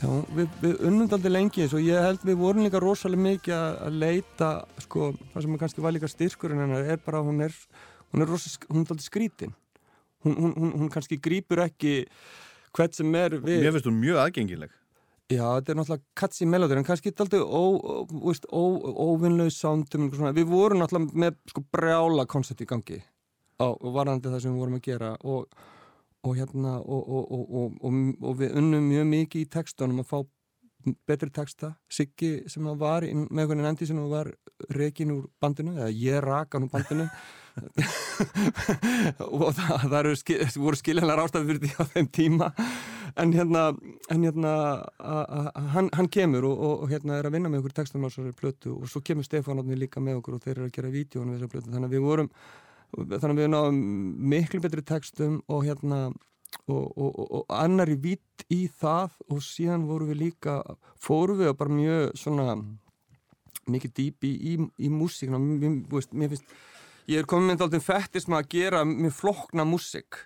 Já, 0.00 0.08
við, 0.32 0.52
við 0.62 0.84
unnum 0.88 1.10
aldrei 1.12 1.32
lengi 1.34 1.64
eins 1.66 1.74
og 1.76 1.84
ég 1.84 2.00
held 2.00 2.22
við 2.24 2.38
vorum 2.40 2.64
líka 2.64 2.80
rosalega 2.80 3.20
mikið 3.26 3.56
að, 3.58 3.96
leita 4.00 4.50
sko, 4.86 5.10
það 5.34 5.44
sem 5.44 5.58
kannski 5.60 5.84
var 5.84 5.92
líka 5.92 6.08
styrkurinn 6.08 6.62
hennar 6.64 6.88
er 6.88 7.02
bara 7.04 7.20
hún 7.24 7.42
er 7.44 7.52
hún 8.10 8.24
er, 8.24 8.30
rosa, 8.30 8.54
hún 8.70 8.86
er 8.86 8.94
aldrei 8.94 9.04
skrítin. 9.04 9.52
Hún, 10.24 10.36
hún, 10.36 10.54
hún, 10.56 10.72
hún 10.80 10.92
kannski 10.92 11.20
grýpur 11.20 11.60
ekki 11.66 12.06
hvert 12.76 12.96
sem 12.96 13.14
er 13.16 13.36
við 13.40 13.64
Mér 13.64 13.76
finnst 13.76 13.88
hún 13.88 14.00
mjög 14.00 14.22
aðgengileg 14.24 14.79
Já, 15.30 15.44
þetta 15.46 15.72
er 15.72 15.78
náttúrulega 15.78 16.18
katsi 16.18 16.46
melódir 16.50 16.80
en 16.80 16.86
kannski 16.86 17.12
aldrei 17.14 17.40
óvinnlaus 17.40 19.58
sándum 19.60 20.08
við 20.10 20.48
vorum 20.50 20.82
náttúrulega 20.82 21.24
með 21.24 21.36
sko, 21.52 21.62
brjála 21.70 22.26
koncept 22.30 22.64
í 22.64 22.70
gangi 22.70 22.98
á 23.60 23.68
varðandi 23.70 24.32
það 24.32 24.42
sem 24.42 24.56
við 24.56 24.64
vorum 24.64 24.80
að 24.80 24.88
gera 24.88 25.12
og 25.22 25.60
og 26.20 26.34
hérna 26.36 26.74
og, 26.84 27.06
og, 28.20 28.34
við 28.36 28.58
unnum 28.60 28.90
mjög 28.90 29.06
mikið 29.08 29.44
í 29.44 29.48
textunum 29.48 30.02
að 30.02 30.10
fá 30.10 30.18
betri 31.08 31.30
texta. 31.32 31.74
Siggi 31.92 32.48
sem 32.48 32.66
var 32.80 33.04
inn, 33.04 33.26
með 33.28 33.44
einhvern 33.44 33.68
endi 33.70 33.88
sem 33.88 34.00
var 34.10 34.30
rekin 34.76 35.14
úr 35.16 35.28
bandinu 35.40 35.76
eða 35.76 35.90
ég 35.92 36.20
rakan 36.24 36.66
úr 36.66 36.72
bandinu. 36.72 37.08
Og 39.26 39.50
það, 39.56 39.72
það 39.82 39.96
eru, 40.00 40.14
voru 40.62 40.78
skiljanlega 40.78 41.18
rástað 41.18 41.48
fyrir 41.48 41.62
því 41.64 41.72
á 41.76 41.84
þeim 41.94 42.08
tíma 42.14 42.48
en 43.16 43.32
hérna, 43.32 43.66
en 44.10 44.24
hérna 44.24 44.54
hann, 45.74 45.90
hann 45.96 46.08
kemur 46.08 46.46
og 46.50 46.88
hérna 46.90 47.18
er 47.18 47.28
að 47.28 47.36
vinna 47.36 47.52
með 47.52 47.64
okkur 47.64 47.76
textunum 47.80 48.06
á 48.06 48.10
þessari 48.10 48.36
plötu 48.38 48.74
og 48.76 48.88
svo 48.90 49.02
kemur 49.04 49.26
Stefán 49.26 49.62
líka 49.78 50.00
með 50.00 50.20
okkur 50.20 50.38
og 50.38 50.42
þeir 50.44 50.56
eru 50.56 50.66
að 50.68 50.74
gera 50.78 50.94
vídjónu 50.94 51.32
við 51.32 51.38
þessari 51.38 51.54
plötu. 51.54 51.70
Þannig 51.70 51.88
að 51.88 51.96
við 51.96 52.04
vorum 52.06 52.32
þannig 52.90 53.30
að 53.30 53.40
við 53.40 53.50
náum 53.54 53.80
miklu 54.32 54.60
betri 54.60 54.82
textum 54.86 55.38
og 55.48 55.64
hérna 55.66 56.00
og, 56.66 56.86
og, 56.98 57.10
og, 57.10 57.26
og 57.40 57.54
annar 57.54 57.90
í 57.90 58.60
það 58.80 59.18
og 59.30 59.42
síðan 59.44 59.86
voru 59.86 60.10
við 60.10 60.22
líka 60.24 60.60
fóru 60.98 61.38
við 61.38 61.54
bara 61.58 61.76
mjög 61.76 62.16
svona 62.18 62.56
mikið 63.70 63.94
dýpi 63.96 64.30
í, 64.30 64.54
í, 64.54 64.68
í 64.86 64.90
músíkna 64.90 65.38
mér, 65.38 65.78
mér 65.90 66.32
finnst 66.32 66.58
ég 67.10 67.20
er 67.20 67.28
komið 67.28 67.48
með 67.50 67.64
alltaf 67.66 67.86
fættis 67.86 68.28
með 68.30 68.42
að 68.42 68.50
gera 68.54 68.82
mjög 68.88 69.16
flokna 69.18 69.66
músík 69.68 70.24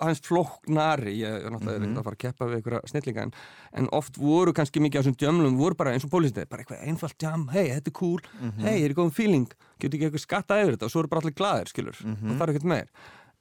hans 0.00 0.20
floknari 0.26 1.12
ég 1.20 1.44
er 1.46 1.52
náttúrulega 1.52 1.78
mm 1.78 1.84
-hmm. 1.84 1.98
að 1.98 2.04
fara 2.04 2.16
að 2.16 2.22
keppa 2.24 2.46
við 2.46 2.56
einhverja 2.56 2.80
snillinga 2.90 3.22
en, 3.22 3.32
en 3.72 3.88
oft 3.92 4.18
voru 4.18 4.52
kannski 4.52 4.80
mikið 4.80 4.98
á 4.98 5.02
þessum 5.02 5.18
djömlum 5.20 5.58
voru 5.58 5.74
bara 5.74 5.92
eins 5.92 6.04
og 6.04 6.10
pólistið, 6.10 6.48
bara 6.48 6.62
eitthvað 6.62 6.82
einfalt 6.88 7.18
djam 7.18 7.48
hei, 7.48 7.68
þetta 7.70 7.90
er 7.90 7.92
cool, 7.92 8.20
mm 8.40 8.50
-hmm. 8.50 8.64
hei, 8.66 8.82
er 8.82 8.90
það 8.90 8.98
góðum 8.98 9.14
feeling 9.14 9.50
getur 9.78 9.96
ekki 9.96 10.04
eitthvað 10.04 10.26
skatta 10.26 10.60
yfir 10.62 10.74
þetta 10.74 10.84
og 10.84 10.90
svo 10.90 11.00
eru 11.00 11.08
bara 11.08 11.20
allir 11.20 11.38
glaðir 11.38 11.68
skilur, 11.68 11.98
mm 12.04 12.16
-hmm. 12.16 12.30
og 12.30 12.36
það 12.36 12.42
er 12.42 12.50
ekkert 12.50 12.72
meir 12.72 12.88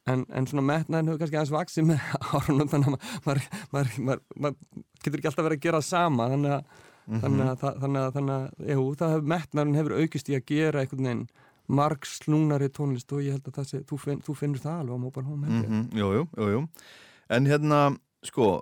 en, 0.05 0.25
en 0.29 0.47
svona 0.47 0.65
metnaðin 0.65 1.07
hefur 1.07 1.19
kannski 1.19 1.37
aðeins 1.37 1.57
vaksið 1.57 1.83
með 1.85 1.99
árunum, 2.35 2.69
þannig 2.69 2.87
að 2.87 2.99
maður, 3.25 3.41
maður, 3.71 3.89
maður, 3.97 4.21
maður 4.35 4.55
getur 5.03 5.17
ekki 5.19 5.27
alltaf 5.27 5.45
verið 5.45 5.57
að 5.57 5.65
gera 5.65 5.81
sama 5.81 6.29
þannig 6.29 6.51
að 6.51 6.63
þannig 7.09 7.47
að, 7.49 7.63
þannig 7.81 8.01
að, 8.03 8.11
þannig 8.13 8.35
að, 8.35 8.49
jú, 8.69 8.83
það 8.99 9.13
hefur 9.13 9.29
metnaðin 9.33 9.77
hefur 9.79 9.95
aukist 9.97 10.29
í 10.29 10.35
að 10.37 10.45
gera 10.45 10.83
einhvern 10.83 11.07
veginn 11.07 11.27
marg 11.69 12.05
slúnari 12.07 12.69
tónlist 12.73 13.11
og 13.13 13.23
ég 13.23 13.37
held 13.37 13.49
að 13.51 13.67
sé, 13.69 13.81
þú, 13.87 13.99
finn, 14.01 14.21
þú 14.25 14.35
finnur 14.37 14.63
það 14.63 14.83
alveg 14.83 14.95
á 14.97 15.05
Mobile 15.05 15.27
Home 15.27 15.47
mm 15.47 15.63
-hmm. 15.63 15.83
Jújú, 15.93 16.27
jújú 16.37 16.67
En 17.29 17.45
hérna, 17.45 17.97
sko 18.23 18.61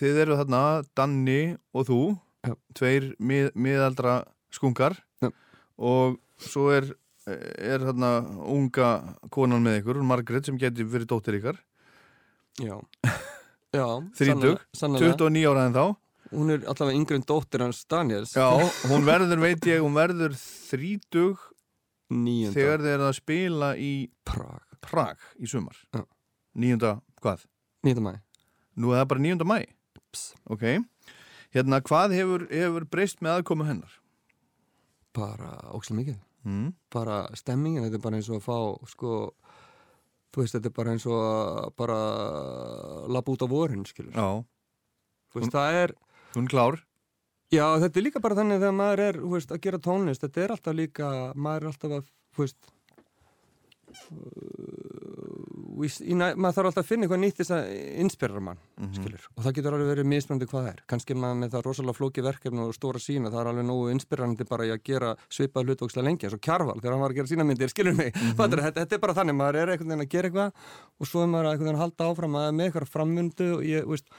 þið 0.00 0.20
eru 0.22 0.36
þarna, 0.36 0.82
Danni 0.96 1.56
og 1.74 1.86
þú 1.86 2.18
Já. 2.46 2.54
tveir 2.74 3.14
mið, 3.18 3.50
miðaldra 3.54 4.24
skungar 4.50 4.96
Já. 5.20 5.30
og 5.78 6.18
svo 6.38 6.70
er 6.70 6.94
er 7.26 7.82
þarna 7.82 8.40
unga 8.46 9.16
konan 9.30 9.62
með 9.62 9.80
ykkur, 9.80 10.02
Margret 10.02 10.46
sem 10.46 10.58
getur 10.58 10.86
verið 10.86 11.06
dóttir 11.06 11.40
ykkar. 11.40 11.58
Já, 12.62 12.80
Já 13.74 13.86
30, 14.18 14.56
29 14.72 15.46
ára 15.50 15.66
en 15.66 15.74
þá 15.76 15.86
Hún 16.32 16.50
er 16.50 16.64
allavega 16.66 16.96
yngre 16.98 17.18
en 17.20 17.26
dóttir 17.26 17.62
hans 17.62 17.84
Daniels 17.86 18.32
Já, 18.34 18.48
hún 18.90 19.04
verður, 19.06 19.42
veit 19.42 19.68
ég, 19.68 19.82
hún 19.84 19.94
verður 19.96 20.32
30 20.70 21.36
Níunda 22.12 22.54
þegar 22.54 22.84
þeir 22.84 22.94
eru 22.94 23.06
að 23.08 23.16
spila 23.18 23.70
í 23.82 23.92
Prag 24.28 24.76
Prag 24.86 25.22
í 25.42 25.48
sumar 25.50 25.78
Já. 25.94 26.04
Níunda, 26.54 26.92
hvað? 27.22 27.46
Níunda 27.86 28.04
mæ 28.06 28.12
Nú 28.76 28.92
er 28.92 29.00
það 29.02 29.08
bara 29.14 29.24
níunda 29.24 29.48
mæ 29.48 29.58
Ps. 30.12 30.28
Ok, 30.52 30.62
hérna 31.56 31.80
hvað 31.82 32.14
hefur, 32.14 32.46
hefur 32.52 32.84
breyst 32.92 33.18
með 33.24 33.40
aðkomu 33.40 33.66
hennar? 33.68 33.96
Bara 35.16 35.56
ókslega 35.74 36.00
mikið 36.02 36.22
Mm. 36.46 36.68
Bara 36.94 37.24
stemmingin, 37.34 37.82
þetta 37.82 37.98
er 37.98 38.02
bara 38.04 38.18
eins 38.20 38.28
og 38.30 38.36
að 38.38 38.44
fá 38.46 38.86
sko 38.86 39.08
Þú 40.30 40.42
veist, 40.44 40.54
þetta 40.54 40.68
er 40.70 40.74
bara 40.76 40.92
eins 40.94 41.06
og 41.10 41.16
að 41.18 41.72
bara 41.80 41.96
labba 43.10 43.32
út 43.34 43.42
á 43.42 43.48
vorin, 43.50 43.82
skilur 43.88 44.14
Já, 44.14 44.44
Þú 45.34 45.40
veist, 45.40 45.50
það 45.56 45.78
er 45.80 45.94
hún 46.36 46.46
klár 46.52 46.78
Já, 47.54 47.66
þetta 47.78 48.00
er 48.00 48.06
líka 48.08 48.22
bara 48.22 48.38
þannig 48.40 48.62
þegar 48.62 48.74
maður 48.74 49.04
er 49.04 49.20
veist, 49.34 49.52
að 49.54 49.62
gera 49.62 49.82
tónlist, 49.82 50.24
þetta 50.24 50.42
er 50.42 50.54
alltaf 50.56 50.74
líka 50.74 51.10
maður 51.38 51.62
er 51.62 51.70
alltaf 51.70 51.92
að 52.00 52.08
veist, 52.40 52.72
uh, 54.10 54.96
í, 55.86 56.16
maður 56.16 56.56
þarf 56.56 56.70
alltaf 56.70 56.80
að 56.82 56.88
finna 56.88 57.06
eitthvað 57.06 57.20
nýtt 57.22 57.38
þess 57.38 57.54
að 57.54 57.68
inspirera 58.02 58.42
mann 58.48 58.60
skilur, 58.96 59.28
og 59.36 59.46
það 59.46 59.56
getur 59.60 59.76
alveg 59.76 59.90
verið 59.92 60.08
mismöndi 60.10 60.48
hvað 60.50 60.64
það 60.64 60.70
er. 60.72 60.82
Kannski 60.90 61.16
maður 61.16 61.38
með 61.44 61.54
það 61.54 61.64
rosalega 61.68 61.98
flóki 62.00 62.24
verkefni 62.26 62.64
og 62.64 62.74
stóra 62.74 63.02
sína, 63.02 63.30
það 63.30 63.42
er 63.42 63.50
alveg 63.52 63.68
nógu 63.70 63.90
inspirerandi 63.94 64.46
bara 64.50 64.66
í 64.66 64.72
að 64.74 64.82
gera 64.90 65.12
svipað 65.28 65.70
hlutvokslega 65.70 66.08
lengi 66.08 66.26
eins 66.26 66.34
og 66.34 66.42
Kjarval 66.42 66.80
þegar 66.80 66.96
hann 66.96 67.04
var 67.04 67.14
að 67.14 67.20
gera 67.20 67.30
sína 67.30 67.46
myndir, 67.46 67.70
skilur 67.70 67.94
mig. 67.94 68.10
Mm 68.16 68.34
þetta, 68.56 68.72
þetta 68.80 68.96
er 68.96 69.02
bara 69.06 69.14
þannig, 69.20 69.38
maður 69.38 69.60
er 69.60 69.72
einhvern 69.74 69.92
veginn 69.92 70.06
að 70.06 70.14
gera 70.16 70.30
eitthvað 70.30 70.50
og 70.98 71.10
svo 71.10 71.22
er 71.22 71.30
maður 71.30 71.60
veginn 71.60 71.76
að 71.76 71.84
halda 71.84 72.10
áfram 72.10 72.40
að 72.40 72.50
með 72.56 72.66
eitthvað 72.70 72.90
frammundu 72.90 73.48
og 73.56 73.64
ég, 73.66 73.86
veist 73.86 74.10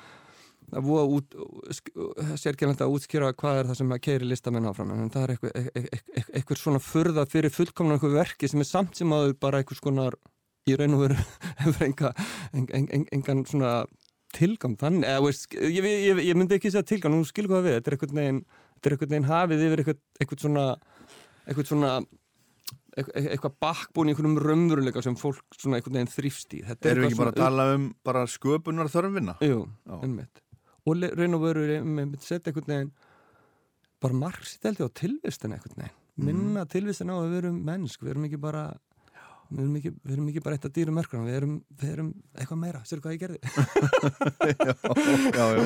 sérkjælandi 2.42 2.84
að 2.84 2.96
útskýra 2.96 3.30
hvað 3.40 3.60
er 3.62 3.70
það 3.70 3.78
sem 3.80 3.94
að 3.96 4.02
keiri 4.04 4.28
listamenn 4.28 4.68
áfram 4.68 4.90
en 4.92 5.12
það 5.14 5.24
er 5.24 5.34
eitthvað, 5.34 5.54
eitthvað, 5.56 5.86
eitthvað, 5.94 6.34
eitthvað 6.40 6.60
svona 6.60 6.82
furða 6.84 7.24
fyrir 7.32 7.54
fullkomna 7.56 7.96
eitthvað 7.96 8.18
verki 8.20 8.50
sem 8.52 8.64
er 8.64 8.68
samt 8.68 9.00
sem 9.00 9.14
aður 9.16 9.38
bara 9.40 9.62
eitthvað 9.62 9.80
skonar 9.80 10.18
í 10.68 10.76
raun 10.76 10.98
og 10.98 11.06
veru 11.06 11.18
engan 13.16 13.46
svona 13.48 13.74
tilgang 14.36 14.76
þannig, 14.80 15.08
eða 15.08 15.32
ég, 15.72 15.86
ég, 15.88 16.22
ég, 16.28 16.36
myndi 16.36 16.58
ekki 16.58 16.72
segja 16.74 16.84
tilgang, 16.88 17.16
nú 17.16 17.24
skilur 17.28 17.54
hvað 17.56 17.68
við, 17.70 17.78
þetta 17.78 17.90
er 17.90 17.96
eitthvað 17.96 18.18
neginn, 18.18 18.42
þetta 18.76 18.90
er 18.90 18.96
eitthvað 18.96 19.14
neginn 19.14 19.30
hafið 19.30 19.64
yfir 19.68 19.84
eitthvað, 19.84 20.02
eitthvað 20.20 20.42
svona 20.44 20.66
eitthvað 21.48 21.70
svona 21.72 21.92
eitthvað, 22.98 23.54
bakbúin 23.62 24.10
í 24.10 24.14
einhvernum 24.14 24.40
raunveruleika 24.42 25.04
sem 25.06 25.16
fólk 25.20 25.56
svona 25.56 25.78
eitthvað 25.78 26.00
neginn 26.00 26.12
þrýfst 26.12 26.58
í. 26.58 26.64
Erum 26.66 27.06
við 27.06 27.12
ekki 27.12 27.20
bara 27.22 27.32
að 27.32 27.38
svona- 27.38 27.46
tala 27.46 27.68
um 27.76 27.88
bara 28.04 28.24
sköpunar 28.28 28.90
þörfina? 28.92 29.38
Jú, 29.46 29.62
einmitt 30.02 30.42
og 30.88 31.06
raun 31.20 31.38
og 31.38 31.44
veru 31.44 31.80
með 31.84 32.18
setja 32.24 32.52
einhvern 32.52 32.74
veginn 32.74 32.92
bara 34.04 34.20
ég 34.80 34.88
á 34.88 34.98
tilvistin 35.02 35.56
einhvern 35.56 35.82
veginn 35.84 35.96
minna 36.18 36.64
mm. 36.64 36.70
tilvistin 36.74 37.14
á 37.14 37.16
að 37.18 37.32
við 37.32 37.40
erum 37.44 37.58
mennsk 37.68 38.04
við 38.04 38.14
erum 38.14 38.28
ekki 38.28 38.40
bara 38.42 38.68
við 39.48 39.62
erum 39.64 39.76
ekki, 39.80 39.92
við 40.02 40.14
erum 40.16 40.30
ekki 40.32 40.44
bara 40.44 40.58
eitt 40.58 40.68
að 40.68 40.76
dýra 40.76 40.94
mörkuna 40.96 41.28
við 41.28 41.38
við 41.80 41.92
erum 41.94 42.10
eitthvað 42.36 42.62
meira, 42.64 42.82
sér 42.88 43.02
hvað 43.04 43.16
ég 43.16 43.22
gerði 43.22 43.40
já, 45.38 45.46
já. 45.56 45.62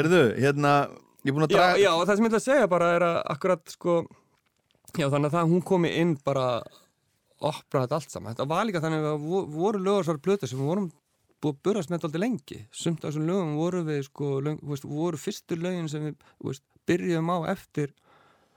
Erðu, 0.00 0.22
hérna, 0.36 0.72
ég 1.22 1.30
er 1.30 1.36
búin 1.36 1.46
að 1.46 1.54
já, 1.54 1.60
draga... 1.60 1.78
já, 1.80 1.90
og 1.94 2.02
það 2.02 2.18
sem 2.18 2.26
ég 2.26 2.32
ætla 2.32 2.42
að 2.42 2.48
segja 2.48 2.72
bara 2.74 2.90
er 2.96 3.06
að 3.06 3.18
akkurat 3.36 3.72
sko 3.72 3.96
já, 4.96 5.06
þannig 5.06 5.30
að 5.30 5.38
það 5.38 5.54
hún 5.54 5.64
komi 5.70 5.94
inn 6.02 6.12
bara 6.26 6.46
opna 7.36 7.84
þetta 7.84 8.00
allt 8.00 8.12
saman 8.12 8.34
þetta 8.34 8.48
var 8.52 8.68
líka 8.68 8.84
þannig 8.84 9.08
að 9.12 9.26
vo- 9.30 9.46
voru 9.56 9.82
lögarsvar 9.86 10.20
blötu 10.24 10.50
sem 10.50 10.60
við 10.60 10.72
vorum 10.72 10.90
búið 11.42 11.54
að 11.54 11.62
burast 11.68 11.90
með 11.90 11.98
þetta 11.98 12.08
aldrei 12.10 12.22
lengi. 12.24 12.60
Sumt 12.72 13.04
af 13.04 13.10
þessum 13.10 13.28
lögum 13.28 13.56
voru 13.60 13.82
við 13.86 14.02
sko, 14.08 14.32
lög, 14.44 14.62
veist, 14.70 14.86
voru 14.88 15.20
fyrstu 15.20 15.58
lögin 15.60 15.90
sem 15.92 16.08
við 16.08 16.30
veist, 16.44 16.64
byrjuðum 16.88 17.32
á 17.32 17.38
eftir 17.52 17.94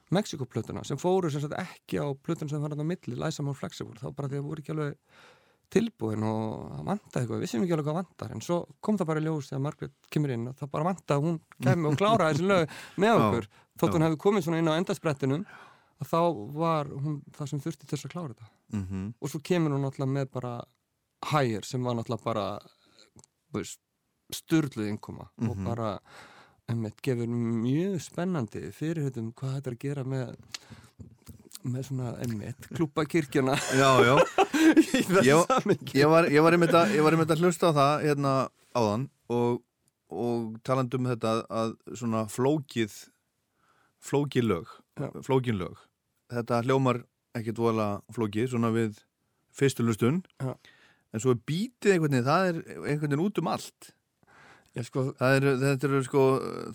Mexikoplötuna 0.10 0.82
sem 0.88 0.98
fóru 0.98 1.30
sem 1.30 1.42
sagt 1.44 1.54
ekki 1.60 2.00
á 2.02 2.10
plötuna 2.18 2.50
sem 2.50 2.62
var 2.64 2.74
hann 2.74 2.82
á 2.82 2.88
milli, 2.88 3.18
More 3.46 3.58
Flexible. 3.58 4.00
Þá 4.02 4.10
bara 4.18 4.32
því 4.32 4.40
að 4.40 4.48
voru 4.48 4.64
ekki 4.64 4.74
alveg 4.74 4.96
tilbúin 5.70 6.26
og 6.26 6.70
það 6.74 6.86
vantaði 6.88 7.20
eitthvað, 7.22 7.36
við 7.36 7.44
vissum 7.46 7.64
ekki 7.64 7.76
alveg 7.76 7.88
hvað 7.88 7.98
vantar 8.00 8.32
en 8.34 8.42
svo 8.42 8.60
kom 8.82 8.98
það 8.98 9.10
bara 9.12 9.22
í 9.22 9.26
ljós 9.28 9.50
þegar 9.52 9.64
Margaret 9.68 9.96
kemur 10.10 10.34
inn 10.34 10.48
og 10.50 10.56
það 10.58 10.72
bara 10.74 10.88
vantaði 10.88 11.18
að 11.20 11.28
hún 11.28 11.38
kemur 11.62 11.92
og 11.92 12.00
kláraði 12.00 12.38
þessi 12.38 12.48
lög 12.50 12.74
með 13.04 13.20
okkur. 13.20 13.50
Þótt 13.80 13.96
hún 13.96 14.06
hefði 14.08 14.20
komið 14.26 14.48
svona 14.48 14.62
inn 14.64 14.72
á 14.72 14.80
endasprettinum 14.80 15.46
að 16.00 16.10
þá 16.10 16.20
var 16.58 16.90
hún 16.96 17.20
það 17.38 17.52
sem 17.52 17.62
þurfti 17.68 17.86
til 17.86 17.94
þess 17.94 18.10
að 18.10 18.16
klára 18.16 18.34
þetta. 18.34 18.50
Mm 18.74 19.14
og 19.20 19.32
svo 19.32 19.42
kemur 19.46 19.76
hún 19.76 19.86
náttúrulega 19.86 20.16
með 20.16 20.32
bara 20.34 20.54
hægir 21.26 21.66
sem 21.66 21.84
var 21.84 21.96
náttúrulega 21.96 22.24
bara 22.24 22.60
veist, 23.54 23.80
sturluð 24.34 24.88
innkoma 24.88 25.30
og 25.42 25.56
Mhm. 25.58 25.66
bara 25.66 26.00
einmitt, 26.70 27.02
gefur 27.02 27.28
mjög 27.28 28.00
spennandi 28.02 28.72
fyrirhutum 28.72 29.34
hvað 29.34 29.56
þetta 29.58 29.68
er 29.68 29.74
að 29.76 29.80
gera 29.80 30.04
með 30.04 30.36
með 31.66 31.84
svona 31.90 32.12
einmitt 32.24 32.68
klúpa 32.78 33.04
kirkjuna 33.06 33.56
Já, 33.76 33.90
já, 34.06 34.16
Ég- 35.26 35.96
ég 35.96 36.08
var, 36.10 36.30
ég 36.30 36.42
var 36.42 36.54
einmitt 36.56 36.74
að, 36.78 36.94
var 37.04 37.12
einmitt 37.18 37.32
að 37.34 37.42
hlusta 37.44 37.72
á 37.74 37.78
það 37.80 38.04
hérna 38.06 38.34
áðan 38.76 39.10
og, 39.30 39.62
og 40.10 40.60
talandi 40.64 40.96
um 40.98 41.10
þetta 41.10 41.34
að 41.50 41.74
svona 42.00 42.26
flókið 42.32 42.96
flóki 44.00 44.40
lög, 44.46 44.70
Já. 44.96 45.10
flókin 45.26 45.58
lög. 45.60 45.76
Þetta 46.32 46.62
hljómar 46.64 47.02
ekkit 47.36 47.58
vola 47.60 48.02
flóki, 48.16 48.46
svona 48.48 48.70
við 48.72 49.02
fyrstulustun, 49.52 50.22
Já. 50.40 50.54
En 51.14 51.24
svo 51.24 51.34
er 51.36 51.42
bítið 51.50 51.96
einhvern 51.96 52.16
veginn, 52.18 52.28
það 52.28 52.50
er 52.50 52.62
einhvern 52.68 53.08
veginn 53.08 53.26
út 53.26 53.42
um 53.42 53.52
allt. 53.52 53.92
Ég 54.78 54.86
sko, 54.86 55.10
Það 55.18 55.36
er, 55.36 55.46
þetta 55.64 55.90
er 55.90 56.04
sko, 56.06 56.24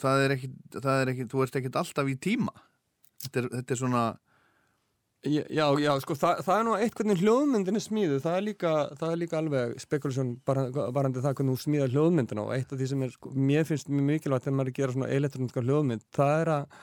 það 0.03 0.25
er 0.25 0.35
er 0.35 1.13
ekkit, 1.15 1.29
þú 1.31 1.45
ert 1.45 1.59
ekkit 1.61 1.77
alltaf 1.79 2.11
í 2.11 2.17
tíma. 2.19 2.55
Þetta 3.25 3.41
er, 3.41 3.51
þetta 3.55 3.75
er 3.75 3.81
svona, 3.81 4.05
já, 5.25 5.67
já, 5.81 5.93
sko, 6.03 6.17
það, 6.19 6.41
það 6.45 6.59
er 6.59 6.67
nú 6.67 6.75
eitt 6.77 6.99
hvernig 6.99 7.21
hljóðmyndin 7.23 7.79
er 7.79 7.85
smíðu, 7.85 8.19
það 8.25 8.35
er 8.37 8.45
líka, 8.49 8.73
það 9.01 9.13
er 9.15 9.21
líka 9.23 9.39
alveg 9.39 9.73
spekulasjón 9.81 10.35
varandi 10.45 11.23
það 11.25 11.37
hvernig 11.39 11.57
þú 11.57 11.63
smíðar 11.63 11.95
hljóðmyndina 11.95 12.45
og 12.45 12.53
eitt 12.57 12.75
af 12.75 12.81
því 12.81 12.89
sem 12.91 13.07
er, 13.07 13.15
sko, 13.15 13.33
mér 13.33 13.65
finnst 13.69 13.89
mjög 13.89 14.07
mikilvægt 14.11 14.45
þegar 14.45 14.59
maður 14.59 14.69
er 14.69 14.75
að 14.75 14.81
gera 14.81 14.97
svona 14.97 15.11
elektróniska 15.17 15.65
hljóðmynd, 15.65 16.05
það 16.19 16.35
er 16.43 16.53
að, 16.59 16.77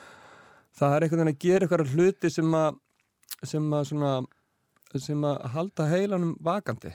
það 0.80 0.96
er 0.96 1.06
veginn 1.06 1.32
að 1.32 1.40
gera 1.46 1.68
eitthvað 1.68 1.94
hluti 1.94 2.32
sem 2.34 2.58
að, 2.58 2.82
sem 3.52 3.70
að 3.78 3.88
svona, 3.92 4.12
sem 5.06 5.28
að 5.30 5.40
halda 5.54 5.88
heilanum 5.92 6.34
vakandi. 6.42 6.94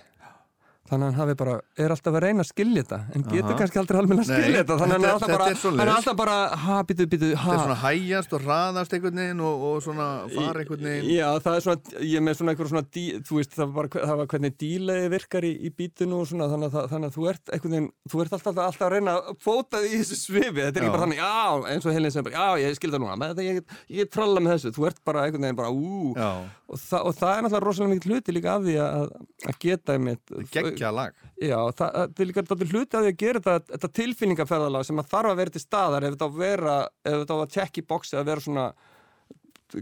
Þannig 0.88 1.04
að 1.04 1.10
hann 1.12 1.20
hafi 1.20 1.34
bara, 1.40 1.54
er 1.84 1.92
alltaf 1.92 2.16
að 2.16 2.22
reyna 2.24 2.44
að 2.44 2.48
skilja 2.52 2.84
þetta 2.84 2.98
en 3.18 3.24
getur 3.28 3.50
Aha. 3.52 3.58
kannski 3.60 3.80
aldrei 3.82 3.98
alveg 4.00 4.20
að 4.22 4.28
skilja 4.30 4.60
þetta. 4.62 4.76
Þannig 4.82 4.96
að 4.96 5.26
hann 5.28 5.82
er 5.84 5.90
alltaf 5.92 6.16
bara, 6.22 6.36
ha, 6.64 6.78
býtu, 6.88 7.08
býtu, 7.12 7.32
ha. 7.36 7.44
Þetta 7.44 7.58
er 7.58 7.64
svona 7.66 7.80
hægjast 7.82 8.36
og 8.38 8.46
hraðast 8.46 8.96
einhvern 8.96 9.20
veginn 9.22 9.42
og, 9.44 9.66
og 9.68 9.82
svona 9.84 10.08
fara 10.32 10.64
einhvern 10.64 10.86
veginn. 10.88 11.10
Já, 11.12 11.28
það 11.44 11.54
er 11.58 11.62
svona, 11.66 11.80
ég 12.08 12.24
með 12.24 12.34
svona 12.40 12.54
einhver 12.56 12.70
svona, 12.72 12.86
dí, 12.96 13.04
þú 13.28 13.34
veist, 13.42 13.52
það 13.58 13.68
var 13.68 13.90
bara 13.92 14.06
það 14.08 14.18
var 14.22 14.28
hvernig 14.32 14.54
dílegi 14.64 15.12
virkar 15.12 15.44
í, 15.44 15.52
í 15.60 15.70
bítinu 15.76 16.22
og 16.22 16.30
svona, 16.32 16.48
þannig 16.54 16.68
að, 16.70 16.74
það- 16.78 16.88
þannig 16.94 17.08
að 17.12 17.16
þú 17.18 17.28
ert 17.34 17.46
einhvern 17.58 17.76
veginn, 17.78 17.92
þú 18.08 18.24
ert 18.24 18.34
alltaf, 18.38 18.62
alltaf 18.68 18.88
að 18.88 18.94
reyna 18.96 19.12
að 19.18 19.22
fóta 19.44 19.76
því 19.84 19.88
í 19.92 20.00
þessu 20.02 20.18
svifi, 20.24 20.62
þetta 20.64 20.72
er 20.72 20.72
Já. 20.72 20.88
ekki 20.88 20.96
bara 20.96 21.04
þannig, 21.04 21.20
já, 21.20 21.36
eins 21.74 21.84
og 21.84 21.92
heilin 21.98 22.14
sem 22.16 22.24
bara, 22.24 22.36
já, 22.38 22.48
ég 22.64 22.80
skil 22.80 22.92
það 22.96 23.04
núna, 23.04 23.20
með 23.20 23.28
þetta, 23.36 23.44
ég, 24.00 24.08
tralla 24.16 24.40
með 24.48 24.52
þessu, 24.56 24.72
þú 24.78 24.88
ert 24.88 25.00
bara 25.04 25.26
einhvern 25.28 25.44
veginn 25.48 25.60
bara, 25.60 25.72
ú, 25.76 26.16
og, 26.16 26.78
þa 26.80 26.98
og 27.08 27.14
það 27.18 27.34
er 30.68 30.77
að, 30.78 30.84
að 30.84 30.84
geggja 30.84 30.92
lag. 30.98 31.24
Já, 31.38 31.58
það, 31.80 31.98
það 31.98 32.22
er 32.24 32.30
líka 32.30 32.44
hluti 32.48 32.98
af 32.98 33.04
því 33.04 33.12
að 33.14 33.18
gera 33.24 33.42
þetta, 33.48 33.74
þetta 33.74 33.90
tilfinningaferðalag 34.02 34.88
sem 34.88 35.02
að 35.02 35.10
þarf 35.14 35.32
að 35.32 35.42
vera 35.42 35.56
til 35.56 35.64
staðar 35.64 36.08
ef 36.08 36.16
þetta 36.16 36.28
á 36.28 36.30
að 36.30 36.40
vera, 36.44 36.78
ef 37.04 37.18
þetta 37.22 37.38
á 37.38 37.40
að 37.40 37.52
tjekka 37.58 37.82
í 37.82 37.88
boxi 37.94 38.18
að 38.18 38.30
vera 38.32 38.46
svona 38.46 38.68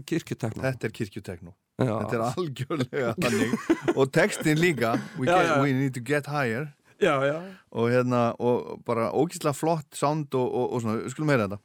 kirkjutekna. 0.06 0.64
Þetta 0.66 0.88
er 0.88 0.96
kirkjutekno. 1.00 1.54
Já. 1.76 1.92
Þetta 1.92 2.16
er 2.16 2.24
algjörlega 2.30 3.12
þannig. 3.20 3.54
Og 3.92 4.10
textin 4.14 4.60
líka, 4.60 4.94
we, 5.18 5.28
Já, 5.28 5.36
get, 5.36 5.50
já. 5.50 5.56
we 5.62 5.72
need 5.76 5.94
to 5.94 6.00
get 6.00 6.26
higher. 6.32 6.70
Já, 6.96 7.20
já. 7.28 7.36
Og 7.76 7.90
hérna, 7.92 8.30
og 8.40 8.80
bara 8.86 9.10
ógísla 9.12 9.52
flott 9.52 9.92
sound 9.94 10.32
og, 10.34 10.46
og, 10.48 10.70
og 10.72 10.84
svona, 10.84 11.10
skulum 11.12 11.34
heyra 11.34 11.50
þetta. 11.50 11.60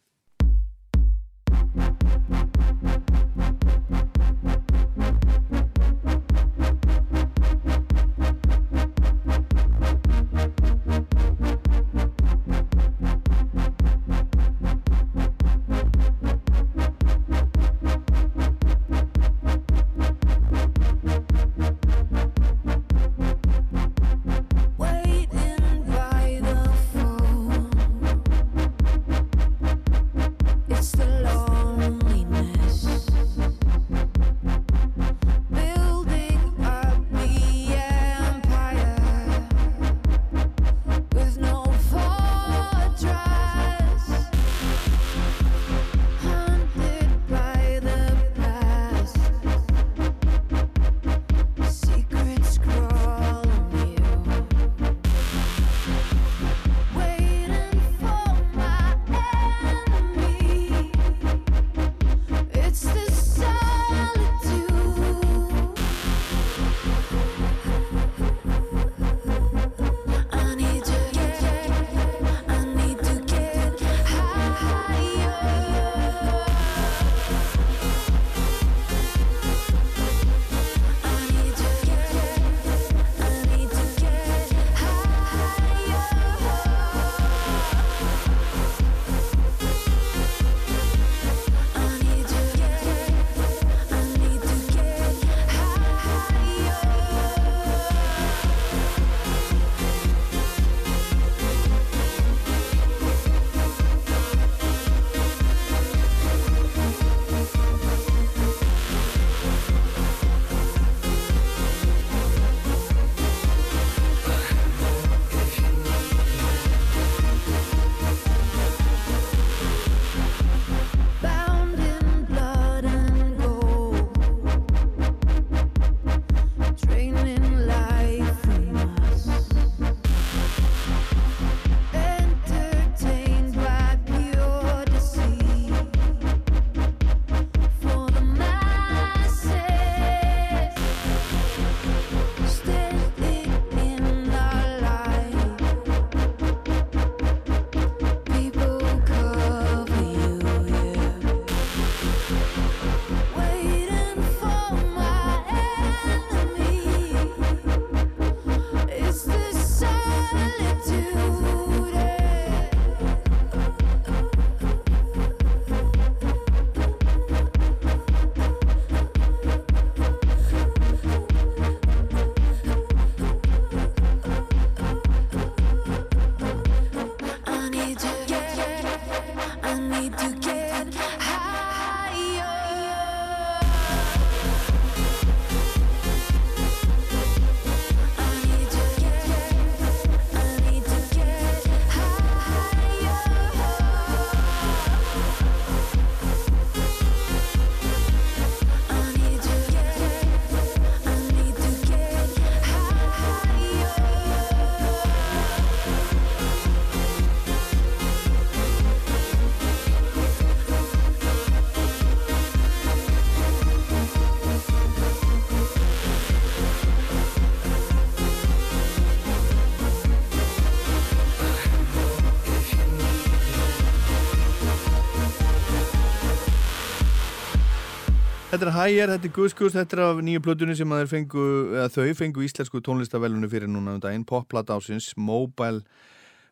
Þetta 228.62 228.76
er 228.76 228.78
Hæjar, 228.78 229.10
þetta 229.10 229.26
er 229.26 229.32
Guðskus, 229.34 229.74
þetta 229.74 229.96
er 229.96 230.00
af 230.06 230.20
nýju 230.22 230.40
plötunni 230.46 230.76
sem 230.78 230.92
fengu, 231.10 231.44
þau 231.90 232.12
fengu 232.14 232.44
íslensku 232.46 232.78
tónlistavellunni 232.86 233.48
fyrir 233.50 233.72
núna 233.74 233.96
um 233.96 234.04
daginn, 234.04 234.22
popplata 234.30 234.76
ásins, 234.78 235.08
Mobile, 235.18 235.82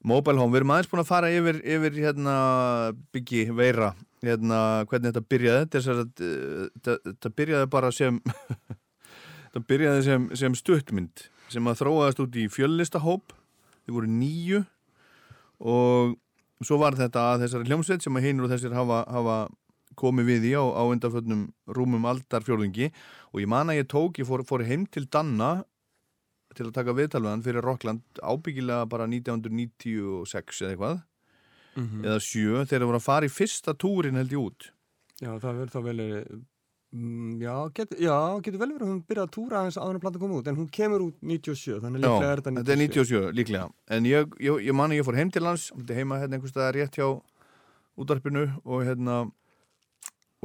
Mobile 0.01 0.41
Home. 0.41 0.49
Við 0.55 0.63
erum 0.63 0.73
aðeins 0.73 0.89
búin 0.89 1.03
að 1.03 1.11
fara 1.11 1.29
yfir, 1.29 1.59
yfir 1.61 1.99
hérna, 2.07 2.33
byggi, 3.13 3.43
veira, 3.53 3.91
hérna, 4.25 4.63
hvernig 4.89 5.11
þetta 5.11 5.23
byrjaði. 5.35 5.69
Þess 5.75 5.91
að 5.93 6.01
þetta, 6.01 6.97
þetta 7.11 7.33
byrjaði 7.43 7.69
bara 7.77 7.93
sem, 7.93 8.19
byrjaði 9.69 10.09
sem, 10.09 10.27
sem 10.41 10.57
stuttmynd 10.57 11.27
sem 11.53 11.69
að 11.69 11.79
þróaðast 11.83 12.25
út 12.25 12.41
í 12.41 12.49
fjöllistahóp, 12.49 13.37
þið 13.85 13.99
voru 13.99 14.13
nýju 14.17 14.65
og 15.61 16.17
svo 16.65 16.81
var 16.81 16.97
þetta 16.97 17.29
að 17.35 17.45
þessari 17.45 17.69
hljómsveit 17.69 18.01
sem 18.01 18.17
að 18.17 18.31
hinur 18.31 18.49
og 18.49 18.57
þessir 18.57 18.79
hafa, 18.81 19.03
hafa 19.13 19.41
komið 19.99 20.31
við 20.33 20.47
í 20.51 20.53
á, 20.55 20.63
á 20.63 20.83
undanföllnum 20.87 21.43
rúmum 21.75 22.07
aldarfjörðungi 22.09 22.89
og 23.33 23.43
ég 23.43 23.51
man 23.51 23.71
að 23.71 23.81
ég 23.81 23.91
tók, 23.91 24.21
ég 24.21 24.29
fór, 24.29 24.45
fór 24.47 24.65
heim 24.67 24.87
til 24.87 25.05
Danna 25.11 25.59
til 26.57 26.69
að 26.69 26.75
taka 26.79 26.95
viðtalveðan 26.97 27.45
fyrir 27.45 27.65
Rockland 27.65 28.21
ábyggilega 28.23 28.87
bara 28.89 29.07
1996 29.09 30.63
eða 30.63 30.73
eitthvað. 30.73 31.01
Eða 31.79 32.19
7 32.25 32.63
þegar 32.67 32.81
það 32.81 32.87
voru 32.89 32.99
að 32.99 33.05
fara 33.05 33.27
í 33.27 33.33
fyrsta 33.33 33.75
túrin 33.77 34.17
held 34.19 34.33
ég 34.33 34.41
út. 34.41 34.71
Já, 35.19 35.31
það 35.39 35.59
verður 35.59 35.71
þá 35.73 35.79
vel 35.85 35.99
mm, 35.99 37.31
já, 37.43 37.53
get, 37.75 37.95
já, 37.99 38.17
getur 38.43 38.61
vel 38.61 38.69
verið 38.71 38.85
að 38.85 38.91
hún 38.91 39.01
byrjaði 39.07 39.27
að 39.27 39.33
túra 39.35 39.61
aðeins 39.61 39.79
áður 39.79 39.97
en 39.97 40.03
platan 40.03 40.23
kom 40.23 40.35
út 40.37 40.49
en 40.49 40.59
hún 40.59 40.69
kemur 40.79 41.05
út 41.05 41.17
97, 41.21 41.79
þannig 41.83 42.03
Já, 42.03 42.07
líklega 42.07 42.31
er 42.31 42.41
þetta 42.41 42.53
97 42.55 42.61
þetta 42.61 42.75
er 42.75 42.83
97 42.83 43.33
líklega. 43.39 43.65
En 43.95 44.07
ég, 44.09 44.37
ég, 44.47 44.61
ég 44.69 44.79
man 44.79 44.93
að 44.93 45.01
ég 45.01 45.07
fór 45.07 45.19
heim 45.19 45.33
til 45.35 45.45
er 45.45 45.99
heima 45.99 46.21
hérna 46.23 46.39
einhvers 46.39 46.55
staðar 46.55 46.79
rétt 46.79 46.99
hjá 46.99 47.07
útvarpinu 47.99 48.47
og 48.63 48.87
hérna 48.87 49.21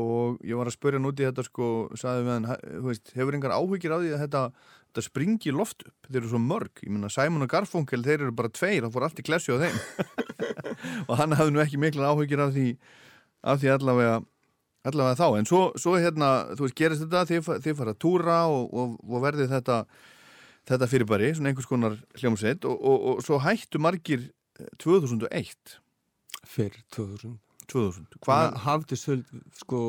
og 0.00 0.40
ég 0.42 0.58
var 0.58 0.66
að 0.66 0.74
spörja 0.74 0.98
hann 0.98 1.06
út 1.10 1.20
í 1.22 1.26
þetta 1.28 1.44
sko, 1.46 1.66
sagði 1.94 2.24
við 2.26 2.32
hann, 2.34 2.48
"Ha- 2.50 2.62
þú 2.64 2.88
veist, 2.90 3.12
hefur 3.14 3.34
engar 3.34 3.54
áhyggjur 3.54 3.94
á 3.94 3.98
því 4.02 4.10
að 4.14 4.22
þetta, 4.24 4.42
þetta 4.90 5.04
springi 5.06 5.52
loft 5.54 5.84
upp? 5.86 5.98
Þeir 6.10 6.20
eru 6.20 6.30
svo 6.32 6.40
mörg, 6.42 6.72
ég 6.82 6.90
meina 6.90 7.10
Simon 7.10 7.42
og 7.42 7.48
Garfunkel 7.48 8.02
þeir 8.02 8.20
eru 8.26 8.32
bara 8.32 8.48
tveir, 8.48 8.82
það 8.82 8.92
fór 8.92 9.02
allt 9.06 9.22
í 9.22 9.26
klessu 9.26 9.54
á 9.54 9.62
þeim. 9.62 9.76
Og 11.08 11.16
hann 11.16 11.32
hafði 11.32 11.52
nú 11.54 11.62
ekki 11.62 11.78
mikla 11.78 12.10
áhyggjur 12.10 12.42
af 12.48 12.52
því, 12.54 12.76
af 13.44 13.60
því 13.60 13.68
allavega 13.78 14.24
allavega 14.84 15.16
þá, 15.16 15.38
en 15.38 15.46
svo, 15.48 15.72
svo 15.80 15.94
hérna 15.96 16.56
þú 16.56 16.66
veist, 16.66 16.76
gerist 16.76 17.04
þetta, 17.06 17.24
þið, 17.24 17.62
þið 17.64 17.76
fara 17.78 17.94
að 17.94 18.02
túra 18.04 18.38
og, 18.52 18.66
og, 18.74 18.98
og 19.08 19.22
verði 19.24 19.46
þetta 19.48 19.84
þetta 20.68 20.88
fyrirbæri, 20.88 21.30
svona 21.36 21.52
einhvers 21.52 21.68
konar 21.68 21.96
hljómsveit. 22.20 22.64
Og, 22.64 22.76
og, 22.80 23.06
og 23.14 23.24
svo 23.24 23.38
hættu 23.44 23.80
margir 23.82 24.30
eh, 24.58 24.68
2001 24.80 25.78
Fyrr 26.44 26.76
2000 26.92 27.38
2000, 27.72 28.18
hvað 28.24 28.58
hafði 28.64 28.98
söld 29.00 29.32
sko 29.60 29.80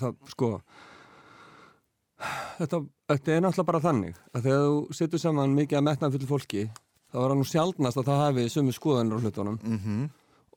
það, 0.00 0.14
sko 0.32 0.50
þetta, 2.58 2.82
þetta 3.12 3.34
er 3.34 3.42
náttúrulega 3.44 3.70
bara 3.70 3.84
þannig 3.84 4.20
að 4.32 4.48
þegar 4.48 4.64
þú 4.66 5.00
setur 5.00 5.22
saman 5.22 5.56
mikið 5.56 5.80
að 5.80 5.86
metna 5.88 6.12
fyrir 6.14 6.30
fólki 6.30 6.64
þá 7.08 7.18
er 7.22 7.28
það 7.28 7.36
nú 7.40 7.48
sjaldnast 7.48 8.00
að 8.00 8.10
það 8.10 8.24
hafi 8.24 8.48
sömu 8.52 8.74
skoðanur 8.76 9.20
á 9.20 9.22
hlutunum. 9.24 9.60
Mm 9.62 10.08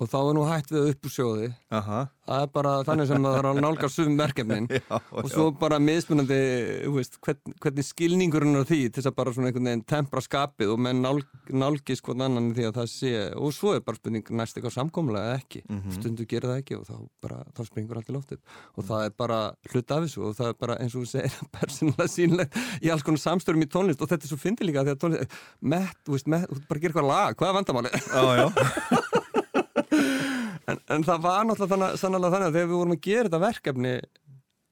og 0.01 0.09
þá 0.09 0.17
er 0.17 0.33
nú 0.33 0.43
hætt 0.49 0.71
við 0.73 0.87
uppsjóði. 0.95 1.47
Aha, 1.77 1.99
það 2.25 2.43
er 2.45 2.49
bara 2.55 2.71
þannig 2.87 3.07
sem 3.11 3.25
það 3.27 3.35
er 3.37 3.47
að 3.51 3.59
nálgast 3.61 3.95
sömu 3.99 4.15
verkefnin. 4.17 4.67
Já, 4.73 4.97
og 5.21 5.27
svo 5.29 5.43
bara 5.61 5.77
mismunandi 5.83 6.37
þú 6.87 6.93
veist, 6.95 7.19
hvern, 7.21 7.53
hvernig 7.61 7.85
skilningurinn 7.85 8.57
er 8.61 8.65
því 8.69 8.79
til 8.87 8.95
þess 8.97 9.11
að 9.11 9.17
bara 9.19 9.33
svona 9.35 9.51
einhvern 9.51 9.69
veginn 9.69 9.83
tempra 9.93 10.23
skapið 10.25 10.71
og 10.73 10.81
menn 10.87 11.03
nál, 11.05 11.21
nálgist 11.53 12.01
hvern 12.07 12.25
annan 12.25 12.49
því 12.57 12.65
að 12.71 12.79
það 12.79 12.89
sé. 12.95 13.11
Og 13.37 13.53
svo 13.53 13.75
er 13.77 13.83
bara 13.85 13.99
spurning 14.01 14.31
næst 14.41 14.57
eitthvað 14.57 14.75
samkomlega 14.79 15.31
eða 15.35 15.43
ekki? 15.43 15.61
Mhm. 15.69 15.95
stundu 15.99 16.25
gerir 16.33 16.49
það 16.49 16.63
ekki 16.63 16.79
og 16.79 16.87
þá, 16.89 16.95
bara, 17.27 17.39
þá 17.53 17.61
springur 17.69 18.01
allt 18.01 18.09
í 18.09 18.17
loftið 18.17 18.41
og 18.77 18.89
það 18.89 19.05
er 19.05 19.15
bara 19.21 19.39
hlut 19.71 19.93
af 19.93 20.05
þessu 20.07 20.25
og 20.25 20.35
það 20.39 20.49
er 20.51 20.57
bara 20.65 20.79
eins 20.81 20.95
og 20.97 21.05
þú 21.05 21.11
segir 21.13 21.37
persónulega 21.59 22.09
sínlegt 22.15 22.59
í 22.81 22.89
alls 22.93 23.05
konar 23.05 23.21
samstörum 23.21 23.61
í 23.65 23.69
tónlist. 23.69 24.01
Og 24.01 24.09
þetta 24.09 24.25
er 24.25 24.33
svo 24.33 24.41
fyndi 24.41 24.65
líka 24.65 24.81
því 24.87 24.95
að 24.95 25.01
tónlist 25.05 25.37
mett, 25.61 25.97
þú 26.07 26.17
veist, 26.17 26.31
mett, 26.31 26.47
þú 26.49 26.57
veist, 26.57 26.67
bara 26.73 26.81
gera 26.81 26.93
eitthvað 26.95 27.11
lag 27.13 27.37
hvað 27.37 27.51
er 27.53 27.57
vandamáli? 27.61 27.93
já, 28.01 28.23
já, 28.41 28.47
en, 30.71 30.81
en 30.95 31.05
það 31.07 31.23
var 31.25 31.45
náttúrulega 31.47 31.91
þannig, 32.01 32.25
að 32.25 32.35
þegar 32.37 32.57
við 32.57 32.73
vorum 32.75 32.95
að 32.95 33.05
gera 33.07 33.27
þetta 33.27 33.41
verkefni 33.45 33.93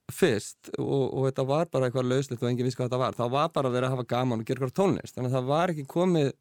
fyrst 0.10 0.72
og, 0.80 1.04
og 1.14 1.28
þetta 1.28 1.46
var 1.50 1.70
bara 1.70 1.90
eitthvað 1.90 2.10
lauslegt 2.10 2.44
og 2.44 2.50
enginn 2.50 2.68
vissi 2.68 2.80
hvað 2.80 2.90
þetta 2.90 3.02
var 3.04 3.18
þá 3.18 3.26
var 3.36 3.52
bara 3.54 3.70
að 3.70 3.78
vera 3.78 3.90
að 3.90 3.96
hafa 3.96 4.10
gaman 4.10 4.42
og 4.42 4.48
gera 4.48 4.60
eitthvað 4.60 4.78
tónlist. 4.80 5.16
Þannig 5.16 5.30
að 5.30 5.38
það 5.38 5.50
var 5.52 5.74
ekki 5.74 5.86
komið 5.90 6.32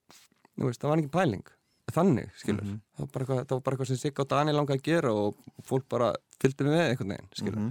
veist, 0.64 0.80
það 0.82 0.92
var 0.92 1.02
ekki 1.02 1.14
pæling. 1.14 1.44
Þannig, 1.88 2.32
skilur. 2.36 2.64
Mhm. 2.64 2.80
það, 2.98 3.06
var 3.12 3.22
eitthvað, 3.22 3.38
það 3.44 3.54
var 3.54 3.62
bara 3.64 3.76
eitthvað 3.76 3.90
sem 3.90 4.00
Sigga 4.02 4.24
og 4.24 4.28
Daniel 4.32 4.56
langaði 4.58 4.80
að 4.80 4.88
gera 4.88 5.12
og 5.16 5.38
fólk 5.64 5.86
bara 5.88 6.10
fylgdi 6.42 6.66
með 6.66 6.82
einhvern 6.82 7.14
veginn, 7.14 7.30
skilur. 7.32 7.62
Mhm. 7.62 7.70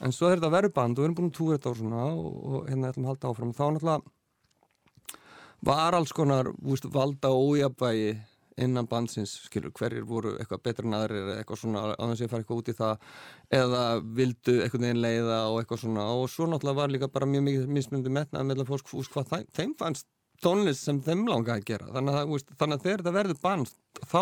en 0.00 0.14
svo 0.16 0.30
er 0.30 0.38
þetta 0.38 0.54
verið 0.54 0.72
band 0.72 0.96
og 0.96 1.02
við 1.02 1.04
erum 1.04 1.16
búin 1.18 1.28
að 1.28 1.36
túra 1.36 1.58
þetta 1.58 1.70
og 1.70 1.76
svona 1.76 2.04
og, 2.08 2.28
og 2.40 2.68
hérna 2.70 2.88
ætlum 2.88 3.04
að 3.04 3.10
halda 3.10 3.28
áfram. 3.28 3.52
Þá 3.52 3.64
náttúrulega 3.74 4.00
var 5.68 5.92
alls 5.98 6.12
konar 6.16 6.48
úst, 6.64 6.86
valda 6.88 7.28
ójabægi 7.28 8.14
innan 8.62 8.88
bandsins, 8.90 9.32
skilur, 9.46 9.72
hverjir 9.76 10.06
voru 10.08 10.34
eitthvað 10.38 10.62
betur 10.68 10.88
en 10.88 10.96
aðrir 10.98 11.22
eða 11.22 11.36
eitthvað 11.40 11.62
svona 11.62 11.84
á 11.90 12.02
þess 12.02 12.20
að 12.20 12.24
ég 12.24 12.32
fara 12.32 12.44
eitthvað 12.44 12.62
út 12.62 12.70
í 12.70 12.76
það 12.78 13.08
eða 13.60 13.84
vildu 14.20 14.56
eitthvað 14.60 14.84
neginn 14.84 15.02
leiða 15.04 15.40
og 15.50 15.60
eitthvað 15.60 15.82
svona. 15.84 16.06
Og 16.16 16.30
svo 16.32 16.48
náttúrulega 16.50 16.80
var 16.80 16.94
líka 16.94 17.10
bara 17.12 17.30
mjög 17.30 17.46
mikið 17.48 17.72
mismundi 17.78 18.12
metnað 18.14 18.48
með 18.50 18.64
fólk, 18.68 18.92
úst, 19.00 19.14
hvað 19.14 19.32
þeim, 19.32 19.48
þeim 19.58 19.74
fannst 19.80 20.08
tónlist 20.40 20.86
sem 20.86 21.00
þeim 21.04 21.26
langaði 21.28 21.64
að 21.64 21.66
gera. 21.72 21.90
Þannig 21.96 22.20
að, 22.20 22.36
úst, 22.36 22.54
þannig 22.60 22.78
að 22.78 22.86
þegar 22.86 23.02
þetta 23.02 23.16
verður 23.18 23.42
band 23.44 23.74
þá 24.00 24.20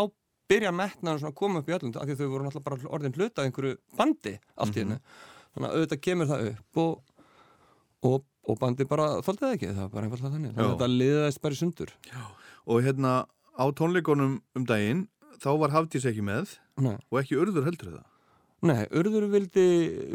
byrja 0.49 0.72
metnaðan 0.72 1.20
svona 1.22 1.34
að 1.34 1.39
koma 1.39 1.61
upp 1.61 1.68
í 1.68 1.76
öllum 1.76 1.93
af 1.95 2.09
því 2.09 2.16
þau 2.18 2.28
voru 2.32 2.47
náttúrulega 2.47 2.68
bara 2.70 2.93
orðin 2.97 3.16
hluta 3.18 3.43
af 3.43 3.49
einhverju 3.49 3.76
bandi 3.99 4.34
allt 4.57 4.78
í 4.78 4.84
hennu 4.84 4.99
þannig 5.55 5.97
kemur 6.05 6.30
það 6.30 6.51
upp 6.53 6.80
og, 8.09 8.24
bandi 8.61 8.86
bara 8.89 9.09
þóldi 9.24 9.43
það 9.43 9.57
ekki, 9.57 9.72
það 9.72 9.82
var 9.82 9.91
bara 9.95 10.09
einfallega 10.09 10.34
þannig. 10.34 10.55
Þannig 10.55 10.68
Já. 10.68 10.72
þetta 10.74 10.89
liðaðist 10.95 11.43
bara 11.45 11.57
í 11.57 11.61
sundur. 11.61 11.93
Og 12.68 12.80
hérna 12.84 13.12
á 13.59 13.64
tónleikunum 13.74 14.38
um 14.56 14.64
daginn 14.68 15.06
þá 15.42 15.50
var 15.59 15.74
Hafdís 15.74 16.06
ekki 16.09 16.22
með 16.24 16.56
Nei. 16.78 16.96
og 17.11 17.20
ekki 17.22 17.38
urður 17.42 17.66
heldur 17.68 17.92
það 17.98 18.06
Nei, 18.66 18.88
Urður 18.90 19.28
vildi, 19.30 19.64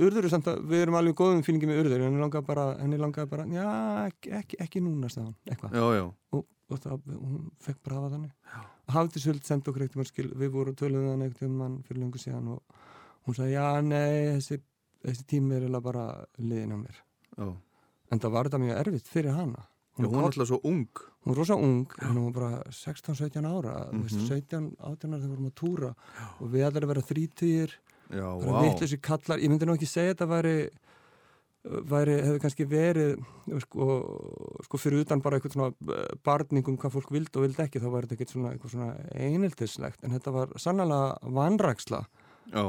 Urður 0.04 0.26
er 0.28 0.32
samt 0.34 0.48
að 0.52 0.66
við 0.68 0.82
erum 0.84 0.98
alveg 1.00 1.16
góðum 1.16 1.44
fílingi 1.48 1.68
með 1.70 1.78
Urður 1.86 2.02
henni 2.04 2.20
langaði 2.20 2.48
bara, 2.50 2.66
henni 2.82 2.98
langaði 3.00 3.30
bara, 3.32 3.46
já, 3.48 3.68
ekki, 4.10 4.34
ekki, 4.36 4.58
ekki 4.66 4.82
núna, 4.84 5.08
hann, 5.16 5.30
eitthvað. 5.48 5.78
já, 5.80 5.86
já, 5.96 6.04
Og, 6.36 6.42
og 6.68 6.82
það, 6.84 7.06
hún 7.22 7.46
fekk 7.64 7.80
bara 7.88 8.02
hafa 8.02 8.10
þannig. 8.18 8.34
Hafði 8.92 9.24
Sjöld 9.24 9.48
sendt 9.48 9.70
okkur 9.72 9.86
eitthvað 9.86 10.10
skil, 10.10 10.28
við 10.36 10.52
vorum 10.58 10.76
töluðið 10.76 11.10
hann 11.14 11.24
eitthvað 11.30 11.56
mann 11.62 11.80
fyrir 11.88 12.04
lengur 12.04 12.24
síðan 12.24 12.52
og 12.58 12.84
hún 13.24 13.38
sagði, 13.40 13.56
já, 13.56 13.68
nei, 13.88 14.12
þessi, 14.34 14.60
þessi 15.08 15.28
tími 15.32 15.62
er 15.62 15.80
bara 15.88 16.06
liðin 16.36 16.76
á 16.76 16.78
mér. 16.84 17.00
já. 17.40 17.48
En 18.12 18.20
það 18.20 18.36
var 18.36 18.50
þetta 18.52 18.64
mjög 18.66 18.82
erfitt 18.84 19.08
fyrir 19.08 19.38
hana. 19.40 19.64
Já, 19.96 20.04
hún 20.04 20.20
er 20.20 20.28
alltaf 20.28 20.52
svo 20.52 20.60
ung 20.68 20.84
hún 21.24 21.32
var 21.32 21.38
rosa 21.40 21.56
ung, 21.56 21.88
hún 22.04 22.22
var 22.28 22.34
bara 22.36 22.64
16-17 22.70 23.46
ára, 23.48 23.90
mm 23.92 24.04
Mhm. 24.04 24.28
17-18 24.28 24.78
ára 24.80 24.96
þegar 25.00 25.20
við 25.24 25.34
vorum 25.34 25.50
að 25.52 25.56
túra 25.56 25.96
og 26.42 26.48
við 26.52 26.66
allir 26.68 26.84
að 26.84 26.92
vera 26.94 27.08
þrítugir 27.10 27.76
já, 28.12 28.28
bara 28.40 28.52
vá, 28.52 28.62
vittleysi 28.68 29.00
kallar, 29.02 29.40
ég 29.40 29.50
myndi 29.50 29.66
nú 29.66 29.74
ekki 29.78 29.88
segja 29.88 30.14
þetta 30.14 30.28
væri, 30.30 30.56
væri 31.64 32.16
hefði 32.20 32.40
kannski 32.44 32.66
verið 32.68 33.22
sko, 33.64 33.86
sko 34.68 34.78
fyrir 34.82 35.06
utan 35.06 35.22
bara 35.24 35.38
eitthvað 35.40 35.54
svona 35.56 35.70
eh, 35.96 36.10
barningum 36.28 36.76
hvað 36.78 36.92
fólk 36.98 37.12
vildi 37.16 37.40
og 37.40 37.46
vildi 37.46 37.64
ekki 37.64 37.80
þá 37.80 37.88
var 37.94 38.04
þetta 38.04 38.18
ekkert 38.18 38.34
svona, 38.36 38.52
svona 38.68 38.90
eineltislegt. 39.16 40.04
En 40.04 40.12
þetta 40.12 40.34
var 40.36 40.52
sannlega 40.60 41.18
vanræksla. 41.24 42.02
Já, 42.52 42.66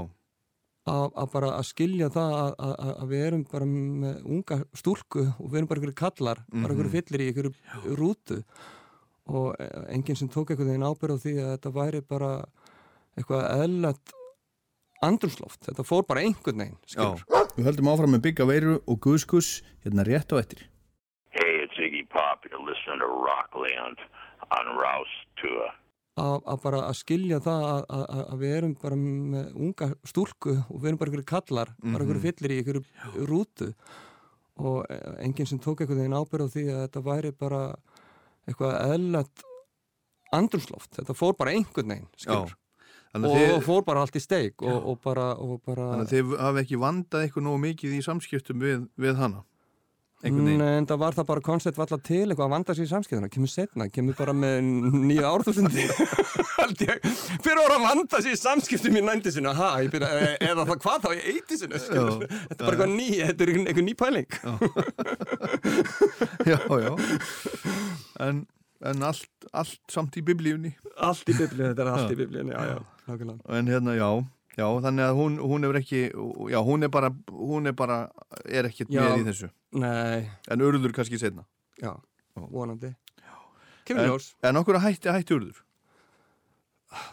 að, 0.86 1.06
að 1.16 1.28
bara 1.32 1.50
að 1.58 1.66
skilja 1.70 2.08
það 2.12 2.32
að, 2.38 2.54
að, 2.66 2.90
að 3.02 3.08
við 3.14 3.22
erum 3.26 3.44
bara 3.52 3.68
með 3.68 4.24
unga 4.36 4.58
stúlku 4.76 5.22
og 5.38 5.46
við 5.50 5.58
erum 5.60 5.68
bara 5.70 5.80
einhverju 5.80 6.00
kallar 6.00 6.42
bara 6.52 6.72
einhverju 6.74 6.90
Mhm. 6.90 6.96
fyllir 6.96 7.24
í 7.24 7.28
einhverju 7.32 7.96
rútu 8.00 8.42
og 9.26 9.54
enginn 9.88 10.16
sem 10.20 10.28
tók 10.28 10.50
einhvern 10.52 10.68
veginn 10.74 10.84
ábyrð 10.84 11.16
á 11.16 11.22
því 11.24 11.32
að 11.40 11.52
þetta 11.54 11.72
væri 11.78 12.02
bara 12.08 12.32
eitthvað 13.16 13.46
eðlætt 13.64 14.12
andrumsloft, 15.04 15.60
þetta 15.68 15.84
fór 15.84 16.04
bara 16.08 16.20
einhvern 16.24 16.60
veginn 16.62 16.78
skilur. 16.88 17.24
já 17.28 17.42
Við 17.54 17.66
höldum 17.68 17.88
áfram 17.92 18.10
með 18.16 18.22
Bygga 18.26 18.44
Veiru 18.50 18.74
og 18.90 18.96
Guðskus 19.04 19.62
hérna 19.84 20.04
rétt 20.04 20.32
á 20.32 20.36
eftir 20.42 20.64
Hey, 21.34 21.64
it's 21.64 21.74
Iggy 21.78 22.04
Pop. 22.10 22.44
You're 22.46 22.62
listening 22.62 23.00
to 23.02 23.08
Rockland 23.10 23.98
on 24.54 24.66
Rouse 24.78 25.14
Tour. 25.40 25.66
Að, 26.20 26.58
bara 26.62 26.82
að 26.88 26.98
skilja 27.00 27.40
það 27.42 27.64
að, 27.68 27.84
að, 27.96 28.24
að 28.24 28.42
við 28.42 28.56
erum 28.58 28.74
bara 28.82 28.98
með 28.98 29.54
unga 29.66 29.88
stúlku 30.06 30.56
og 30.62 30.74
við 30.76 30.90
erum 30.90 31.00
bara 31.00 31.10
einhverju 31.10 31.30
kallar 31.30 31.72
bara 31.82 32.04
einhverju 32.04 32.24
fyllir 32.26 32.54
í 32.54 32.58
einhverju 32.60 33.28
rútu. 33.30 33.70
Og 34.64 34.84
enginn 35.18 35.48
sem 35.50 35.58
tók 35.58 35.82
einhvern 35.82 36.04
veginn 36.04 36.14
ábyrð 36.14 36.46
á 36.46 36.54
því 36.54 36.66
að 36.70 36.82
þetta 36.84 37.04
væri 37.08 37.32
bara 37.34 37.62
eitthvað 38.46 38.76
eðlætt 38.94 39.48
andrumsloft, 40.34 40.92
þetta 40.98 41.16
fór 41.16 41.34
bara 41.38 41.54
einhvern 41.54 41.94
veginn 41.94 42.12
og 43.14 43.34
þið, 43.38 43.56
fór 43.62 43.84
bara 43.86 44.02
allt 44.02 44.16
í 44.18 44.22
steik 44.22 44.62
og, 44.66 44.78
og 44.90 45.00
bara, 45.04 45.32
og 45.38 45.60
bara 45.64 45.90
þannig 45.92 46.06
að 46.06 46.14
þið 46.14 46.32
hafi 46.42 46.62
ekki 46.64 46.78
vandað 46.82 47.26
eitthvað 47.26 47.46
nógu 47.46 47.60
mikið 47.62 47.94
í 47.94 48.00
samskiptum 48.06 48.64
við, 48.64 48.86
við 48.98 49.20
hana 49.20 49.44
Nei, 50.24 50.54
en 50.78 50.86
það 50.88 51.00
var 51.02 51.16
það 51.18 51.26
bara 51.28 51.42
koncept 51.44 51.78
alltaf 51.82 52.00
til 52.06 52.22
eitthvað 52.24 52.46
að 52.46 52.52
vanda 52.54 52.74
sér 52.76 52.86
í 52.86 52.90
samskiptuna, 52.92 53.28
kemur 53.32 53.50
setna, 53.52 53.88
kemur 53.92 54.16
bara 54.16 54.32
með 54.32 54.54
nýja 55.04 55.28
árþúsundi. 55.28 55.84
Fyrir 57.44 57.60
voru 57.60 57.76
að 57.76 57.84
vanda 57.84 58.20
sér 58.24 58.32
í 58.32 58.38
samskiptum 58.40 58.96
í 58.96 59.02
nændisinu, 59.04 59.52
ha, 59.58 59.68
byrja, 59.92 60.08
e- 60.24 60.38
eða 60.48 60.64
það 60.70 60.80
hvað 60.86 61.04
þá 61.04 61.10
í 61.12 61.36
Já. 61.44 62.06
þetta 62.48 62.56
er 62.56 62.64
bara 62.64 62.72
eitthvað 62.72 62.94
ný, 62.94 63.08
þetta 63.20 63.44
er 63.44 63.52
eitthvað 63.54 63.86
ný 63.90 63.94
pæling. 64.00 64.30
já, 66.52 66.58
já 66.86 66.92
en, 68.24 68.40
en 68.80 69.06
allt, 69.10 69.28
allt 69.52 69.80
samt 69.92 70.16
í 70.16 70.24
biblíunni. 70.24 70.72
Allt 71.04 71.28
í 71.28 71.36
biblíu, 71.36 71.68
þetta 71.68 71.84
er 71.84 71.92
allt 71.92 72.14
í 72.14 72.18
biblíu, 72.22 72.48
já, 72.48 72.64
já, 72.72 72.80
nákvæmlega. 73.10 73.58
en 73.58 73.72
hérna, 73.74 73.98
já, 73.98 74.08
já 74.54 74.64
þannig 74.84 75.04
að 75.08 75.16
hún, 75.18 75.38
hún 75.42 75.66
hefur 75.66 75.78
ekki 75.80 76.00
já, 76.52 76.58
hún 76.62 76.86
er 76.86 76.90
bara, 76.94 77.10
hún 77.30 77.66
er 77.70 77.74
bara 77.74 77.96
er 78.46 78.68
ekkert 78.70 78.92
Já. 78.94 79.02
með 79.02 79.22
í 79.22 79.26
þessu 79.30 79.48
Nei, 79.82 80.28
en 80.54 80.62
urður 80.62 80.94
kannski 80.94 81.18
setna 81.18 81.42
já, 81.82 81.90
Já. 82.36 82.44
vonandi. 82.50 82.92
Kemur 83.84 84.04
en, 84.04 84.10
ljós. 84.12 84.28
en 84.46 84.56
okkur 84.62 84.78
að 84.78 84.84
hætti, 84.88 85.10
hætti 85.12 85.34
urður 85.36 85.60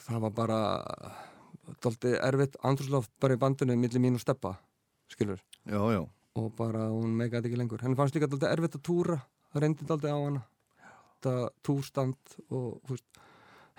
Það 0.06 0.20
var 0.28 0.34
bara, 0.38 0.58
dálítið 1.82 2.18
erfitt 2.22 2.58
andrúsloft 2.68 3.12
bara 3.22 3.34
í 3.36 3.40
bandinu 3.42 3.76
millir 3.80 4.02
mín 4.04 4.18
og 4.20 4.22
steppa, 4.22 4.54
skilur. 5.10 5.42
já, 5.66 5.82
já, 5.96 6.02
og 6.38 6.52
bara 6.58 6.86
hún 6.94 7.16
megaði 7.18 7.50
ekki 7.50 7.60
lengur 7.60 7.82
henni 7.82 7.98
fannst 7.98 8.16
líka 8.16 8.30
alltaf 8.30 8.52
erfitt 8.54 8.78
að 8.78 8.86
túra 8.86 9.18
það 9.52 9.66
reyndi 9.66 9.88
alltaf 9.90 10.06
á 10.14 10.20
hana 10.22 10.44
þetta 11.18 11.34
túrstand 11.66 12.38
og 12.50 12.78
þú 12.86 12.94
veist, 12.96 13.10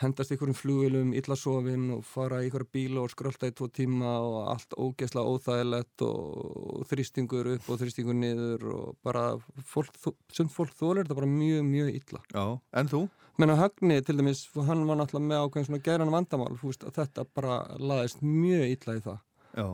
hendast 0.00 0.32
ykkur 0.34 0.50
um 0.52 0.56
flugilum, 0.56 1.12
illa 1.16 1.36
sofin 1.38 1.90
og 1.96 2.04
fara 2.06 2.40
í 2.42 2.48
ykkur 2.48 2.64
bíla 2.72 3.02
og 3.02 3.12
skrölda 3.12 3.50
í 3.50 3.54
tvo 3.56 3.68
tíma 3.68 4.14
og 4.24 4.36
allt 4.54 4.76
ógeðslega 4.78 5.34
óþægilegt 5.34 6.04
og 6.06 6.86
þrýstingur 6.90 7.52
upp 7.56 7.68
og 7.68 7.82
þrýstingur 7.82 8.18
niður 8.18 8.68
og 8.72 8.96
bara 9.04 9.26
fólk, 9.68 9.94
sem 10.32 10.50
fólk 10.52 10.74
þólar 10.78 11.04
þetta 11.04 11.18
bara 11.20 11.30
mjög, 11.34 11.62
mjög 11.68 11.94
illa. 12.00 12.24
Já, 12.32 12.44
en 12.80 12.92
þú? 12.92 13.04
menn 13.40 13.48
að 13.54 13.62
Högni 13.62 14.02
til 14.04 14.18
dæmis, 14.18 14.42
hann 14.68 14.82
var 14.86 14.98
náttúrulega 15.00 15.28
með 15.30 15.46
ákveðin 15.46 15.68
svona 15.70 15.84
geran 15.86 16.12
vandamál, 16.12 16.52
þú 16.60 16.68
veist, 16.68 16.84
að 16.84 16.98
þetta 16.98 17.24
bara 17.32 17.54
laðist 17.80 18.20
mjög 18.20 18.74
illa 18.74 18.96
í 18.98 19.02
það. 19.06 19.24
Já, 19.56 19.66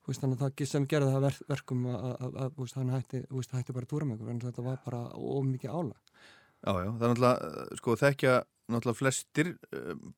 Þú 0.00 0.08
veist, 0.08 0.22
þannig 0.22 0.40
að 0.40 0.44
það 0.58 0.68
sem 0.70 0.84
gerði 0.88 1.08
það 1.12 1.24
verk, 1.26 1.40
verkum 1.50 1.82
að, 1.86 2.04
að, 2.10 2.36
að, 2.42 2.54
að 2.64 2.76
hann 2.78 2.92
hætti, 2.94 3.18
hætti 3.52 3.74
bara 3.76 3.84
að 3.84 3.90
túra 3.90 4.06
með 4.08 4.16
ykkur 4.16 4.30
en 4.32 4.40
þetta 4.46 4.62
var 4.64 4.78
bara 4.86 5.00
ómikið 5.14 5.74
álag 5.76 6.22
já, 6.60 6.72
já, 6.84 6.90
það 6.90 7.04
er 7.04 7.12
náttúrulega 7.12 7.50
uh, 7.50 7.76
sko 7.80 7.96
þekkja 8.00 8.34
náttúrulega 8.70 9.00
flestir 9.00 9.52
um, 9.76 10.10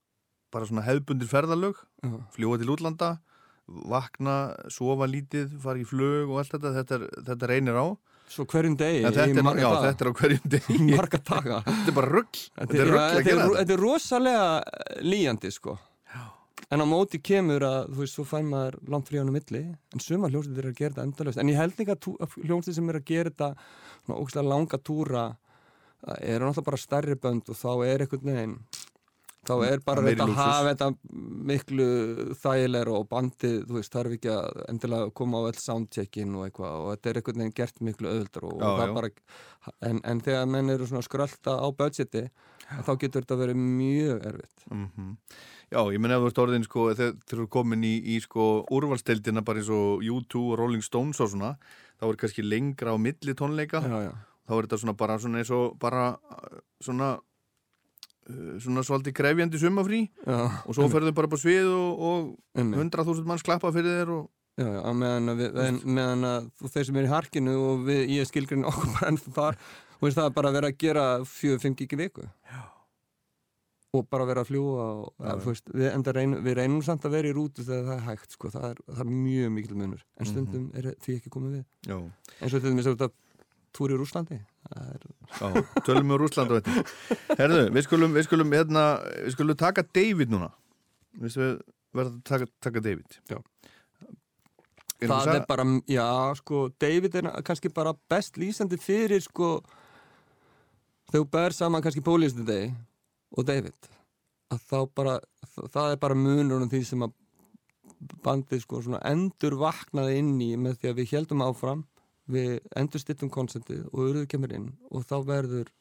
bara 0.53 0.68
svona 0.68 0.84
hefbundir 0.86 1.30
ferðalög 1.30 1.78
Já, 2.03 2.16
fljúa 2.34 2.59
til 2.61 2.72
útlanda 2.74 3.12
vakna, 3.72 4.36
sofa 4.72 5.07
lítið, 5.09 5.53
fara 5.62 5.80
í 5.80 5.84
flug 5.86 6.32
og 6.32 6.40
allt 6.43 6.57
þetta, 6.57 6.72
þetta, 6.80 6.97
er, 6.99 7.05
þetta 7.28 7.49
reynir 7.49 7.78
á. 7.78 7.86
Svo 8.32 8.45
hverjum 8.49 8.74
degi 8.80 9.03
þetta 9.05 9.22
er, 9.22 9.30
já, 9.30 9.45
daga. 9.45 9.80
þetta 9.86 10.05
er 10.05 10.11
á 10.11 10.14
hverjum 10.18 10.51
degi. 10.55 10.76
Marga 10.90 11.20
daga. 11.28 11.61
Þetta 11.68 11.93
er 11.93 11.97
bara 11.97 12.11
rugg 12.11 12.40
Þetta 12.43 12.59
þetta 12.59 12.74
er 12.74 12.82
er, 12.82 12.93
rugg 12.93 13.01
að 13.03 13.09
gera 13.12 13.32
er, 13.32 13.40
þetta. 13.47 13.62
þetta 13.62 13.74
er 13.76 13.82
rosalega 13.86 15.01
líjandi 15.12 15.53
sko. 15.55 15.76
En 16.72 16.80
á 16.80 16.86
móti 16.88 17.18
kemur 17.20 17.64
að, 17.68 17.80
þú 17.93 18.01
veist, 18.01 18.16
svo 18.16 18.24
fær 18.24 18.45
maður 18.49 18.78
langt 18.93 19.09
frí 19.11 19.18
ánum 19.20 19.34
milli, 19.36 19.62
en 19.93 20.01
suma 20.01 20.30
hljómsveitir 20.32 20.64
er 20.64 20.70
að 20.70 20.78
gera 20.78 20.95
þetta 20.95 21.05
endalaust. 21.05 21.40
En 21.43 21.51
ég 21.53 21.59
held 21.61 21.80
líka 21.80 21.97
að 21.99 22.36
hljómsveitir 22.47 22.76
sem 22.78 22.93
er 22.93 22.99
að 23.01 23.09
gera 23.11 23.32
þetta 23.32 23.49
svona 24.07 24.20
ógæslega 24.22 24.49
langa 24.49 24.80
túra 24.80 25.24
eru 26.20 26.48
náttúrulega 26.48 26.68
bara 26.70 26.80
stærri 26.82 27.14
bönd 27.22 27.48
og 27.53 27.59
þá 27.59 27.70
er 27.86 28.05
einhvern 28.07 28.32
veginn 28.32 28.57
þá 29.42 29.53
er 29.66 29.80
bara 29.82 30.03
Það 30.03 30.07
er 30.07 30.07
meiri 30.07 30.18
þetta 30.20 30.26
að 30.28 30.36
hafa 30.38 30.68
þetta 30.70 30.86
miklu 31.50 31.86
þægilegra 32.38 32.92
og 32.94 33.09
bandið, 33.11 33.57
þú 33.66 33.74
veist, 33.78 33.92
þarf 33.96 34.12
ekki 34.16 34.30
að 34.30 34.61
endilega 34.70 35.09
koma 35.18 35.40
á 35.42 35.48
öll 35.50 35.59
soundcheckin 35.59 36.36
og 36.38 36.44
eitthvað 36.46 36.76
og 36.78 36.90
þetta 36.92 37.11
er 37.11 37.18
einhvern 37.20 37.42
veginn 37.42 37.57
gert 37.59 37.80
miklu 37.82 38.12
öðuldar 38.12 38.46
og, 38.46 38.55
Já, 38.55 38.66
og 38.68 38.78
það 38.78 38.86
já. 38.86 38.94
bara 39.00 39.11
en, 39.90 40.00
en 40.12 40.22
þegar 40.28 40.46
menn 40.55 40.70
eru 40.76 40.86
svona 40.86 41.03
skrölda 41.07 41.57
á 41.59 41.66
budgeti 41.74 42.24
þá 42.86 42.92
getur 43.03 43.26
þetta 43.26 43.40
verið 43.42 43.59
mjög 43.66 44.28
erfitt 44.30 44.68
Mhm. 44.70 45.16
Já, 45.72 45.80
ég 45.88 46.00
menn 46.05 46.12
ef 46.12 46.20
þú 46.20 46.28
ert 46.28 46.38
orðin 46.42 46.64
sko, 46.68 46.82
þegar 46.94 47.14
þú 47.26 47.36
ert 47.42 47.50
komin 47.50 47.84
í, 47.88 47.94
í 48.14 48.18
sko 48.20 48.66
úrvalsteldina 48.70 49.42
bara 49.42 49.59
eins 49.62 49.70
og 49.72 50.03
U2 50.05 50.42
og 50.53 50.59
Rolling 50.61 50.84
Stones 50.84 51.18
og 51.24 51.30
svona, 51.32 51.55
þá 51.98 52.05
er 52.11 52.18
kannski 52.20 52.44
lengra 52.44 52.92
á 52.92 52.96
milli 53.00 53.32
tónleika, 53.34 53.80
já, 53.80 53.98
já. 54.07 54.12
Þá 54.49 54.57
er 54.57 54.66
þetta 54.66 54.80
svona 54.82 54.97
bara 55.05 55.18
svona 55.22 55.43
eins 55.43 55.53
og 55.55 55.78
bara 55.82 56.05
uh, 56.16 56.61
svona 56.82 57.11
uh, 57.16 58.53
svona 58.62 58.84
svolítið 58.86 59.16
krefjandi 59.20 59.62
sumafrí 59.62 60.05
Já, 60.26 60.38
og 60.66 60.76
svo 60.76 60.90
ferðu 60.93 61.14
bara 61.16 61.30
upp 61.30 61.38
á 61.38 61.45
svið 61.45 61.72
og, 61.72 62.05
og 62.11 62.59
einmitt. 62.59 62.82
100.000 62.93 63.28
manns 63.28 63.47
klappa 63.47 63.74
fyrir 63.74 64.03
þér 64.03 64.16
og 64.18 64.30
Já, 64.61 64.66
já, 64.68 64.82
meðan 64.93 65.32
að, 65.32 65.38
meðan 65.88 66.26
að 66.28 66.49
þeir 66.74 66.84
sem 66.84 66.97
er 67.01 67.07
í 67.07 67.09
harkinu 67.09 67.55
og 67.57 67.86
við, 67.86 68.03
ég 68.18 68.28
skilgrinn 68.28 68.66
okkur 68.68 68.90
bara 68.99 69.09
ennþá 69.09 69.32
þar 69.38 69.57
veist 70.03 70.18
það 70.18 70.28
er 70.28 70.36
bara 70.36 70.51
að 70.51 70.59
vera 70.59 70.70
að 70.72 70.78
gera 70.82 71.07
4-5 71.30 71.78
gig 71.78 71.97
í 71.97 71.99
viku. 72.03 72.28
Já. 72.51 72.61
og 73.93 74.07
bara 74.09 74.24
vera 74.24 74.40
að 74.40 74.49
fljúa 74.49 74.84
og, 75.03 75.09
ja, 75.20 75.32
veist, 75.45 75.66
við, 75.68 76.12
reynum, 76.16 76.38
við 76.47 76.55
reynum 76.57 76.84
samt 76.84 77.05
að 77.05 77.12
vera 77.18 77.28
í 77.28 77.34
rútu 77.36 77.64
þegar 77.66 77.82
það 77.90 77.99
er 77.99 78.07
hægt 78.07 78.36
sko, 78.36 78.51
það 78.55 78.68
er, 78.70 78.78
það 78.88 79.03
er 79.05 79.11
mjög 79.12 79.51
mikil 79.53 79.76
munur. 79.76 80.07
En 80.16 80.30
stundum 80.30 80.62
er 80.80 80.88
því 81.05 81.16
ekki 81.18 81.32
komið 81.34 81.59
við. 81.59 81.66
Já, 81.90 81.99
eins 82.38 82.57
og 82.57 82.64
dæmis 82.64 82.88
að 82.88 82.97
þetta 82.97 83.11
túr 83.77 83.95
í 83.95 83.99
Rúslandi 84.01 84.39
er, 84.73 85.07
tölum 85.87 86.11
við 86.11 86.16
úr 86.16 86.27
Úsland 86.27 86.53
og 86.53 86.62
þetta 86.62 87.37
Herðu, 87.41 87.62
við 87.75 87.87
skulum, 87.87 88.16
við 88.16 88.27
skulum 88.29 88.53
hérna, 88.55 88.85
við 89.25 89.37
skulum 89.37 89.59
taka 89.59 89.85
David 89.95 90.33
núna. 90.33 90.51
Við 91.20 91.39
verðum 91.93 92.18
að 92.18 92.20
taka, 92.29 92.49
taka 92.64 92.83
David. 92.85 93.18
Já. 93.31 93.39
Er 95.03 95.11
það 95.11 95.33
er 95.35 95.47
bara, 95.49 95.64
já 95.91 96.09
sko 96.39 96.66
David 96.81 97.16
er 97.18 97.31
kannski 97.43 97.73
bara 97.75 97.95
best 98.11 98.39
lýsandi 98.39 98.79
fyrir 98.79 99.23
sko 99.25 99.57
þegar 101.11 101.25
þú 101.25 101.31
ber 101.33 101.57
saman 101.57 101.83
kannski 101.83 102.05
Pólistu 102.07 102.47
degi 102.47 102.70
og 103.35 103.49
David 103.49 103.91
að 104.53 104.62
þá 104.68 104.79
bara, 104.95 105.16
það, 105.73 105.89
er 105.89 105.99
bara 106.05 106.18
munurinn 106.18 106.70
því 106.70 106.83
sem 106.87 107.03
að 107.03 107.16
bandið 108.23 108.62
sko 108.62 108.83
svona 108.85 109.03
endur 109.11 109.57
vaknaði 109.59 110.20
inn 110.20 110.37
í 110.45 110.53
með 110.61 110.79
því 110.79 110.93
að 110.93 111.01
við 111.01 111.16
heldum 111.16 111.45
áfram 111.49 111.83
við 112.31 112.59
endur 112.79 113.03
stittum 113.03 113.31
konceptið 113.33 113.87
og 113.91 114.01
auðvitað 114.01 114.29
kemur 114.35 114.55
inn 114.57 114.68
og 114.91 115.07
þá 115.09 115.16
verður 115.27 115.73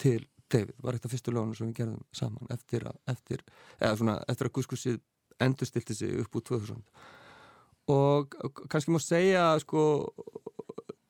til 0.00 0.20
David, 0.50 0.76
var 0.82 0.96
eitt 0.96 1.06
af 1.06 1.12
fyrstu 1.14 1.32
lögunum 1.32 1.56
sem 1.56 1.70
við 1.70 1.78
gerðum 1.80 2.02
saman 2.14 2.50
eftir 2.52 2.84
að, 2.86 2.96
eftir, 3.10 3.44
eða 3.80 3.96
svona, 3.98 4.16
eftir 4.28 4.48
að 4.48 4.54
Guskusið 4.58 4.98
endur 5.42 5.68
stilti 5.68 5.96
sig 5.96 6.18
upp 6.20 6.36
úr 6.36 6.44
2000 6.50 6.82
og 7.94 8.36
kannski 8.70 8.92
má 8.94 9.00
segja 9.02 9.46
sko 9.62 9.82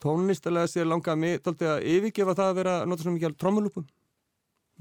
tónlistalega 0.03 0.70
sér 0.70 0.89
langaði 0.89 1.20
mig 1.20 1.43
tólti 1.45 1.68
að 1.68 1.85
yfirgefa 1.95 2.37
það 2.37 2.51
að 2.51 2.59
vera 2.61 2.74
nota 2.89 3.05
svona 3.05 3.16
mikið 3.18 3.37
trommulúpum. 3.41 3.87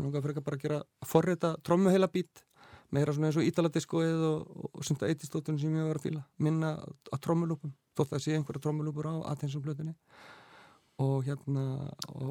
Langaði 0.01 0.25
frekar 0.25 0.45
bara 0.47 0.57
að 0.57 0.65
gera 0.65 0.79
að 0.81 1.11
forrita 1.11 1.53
trommuheila 1.63 2.09
bít 2.11 2.43
meira 2.93 3.13
svona 3.13 3.29
eins 3.29 3.37
og 3.39 3.47
ítaladiskoið 3.47 4.25
og, 4.29 4.65
og 4.73 4.85
sumt 4.85 5.05
að 5.05 5.13
eittistóttunum 5.13 5.61
sem 5.61 5.77
ég 5.77 5.87
var 5.87 5.99
að 5.99 6.07
fíla 6.07 6.25
minna 6.43 6.75
að 6.81 7.21
trommulúpum 7.25 7.73
þótt 7.97 8.15
það 8.15 8.23
sé 8.25 8.37
einhverja 8.37 8.63
trommulúpur 8.67 9.09
á 9.09 9.15
aðtensum 9.33 9.63
plötunni. 9.65 9.95
Og 11.01 11.23
hérna 11.25 11.61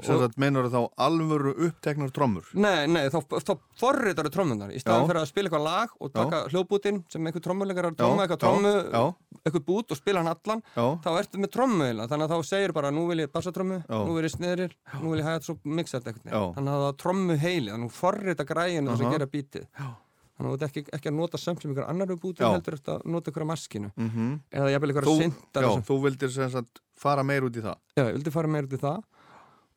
þetta 0.07 0.39
meinar 0.39 0.69
þá 0.71 0.85
alvöru 1.03 1.51
uppteknar 1.67 2.13
trommur? 2.15 2.47
Nei, 2.55 2.87
nei, 2.87 3.09
þá, 3.11 3.19
þá 3.43 3.57
forritar 3.81 4.29
þau 4.29 4.35
trommunar 4.37 4.71
í 4.71 4.79
staðan 4.79 5.09
fyrir 5.11 5.19
að 5.19 5.31
spila 5.33 5.51
eitthvað 5.51 5.65
lag 5.67 5.97
og 5.99 6.13
taka 6.15 6.41
hljóðbútinn 6.53 7.01
sem 7.11 7.27
einhver 7.27 7.43
trommulegar 7.43 7.89
er 7.89 7.97
að 7.97 7.99
tromma 7.99 8.29
eitthvað 8.29 8.95
já, 8.95 9.03
eitthvað 9.43 9.67
bút 9.67 9.91
og 9.91 9.99
spila 9.99 10.23
hann 10.23 10.31
allan 10.31 10.63
já, 10.77 10.85
þá 11.03 11.11
ertu 11.17 11.43
með 11.43 11.53
trommu 11.57 11.89
eiginlega, 11.89 12.09
þannig 12.15 12.29
að 12.29 12.37
þá 12.37 12.51
segir 12.53 12.77
bara 12.79 12.95
nú 12.95 13.05
vil 13.11 13.25
ég 13.25 13.35
bassatrommu, 13.35 13.81
Já. 13.83 13.99
nú 13.99 14.15
vil 14.15 14.25
ég 14.29 14.35
sniðrir 14.37 14.79
nú 15.03 15.11
vil 15.11 15.21
ég 15.25 15.27
hæða 15.27 15.43
svo 15.49 15.59
mixað 15.67 16.09
eitthvað. 16.13 16.49
Þannig 16.61 16.77
að 16.79 16.87
það 16.87 16.97
trommu 17.03 17.39
heili, 17.43 17.75
þannig 17.75 17.91
að 17.91 17.91
þú 17.91 17.99
forrita 17.99 18.49
græðinu 18.53 18.95
þess 18.95 19.09
að 19.09 19.17
gera 19.19 19.31
bítið 19.35 19.67
Já. 19.67 19.91
Þannig 20.37 20.49
að 20.49 20.53
þú 20.53 20.57
ert 20.57 20.67
ekki, 20.69 20.85
ekki 20.97 21.11
að 21.11 21.19
nota 21.19 21.41
sömplum 21.41 21.75
ykkur 21.75 21.89
annar 21.89 22.15
bútið 22.17 22.47
heldur 22.49 22.79
eftir 22.79 22.95
að 22.95 23.09
nota 23.15 23.33
ykkur 23.33 23.45
að 23.45 23.51
maskinu 23.53 23.91
mhm. 23.95 24.31
Eða 24.51 24.71
jafnvel 24.75 24.95
ykkur 24.95 25.09
Þú, 25.09 25.17
að 25.17 25.23
já, 25.23 25.27
synda 25.29 25.73
þú 25.89 25.99
vildir 26.07 26.35
sem 26.37 26.53
sagt 26.53 26.83
fara 27.03 27.25
meir 27.27 27.49
út 27.49 27.59
í 27.59 27.65
það? 27.65 27.83
Já, 27.97 28.05
ég 28.07 28.15
vildi 28.17 28.35
fara 28.35 28.53
meira 28.53 28.69
út 28.69 28.77
í 28.77 28.81
það. 28.83 29.03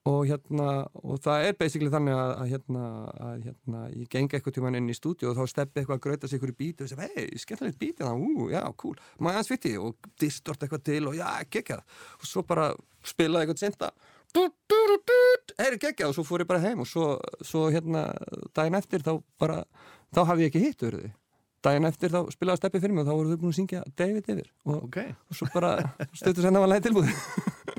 Og 0.06 0.28
hérna, 0.30 0.66
og 1.02 1.22
það 1.26 1.44
er 1.48 1.56
basically 1.58 1.90
þannig 1.90 2.14
að, 2.14 2.32
að 2.38 2.50
hérna, 2.52 2.82
að 3.26 3.46
hérna 3.48 3.80
ég 3.90 4.10
gengi 4.14 4.38
eitthvað 4.38 4.56
tíman 4.60 4.78
inn 4.78 4.92
í 4.94 4.98
stúdíu 4.98 5.32
og 5.32 5.40
þá 5.40 5.50
steppi 5.50 5.82
eitthvað 5.82 5.98
að 5.98 6.04
gröta 6.04 6.30
sig 6.30 6.38
ykkur 6.38 6.52
í 6.52 6.58
bíti 6.60 6.86
og 6.86 6.92
segja, 6.92 7.08
hei, 7.16 7.40
skemmtilegt 7.42 7.80
bíti 7.82 8.06
það, 8.06 8.22
ú, 8.22 8.52
já, 8.54 8.62
cool, 8.78 8.94
ég 9.18 9.32
aðeins 9.32 9.50
fytti 9.50 9.72
og 9.82 10.12
distort 10.22 10.62
eitthvað 10.62 10.84
til 10.92 11.00
og 11.10 11.18
já, 11.18 11.26
geggjað. 11.56 11.82
Og 12.20 12.30
svo 12.30 12.46
bara 12.46 12.68
spilaði 13.02 13.48
eitthvað 13.48 13.64
synda 13.64 13.90
heyri 15.58 15.80
geggjað. 15.80 16.10
Og 16.12 16.16
svo 16.18 16.26
fór 16.28 16.44
ég 16.44 16.50
bara 16.50 16.64
heim 16.64 16.84
og 16.84 16.90
svo, 16.90 17.16
svo 17.46 17.66
hérna 17.74 18.08
daginn 18.56 18.78
eftir 18.78 19.04
þá 19.06 19.14
bara, 19.42 19.62
þá 20.14 20.20
hafði 20.30 20.46
ég 20.46 20.52
ekki 20.54 20.64
hitt 20.66 20.82
verið 20.86 21.12
daginn 21.66 21.88
eftir 21.90 22.12
þá 22.14 22.20
spilaði 22.30 22.62
steppi 22.62 22.80
fyrir 22.84 22.94
mig 22.94 23.02
og 23.06 23.10
þá 23.10 23.16
voru 23.18 23.32
þau 23.32 23.40
búin 23.42 23.54
að 23.54 23.58
syngja 23.58 23.80
David 23.98 24.28
yfir. 24.30 24.50
Og, 24.70 24.84
Ok. 24.86 24.98
og 25.30 25.34
svo 25.40 25.48
bara 25.54 25.72
stöttu 26.14 26.44
senna 26.46 26.62
var 26.62 26.70
lægi 26.70 26.86
tilbúið 26.86 27.10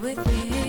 with 0.00 0.26
me, 0.26 0.59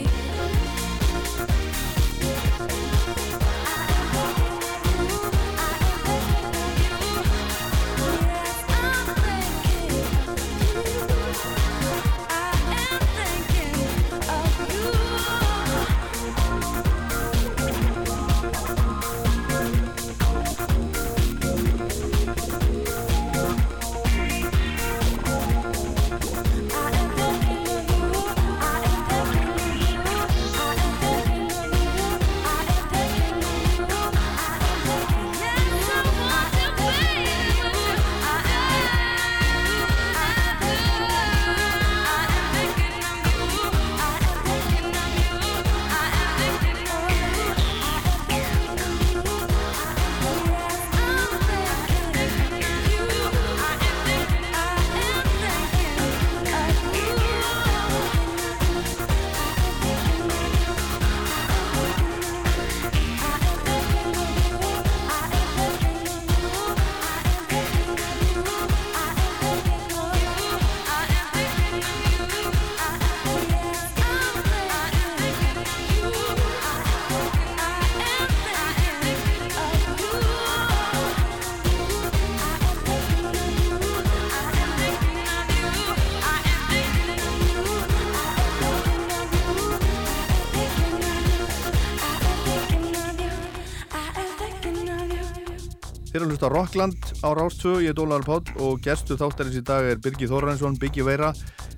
að 96.32 96.38
hlusta 96.38 96.50
Rockland 96.52 96.96
á 97.28 97.30
Rástvö, 97.36 97.72
ég 97.84 97.92
er 97.92 97.96
Dólar 97.98 98.24
Páll 98.24 98.46
og 98.64 98.80
gerstu 98.84 99.18
þáttarins 99.20 99.58
í 99.60 99.62
dag 99.68 99.84
er 99.84 99.98
Birgir 100.00 100.30
Þórensson, 100.32 100.78
Biggi 100.80 101.04
Veira. 101.04 101.32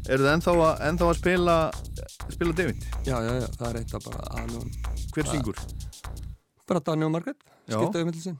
Eru 0.05 0.21
þið 0.21 0.29
ennþá 0.29 0.53
að, 0.53 0.81
ennþá 0.89 1.07
að 1.09 1.17
spila, 1.17 1.55
spila 2.29 2.53
David? 2.59 2.83
Já, 3.07 3.15
já, 3.23 3.31
já, 3.39 3.47
það 3.57 3.69
er 3.69 3.79
eitt 3.79 3.93
að 3.97 4.03
bara 4.09 4.27
aðlun 4.37 4.75
Hver 5.15 5.29
syngur? 5.31 5.61
Bara 6.69 6.81
Dani 6.85 7.07
og 7.07 7.13
Margrét, 7.15 7.39
Já. 7.65 7.77
skiptaði 7.79 8.07
með 8.09 8.19
sín 8.21 8.37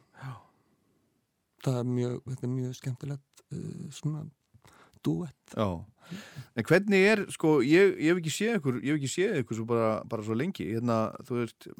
Það 1.63 1.79
er 1.79 1.87
mjög, 1.93 2.19
þetta 2.27 2.45
er 2.45 2.51
mjög 2.53 2.75
skemmtilegt 2.77 3.43
uh, 3.55 3.87
svona 3.95 4.25
duett 5.07 5.55
Já. 5.55 5.69
En 6.53 6.67
hvernig 6.67 7.07
er, 7.13 7.23
sko, 7.33 7.55
ég, 7.65 7.95
ég 8.03 8.11
hef 8.13 8.21
ekki 8.21 8.35
séð 8.35 8.59
ykkur, 8.59 8.77
ég 8.83 8.91
hef 8.91 9.01
ekki 9.01 9.13
séð 9.15 9.39
ykkur 9.41 9.59
svo 9.61 9.65
bara, 9.71 9.89
bara 10.11 10.27
svo 10.27 10.37
lengi. 10.37 10.67
Hérna, 10.75 10.99
þú 11.25 11.39
veist, 11.39 11.71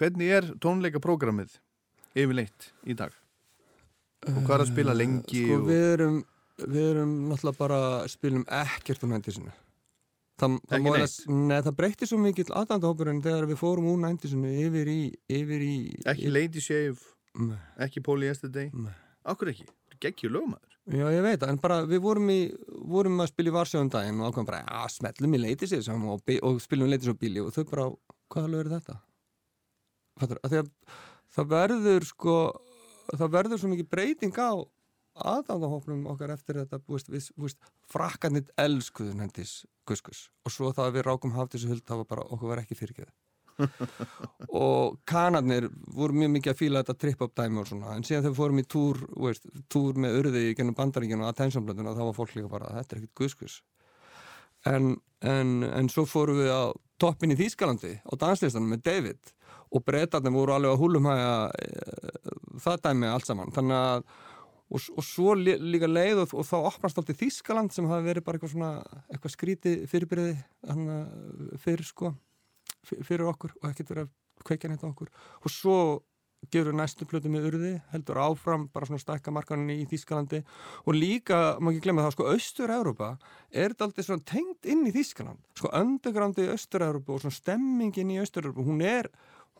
hvernig 0.00 0.32
er 0.40 0.50
tónleikaprógramið 0.64 1.60
yfirleitt 2.16 2.72
í 2.88 2.96
dag? 2.98 3.14
Og 4.26 4.40
hvað 4.42 4.56
er 4.56 4.64
að 4.64 4.72
spila 4.72 4.96
lengi? 4.96 5.44
Sko 5.46 5.60
og... 5.60 5.68
við 5.70 5.84
erum 5.92 6.18
við 6.56 6.90
erum 6.90 7.14
náttúrulega 7.30 7.58
bara 7.60 7.78
spilum 8.08 8.44
ekkert 8.48 9.04
úr 9.04 9.12
nændisinu 9.12 9.52
Það, 10.36 10.58
það, 10.68 10.86
það 11.64 11.74
breytti 11.78 12.06
svo 12.08 12.18
mikill 12.20 12.50
aðdandahópurinn 12.52 13.22
þegar 13.24 13.46
við 13.48 13.56
fórum 13.56 13.86
úr 13.88 14.00
nændisinu 14.02 14.50
yfir 14.66 14.90
í, 14.92 15.00
yfir 15.32 15.62
í 15.64 15.76
Ekki 16.12 16.32
Lady 16.32 16.60
Shave, 16.60 17.00
Nei. 17.40 17.56
ekki 17.86 18.02
Polly 18.04 18.28
Yesterday? 18.28 18.68
Nei. 18.76 18.92
Akkur 19.32 19.48
ekki? 19.54 19.64
Gekkju 20.04 20.28
lögmaður. 20.34 20.74
Já, 20.92 21.06
ég 21.08 21.24
veit, 21.24 21.46
en 21.48 21.56
bara 21.62 21.78
við 21.88 22.02
vorum, 22.04 22.28
í, 22.30 22.42
vorum 22.84 23.24
að 23.24 23.30
spila 23.32 23.48
í 23.50 23.54
Varsjóðum 23.56 23.88
daginn 23.94 24.20
og 24.20 24.28
ákvæmum 24.28 24.50
bara, 24.50 24.60
að 24.84 24.92
smellum 24.98 25.38
í 25.38 25.40
leitis 25.40 25.72
og, 25.88 26.20
bi- 26.28 26.38
og 26.44 26.60
spilum 26.62 26.92
leitis 26.92 27.08
á 27.10 27.16
bíli 27.16 27.40
og 27.40 27.56
þau 27.56 27.64
bara, 27.72 27.88
hvaða 28.36 28.52
lög 28.52 28.60
er 28.66 28.72
þetta? 28.76 28.98
Fattur, 30.20 30.42
að 30.44 30.52
því 30.52 30.60
að 30.60 30.70
það 31.38 31.50
verður 31.56 32.06
sko, 32.12 32.36
það 33.12 33.36
verður 33.36 33.62
svo 33.62 33.70
mikið 33.72 33.90
breyting 33.92 34.40
á, 34.40 34.52
aðdáðahóknum 35.16 36.08
okkar 36.12 36.34
eftir 36.34 36.60
þetta, 36.60 36.80
þú 36.84 36.96
veist, 36.96 37.12
við, 37.12 37.28
þú 37.36 37.46
veist 37.46 37.70
frakkarnir 37.92 38.50
elskuðun 38.60 39.22
hendis 39.24 39.62
guskus 39.88 40.26
og 40.44 40.52
svo 40.52 40.72
það 40.76 40.90
að 40.90 40.98
við 40.98 41.06
rákum 41.06 41.36
haft 41.36 41.54
þessu 41.54 41.70
huld 41.70 41.86
það 41.86 42.02
var 42.02 42.10
bara, 42.10 42.26
okkur 42.34 42.52
var 42.52 42.62
ekki 42.64 42.78
fyrirgeð 42.78 43.14
og 44.66 44.98
kanarnir 45.08 45.70
voru 45.96 46.18
mjög 46.18 46.34
mikið 46.34 46.52
að 46.52 46.58
fíla 46.58 46.82
þetta 46.82 46.98
trip-up 47.00 47.32
dæmi 47.38 47.62
og 47.62 47.70
svona, 47.70 47.94
en 47.96 48.04
síðan 48.04 48.26
þegar 48.26 48.34
við 48.34 48.40
fórum 48.42 48.60
í 48.60 48.66
túr 48.74 49.00
veist, 49.16 49.48
túr 49.72 50.00
með 50.04 50.18
urði 50.20 50.42
í 50.50 50.56
gennum 50.58 50.76
bandaríkjun 50.76 51.24
og 51.24 51.30
að 51.30 51.38
tænsamblönduna, 51.40 51.94
þá 51.96 52.02
var 52.04 52.18
fólk 52.18 52.34
líka 52.36 52.52
bara 52.52 52.74
þetta 52.76 52.96
er 52.96 53.00
ekkit 53.00 53.16
guskus 53.22 53.56
en, 54.68 54.92
en, 55.24 55.56
en 55.70 55.88
svo 55.92 56.04
fórum 56.08 56.42
við 56.42 56.52
á 56.52 56.68
toppin 57.00 57.32
í 57.32 57.38
Þýskalandi 57.38 57.94
á 58.04 58.12
danslistanum 58.20 58.74
með 58.74 58.84
David 58.90 59.32
og 59.76 59.84
breytarnir 59.86 60.34
voru 60.34 60.56
alveg 60.56 60.72
að 60.74 60.80
húlumhæja 60.82 61.34
e, 61.60 61.68
það 62.64 62.82
dæmi 62.88 63.10
allt 63.12 63.28
saman. 63.28 63.52
Þannig 63.56 63.76
að 63.80 64.08
og, 64.66 64.82
og 64.98 65.04
svo 65.06 65.36
lí- 65.38 65.60
líka 65.62 65.86
leið 65.90 66.24
og, 66.24 66.34
og 66.40 66.48
þá 66.48 66.56
opnast 66.72 66.98
alltaf 66.98 67.20
Þýskaland 67.20 67.74
sem 67.74 67.86
hafi 67.90 68.08
verið 68.08 68.26
bara 68.26 68.38
eitthvað 68.40 68.54
svona 68.56 68.72
eitthvað 69.12 69.36
skrítið 69.36 69.86
fyrirbyrði 69.92 70.34
fyrir 71.62 71.86
sko 71.86 72.10
fyr- 72.86 73.04
fyrir 73.06 73.30
okkur 73.30 73.54
og 73.60 73.70
ekkert 73.70 73.92
verið 73.94 74.08
að 74.08 74.46
kveikja 74.46 74.70
neitt 74.72 74.84
okkur. 74.84 75.12
Og 75.44 75.52
svo 75.52 75.76
gefur 76.52 76.68
við 76.70 76.76
næstu 76.78 77.06
plötu 77.08 77.30
með 77.32 77.46
urði 77.48 77.70
heldur 77.90 78.18
áfram 78.22 78.66
bara 78.74 78.86
svona 78.86 79.02
stækka 79.02 79.32
markaninni 79.34 79.78
í 79.82 79.86
Þýskalandi. 79.90 80.42
Og 80.86 80.94
líka, 80.94 81.56
má 81.58 81.72
ekki 81.72 81.86
glemma 81.86 82.04
það, 82.04 82.14
sko 82.14 82.26
Austur-Európa 82.34 83.08
er 83.50 83.72
þetta 83.72 83.88
aldrei 83.88 84.06
svona 84.06 84.26
tengt 84.28 84.68
inn 84.68 84.84
í 84.86 84.92
Þýskaland. 84.94 85.40
Sko 85.58 85.72
undergroundi 85.74 86.44
í 86.44 86.52
Austur-Európa 86.52 87.16
og 87.16 87.24
svona 87.24 87.38
stemmingin 87.38 88.12
í 88.14 88.20
Austur-Európa, 88.22 88.66
hún 88.68 88.84
er 88.84 89.10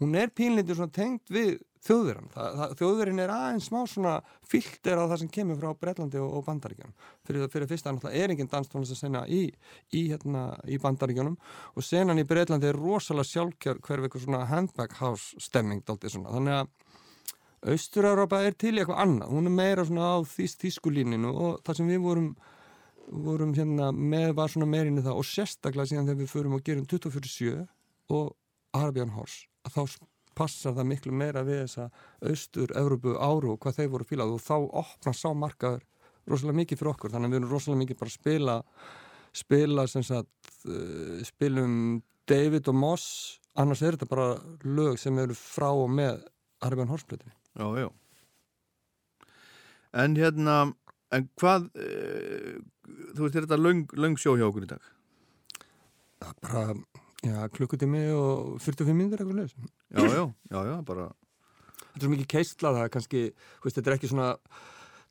hún 0.00 0.14
er 0.18 0.32
pínlítið 0.34 0.78
svona 0.78 0.94
tengt 0.94 1.32
við 1.32 1.56
þjóðverðan, 1.86 2.30
þjóðverðin 2.78 3.22
er 3.22 3.32
aðeins 3.32 3.68
smá 3.70 3.78
svona 3.88 4.14
filter 4.46 4.98
á 4.98 5.04
það 5.06 5.20
sem 5.22 5.30
kemur 5.36 5.58
frá 5.60 5.70
Breitlandi 5.78 6.18
og, 6.22 6.32
og 6.38 6.46
Bandaríkjunum. 6.48 6.94
Fyrir, 7.26 7.46
fyrir 7.52 7.70
fyrsta 7.70 7.94
er 8.10 8.34
enginn 8.34 8.50
danstónlist 8.50 8.96
að 8.96 9.02
sena 9.04 9.22
í, 9.30 9.44
í, 9.94 10.02
hérna, 10.10 10.48
í 10.66 10.80
Bandaríkjunum. 10.82 11.36
Og 11.76 11.86
senan 11.86 12.20
í 12.22 12.26
Breitlandi 12.26 12.70
er 12.70 12.80
rosalega 12.80 13.30
sjálfkjör 13.30 13.80
hverf 13.86 14.08
eitthvað 14.08 14.26
svona 14.26 14.42
handbag 14.50 14.98
house 14.98 15.38
stemming 15.42 15.84
dálítið 15.86 16.16
svona, 16.16 16.34
þannig 16.34 16.60
að 16.60 16.74
Austur-Európa 17.66 18.42
er 18.46 18.54
til 18.58 18.74
í 18.76 18.82
eitthvað 18.82 19.00
annað, 19.02 19.30
hún 19.32 19.48
er 19.48 19.54
meira 19.54 19.86
svona 19.86 20.10
á 20.12 20.16
þýs, 20.28 20.58
þýskulíninu 20.60 21.32
og 21.32 21.56
það 21.66 21.80
sem 21.80 21.88
við 21.90 22.04
vorum 22.04 22.28
vorum 23.06 23.52
hérna 23.54 23.92
með 23.94 24.32
var 24.34 24.50
svona 24.50 24.66
meirinni 24.70 25.02
það 25.04 25.20
og 25.20 25.26
sérstaklega 25.28 25.90
síðan 25.92 26.08
þegar 26.08 26.20
við 26.22 26.32
förum 26.32 26.56
og 26.58 26.64
gerum 26.66 26.86
24-7 26.90 27.66
og 28.14 28.32
Arabian 28.76 29.14
Horse. 29.14 29.46
að 29.55 29.55
þá 29.74 29.82
passar 30.36 30.76
það 30.76 30.90
miklu 30.90 31.14
meira 31.16 31.44
við 31.46 31.62
þessa 31.64 31.86
austur-Európu 32.28 33.16
áru 33.16 33.54
og 33.54 33.60
hvað 33.62 33.80
þeir 33.80 33.92
voru 33.94 34.08
fílað 34.08 34.34
og 34.36 34.42
þá 34.44 34.56
opna 34.82 35.14
sá 35.16 35.30
markaður 35.32 35.86
rosalega 36.28 36.60
mikið 36.60 36.80
fyrir 36.80 36.92
okkur 36.92 37.14
þannig 37.14 37.30
að 37.30 37.34
við 37.34 37.40
erum 37.40 37.54
rosalega 37.54 37.82
mikið 37.82 38.00
bara 38.02 38.12
að 38.12 38.18
spila 38.18 38.56
spila 39.36 39.86
sem 39.88 40.04
sagt 40.06 40.52
uh, 40.68 41.22
spilum 41.24 41.76
David 42.28 42.68
og 42.68 42.76
Moss 42.76 43.06
annars 43.56 43.82
er 43.82 43.96
þetta 43.96 44.10
bara 44.10 44.28
lög 44.66 45.00
sem 45.00 45.16
eru 45.22 45.36
frá 45.38 45.70
og 45.70 45.88
með 45.92 46.20
Arabian 46.66 46.92
Horse 46.92 47.08
plötinni 47.08 47.32
Já, 47.56 47.70
já. 47.80 47.88
En 49.96 50.12
hérna, 50.12 50.56
en 51.16 51.28
hvað, 51.40 51.70
uh, 51.72 52.58
þú 53.16 53.22
veist, 53.22 53.38
er 53.38 53.46
þetta 53.46 53.56
löng 53.96 54.20
sjó 54.20 54.34
hjá 54.36 54.44
okkur 54.50 54.66
í 54.66 54.68
dag? 54.74 54.90
það 56.20 56.28
er 56.28 56.36
bara, 56.42 56.64
já, 57.26 57.36
klukkutími 57.56 58.06
og 58.14 58.56
45 58.62 58.96
minnir 58.96 59.22
eitthvað 59.22 59.42
leys 59.42 59.54
Já, 59.56 60.02
já, 60.02 60.22
já, 60.52 60.58
já, 60.70 60.76
bara, 60.86 61.10
þetta 61.82 62.00
er 62.00 62.06
svo 62.06 62.14
mikið 62.14 62.32
keistla 62.36 62.74
það 62.76 62.86
er 62.86 62.96
kannski, 62.96 63.26
veist, 63.64 63.78
þetta 63.78 63.92
er 63.92 63.98
ekki 63.98 64.12
svona 64.12 64.32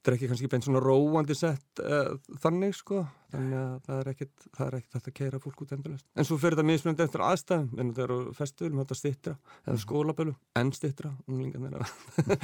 þetta 0.06 0.12
er 0.12 0.18
ekki 0.20 0.28
kannski 0.30 0.48
beint 0.52 0.66
svona 0.68 0.82
róandi 0.84 1.36
sett 1.38 1.82
uh, 1.82 2.12
þannig 2.44 2.76
sko. 2.78 3.00
Þannig 3.34 3.56
að 3.58 3.72
það 3.88 4.02
er 4.02 4.10
ekkit, 4.12 4.44
það 4.54 4.68
er 4.68 4.76
ekkit 4.78 4.98
hægt 4.98 5.08
að 5.10 5.16
keira 5.18 5.40
fólk 5.42 5.64
út 5.66 5.72
endurlust. 5.74 6.06
En 6.14 6.28
svo 6.28 6.38
fyrir 6.40 6.56
þetta 6.56 6.68
mismunandi 6.70 7.04
eftir 7.08 7.24
aðstæðum, 7.26 7.72
en 7.74 7.90
þetta 7.90 8.04
eru 8.06 8.18
festivalum, 8.38 8.82
þetta 8.84 8.98
stittra 9.00 9.34
eða 9.66 9.82
skólabölu, 9.82 10.36
enn 10.62 10.72
stittra 10.78 11.12
unglingarnir 11.26 11.82
að 11.82 11.90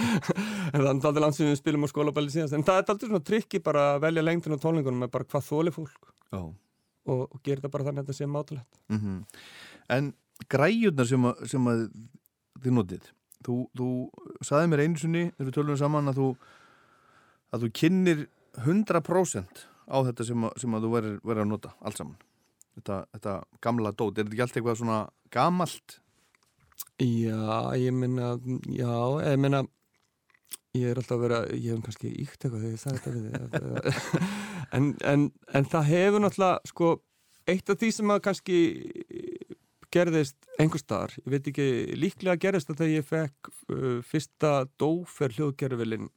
en 0.74 0.82
það 0.82 0.90
er 0.90 0.90
aldrei 1.12 1.22
land 1.22 1.38
sem 1.38 1.52
við 1.52 1.62
spilum 1.62 1.86
á 1.86 1.94
skólabölu 1.94 2.34
síðast. 2.34 2.58
En 2.58 2.66
það 2.66 2.82
er 2.82 2.92
aldrei 2.96 3.12
svona 3.12 3.30
trikki 3.30 3.62
bara 3.64 3.86
að 3.94 4.04
velja 4.08 4.26
lengdin 4.26 4.58
á 4.58 4.64
tónlingunum 4.66 5.06
með 5.06 5.14
bara 5.14 5.30
hvað 5.30 5.48
þóli 5.52 5.76
fólk. 5.78 6.12
Já. 6.34 6.42
Og, 7.14 7.24
og 7.30 7.43
gera 7.43 7.62
þetta 7.62 7.74
bara 7.74 7.88
þannig 7.88 8.03
að 8.03 8.09
þetta 8.09 8.20
sé 8.20 8.30
mátulegt 8.32 8.82
Mm 8.91 9.24
En 9.91 10.14
græjurnar 10.49 11.07
sem, 11.09 11.26
að, 11.28 11.41
sem 11.51 11.68
að 11.68 11.82
þið 12.64 12.76
notið, 12.78 13.07
þú, 13.45 13.55
þú 13.78 13.88
saði 14.45 14.70
mér 14.72 14.84
einu 14.86 15.01
sinni, 15.01 15.24
þegar 15.36 15.49
við 15.49 15.57
tölum 15.57 15.80
saman 15.82 16.12
að 16.12 16.22
þú, 16.22 16.28
að 17.51 17.66
þú 17.66 17.72
kynnir 17.82 18.24
100% 18.62 19.66
á 19.91 19.97
þetta 20.07 20.28
sem, 20.28 20.45
að, 20.47 20.53
sem 20.64 20.78
að 20.78 20.86
þú 20.86 20.91
verður 20.95 21.43
að 21.43 21.49
nota, 21.49 21.74
allt 21.84 21.99
saman. 21.99 22.18
Þetta, 22.78 23.01
þetta 23.18 23.36
gamla 23.66 23.91
dót, 23.91 24.16
er 24.16 24.24
þetta 24.24 24.36
ekki 24.36 24.45
allt 24.45 24.59
eitthvað 24.59 24.80
svona 24.80 24.99
gamalt? 25.34 25.97
Já, 27.01 27.76
ég 27.82 27.95
minna, 27.95 28.36
já, 28.72 28.93
ég 29.26 29.39
minna, 29.41 29.66
ég 30.78 30.88
er 30.88 31.00
alltaf 31.00 31.18
að 31.18 31.24
vera, 31.26 31.40
ég 31.52 31.74
hef 31.74 31.82
kannski 31.86 32.12
íkt 32.24 32.46
eitthvað 32.46 32.62
þegar 32.62 32.76
ég 32.76 32.82
sagði 32.82 33.00
þetta 33.02 33.14
við 33.16 33.88
þig. 33.92 34.30
en, 34.78 34.92
en, 35.14 35.26
en 35.58 35.68
það 35.74 35.90
hefur 35.92 36.24
náttúrulega, 36.24 36.72
sko, 36.72 36.92
eitt 37.52 37.74
af 37.74 37.82
því 37.82 37.92
sem 37.98 38.14
að 38.16 38.24
kannski 38.30 38.62
gerðist 39.92 40.50
einhver 40.62 40.80
staðar, 40.80 41.18
ég 41.20 41.36
veit 41.36 41.52
ekki, 41.52 41.68
líklega 42.00 42.40
gerðist 42.46 42.72
þegar 42.72 42.94
ég 42.94 43.08
fekk 43.08 43.52
uh, 43.52 44.00
fyrsta 44.08 44.54
dófer 44.80 45.36
hljóðgerðvelin 45.36 46.08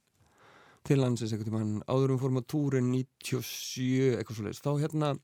til 0.85 0.99
landsins 1.01 1.33
einhvern 1.33 1.49
tímann, 1.49 1.77
áður 1.89 2.15
um 2.15 2.21
fórum 2.21 2.39
á 2.39 2.43
túrin 2.47 2.91
97, 2.93 4.19
eitthvað 4.19 4.37
svo 4.37 4.45
leiðist, 4.45 4.63
þá 4.63 4.83
hérna 4.85 5.15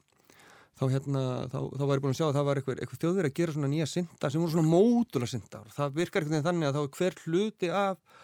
þá 0.80 0.86
hérna, 0.90 1.22
þá, 1.52 1.60
þá 1.78 1.84
var 1.86 2.00
ég 2.00 2.04
búin 2.04 2.16
að 2.16 2.18
sjá 2.20 2.26
að 2.28 2.36
það 2.38 2.48
var 2.48 2.60
eitthvað, 2.60 2.82
eitthvað 2.82 3.02
þjóður 3.04 3.28
að 3.28 3.36
gera 3.38 3.56
svona 3.56 3.70
nýja 3.72 3.88
synda 3.92 4.32
sem 4.32 4.42
voru 4.42 4.54
svona 4.56 4.72
mótula 4.72 5.30
syndar 5.30 5.74
það 5.76 5.98
virkar 6.00 6.26
eitthvað 6.26 6.48
þannig 6.48 6.70
að 6.70 6.78
þá 6.78 6.82
er 6.82 6.94
hver 6.98 7.18
hluti 7.26 7.72
af 7.82 8.22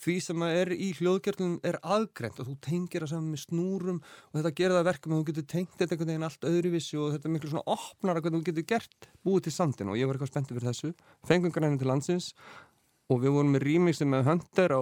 því 0.00 0.14
sem 0.24 0.44
að 0.44 0.56
er 0.60 0.70
í 0.74 0.88
hljóðgerðunum 0.96 1.58
er 1.66 1.78
aðgreint 1.84 2.40
og 2.40 2.48
þú 2.48 2.54
tengir 2.64 3.04
það 3.04 3.12
saman 3.12 3.34
með 3.34 3.42
snúrum 3.44 3.98
og 4.00 4.38
þetta 4.38 4.52
gerir 4.60 4.76
það 4.76 4.80
að 4.80 4.88
með 5.10 5.16
að 5.16 5.20
þú 5.20 5.26
getur 5.30 5.46
tengt 5.52 5.74
þetta 5.76 5.96
einhvern 5.96 6.12
veginn 6.12 6.26
allt 6.28 6.46
öðruvísi 6.50 7.00
og 7.00 7.12
þetta 7.14 7.28
er 7.28 7.34
miklu 7.34 7.52
svona 7.52 7.76
opnar 7.76 8.16
að 8.16 8.24
hvernig 8.24 8.40
þú 8.40 8.48
getur 8.48 8.68
gert 8.72 9.08
búið 9.26 9.46
til 9.46 9.54
sandin 9.56 9.92
og 9.92 10.00
ég 10.00 10.08
var 10.08 10.16
eitthvað 10.16 10.32
spenntið 10.32 10.58
fyrir 10.58 10.70
þessu. 10.70 10.92
Fengum 11.28 11.54
grænin 11.54 11.80
til 11.80 11.90
landsins 11.90 12.30
og 13.10 13.20
við 13.24 13.36
vorum 13.36 13.52
með 13.56 13.66
rýmixi 13.66 14.08
með 14.08 14.30
höndir 14.30 14.76
á, 14.76 14.80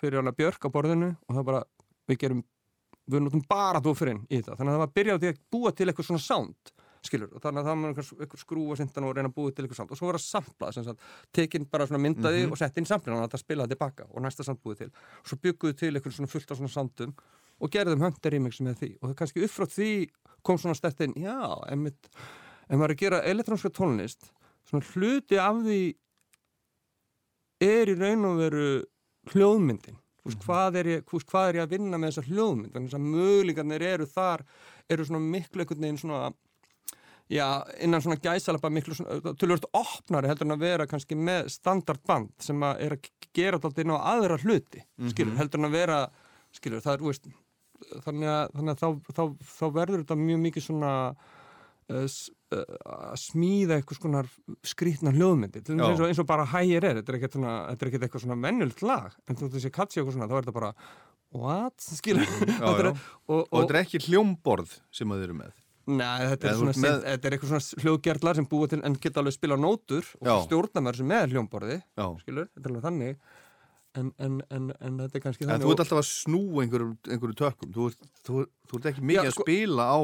fyrir 0.00 0.20
hana 0.22 0.34
Björk 0.34 0.66
á 0.66 0.74
borðinu 0.74 1.12
og 1.14 1.38
það 1.38 1.48
bara, 1.50 1.62
við 2.10 2.20
gerum 2.24 2.44
við 3.04 3.20
notum 3.20 3.44
bara 3.46 3.82
dófurinn 3.84 4.24
í 4.30 4.40
þetta. 4.40 4.56
Þannig 4.56 4.72
að 4.72 4.78
það 4.78 4.84
var 4.84 4.94
byrjað 4.98 5.14
á 5.14 5.20
því 5.22 5.30
að 5.30 5.42
búa 5.52 5.72
til 5.76 5.88
eitthvað 5.90 6.08
svona 6.08 6.24
sound 6.24 6.74
skilur, 7.08 7.30
og 7.34 7.42
þannig 7.44 7.62
að 7.62 7.68
það 7.68 7.80
var 7.80 7.90
einhver, 7.92 8.10
einhver 8.24 8.40
skrúa 8.40 8.76
sindan 8.78 9.06
og 9.08 9.14
reyna 9.16 9.30
að 9.30 9.36
búa 9.36 9.52
til 9.54 9.64
eitthvað 9.64 9.80
sound 9.80 9.94
og 9.94 10.00
svo 10.00 10.10
var 10.10 10.18
að 10.18 10.24
sampla 10.24 10.70
sem 10.74 10.86
sagt, 10.86 11.08
tekin 11.34 11.66
bara 11.70 11.86
svona 11.88 12.02
myndaði 12.04 12.44
og 12.48 12.58
sett 12.60 12.78
inn 12.80 12.88
samplina 12.88 13.18
og 13.18 13.26
þetta 13.26 13.40
spilaði 13.42 13.74
tilbaka 13.74 14.06
og 14.10 14.24
næsta 14.24 14.46
samt 14.46 14.62
búið 14.64 14.84
til. 14.84 14.90
Og 15.22 15.32
svo 15.32 15.40
bygguðu 15.44 15.78
til 15.80 15.92
eitthvað 15.92 16.16
svona 16.18 16.32
fullt 16.34 16.54
af 16.54 16.60
svona 16.60 16.74
soundum 16.74 17.16
og 17.60 17.74
gerðum 17.74 18.04
höndir 18.04 18.34
remix 18.34 18.62
með 18.64 18.80
því. 18.80 18.90
Og 19.00 19.10
það 19.10 19.18
kannski 19.20 19.44
upp 19.46 19.54
frá 19.54 19.68
því 19.74 19.90
kom 20.44 20.60
svona 20.60 20.78
stert 20.78 21.04
inn 21.04 21.14
já, 21.20 21.36
emmitt, 21.72 22.08
ef 22.68 22.78
maður 22.78 22.90
er 22.90 22.96
að 22.96 23.04
gera 23.04 23.22
elektrónska 23.32 23.72
tónlist 23.74 24.32
svona 24.68 24.86
hluti 24.94 25.38
af 25.40 25.60
því 25.64 25.82
er 27.64 27.92
í 27.92 27.98
raun 27.98 28.28
og 28.28 28.40
veru 28.40 28.70
hljóðmyndin. 29.32 30.00
Þú 30.24 30.30
veist, 30.30 30.44
hvað, 30.46 30.78
er 30.80 30.88
ég, 30.88 31.02
veist, 31.12 31.28
hvað 31.28 31.50
er 31.50 31.58
ég 31.58 31.66
að 31.66 31.74
vinna 31.74 32.00
með 32.00 32.12
þessar 32.12 32.28
hljóðmynd? 32.30 32.72
Þannig 32.72 32.96
að 32.96 33.08
möguleikarnir 33.12 33.84
eru 33.90 34.06
þar 34.08 34.44
eru 34.88 35.06
svona 35.08 35.20
miklu 35.20 35.64
einhvern 35.64 35.84
veginn 35.84 36.00
svona 36.00 36.20
já, 37.32 37.46
innan 37.80 38.02
svona 38.04 38.18
gæsalapa 38.20 38.68
miklu 38.72 38.94
svona, 38.98 39.34
tölvöld 39.40 39.64
opnari 39.72 40.28
heldur 40.28 40.48
en 40.48 40.56
að 40.58 40.64
vera 40.66 40.86
kannski 40.90 41.16
með 41.16 41.48
standardband 41.54 42.34
sem 42.44 42.60
að 42.66 42.82
er 42.84 42.96
að 42.98 43.08
gera 43.34 43.58
þetta 43.62 43.84
inn 43.84 43.94
á 43.96 43.98
aðra 44.14 44.36
hluti 44.42 44.82
skilur, 45.12 45.36
heldur 45.40 45.62
en 45.62 45.68
að 45.70 45.78
vera 45.78 46.00
skilur, 46.54 46.82
það 46.84 46.98
er, 46.98 47.06
veist 47.08 47.30
þannig 48.04 48.28
að, 48.30 48.52
þannig 48.54 48.74
að 48.74 48.82
þá, 48.82 49.14
þá, 49.16 49.22
þá 49.56 49.64
verður 49.80 50.02
þetta 50.04 50.18
mjög 50.20 50.42
mikið 50.44 50.66
svona 50.68 50.92
uh, 51.90 52.04
að 52.54 53.16
smíða 53.24 53.78
eitthvað 53.80 53.98
svona 53.98 54.22
skrýtna 54.64 55.12
hljóðmyndi 55.16 55.64
Já. 55.64 55.72
eins 55.88 55.98
og, 56.00 56.06
eins 56.10 56.20
og 56.22 56.28
bara 56.28 56.46
hægir 56.52 56.86
er 56.86 57.00
þetta 57.00 57.12
er 57.12 57.18
ekkert, 57.18 57.34
svona, 57.38 57.56
þetta 57.72 57.84
er 57.86 57.90
ekkert 57.90 58.06
eitthvað 58.06 58.24
svona 58.26 58.38
mennult 58.44 58.84
lag 58.86 59.16
en 59.28 59.36
þú 59.40 59.48
veist 59.48 59.56
þessi 59.58 59.72
katsi 59.74 60.00
eitthvað 60.00 60.16
svona 60.18 60.28
þá 60.30 60.36
er 60.38 60.44
þetta 60.46 60.56
bara 60.60 60.72
what? 61.34 61.88
skilur 61.88 62.24
er- 62.46 62.92
já. 62.92 62.94
og, 63.26 63.42
Og 63.50 63.64
þetta 63.64 63.74
er 63.74 63.80
ekki 63.82 64.02
hljómborð 64.06 64.76
sem 64.94 65.10
að 65.10 65.20
þið 65.24 65.28
eru 65.30 65.38
með. 65.42 65.54
Nei, 65.86 66.20
þetta 66.30 66.48
er, 66.48 66.54
þú 66.54 66.60
svona, 66.62 66.72
ert 66.72 66.80
með- 66.84 67.02
þetta 67.04 67.28
er 67.28 67.34
eitthvað 67.36 67.50
svona 67.52 67.82
hljóðgerðlar 67.84 68.38
sem 68.38 68.46
búa 68.48 68.68
til 68.72 68.80
en 68.88 68.94
geta 69.04 69.20
alveg 69.20 69.34
spila 69.36 69.56
nótur 69.60 70.06
og 70.20 70.28
Já. 70.30 70.34
stjórna 70.46 70.80
með 70.80 70.94
þessu 70.94 71.06
með 71.10 71.34
hljómborði 71.34 71.76
skilur, 72.22 72.46
þetta 72.54 72.64
er 72.64 72.70
alveg 72.72 72.84
þannig 72.88 73.18
en, 74.00 74.12
en, 74.18 74.38
en, 74.50 74.70
en 74.80 74.96
þetta 75.04 75.18
er 75.20 75.24
kannski 75.26 75.44
En 75.44 75.50
þannig 75.52 75.66
þú 75.68 75.74
ert 75.74 75.82
alltaf 75.84 76.00
að 76.00 76.08
snúa 76.08 76.62
einhverju, 76.64 76.88
einhverju 77.14 77.36
tökum. 77.38 77.74
Þú 77.76 77.84
ert, 77.90 78.08
þú, 78.26 78.40
þú 78.70 78.78
ert 78.80 78.88
ekki 78.90 79.04
mikið 79.10 79.20
Já, 79.20 79.28
að 79.28 79.36
sko- 79.36 79.46
spila 79.46 79.84
á 79.92 79.98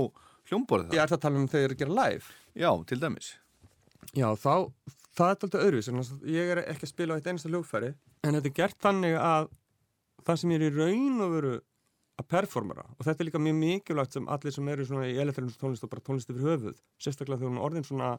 hljómborðið 0.51 0.93
Ég 0.93 1.01
það. 1.01 1.03
er 1.03 1.11
það 1.11 1.18
að 1.18 1.24
tala 1.24 1.41
um 1.41 1.49
þegar 1.49 1.64
ég 1.64 1.70
er 1.70 1.74
að 1.74 1.81
gera 1.85 1.97
live 1.97 2.37
Já, 2.61 2.70
til 2.91 3.01
dæmis. 3.01 3.31
Já, 4.20 4.28
þá, 4.37 4.55
það 5.16 5.26
er 5.31 5.35
alltaf 5.41 5.64
öðruvis 5.64 5.91
ég 6.37 6.53
er 6.55 6.62
ekki 6.70 6.87
að 6.87 6.93
spila 6.93 7.14
á 7.14 7.16
eitt 7.18 7.26
einasta 7.33 7.51
hljóðfæri 7.51 7.91
en 8.28 8.37
þetta 8.37 8.51
er 8.53 8.57
gert 8.61 8.78
þannig 8.85 9.16
að 9.16 9.49
það 10.28 10.37
sem 10.45 10.51
ég 10.55 10.61
er 10.61 10.68
í 10.68 10.76
raun 10.76 11.20
og 11.24 11.35
veru 11.39 11.53
að 12.21 12.29
performera 12.37 12.85
og 12.97 13.03
þetta 13.07 13.23
er 13.25 13.29
líka 13.31 13.43
mjög 13.43 13.59
mikilvægt 13.64 14.16
sem 14.16 14.29
allir 14.31 14.55
sem 14.55 14.68
eru 14.73 14.87
svona 14.89 15.09
í 15.11 15.18
elektrónus 15.23 15.59
tónlist 15.61 15.85
og 15.87 15.91
bara 15.93 16.05
tónlist 16.07 16.31
yfir 16.33 16.47
höfuð 16.49 16.81
sérstaklega 17.01 17.41
þegar 17.41 17.53
hún 17.53 17.61
er 17.61 17.66
orðin 17.68 17.87
svona 17.89 18.11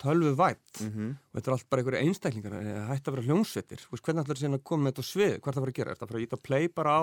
tölvu 0.00 0.30
vætt 0.32 0.80
og 0.80 1.36
þetta 1.36 1.50
er 1.50 1.54
allt 1.56 1.66
bara 1.68 1.82
einhverju 1.82 2.00
einstaklingar 2.08 2.54
eh, 2.56 2.86
hætti 2.88 3.10
að 3.10 3.16
vera 3.18 3.24
hljómsveitir. 3.26 3.82
Hvernig 3.90 4.22
ætlar 4.22 4.38
þetta 4.40 4.56
að 4.56 4.62
koma 4.70 4.86
með 4.86 4.94
þetta 4.94 5.04
svið, 5.10 5.34
hvað 5.40 5.50
er 5.50 5.56
það 5.56 5.60
að 5.60 5.64
fara 5.66 5.72
að 5.74 5.78
gera? 5.80 5.90
Er 5.90 5.98
það 5.98 6.06
að 6.06 6.10
fara 6.12 6.20
að 6.20 6.24
íta 6.24 6.38
play 6.46 6.68
bara 6.80 6.94
á, 6.96 7.02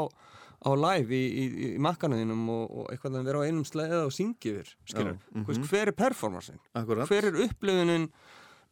á 0.65 0.69
live 0.81 1.13
í, 1.13 1.27
í, 1.27 1.43
í 1.67 1.69
makkanuðinum 1.85 2.49
og, 2.55 2.63
og 2.81 2.89
eitthvað 2.95 3.19
að 3.19 3.29
vera 3.29 3.43
á 3.43 3.45
einum 3.45 3.67
sleða 3.69 3.99
og 4.07 4.15
syngja 4.17 4.55
yfir 4.55 4.73
Þú 4.89 5.45
veist, 5.51 5.69
hver 5.69 5.91
er 5.93 5.97
performancein 6.01 6.59
Akkurat. 6.73 7.05
hver 7.11 7.29
er 7.29 7.39
upplifunin 7.45 8.09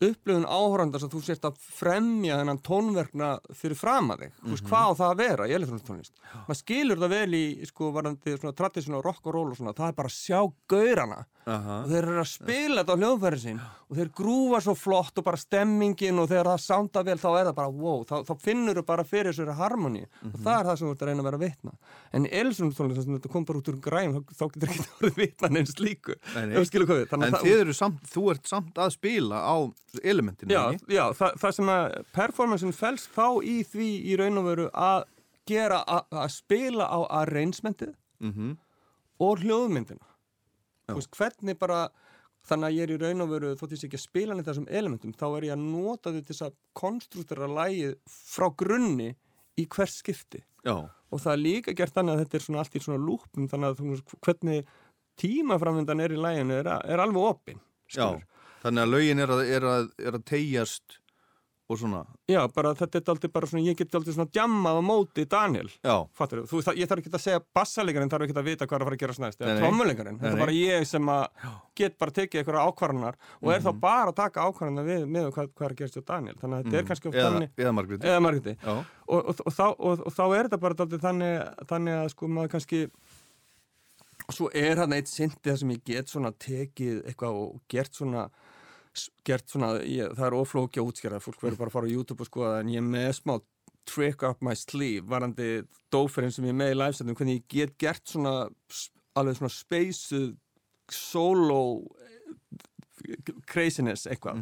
upplifun 0.03 0.47
áhórandar 0.47 1.01
sem 1.03 1.11
þú 1.11 1.21
sért 1.23 1.47
að 1.47 1.59
fremja 1.77 2.39
þennan 2.41 2.61
tónverkna 2.65 3.29
fyrir 3.55 3.79
fram 3.79 4.11
að 4.13 4.25
þig. 4.25 4.35
Þú 4.41 4.53
veist 4.55 4.69
hvað 4.69 4.89
á 4.91 4.93
það 4.99 5.13
að 5.13 5.21
vera 5.23 5.47
í 5.47 5.55
elektrónistónlist 5.59 6.25
maður 6.45 6.59
skilur 6.61 7.01
það 7.01 7.15
vel 7.15 7.37
í 7.37 7.45
sko 7.69 7.91
varandi 7.95 8.35
svona 8.35 8.57
traditional 8.57 9.03
rock 9.05 9.29
og 9.29 9.37
roll 9.37 9.49
og 9.53 9.59
svona 9.59 9.75
það 9.77 9.91
er 9.91 9.97
bara 9.99 10.11
að 10.11 10.17
sjá 10.17 10.39
gaurana 10.71 11.21
Aha. 11.45 11.75
og 11.83 11.89
þeir 11.91 12.05
eru 12.09 12.21
að 12.23 12.29
spila 12.31 12.81
þetta 12.81 12.93
á 12.95 13.01
hljóðfæri 13.01 13.37
sín. 13.43 13.59
Og 13.85 13.97
þeir 13.99 14.07
grúfa 14.17 14.59
svo 14.65 14.73
flott 14.73 15.19
og 15.21 15.25
bara 15.27 15.37
stemmingin 15.37 16.17
og 16.17 16.29
þegar 16.31 16.47
það 16.49 16.61
sounda 16.63 17.03
vel 17.05 17.17
þá 17.21 17.27
er 17.37 17.45
það 17.51 17.55
bara 17.59 17.69
wow, 17.69 17.99
þá, 18.09 18.15
þá 18.25 18.33
finnur 18.41 18.79
þau 18.79 18.85
bara 18.87 19.03
fyrir 19.05 19.29
þessari 19.29 19.55
harmoni 19.59 20.01
og 20.25 20.39
það 20.41 20.55
er 20.57 20.65
það 20.71 20.79
sem 20.79 20.87
þú 20.87 20.95
ert 20.95 21.03
að 21.05 21.09
reyna 21.11 21.21
að 21.21 21.27
vera 21.29 21.37
að 21.37 21.43
vitna. 21.45 21.73
En 22.17 22.25
að 22.25 23.13
þetta 23.19 23.31
kom 23.35 23.45
bara 23.45 23.59
út 23.61 23.69
úr 23.69 23.77
græn 23.85 24.15
þá, 24.15 24.33
þá 24.39 24.45
getur 24.55 24.73
ekki 24.73 24.85
verið 25.03 25.19
vitna 25.21 25.51
neins 25.53 25.75
líku. 25.79 26.15
En 26.35 26.55
að 26.57 27.35
það- 27.35 27.45
þið 27.45 27.59
eru 27.61 27.73
samt, 27.77 28.01
þú 28.09 28.23
ert 28.33 28.47
samt 28.49 28.81
að 28.81 28.95
spila 28.97 29.43
á 29.45 29.55
elementinu, 30.01 30.49
Já, 30.49 30.63
já 30.89 31.03
það, 31.13 31.37
það 31.45 31.55
sem 31.59 31.71
að 31.75 31.99
performancein 32.17 32.73
fælst 32.75 33.13
þá 33.13 33.27
í 33.45 33.59
því 33.69 33.91
í 34.09 34.17
raun 34.17 34.41
og 34.41 34.49
veru 34.49 34.67
að 34.73 35.05
gera 35.45 35.83
að 35.85 36.27
spila 36.33 36.89
á 36.89 36.99
arrangementið 37.21 37.93
Mhm. 38.25 38.57
og 39.21 39.39
hljóðmyndina 39.45 40.01
veist, 40.93 41.11
hvernig 41.17 41.57
bara 41.59 41.85
þannig 42.45 42.67
að 42.67 42.75
ég 42.77 42.85
er 42.85 42.93
í 42.93 42.99
raun 43.01 43.25
og 43.25 43.31
veru 43.31 43.53
þótt 43.57 43.73
ég 43.73 43.81
sé 43.81 43.87
ekki 43.89 43.99
að 43.99 44.05
spila 44.05 44.35
neitt 44.37 44.49
þessum 44.49 44.67
elementum, 44.69 45.15
þá 45.17 45.25
er 45.31 45.47
ég 45.47 45.55
að 45.55 45.63
nota 45.65 46.13
til 46.13 46.25
þess 46.27 46.45
að 46.45 46.57
konstruktera 46.77 47.49
lægið 47.49 47.95
frá 48.11 48.49
grunni 48.53 49.15
í 49.57 49.65
hvers 49.71 49.99
skipti. 50.03 50.43
Já, 50.65 50.75
og 50.85 51.21
það 51.21 51.33
er 51.33 51.41
líka 51.41 51.75
gert 51.77 51.95
þannig 51.95 52.15
að 52.15 52.21
þetta 52.23 52.37
er 52.37 52.45
svona 52.45 52.61
allt 52.61 52.75
í 52.75 52.83
svona 52.83 53.01
lúpum 53.01 53.49
þannig 53.49 53.71
að 53.71 53.81
veist, 53.89 54.15
hvernig 54.25 54.71
tímaframvindan 55.21 56.03
er 56.03 56.13
í 56.15 56.19
læginu 56.19 56.57
er, 56.59 56.69
er 56.83 57.03
alveg 57.03 57.29
opinn 57.31 57.61
já. 57.93 58.07
Þannig 58.65 58.81
að 58.81 58.93
lögin 58.95 59.21
er 59.21 59.31
að, 59.31 59.43
að, 59.55 59.89
að 60.09 60.21
tegjast 60.25 60.97
og 61.65 61.79
svona. 61.81 62.03
Já, 62.29 62.43
bara 62.53 62.75
þetta 62.77 62.99
er 62.99 63.07
aldrei 63.09 63.29
bara 63.33 63.47
svona, 63.49 63.63
ég 63.65 63.77
get 63.79 63.95
aldrei 63.97 64.13
svona 64.13 64.29
djammað 64.29 64.77
á 64.77 64.81
móti 64.85 65.23
Daniel. 65.29 65.69
Já, 65.81 65.95
Fattur 66.13 66.43
þú? 66.45 66.59
Það, 66.61 66.77
ég 66.77 66.89
þarf 66.91 67.01
ekki 67.01 67.13
að 67.17 67.23
segja 67.23 67.39
bassalegarinn 67.57 68.11
þarf 68.13 68.27
ekki 68.27 68.35
að 68.37 68.49
vita 68.51 68.67
hvað 68.69 68.75
er 68.77 68.83
að 68.83 68.89
fara 68.91 68.97
að 68.99 69.03
gera 69.05 69.15
snæst, 69.17 69.41
eða 69.41 69.55
trommulegarinn. 69.63 70.19
Þetta 70.21 70.35
er 70.37 70.43
bara 70.45 70.55
ég 70.59 70.85
sem 70.91 71.09
að 71.15 71.49
get 71.81 71.97
bara 71.97 72.15
tekið 72.19 72.41
einhverja 72.43 72.67
ákvarðanar 72.69 73.17
og 73.41 73.51
er 73.55 73.65
þá 73.65 73.71
bara 73.87 74.13
að 74.13 74.15
taka 74.21 74.45
ákvarðanar 74.45 74.89
við, 74.91 75.07
með 75.17 75.31
hvað, 75.33 75.49
hvað 75.57 75.65
er 75.69 75.75
að 75.75 75.81
gerast 75.81 75.97
hjá 75.99 76.05
Daniel. 76.13 76.37
Þannig 76.43 76.55
að 76.59 76.63
þetta 76.69 76.81
er 76.83 76.89
kannski 76.91 77.09
oft 77.11 77.17
eða, 77.19 77.33
þannig, 77.33 77.53
eða 77.65 77.75
Margréti. 77.79 78.09
eða 78.13 78.23
margiti. 78.29 78.55
Já, 78.61 78.75
Og, 79.05 79.19
og, 79.29 79.41
og, 79.45 79.53
þá, 79.53 79.65
og, 79.77 79.99
og 80.09 80.13
þá 80.17 80.23
er 80.33 80.47
þetta 80.47 80.57
bara 80.63 80.75
aldrei 80.85 81.01
þannig, 81.03 81.35
þannig 81.69 81.97
að 81.99 82.07
sko 82.15 82.29
maður 82.33 82.53
kannski, 82.55 82.79
svo 84.33 84.47
er 84.57 84.79
hann 84.81 84.95
eitt 84.97 85.09
syndi 85.11 85.37
það 85.45 85.59
sem 85.61 85.73
ég 85.75 85.83
get 85.85 86.09
svona 86.09 86.31
tekið 86.41 87.03
eitthvað 87.11 87.37
og 87.43 87.59
gert 87.69 87.93
svona 87.93 88.23
gert 89.27 89.49
svona, 89.51 89.75
ég, 89.83 90.13
það 90.17 90.27
er 90.29 90.37
oflóki 90.37 90.81
að 90.81 90.91
útskjara 90.91 91.21
fólk 91.23 91.41
verður 91.43 91.61
bara 91.63 91.71
að 91.71 91.77
fara 91.77 91.89
á 91.89 91.93
YouTube 91.95 92.25
og 92.25 92.29
skoða 92.29 92.61
en 92.61 92.71
ég 92.73 92.81
er 92.81 92.87
með 92.87 93.11
smá 93.19 93.35
trick 93.85 94.25
up 94.25 94.41
my 94.45 94.55
sleeve 94.57 95.05
varandi 95.09 95.49
dóferinn 95.93 96.33
sem 96.33 96.47
ég 96.47 96.55
er 96.55 96.59
með 96.59 96.73
í 96.73 96.79
livesetnum 96.79 97.17
hvernig 97.17 97.41
ég 97.41 97.47
get 97.51 97.77
gert 97.81 98.09
svona 98.09 98.33
alveg 99.15 99.37
svona 99.39 99.53
spaceuð 99.53 100.33
solo 100.91 101.61
eh, 102.01 103.33
craziness 103.49 104.07
eitthvað. 104.09 104.41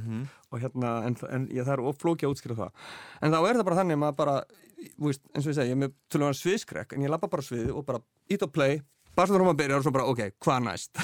Og 0.51 0.61
hérna, 0.61 0.95
en, 1.07 1.17
en 1.29 1.47
ég, 1.51 1.65
það 1.65 1.75
er 1.77 1.85
oflóki 1.91 2.27
að 2.27 2.35
útskjara 2.35 2.59
það. 2.61 2.85
En 3.21 3.33
þá 3.33 3.39
er 3.41 3.57
það 3.57 3.67
bara 3.67 3.79
þannig 3.81 3.97
að 3.97 4.03
maður 4.05 4.19
bara 4.21 4.37
þú 4.83 5.09
veist, 5.09 5.23
eins 5.33 5.45
og 5.45 5.51
ég 5.51 5.57
segi, 5.57 5.71
ég 5.71 5.77
er 5.77 5.81
með 5.83 5.93
vera 6.15 6.39
sviðskrek 6.39 6.95
en 6.95 7.05
ég 7.05 7.11
lappa 7.11 7.29
bara 7.31 7.45
sviði 7.45 7.71
og 7.73 7.85
bara 7.87 8.01
ít 8.31 8.43
og 8.45 8.51
play. 8.53 8.81
Bara 9.13 9.29
svona 9.29 9.45
hún 9.45 9.53
að 9.53 9.59
byrja 9.61 9.77
og 9.77 9.85
svo 9.85 9.93
bara, 9.93 10.07
ok, 10.09 10.39
hvað 10.41 10.63
næst? 10.67 10.97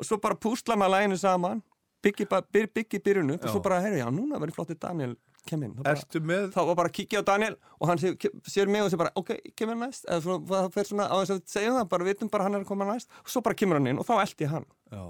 Og 0.00 0.06
svo 0.08 0.16
bara 0.16 0.32
púsla 0.38 0.78
maður 0.80 0.94
læginu 0.94 1.16
saman 1.20 1.58
byggi, 2.04 2.26
byggi 2.74 3.02
byrjunu 3.04 3.38
og 3.38 3.48
svo 3.48 3.62
bara, 3.64 3.80
herru, 3.84 4.00
já, 4.00 4.06
núna 4.14 4.40
verður 4.40 4.60
flottir 4.60 4.78
Daniel 4.80 5.16
kem 5.48 5.62
inn, 5.64 5.72
þá 5.78 5.84
bara, 5.86 6.40
þá 6.52 6.60
var 6.68 6.76
bara 6.82 6.90
að 6.90 6.96
kíkja 6.98 7.22
á 7.22 7.28
Daniel 7.30 7.56
og 7.78 7.88
hann 7.88 8.00
sér, 8.02 8.16
sér 8.48 8.68
mig 8.68 8.84
og 8.84 8.92
sér 8.92 9.00
bara, 9.00 9.14
ok, 9.16 9.32
kemur 9.56 9.78
næst 9.80 10.04
eða 10.08 10.20
svona, 10.26 10.44
það 10.50 10.68
fer 10.76 10.90
svona 10.90 11.08
á 11.08 11.16
þess 11.22 11.34
að 11.36 11.42
segja 11.54 11.72
það 11.78 11.88
bara 11.94 12.08
vitum 12.10 12.32
bara 12.32 12.46
hann 12.46 12.58
er 12.58 12.64
að 12.64 12.68
koma 12.68 12.88
næst 12.90 13.10
og 13.22 13.32
svo 13.32 13.42
bara 13.46 13.56
kemur 13.56 13.80
hann 13.80 13.88
inn 13.92 14.02
og 14.02 14.08
þá 14.08 14.14
eldi 14.20 14.46
ég 14.46 14.54
hann 14.54 14.68
já. 14.92 15.02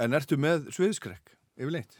En 0.00 0.16
ertu 0.16 0.38
með 0.40 0.70
sviðskrekk, 0.72 1.34
yfirleitt? 1.60 1.98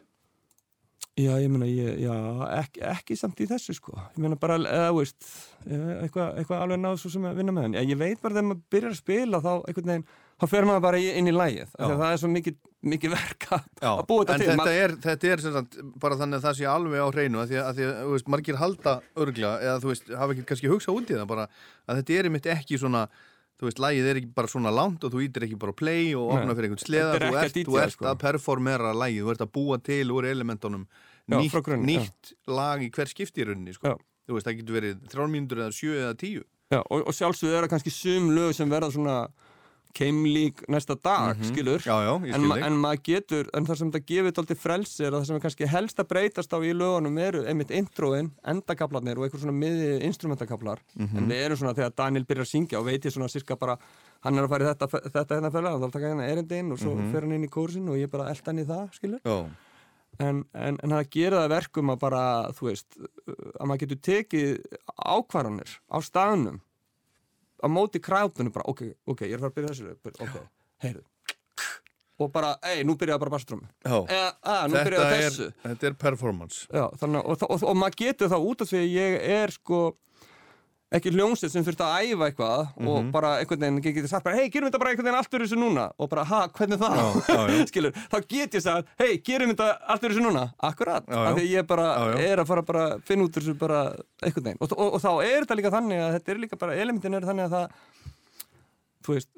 Já, 1.18 1.34
ég 1.42 1.50
meina, 1.52 1.66
ég, 1.68 1.98
já, 2.00 2.12
ekki, 2.60 2.80
ekki 2.86 3.16
samt 3.18 3.40
í 3.42 3.46
þessu, 3.50 3.74
sko. 3.76 3.92
Ég 4.14 4.22
meina 4.22 4.38
bara, 4.40 4.56
eða, 4.62 4.92
veist, 4.96 5.18
eh, 5.66 6.04
eitthvað, 6.04 6.38
eitthvað 6.40 6.62
alveg 6.64 6.80
náðu 6.80 7.00
svo 7.02 7.10
sem 7.12 7.26
að 7.28 7.40
vinna 7.42 7.54
með 7.56 7.66
hann. 7.66 7.76
Ég 7.90 7.98
veit 8.00 8.22
bara 8.22 8.36
þegar 8.36 8.46
maður 8.46 8.62
byrjar 8.72 8.94
að 8.94 9.00
spila, 9.00 9.40
þá 9.44 9.50
veginn, 9.80 10.06
þá 10.40 10.46
fer 10.48 10.68
maður 10.68 10.84
bara 10.86 11.02
inn 11.10 11.28
í 11.28 11.34
lægið. 11.34 11.74
Það 11.76 12.06
er 12.06 12.22
svo 12.22 12.30
mikið, 12.32 12.56
mikið 12.80 13.12
verk 13.12 13.46
að 13.52 13.64
Já, 13.82 13.90
að 13.90 14.04
búa 14.08 14.24
þetta 14.24 14.36
til. 14.40 14.46
þetta 14.50 14.74
er, 14.82 14.94
þetta 15.04 15.30
er 15.30 15.42
sagt, 15.44 15.74
bara 16.00 16.16
þannig 16.20 16.38
að 16.38 16.46
það 16.46 16.54
sé 16.58 16.68
alveg 16.70 17.02
á 17.04 17.08
hreinu 17.10 17.40
að 17.42 17.50
því 17.50 17.58
að, 17.60 17.66
að, 17.70 17.98
þú 17.98 18.14
veist, 18.14 18.30
margir 18.34 18.60
halda 18.60 18.94
örgla 19.24 19.50
eða 19.60 19.74
þú 19.82 19.90
veist, 19.90 20.14
hafa 20.22 20.36
ekki 20.36 20.46
kannski 20.48 20.70
hugsað 20.72 21.00
út 21.00 21.12
í 21.12 21.18
það 21.18 21.28
bara 21.34 21.44
að 21.50 22.00
þetta 22.00 22.16
er 22.16 22.30
einmitt 22.30 22.48
ekki 22.54 22.80
svona 22.80 23.02
þú 23.60 23.68
veist, 23.68 23.82
lagið 23.84 24.08
er 24.08 24.20
ekki 24.22 24.30
bara 24.38 24.48
svona 24.48 24.72
langt 24.72 25.04
og 25.04 25.12
þú 25.12 25.24
ítir 25.26 25.44
ekki 25.44 25.58
bara 25.60 25.76
play 25.76 26.14
og 26.16 26.30
opna 26.38 26.54
fyrir 26.56 26.70
einhvern 26.70 26.84
sleða 26.86 27.18
er 27.18 27.26
þú 27.26 27.40
ert, 27.42 27.58
þú 27.58 27.74
DJ, 27.74 27.82
ert 27.84 27.96
sko. 27.96 28.06
að 28.08 28.22
performera 28.22 28.94
lagið, 28.96 29.26
þú 29.26 29.34
ert 29.34 29.44
að 29.44 29.52
búa 29.58 29.80
til 29.84 30.06
úr 30.14 30.28
elementunum 30.30 30.86
nýtt, 31.28 31.58
já. 31.60 31.76
nýtt 31.84 32.32
lag 32.48 32.80
í 32.80 32.88
hver 32.94 33.12
skipti 33.12 33.44
í 33.44 33.50
rauninni 33.50 33.76
sko. 33.76 33.98
Þú 34.24 34.38
veist, 34.38 34.46
það 34.48 34.56
getur 34.62 34.78
verið 34.78 35.04
þrjár 35.12 35.30
mínútur 35.34 35.60
eða 35.60 35.76
sjö 35.76 35.92
eða 35.98 36.16
tíu 36.16 36.46
Já, 36.70 36.78
og, 36.86 37.00
og 37.02 37.14
sjálfsögðu 37.16 37.56
er 37.56 37.64
það 37.64 37.72
kannski 37.72 37.92
sum 37.92 38.28
lög 38.30 38.52
sem 38.54 38.70
verða 38.70 38.92
svona 38.94 39.14
keimlík 39.94 40.62
næsta 40.70 40.94
dag, 41.02 41.36
skilur. 41.44 41.80
Mhm. 41.80 41.88
já, 41.90 41.96
já, 42.06 42.12
ég 42.26 42.34
En, 42.34 42.40
skil 42.40 42.48
ma 42.48 42.56
en 42.66 42.76
maður 42.80 43.02
getur, 43.08 43.48
en 43.54 43.66
það 43.66 43.76
sem 43.80 43.90
þetta 43.92 44.06
gefið 44.10 44.38
alltaf 44.42 44.58
frelsi 44.62 45.04
er 45.04 45.10
að 45.12 45.20
það 45.20 45.26
sem 45.26 45.36
er 45.36 45.40
kannski 45.44 45.66
helst 45.68 45.98
að 46.02 46.08
breytast 46.12 46.52
á 46.54 46.58
í 46.62 46.72
lögunum 46.72 47.18
eru 47.18 47.44
einmitt 47.46 47.70
introin, 47.70 48.30
endakablarnir 48.44 49.18
og 49.18 49.24
einhver 49.26 49.40
svona 49.42 49.56
miði 49.56 50.02
instrumentakablar 50.06 50.78
Mhm. 50.96 51.16
en 51.18 51.28
við 51.28 51.44
erum 51.46 51.56
svona 51.58 51.74
þegar 51.74 51.96
Daniel 51.96 52.24
byrjar 52.24 52.46
að 52.46 52.52
syngja 52.54 52.78
og 52.78 52.84
veit 52.86 53.02
ég 53.04 53.12
svona 53.12 53.28
sirka 53.30 53.56
bara, 53.58 53.76
hann 54.22 54.38
er 54.38 54.44
að 54.44 54.48
fara 54.48 54.64
í 54.64 54.74
þetta, 54.74 55.10
þetta 55.10 55.34
hérna 55.36 55.50
fyrir 55.50 55.80
þá 55.80 55.90
taka 55.92 56.06
hérna 56.14 56.28
erindi 56.30 56.58
inn 56.58 56.72
og 56.72 56.78
svo 56.78 56.94
fer 57.12 57.20
hann 57.22 57.32
inn 57.32 57.44
í 57.44 57.48
kórsin 57.50 57.88
og 57.88 57.96
ég 57.96 58.10
bara 58.10 58.28
elda 58.30 58.46
hann 58.46 58.58
í 58.58 58.66
það, 58.66 58.90
skilur 58.94 59.20
já, 59.24 59.50
en, 60.20 60.44
en, 60.54 60.78
en 60.82 60.90
það 60.90 61.10
gera 61.10 61.36
það 61.44 61.48
verkum 61.54 61.90
að 61.90 61.98
bara, 62.00 62.22
þú 62.52 62.66
veist, 62.68 62.96
að 63.60 63.66
maður 63.66 63.80
getur 63.86 64.00
tekið 64.02 64.64
ákvarðanir 64.98 65.70
á 65.90 65.96
staðnum 66.02 66.60
á 67.60 67.66
móti 67.70 68.00
kræðunum 68.02 68.52
bara, 68.54 68.66
ok, 68.72 68.82
ok, 69.06 69.24
ég 69.28 69.36
er 69.36 69.40
að 69.40 69.46
fara 69.46 69.52
að 69.52 69.58
byrja 69.58 69.72
þessu 69.74 70.24
ok, 70.26 70.36
heyrðu. 70.84 71.04
Og 72.20 72.28
bara, 72.34 72.52
ei, 72.68 72.82
nú 72.84 72.96
byrjaði 73.00 73.22
bara 73.22 73.32
basströmmu 73.32 73.68
Þetta, 74.74 74.90
er, 75.48 75.54
þetta 75.64 75.88
er 75.88 75.94
performance. 76.02 76.66
Já, 76.68 76.84
þannig, 77.00 77.22
og, 77.24 77.36
og, 77.46 77.54
og, 77.56 77.64
og 77.70 77.78
maður 77.80 77.96
getur 78.02 78.32
það 78.32 78.48
út 78.50 78.64
af 78.64 78.72
því 78.72 78.80
að 78.82 78.90
ég 78.92 79.16
er 79.40 79.54
sko 79.56 79.78
ekki 80.90 81.12
hljómsveit 81.14 81.52
sem 81.52 81.62
þurft 81.64 81.82
að 81.86 82.08
æfa 82.10 82.26
eitthvað 82.30 82.60
og 82.82 82.96
Mhm. 83.04 83.10
bara 83.14 83.28
einhvern 83.38 83.60
veginn 83.62 83.82
getur 83.94 84.08
sagt 84.10 84.26
hei, 84.26 84.48
gerum 84.50 84.66
þetta 84.70 84.80
bara 84.82 84.90
einhvern 84.90 85.06
veginn 85.06 85.18
allt 85.20 85.30
fyrir 85.30 85.46
þessu 85.46 85.58
núna 85.60 85.84
og 85.98 86.08
bara, 86.10 86.24
ha, 86.24 86.40
hvernig 86.48 86.78
það? 86.80 86.96
Já, 86.98 87.36
já. 87.46 87.66
Skilur, 87.70 87.92
þá 88.10 88.16
get 88.28 88.56
ég 88.58 88.62
sagt, 88.64 88.88
hei, 88.98 89.10
gerum 89.18 89.52
þetta 89.54 89.68
allt 89.86 90.00
fyrir 90.02 90.16
þessu 90.16 90.24
núna 90.26 90.44
akkurat, 90.70 91.06
Já, 91.06 91.20
af 91.30 91.36
því 91.38 91.46
ég 91.54 91.66
bara 91.70 91.86
er 92.18 92.42
að 92.42 92.46
fara 92.50 92.62
bara 92.62 92.82
að 92.90 93.02
finna 93.06 93.24
út 93.28 93.38
þessu 93.38 93.54
bara 93.58 93.82
einhvern 94.22 94.44
veginn 94.50 94.58
og, 94.60 94.72
og, 94.76 94.94
og 94.94 95.00
þá 95.00 95.10
er 95.30 95.44
þetta 95.46 95.58
líka 95.60 95.74
þannig 95.76 96.02
að 96.08 96.12
þetta 96.18 96.34
er 96.34 96.42
líka 96.46 96.58
bara, 96.64 96.74
elementin 96.74 97.14
er 97.20 97.28
þannig 97.30 97.46
að 97.46 97.54
það 97.54 97.68
þú 99.06 99.14
veist 99.16 99.30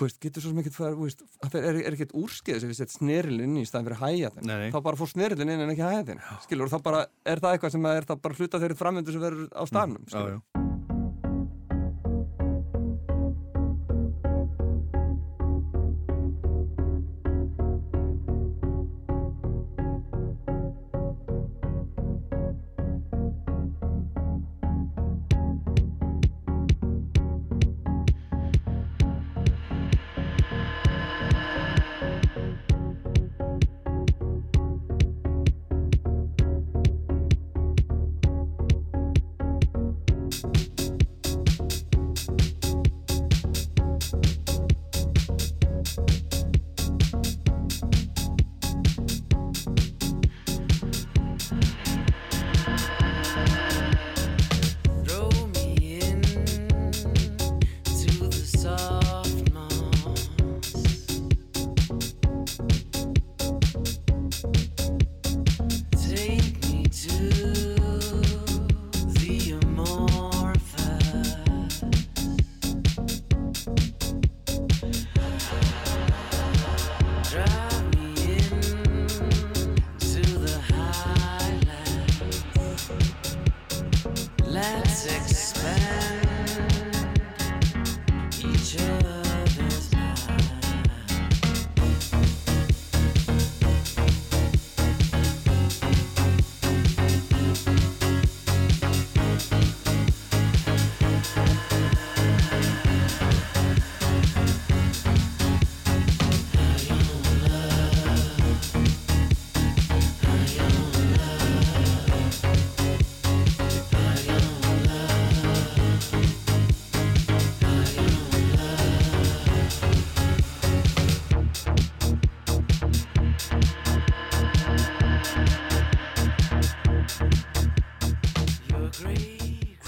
veist, 0.00 0.18
getur 0.22 0.42
svo 0.42 0.50
sem 0.52 0.60
ekkert 0.64 0.76
fara, 0.78 0.96
veist, 0.98 1.22
það 1.44 1.58
er, 1.60 1.78
er 1.84 1.96
ekkert 1.96 2.16
úrskeiðis 2.18 2.66
ef 2.66 2.72
við 2.72 2.80
sett 2.80 2.96
snerilinn 2.96 3.60
í 3.60 3.66
staðin 3.68 3.88
fyrir 3.90 4.02
Nei, 4.42 4.56
nei. 4.64 4.68
þá 4.74 4.80
bara 4.88 5.00
fór 5.00 5.12
snerilinn 5.12 5.54
inn 5.54 5.64
en 5.66 5.74
ekki 5.74 5.86
hæjatin 5.86 6.24
skilur, 6.48 6.66
og 6.66 6.74
þá 6.74 6.88
bara 6.90 7.06
er 7.24 7.44
það 7.44 7.56
eitthvað 7.56 7.76
sem 7.76 7.88
er 7.92 8.10
það 8.10 8.22
bara 8.26 8.40
hluta 8.40 8.62
þeirri 8.64 8.80
framöndu 8.82 9.14
sem 9.14 9.26
verður 9.28 9.48
á 9.54 9.62
staðnum 9.70 10.06
já, 10.10 10.63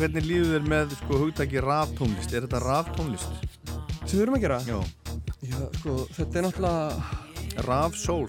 hvernig 0.07 0.27
líður 0.29 0.53
þér 0.55 0.67
með 0.71 0.93
sko 1.01 1.19
hugtaki 1.25 1.63
raftónlist? 1.65 2.35
Er 2.35 2.45
þetta 2.47 2.61
raftónlist? 2.63 3.41
Sem 4.07 4.13
við 4.13 4.23
erum 4.23 4.37
að 4.37 4.45
gera? 4.45 4.59
Já. 4.67 4.79
Já, 5.43 5.59
sko, 5.81 5.97
þetta 6.15 6.39
er 6.39 6.47
náttúrulega 6.47 7.25
Rafsól. 7.67 8.29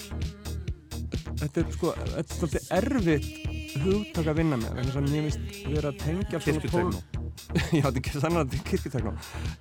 þetta 1.37 1.61
er 1.61 1.69
sko, 1.75 1.91
þetta 1.99 2.23
er 2.23 2.39
svolítið 2.39 2.71
erfitt 2.77 3.77
hugtak 3.83 4.31
að 4.31 4.39
vinna 4.39 4.57
með 4.57 4.73
vegna 4.73 4.87
þess 4.87 4.97
að 4.97 5.07
mér 5.11 5.27
finnst 5.27 5.57
vera 5.69 5.91
að 5.91 5.99
tengja 6.01 6.39
svona 6.41 6.61
Kirkjuteknó. 6.63 7.01
Já, 7.77 7.83
þetta 7.85 7.91
er 7.91 7.99
ekki 8.01 8.13
þannig 8.17 8.39
að 8.39 8.47
þetta 8.47 8.57
er 8.57 8.63
kirkjuteknó 8.71 9.11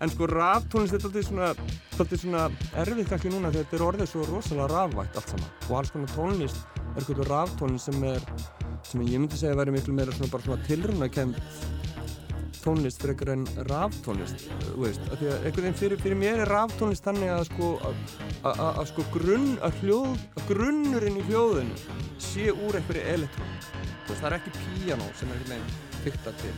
en 0.01 0.13
sko 0.15 0.29
raftónlist 0.31 0.97
er 0.97 1.03
svolítið 1.05 1.27
svona, 1.29 1.51
svolítið 1.93 2.23
svona 2.23 2.45
erfitt 2.83 3.11
kannski 3.13 3.33
núna 3.35 3.53
þegar 3.53 3.67
þetta 3.67 3.77
er 3.79 3.85
orðið 3.91 4.11
svo 4.13 4.25
rosalega 4.31 4.69
rafvægt 4.73 5.21
allt 5.21 5.35
saman 5.35 5.51
og 5.69 5.75
alls 5.81 5.93
konar 5.95 6.15
tónlist 6.17 6.63
er 6.81 7.03
eitthvað 7.03 7.29
raftónlist 7.29 7.91
sem 7.91 8.09
er 8.09 8.25
sem 8.87 9.05
ég 9.05 9.21
myndi 9.21 9.39
segja 9.39 9.53
að 9.55 9.61
væri 9.61 9.77
miklu 9.77 9.97
meira 9.99 10.17
svona 10.17 10.33
bara 10.33 10.47
svona 10.49 10.67
tilrunakend 10.71 11.41
tónlist 12.67 13.05
einhver 13.07 13.33
en 13.33 13.47
að 13.63 13.73
einhvern 14.77 15.63
veginn 15.63 15.79
fyrir, 15.79 16.01
fyrir 16.03 16.19
mér 16.19 16.43
er 16.45 16.53
raftónlist 16.53 17.07
þannig 17.07 17.33
að 17.33 17.45
sko 17.51 17.73
að, 17.87 17.99
að, 18.43 18.53
að, 18.53 18.71
að 18.71 18.87
sko 18.93 19.07
grunn, 19.15 19.51
að 19.65 19.83
hljóð 19.83 20.13
að 20.37 20.47
grunnurinn 20.51 21.21
í 21.21 21.27
hljóðinu 21.31 21.81
sé 22.29 22.51
úr 22.53 22.81
einhverju 22.81 23.05
elektrón. 23.17 23.59
Það 24.07 24.27
er 24.29 24.39
ekki 24.39 24.55
píanó 24.57 25.07
sem 25.19 25.31
er 25.31 25.41
einhvern 25.41 25.57
veginn 25.57 25.85
fyrta 26.07 26.33
til 26.39 26.53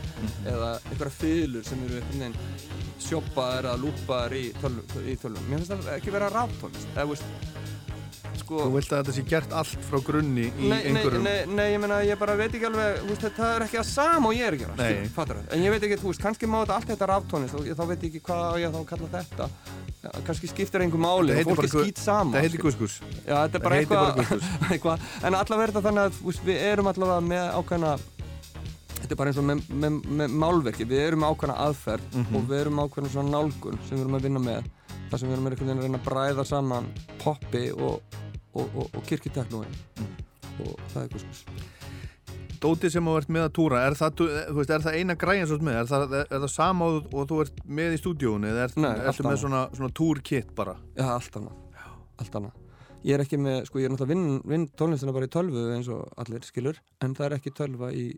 eða 0.49 0.73
einhverja 0.91 1.15
fiðlur 1.15 1.65
sem 1.65 1.85
eru 1.87 2.01
einhvern 2.01 2.25
veginn 2.25 2.99
sjoppaðar 3.01 3.69
eða 3.71 3.81
lúpaðar 3.83 4.35
í 4.37 4.43
tölvum, 4.61 5.47
mér 5.49 5.63
finnst 5.63 5.73
það 5.73 5.93
ekki 5.95 6.13
vera 6.13 6.33
raftónlist 6.33 6.91
eða 6.95 7.07
veist 7.13 7.78
sko 8.49 8.63
Þú 8.65 8.71
vilt 8.73 8.91
að 8.91 8.99
þetta 9.03 9.15
sé 9.19 9.23
gert 9.29 9.53
allt 9.61 9.83
frá 9.87 9.99
grunni 10.09 10.47
í 10.49 10.51
Nei, 10.57 10.67
nei, 10.69 10.79
einhverjum... 10.89 11.23
nei, 11.29 11.37
nei, 11.59 11.65
ég 11.75 11.79
meina, 11.85 11.99
ég 12.09 12.19
bara 12.19 12.35
veit 12.39 12.49
ekki 12.57 12.65
alveg, 12.69 12.99
veist, 13.07 13.27
það 13.37 13.53
er 13.59 13.65
ekki 13.67 13.77
það 13.79 13.87
sama 13.93 14.31
og 14.31 14.35
ég 14.39 14.47
er 14.49 14.57
að 14.57 14.63
gera, 14.65 14.75
Nei. 14.79 14.89
skilur, 14.89 15.13
fattar 15.19 15.41
En 15.53 15.63
ég 15.67 15.75
veit 15.75 15.85
ekki, 15.87 15.99
þú 16.01 16.11
veist, 16.11 16.23
kannski 16.25 16.49
má 16.49 16.57
þetta 16.63 16.77
allt 16.79 16.91
þetta 16.95 17.09
raftónist 17.13 17.55
og 17.59 17.69
þá 17.69 17.83
veit 17.93 18.03
ég 18.03 18.09
ekki 18.09 18.23
hvað 18.27 18.59
ég 18.65 18.73
þá 18.73 18.79
að 18.81 18.87
kalla 18.89 19.09
þetta. 19.13 19.49
Ja, 19.99 20.11
kannski 20.27 20.47
skiptir 20.47 20.81
einhver 20.85 21.01
máli 21.03 21.33
Það 21.33 21.35
og 21.35 21.39
heitir 21.39 21.49
fólk 21.49 21.59
bara 21.59 21.71
gu- 21.73 21.83
skýt 21.85 21.99
sama. 21.99 22.31
Það 22.37 22.45
heitir 22.47 22.61
guskus. 22.63 22.93
Já, 23.27 23.35
þetta 23.35 23.43
er 23.43 23.49
það 23.51 23.65
bara 23.65 23.79
eitthvað, 23.83 24.45
eitthvað, 24.73 25.07
en 25.27 25.35
allavega 25.39 25.65
er 25.67 25.73
þetta 25.73 25.83
þannig 25.89 26.05
að, 26.07 26.19
veist, 26.29 26.45
við 26.47 26.61
erum 26.69 26.89
allavega 26.93 27.25
með 27.27 27.49
ákveðna, 27.59 27.91
þetta 28.99 29.11
er 29.15 29.19
bara 29.19 29.33
eins 29.33 29.41
og 29.41 29.47
með, 29.49 29.63
með, 29.83 29.97
með 30.21 30.37
málverki, 30.45 30.87
við 30.87 31.03
erum 31.09 31.27
ákveðna 31.27 31.57
aðferð 31.67 32.07
Mhm. 32.15 32.35
og 32.39 32.47
við 32.53 32.61
erum 32.63 32.79
ákveðna 32.85 33.11
svona 33.13 33.33
nálgun 33.35 33.79
sem 33.89 33.97
við 33.97 34.05
erum 34.05 34.17
að 34.19 34.25
vinna 34.29 34.43
með, 34.47 34.71
þar 35.11 35.19
sem 35.19 35.27
við 35.29 35.35
erum 35.37 35.49
einhvern 35.51 35.67
veginn 35.67 35.79
að 35.83 35.87
reyna 35.89 35.99
að 35.99 36.07
bræða 36.07 36.45
saman 36.53 36.89
poppi 37.23 37.65
og, 37.75 37.99
og, 38.53 38.65
og, 38.75 38.87
og 38.95 39.05
kirkjuteknóin 39.09 39.77
og 40.59 40.79
það 40.93 41.03
er 41.03 41.11
guskus. 41.13 41.43
Dótið 42.59 42.91
sem 42.91 43.05
þú 43.07 43.11
ert 43.15 43.29
með 43.31 43.45
að 43.45 43.53
túra, 43.55 43.81
er 43.87 43.95
það, 43.95 44.15
þú 44.19 44.25
þú 44.35 44.55
veist, 44.57 44.71
er 44.75 44.83
það 44.83 44.97
eina 44.99 45.15
græn 45.19 45.45
svo 45.47 45.57
með? 45.63 45.77
Er 45.79 45.87
það, 45.87 46.15
er 46.19 46.41
það 46.43 46.49
sama 46.51 46.89
og, 46.89 47.13
þú 47.29 47.37
ert 47.45 47.61
með 47.79 47.95
í 47.95 47.99
stúdíónu 48.01 48.49
eða 48.49 48.65
er, 48.65 48.73
ertu 48.73 48.83
með 48.83 49.29
annað. 49.29 49.39
svona, 49.45 49.61
svona 49.77 49.95
túrkitt 49.95 50.51
bara? 50.57 50.75
Já, 50.97 51.05
allt 51.13 51.39
annað. 51.39 51.85
Allt 52.19 52.35
annað. 52.41 52.65
Ég 53.07 53.15
er 53.15 53.23
ekki 53.23 53.39
með, 53.39 53.61
sko, 53.69 53.79
ég 53.79 53.87
er 53.87 53.93
náttúrulega 53.93 54.11
vinn, 54.11 54.41
vinn 54.51 54.67
tónlistina 54.75 55.15
bara 55.15 55.29
í 55.29 55.31
tölvu 55.31 55.69
eins 55.71 55.87
og 55.95 56.09
allir 56.19 56.43
skilur, 56.43 56.81
en 56.99 57.15
það 57.15 57.29
er 57.29 57.35
ekki 57.37 57.55
tölva 57.55 57.93
í, 57.95 58.09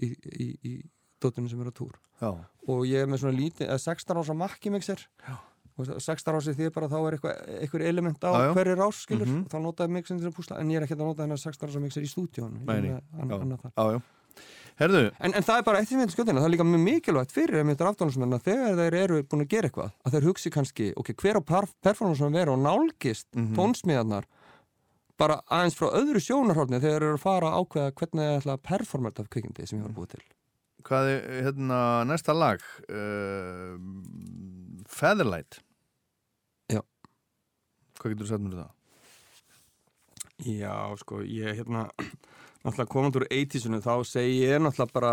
í, 0.00 0.08
í, 0.32 0.46
í 0.64 0.72
dótinu 1.20 1.52
sem 1.52 1.60
er 1.60 1.68
á 1.68 1.74
túr. 1.76 1.98
Já. 2.22 2.30
Og 2.72 2.86
ég 2.88 3.04
er 3.04 3.10
með 3.10 3.20
svona 3.26 3.36
lítið, 3.36 3.68
eða 3.68 3.82
16 3.84 4.22
ása 4.22 4.38
makki 4.38 4.72
mixer. 4.72 5.04
Já. 5.28 5.36
16 5.76 6.34
ási 6.38 6.54
því 6.54 6.70
bara 6.72 6.86
þá 6.88 6.98
er 7.08 7.12
eitthvað, 7.18 7.82
element 7.88 8.20
á 8.22 8.30
Já, 8.30 8.46
já. 8.46 8.52
hverju 8.54 8.74
rás, 8.78 8.96
skilur, 9.06 9.26
Mhm. 9.26 9.42
og 9.44 9.50
þá 9.50 9.58
notaði 9.64 9.90
mixin 9.90 10.18
til 10.20 10.28
að 10.30 10.34
púsla, 10.36 10.60
en 10.60 10.68
ég 10.70 10.76
er 10.76 10.82
ekki 10.86 10.94
að 10.94 10.98
nota 11.06 11.22
hennar 11.22 11.38
16 11.38 11.68
ása 11.68 11.80
mixer 11.80 12.02
í. 12.02 12.06
Herðu, 14.76 15.12
En, 15.20 15.32
en 15.34 15.42
það 15.46 15.58
er 15.58 15.62
bara 15.62 15.78
eitt 15.78 15.86
sem 15.88 16.00
við 16.00 16.10
skjóðina, 16.10 16.40
það 16.42 16.48
er 16.48 16.54
líka 16.56 16.64
mjög 16.66 16.82
mikilvægt 16.82 17.30
fyrir 17.30 17.60
einmitt 17.62 17.78
raftónlismenn 17.78 18.34
að 18.34 18.42
þegar 18.42 18.74
þeir 18.80 18.94
eru 19.04 19.22
búin 19.22 19.42
að 19.44 19.48
gera 19.52 19.68
eitthvað, 19.68 19.92
að 20.04 20.12
þeir 20.16 20.24
hugsi 20.26 20.50
kannski, 20.50 20.88
ok, 20.98 21.12
hver 21.14 21.36
á 21.38 21.42
perf- 21.46 21.74
performanceum 21.80 22.32
vera 22.34 22.50
og 22.50 22.58
nálgist 22.58 23.26
Mhm. 23.36 23.54
tónsmiðarnar 23.54 24.24
bara 25.16 25.40
aðeins 25.48 25.76
frá 25.78 25.92
öðru 25.94 26.18
sjónarhórni 26.18 26.80
þegar 26.82 26.90
þeir 26.90 26.96
eru 27.06 27.14
að 27.14 27.20
fara 27.22 27.46
að 27.52 27.58
ákveða 27.62 27.92
hvernig 27.94 28.26
þeir 28.26 28.40
ætla 28.42 28.52
að 28.58 28.62
performa 28.66 29.10
þetta 29.12 29.28
kvikindi 29.30 29.62
sem 29.68 29.78
ég 29.78 29.84
var 29.86 29.94
búið 29.94 30.08
til. 30.10 30.22
hvað 30.82 31.04
er 31.06 31.22
hérna 31.44 32.04
næsta 32.04 32.34
lag? 32.34 32.58
Uh, 32.90 33.78
Featherlight. 34.88 35.60
Hvað 38.04 38.12
getur 38.12 38.26
þú 38.26 38.28
sagt 38.28 38.42
mér 38.44 38.52
um 38.52 38.58
það? 38.60 38.72
Já, 40.44 40.74
sko, 41.00 41.22
ég 41.24 41.54
hérna 41.56 41.86
náttúrulega 42.64 42.90
komand 42.92 43.14
úr 43.16 43.24
80-sunu 43.32 43.78
þá 43.80 43.94
segi 44.04 44.42
ég 44.42 44.58
náttúrulega 44.60 44.92
bara 44.92 45.12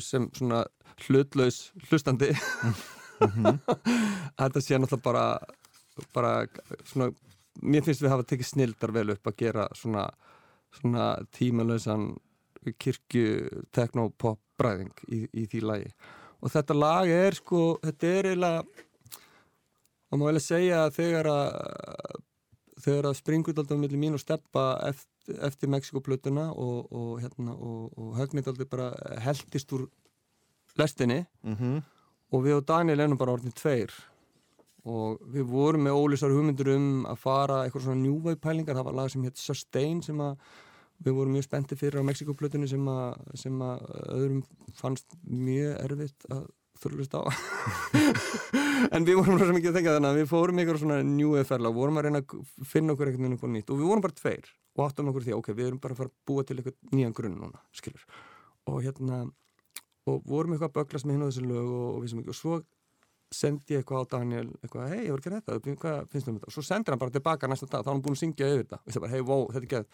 sem 0.00 0.30
svona 0.32 0.62
hlutlaus 1.04 1.58
hlustandi. 1.90 2.30
Að 3.20 3.58
þetta 4.46 4.62
sé 4.64 4.78
náttúrulega 4.80 5.04
bara 5.04 5.26
bara 6.16 6.30
svona 6.88 7.10
mér 7.60 7.84
finnst 7.84 8.00
við 8.00 8.14
hafa 8.14 8.24
tekið 8.30 8.48
snildar 8.48 8.94
vel 8.96 9.12
upp 9.12 9.28
að 9.28 9.36
gera 9.42 9.66
svona, 9.76 10.06
svona 10.78 11.10
tímalausan 11.36 12.14
kirkju 12.80 13.66
teknopop 13.76 14.40
bræðing 14.56 15.04
í, 15.12 15.26
í 15.36 15.44
því 15.52 15.62
lagi. 15.68 15.92
Og 16.40 16.56
þetta 16.56 16.78
lag 16.80 17.12
er 17.12 17.36
sko 17.36 17.76
þetta 17.84 18.14
er 18.16 18.30
eiginlega 18.32 18.88
og 20.12 20.20
má 20.20 20.28
eiginlega 20.28 20.44
segja 20.44 20.82
að 20.84 20.98
þegar 20.98 21.30
að 21.32 21.48
þegar 22.82 23.08
að 23.08 23.18
springur 23.20 23.56
alltaf 23.56 23.78
millir 23.78 24.00
mín 24.00 24.16
og 24.16 24.20
steppa 24.20 24.66
eftir, 24.88 25.38
eftir 25.46 25.70
Mexikoplötuna 25.70 26.48
og, 26.50 26.92
og, 26.92 27.10
hérna, 27.22 27.54
og, 27.54 27.92
og 27.96 28.16
alltaf 28.18 28.68
bara 28.70 28.92
heldist 29.22 29.72
úr 29.72 29.88
lestinni 30.78 31.24
Mm 31.42 31.82
og 32.32 32.46
við 32.46 32.58
og 32.58 32.66
Daniel 32.68 33.04
ennum 33.04 33.20
bara 33.20 33.36
orðin 33.36 33.54
tveir 33.56 33.92
og 34.88 35.20
við 35.30 35.46
vorum 35.46 35.84
með 35.86 35.98
ólýsar 36.00 36.32
hugmyndur 36.34 36.72
um 36.74 36.86
að 37.06 37.20
fara 37.22 37.60
eitthvað 37.62 37.84
svona 37.86 38.02
njúvæg 38.02 38.40
pælingar, 38.42 38.78
það 38.78 38.88
var 38.88 38.96
lag 38.98 39.12
sem 39.12 39.26
hétt 39.26 39.38
Sustain 39.38 40.00
sem 40.02 40.22
að 40.24 40.40
við 41.02 41.18
vorum 41.18 41.36
mjög 41.36 41.46
spennti 41.46 41.78
fyrir 41.78 42.02
á 42.02 42.08
Mexikoplötunni 42.08 42.70
sem 42.70 42.88
að, 42.90 43.20
sem 43.38 43.62
að 43.62 43.84
öðrum 44.16 44.42
fannst 44.78 45.14
mjög 45.22 45.76
erfitt 45.84 46.26
að 46.30 46.42
þurflust 46.82 47.14
á. 47.18 47.22
En 48.92 49.04
við 49.06 49.14
vorum 49.20 49.38
rosa 49.38 49.54
mikið 49.54 49.70
að 49.70 49.76
þengja 49.78 49.92
þannig 49.94 50.10
að 50.10 50.16
við 50.18 50.24
fórum 50.32 50.58
ykkur 50.58 50.78
svona 50.80 50.96
njúvæg 51.06 51.46
ferla 51.46 51.70
og 51.70 51.76
vorum 51.76 52.00
að 52.00 52.06
reyna 52.08 52.20
að 52.22 52.32
finna 52.66 52.96
okkur 52.96 53.12
eitthvað 53.12 53.52
nýtt 53.52 53.70
og 53.70 53.78
við 53.78 53.86
vorum 53.86 54.02
bara 54.02 54.16
tveir 54.18 54.48
og 54.74 54.82
áttum 54.86 55.10
okkur 55.12 55.26
því, 55.26 55.34
ok, 55.36 55.50
við 55.54 55.68
erum 55.68 55.80
bara 55.82 55.94
að 55.94 56.00
fara 56.00 56.10
að 56.10 56.16
búa 56.28 56.44
til 56.48 56.56
eitthvað 56.58 56.96
nýjan 56.96 57.14
grunn 57.16 57.38
núna, 57.38 57.62
skilur. 57.76 58.04
Og 58.72 58.80
hérna 58.82 59.20
og 60.10 60.22
vorum 60.26 60.56
eitthvað 60.56 60.70
að 60.72 60.76
böglast 60.80 61.06
með 61.06 61.16
hinn 61.16 61.24
á 61.24 61.28
þessu 61.30 61.46
lög 61.46 61.70
og, 61.70 61.88
og, 61.92 61.98
við 62.02 62.12
sem 62.12 62.22
ekki, 62.22 62.34
og 62.34 62.38
svo 62.40 62.60
sendi 63.32 63.76
ég 63.76 63.82
eitthvað 63.82 64.02
á 64.02 64.10
Daniel 64.16 64.46
eitthvað, 64.60 64.92
hei, 64.92 65.02
ég 65.06 65.14
voru 65.14 65.22
ekki 65.22 65.34
þetta, 65.38 65.58
hvað 65.84 66.12
finnst 66.12 66.26
þú 66.26 66.32
um 66.32 66.38
þetta? 66.38 66.50
Og 66.50 66.56
svo 66.56 66.64
sendir 66.66 66.94
hann 66.94 67.02
bara 67.02 67.14
tilbaka 67.14 67.48
næsta 67.48 67.68
dag, 67.68 67.84
þá 67.84 67.88
var 67.88 67.94
hann 67.94 68.04
búin 68.04 68.18
að 68.18 68.22
syngja 68.24 68.50
yfir 68.50 68.66
þetta. 68.66 68.80
Og 68.82 68.96
ég 68.96 69.04
bara, 69.04 69.12
hei, 69.12 69.22
wow, 69.30 69.44
þetta 69.54 69.62
er 69.62 69.70
geð 69.72 69.86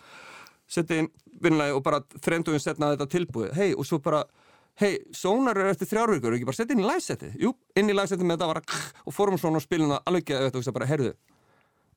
setti 0.69 0.99
inn 1.03 1.09
vinnlega 1.45 1.77
og 1.77 1.85
bara 1.87 2.01
þremdugin 2.25 2.63
setna 2.63 2.93
þetta 2.95 3.09
tilbúið, 3.15 3.53
hei, 3.57 3.71
og 3.75 3.87
svo 3.89 4.01
bara 4.05 4.25
hei, 4.79 4.93
sónar 5.15 5.59
er 5.59 5.73
eftir 5.73 5.91
þrjárvíkur 5.91 6.33
og 6.33 6.39
ekki 6.39 6.49
bara 6.49 6.59
setja 6.59 6.77
inn 6.77 6.85
í 6.85 6.87
lagsetti, 6.87 7.33
jú, 7.43 7.55
inn 7.79 7.91
í 7.91 7.97
lagsetti 7.97 8.27
með 8.27 8.39
þetta 8.39 8.51
var 8.53 8.61
að 8.63 8.77
og 9.05 9.17
fórum 9.17 9.41
svona 9.41 9.59
og 9.59 9.65
spilum 9.65 9.95
það 9.95 10.11
alveg 10.11 10.29
geð 10.31 10.61
og 10.61 10.69
ég 10.69 10.77
bara, 10.77 10.91
heyrðu, 10.93 11.15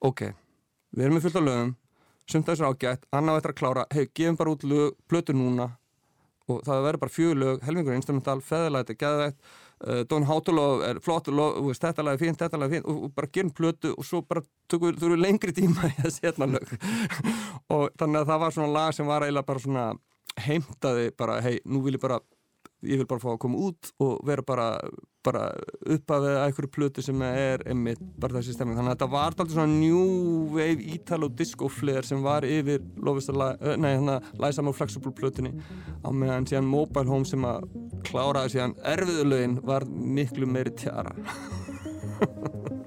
ok 0.09 0.23
við 0.25 1.05
erum 1.05 1.17
með 1.17 1.27
fullt 1.27 1.37
af 1.41 1.45
lögum, 1.45 1.75
sumt 2.25 2.49
af 2.49 2.55
þessu 2.55 2.65
er 2.65 2.73
ágætt 2.73 3.05
annað 3.13 3.37
á 3.37 3.39
eftir 3.41 3.53
að 3.53 3.59
klára, 3.61 3.85
hei, 3.93 4.07
gefum 4.17 4.39
bara 4.39 4.55
út 4.55 4.65
lög, 4.65 4.97
plötu 5.11 5.37
núna 5.37 5.69
og 6.49 6.63
það 6.65 6.85
verður 6.87 7.03
bara 7.03 7.15
fjögur 7.15 7.41
lög, 7.43 7.61
helmingur 7.67 7.95
instrumental, 7.95 8.39
feðalæti, 8.43 8.97
geðveitt 8.99 9.37
uh, 9.85 10.01
Don 10.09 10.25
Hátulof 10.27 10.83
er 10.87 10.99
flott 11.03 11.29
þetta 11.29 12.05
lag 12.05 12.17
er 12.17 12.21
fínt, 12.21 12.41
þetta 12.41 12.59
lag 12.59 12.67
er 12.69 12.79
fínt 12.79 12.89
og, 12.89 13.05
og 13.05 13.15
bara 13.15 13.29
gerum 13.31 13.53
plötu 13.55 13.93
og 13.93 14.07
svo 14.07 14.23
bara 14.25 14.43
tökum 14.71 14.91
eru 14.95 15.19
lengri 15.19 15.53
tíma 15.55 15.89
í 15.91 15.95
að 16.01 16.13
setna 16.17 16.49
lög. 16.49 16.75
Og 17.71 17.89
þannig 17.99 18.21
að 18.21 18.29
það 18.31 18.41
var 18.41 18.55
svona 18.55 18.73
lag 18.73 18.95
sem 18.95 19.07
var 19.07 19.25
eiginlega 19.25 19.47
bara 19.47 19.63
svona 19.63 19.85
heimtaði 20.41 21.11
bara, 21.17 21.39
hei, 21.43 21.59
nú 21.65 21.83
vil 21.85 21.95
ég 21.95 22.03
bara 22.03 22.19
ég 22.87 23.01
vil 23.01 23.07
bara 23.09 23.21
fá 23.21 23.29
að 23.33 23.41
koma 23.43 23.59
út 23.67 23.91
og 24.01 24.21
vera 24.25 24.43
bara, 24.45 24.67
bara 25.25 25.43
uppafið 25.85 26.31
að 26.31 26.41
einhverju 26.45 26.71
plötu 26.77 27.05
sem 27.05 27.23
er 27.27 27.63
einmitt 27.69 28.01
bara 28.21 28.39
þessi 28.39 28.55
stemming 28.55 28.79
þannig 28.79 28.93
að 28.93 28.97
þetta 28.97 29.09
var 29.13 29.29
alltaf 29.29 29.53
svona 29.53 29.75
new 29.75 30.01
wave 30.55 30.87
Italo 30.95 31.29
disco 31.29 31.69
flair 31.71 32.07
sem 32.07 32.23
var 32.25 32.47
yfir 32.47 32.81
að, 32.81 33.71
nei 33.77 33.91
hérna 33.93 34.19
Læsam 34.41 34.71
og 34.71 34.77
Flexible 34.79 35.13
plötunni 35.17 35.53
á 36.01 36.09
meðan 36.09 36.49
síðan 36.49 36.69
Mobile 36.71 37.09
Home 37.11 37.29
sem 37.29 37.45
að 37.45 37.69
kláraði 38.09 38.57
síðan 38.57 38.77
erfiðulegin 38.95 39.59
var 39.67 39.87
miklu 39.87 40.49
meiri 40.49 40.73
tjara 40.81 41.15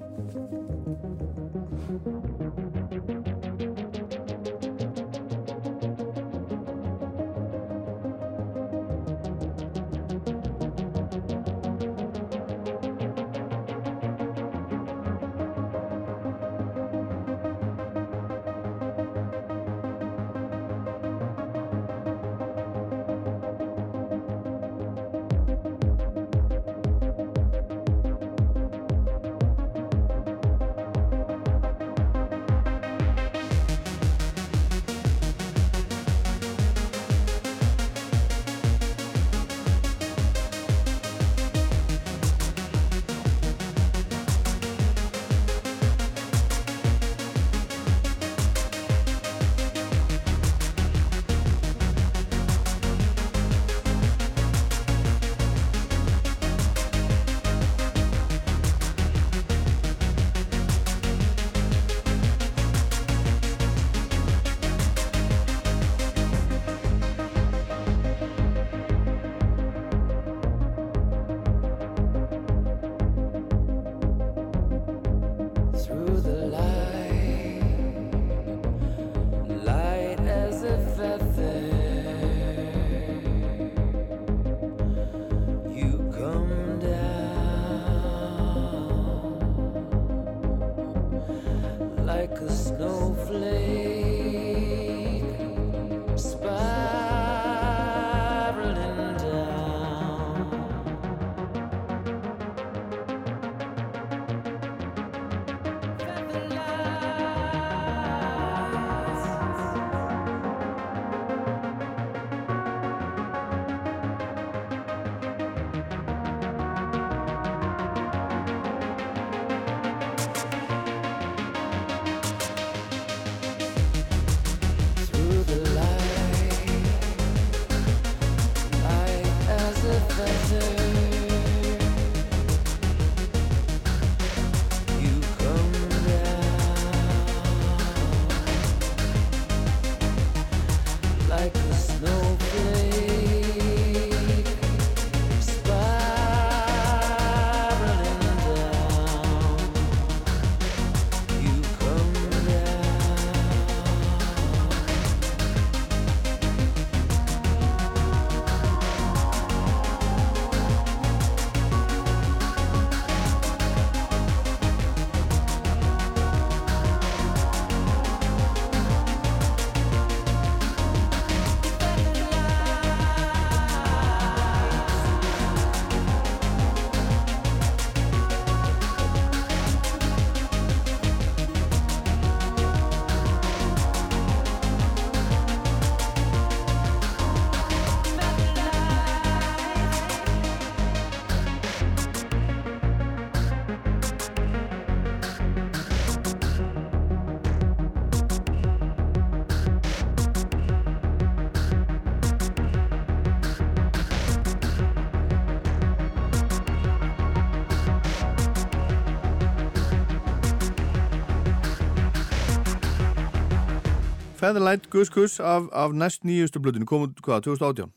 Gus 214.91 215.11
Gus 215.11 215.41
af, 215.41 215.69
af 215.73 215.95
næst 215.95 216.25
nýjustu 216.25 216.61
blöðinu, 216.61 216.85
kom 216.85 217.03
út 217.09 217.21
hvað, 217.23 217.43
2018 217.49 217.93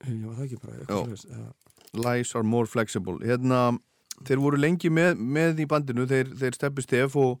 Já, 0.00 0.28
það 0.32 0.44
ekki 0.44 0.58
bara 0.62 1.52
Lies 1.92 2.34
are 2.34 2.44
more 2.44 2.66
flexible. 2.66 3.18
Hérna, 3.26 3.78
þeir 4.26 4.38
voru 4.38 4.56
lengi 4.60 4.90
með, 4.90 5.18
með 5.18 5.64
í 5.64 5.66
bandinu, 5.66 6.06
þeir, 6.06 6.30
þeir 6.38 6.54
Steppi 6.54 6.84
Steff 6.84 7.16
og 7.18 7.40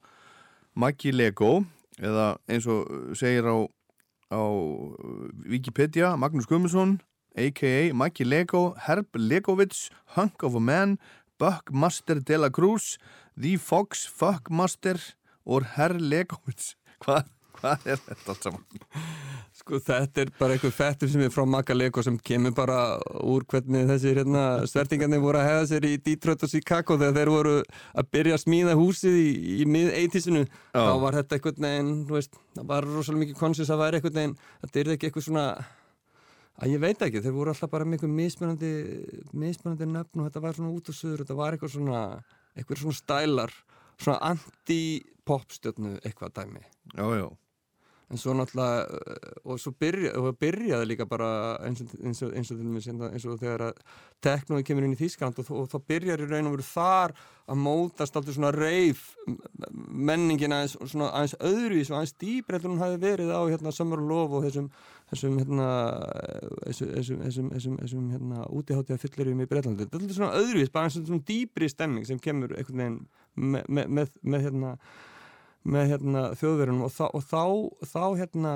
Maggi 0.74 1.12
Lego 1.14 1.64
eða 2.00 2.36
eins 2.50 2.66
og 2.70 3.14
segir 3.18 3.46
á, 3.46 3.56
á 4.34 4.42
Wikipedia 5.46 6.16
Magnús 6.18 6.48
Guðmundsson 6.50 6.98
a.k.a. 7.38 7.92
Maggi 7.94 8.26
Lego 8.26 8.74
Herb 8.86 9.06
Legovits, 9.14 9.90
Hunk 10.16 10.42
of 10.42 10.54
a 10.54 10.60
Man 10.60 10.98
Buckmaster 11.38 12.20
de 12.20 12.38
la 12.38 12.50
Cruz 12.50 12.98
The 13.38 13.58
Fox 13.58 14.06
Fuckmaster 14.08 14.98
og 15.46 15.66
Herr 15.76 15.98
Legovits 15.98 16.74
hvað 17.00 17.30
hva 17.60 17.76
er 17.84 18.00
þetta 18.00 18.32
allt 18.32 18.46
saman? 18.46 18.64
Sko 19.60 19.80
þetta 19.84 20.22
er 20.22 20.30
bara 20.38 20.54
einhver 20.56 20.72
fettur 20.72 21.10
sem 21.10 21.22
er 21.24 21.32
frá 21.34 21.42
Magalego 21.48 22.02
sem 22.04 22.16
kemur 22.24 22.54
bara 22.56 22.78
úr 23.20 23.44
hvernig 23.50 23.88
þessir 23.90 24.22
hérna, 24.22 24.44
svertingarnir 24.70 25.20
voru 25.20 25.40
að 25.40 25.48
hefða 25.50 25.66
sér 25.72 25.88
í 25.88 25.96
Detroit 26.06 26.46
og 26.46 26.52
Chicago 26.52 26.96
þegar 27.00 27.18
þeir 27.18 27.32
voru 27.34 27.56
að 27.60 28.08
byrja 28.16 28.38
að 28.38 28.44
smíða 28.44 28.78
húsið 28.78 29.18
í, 29.20 29.28
í 29.60 29.66
mið-eitisinu 29.68 30.46
Já. 30.46 30.80
þá 30.80 30.94
var 31.04 31.18
þetta 31.20 31.36
einhvern 31.36 31.66
veginn, 31.66 31.92
þú 32.08 32.16
veist, 32.16 32.40
það 32.56 32.72
var 32.72 32.88
rosalega 32.88 33.24
mikið 33.26 33.42
konsens 33.42 33.74
að 33.74 33.82
væri 33.84 34.00
einhvern 34.00 34.18
veginn, 34.20 34.38
þetta 34.64 34.82
er 34.82 34.92
ekki 34.94 35.10
eitthvað 35.10 35.28
svona 35.28 35.46
að 36.60 36.74
ég 36.74 36.82
veit 36.82 37.04
ekki, 37.04 37.22
þeir 37.24 37.36
voru 37.36 37.52
alltaf 37.52 37.72
bara 37.72 37.86
með 37.88 37.98
einhver 37.98 38.14
mismunandi, 38.16 38.72
mismunandi 39.32 39.88
nöfn 39.88 40.22
og 40.22 40.28
þetta 40.28 40.44
var 40.44 40.56
svona 40.56 40.72
út 40.76 40.90
og 40.92 40.96
suður, 40.96 41.22
þetta 41.24 41.38
var 41.38 41.56
eitthvað 41.56 41.74
svona 41.76 42.02
eitthvað 42.56 42.82
svona 42.82 42.98
stælar, 42.98 43.54
svona 44.00 44.18
anti-popstjörnu 44.32 45.94
eitthvað 46.02 46.34
dæmi 46.40 46.64
Já, 46.96 47.06
já, 47.20 47.26
en 48.10 48.18
svo 48.18 48.34
náttúrulega 48.34 48.84
uh, 48.86 49.34
og 49.52 49.60
svo 49.62 49.72
byrja, 49.78 50.14
og 50.18 50.38
byrjaði 50.40 50.88
líka 50.90 51.06
bara 51.08 51.30
eins 51.66 51.82
og, 51.84 51.92
eins 52.02 52.22
og, 52.26 52.32
eins 52.34 52.50
og 52.50 52.62
hérna, 52.62 53.10
eins 53.14 53.26
og 53.26 53.38
þegar 53.38 53.66
að 53.68 53.82
teknói 54.24 54.64
kemur 54.66 54.86
inn 54.86 54.96
í 54.96 55.00
Þýskaland 55.00 55.38
og, 55.40 55.52
og 55.54 55.68
þá 55.70 55.78
byrjar 55.92 56.24
í 56.24 56.30
raun 56.30 56.50
og 56.50 56.56
veru 56.56 56.66
þar 56.66 57.14
að 57.50 57.60
mótast 57.64 58.16
alltaf 58.18 58.34
svona 58.36 58.52
reif 58.54 59.12
menningin 59.70 60.54
aðeins, 60.54 60.76
svona 60.90 61.10
aðeins 61.14 61.36
öðruvís 61.38 61.92
og 61.92 62.00
aðeins 62.00 62.60
en 62.60 62.70
hún 62.70 62.82
hafi 62.82 62.98
verið 63.02 63.30
á 63.34 63.40
hérna 63.46 63.74
Summer 63.74 64.02
of 64.02 64.10
Love 64.10 64.38
og 64.38 64.46
þessum 64.48 64.68
þessum 65.10 65.38
hérna 65.40 65.68
þessum, 66.66 66.90
þessum, 66.94 67.22
þessum, 67.24 67.48
þessum, 67.54 67.78
þessum 67.82 68.10
hérna 68.14 68.44
útiháttiða 68.54 69.00
fyllirum 69.02 69.42
í 69.42 69.48
Breitlandi 69.50 69.86
þetta 69.86 69.98
er 69.98 70.04
alltaf 70.04 70.18
svona 70.18 70.42
öðruvís, 70.42 70.72
bara 70.74 70.90
eins 70.90 70.98
og 71.00 71.08
svona 71.08 71.26
dýbri 71.30 71.70
stemming 71.70 72.06
sem 72.06 72.20
kemur 72.22 72.54
einhvern 72.56 72.82
veginn 72.82 73.00
með, 73.34 73.64
með, 73.68 73.94
með, 73.98 74.12
með 74.22 74.46
hérna 74.46 74.74
með 75.68 75.90
hérna 75.92 76.22
þjóðverunum 76.40 76.84
og, 76.86 76.92
þá, 76.94 77.06
og 77.12 77.24
þá, 77.26 77.44
þá 77.90 78.04
hérna 78.20 78.52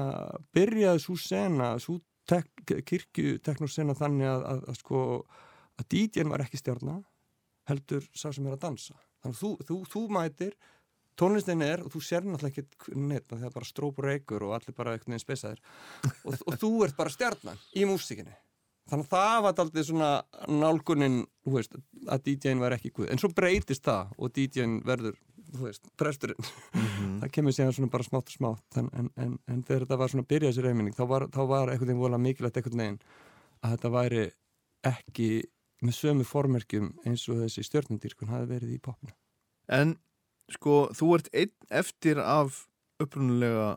byrjaði 0.56 1.02
svo 1.05 1.16
sena, 1.20 1.72
svo 1.82 1.98
tek, 2.28 2.48
kirkju 2.64 3.39
teknosena 3.44 3.97
þannig 3.98 4.31
að, 4.31 4.47
að, 4.52 4.62
að 4.72 4.78
sko 4.81 5.01
að 5.81 5.90
DJ-n 5.93 6.32
var 6.32 6.44
ekki 6.44 6.60
stjárna 6.60 7.01
heldur 7.68 8.06
sá 8.12 8.31
sem 8.31 8.47
er 8.47 8.56
að 8.56 8.64
dansa. 8.68 8.97
Þannig 9.24 9.36
að 9.36 9.43
þú, 9.43 9.51
þú, 9.68 9.78
þú 9.93 10.05
mætir 10.14 10.56
tónlistin 11.18 11.64
er 11.64 11.85
og 11.85 11.93
þú 11.93 12.02
sér 12.05 12.24
náttúrulega 12.26 12.64
ekki 12.64 12.97
neitt 12.98 13.28
það 13.31 13.47
er 13.48 13.55
bara 13.55 13.68
strópur 13.68 14.09
reykur 14.09 14.47
og 14.48 14.56
allir 14.56 14.76
bara 14.76 14.97
veginn 14.97 15.22
spesaðir 15.22 15.60
og, 16.24 16.35
og 16.35 16.56
þú 16.59 16.72
ert 16.89 16.97
bara 16.98 17.12
stjarnan 17.12 17.60
í 17.78 17.86
músikinni 17.86 18.35
þannig 18.90 19.06
að 19.06 19.12
það 19.14 19.36
var 19.47 19.62
aldrei 19.64 19.85
svona 19.86 20.09
nálgunin 20.51 21.20
veist, 21.48 21.76
að 22.10 22.26
DJ-n 22.26 22.60
var 22.60 22.74
ekki 22.76 22.93
guð. 22.93 23.09
En 23.12 23.20
svo 23.20 23.31
breytist 23.32 23.85
það 23.86 24.12
og 24.18 24.35
DJ-n 24.36 24.81
verður 24.85 25.16
þú 25.55 25.66
veist, 25.68 25.89
presturinn. 26.01 26.48
Það 27.22 27.31
kemur 27.36 27.56
síðan 27.56 27.74
svona 27.76 27.93
bara 27.93 28.06
smátt 28.06 28.31
og 28.31 28.36
smátt 28.36 28.78
en, 28.81 28.90
en, 28.98 29.10
en, 29.20 29.35
en 29.51 29.62
þegar 29.64 29.86
þetta 29.86 29.98
var 30.01 30.12
svona 30.12 30.28
byrjað 30.31 30.52
þessi 30.52 30.64
reyminning 30.66 30.97
þá 30.97 31.05
var, 31.10 31.26
þá 31.32 31.43
var 31.51 31.72
einhvern 31.72 31.90
veginn 31.93 32.02
vola 32.02 32.20
mikilvægt 32.20 32.60
einhvern 32.60 32.82
veginn 32.82 33.01
að 33.64 33.76
þetta 33.76 33.93
væri 33.94 34.24
ekki 34.90 35.28
með 35.85 35.97
sömu 35.98 36.26
formerkjum 36.28 36.90
eins 37.06 37.24
og 37.32 37.40
þessi 37.44 37.64
stjörnundýrkun 37.68 38.32
hafi 38.32 38.51
verið 38.51 38.76
í 38.76 38.82
popnu 38.85 39.14
En 39.72 39.97
sko, 40.52 40.90
þú 40.93 41.14
ert 41.16 41.31
einn 41.32 41.55
eftir 41.72 42.20
af 42.20 42.64
upprunulega 43.01 43.74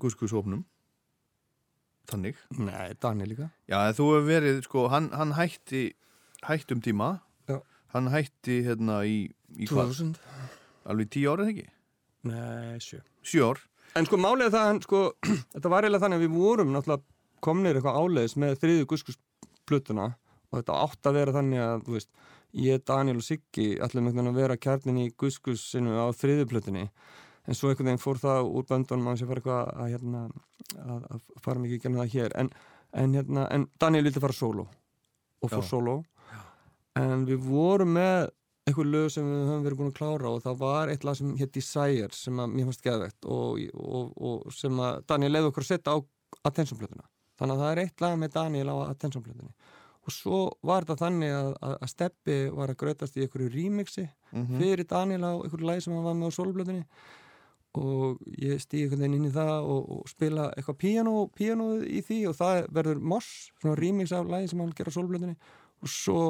guskusópnum 0.00 0.64
Þannig. 2.06 2.36
Nei, 2.62 2.94
Daniel 3.02 3.32
líka. 3.32 3.48
Já, 3.66 3.80
þú 3.96 4.04
hefur 4.12 4.26
verið, 4.28 4.60
sko, 4.66 4.84
hann, 4.92 5.08
hann 5.16 5.32
hætti 5.34 5.88
hætti 6.46 6.76
um 6.76 6.82
tíma. 6.84 7.08
Já. 7.50 7.58
Hann 7.94 8.10
hætti 8.12 8.60
hérna 8.66 9.00
í, 9.02 9.16
í 9.56 9.66
hvað? 9.70 10.14
2000 10.86 10.92
Alveg 10.92 11.10
tíu 11.10 11.32
ára 11.32 11.46
eða 11.46 11.52
ekki? 11.52 11.66
Nei, 12.26 12.78
sjö. 12.82 13.00
Sjö 13.26 13.50
ár. 13.50 13.60
En 13.96 14.06
sko 14.06 14.18
er 14.20 14.52
það, 14.52 14.80
sko, 14.84 15.02
þetta 15.54 15.72
var 15.72 15.86
eiginlega 15.86 16.04
þannig 16.04 16.20
að 16.20 16.24
við 16.26 16.38
vorum 16.38 16.72
náttúrulega 16.74 17.02
komnir 17.44 17.78
eitthvað 17.78 17.98
áleiðis 18.00 18.36
með 18.40 18.56
þriðju 18.62 18.88
guskusplutuna 18.92 20.06
og 20.50 20.58
þetta 20.58 20.80
átt 20.86 21.10
að 21.10 21.18
vera 21.20 21.36
þannig 21.36 21.62
að, 21.62 21.84
þú 21.86 21.96
veist, 21.96 22.10
ég, 22.56 22.82
Daniel 22.86 23.20
og 23.20 23.26
Siggi 23.26 23.68
ætlum 23.82 24.08
einhvern 24.08 24.26
veginn 24.26 24.32
að 24.32 24.40
vera 24.42 24.58
kjarnin 24.66 25.02
í 25.02 25.10
guskusinu 25.18 25.96
á 26.00 26.06
þriðju 26.16 26.48
plutunni 26.50 26.86
en 27.46 27.54
svo 27.58 27.70
einhvern 27.70 27.92
veginn 27.92 28.02
fór 28.02 28.20
það 28.22 28.50
úr 28.50 28.66
böndunum 28.68 29.12
að 29.12 29.20
sé 29.20 29.28
fara 29.30 29.58
hérna, 29.86 30.24
að, 30.82 31.06
að 31.14 31.28
fara 31.44 31.62
mikið 31.62 31.78
ekki 31.78 31.94
það 31.96 32.14
hér. 32.16 32.36
En, 32.42 32.50
en, 32.96 33.14
hérna, 33.14 33.46
en 33.54 33.68
Daniel 33.80 34.08
vildi 34.08 34.22
fara 34.24 34.36
solo 34.36 34.66
og 35.44 35.52
fór 35.52 35.62
Já. 35.62 35.68
solo 35.68 35.96
en 36.96 37.26
við 37.28 37.44
vorum 37.44 37.92
með 37.96 38.30
eitthvað 38.66 38.88
lög 38.90 39.10
sem 39.14 39.26
við 39.30 39.42
höfum 39.46 39.64
verið 39.66 39.78
búin 39.78 39.90
að 39.92 39.98
klára 40.00 40.30
og 40.32 40.42
það 40.42 40.56
var 40.62 40.90
eitt 40.90 41.04
lag 41.06 41.16
sem 41.18 41.34
hétt 41.38 41.54
Desire 41.54 42.14
sem 42.16 42.40
að 42.42 42.54
mér 42.54 42.66
fannst 42.66 42.82
geðvegt 42.82 43.28
og, 43.30 43.60
og, 43.78 44.14
og 44.16 44.54
sem 44.54 44.80
að 44.82 45.04
Daniel 45.12 45.34
leiði 45.36 45.50
okkur 45.52 45.66
að 45.66 45.68
setja 45.70 45.94
á 45.94 45.96
Attention-plötuna. 46.50 47.06
Þannig 47.38 47.54
að 47.54 47.62
það 47.62 47.70
er 47.72 47.80
eitt 47.84 48.02
lag 48.02 48.16
með 48.18 48.32
Daniel 48.34 48.72
á 48.74 48.76
Attention-plötunni. 48.88 49.52
Og 50.06 50.14
svo 50.14 50.40
var 50.66 50.86
þetta 50.86 51.04
þannig 51.04 51.34
að, 51.34 51.52
að, 51.66 51.76
að 51.82 51.92
Steppi 51.92 52.38
var 52.56 52.72
að 52.72 52.80
grötast 52.82 53.16
í 53.16 53.22
einhverju 53.24 53.52
remixi 53.54 54.04
fyrir 54.58 54.86
Daniel 54.90 55.22
á 55.26 55.32
einhverju 55.34 55.70
lagi 55.70 55.86
sem 55.86 55.94
hann 55.94 56.06
var 56.06 56.18
með 56.18 56.34
á 56.34 56.36
solblötunni 56.36 56.84
og 57.76 58.20
ég 58.40 58.60
stíði 58.62 58.86
einhvern 58.86 59.02
veginn 59.02 59.16
inn 59.18 59.28
í 59.28 59.34
það 59.34 59.68
og, 59.68 59.90
og 59.96 60.10
spila 60.10 60.48
eitthvað 60.56 60.78
píano, 60.80 61.14
píano 61.36 61.66
í 61.82 62.02
því 62.06 62.20
og 62.30 62.36
það 62.38 62.60
verður 62.78 63.02
Moss, 63.12 63.50
svona 63.60 63.78
remix 63.78 64.14
af 64.16 64.30
lagi 64.30 64.50
sem 64.50 64.62
hann 64.62 64.74
ger 64.78 64.90
á 64.90 64.96
solblötunni 64.96 65.36
og 65.82 65.92
svo 65.92 66.20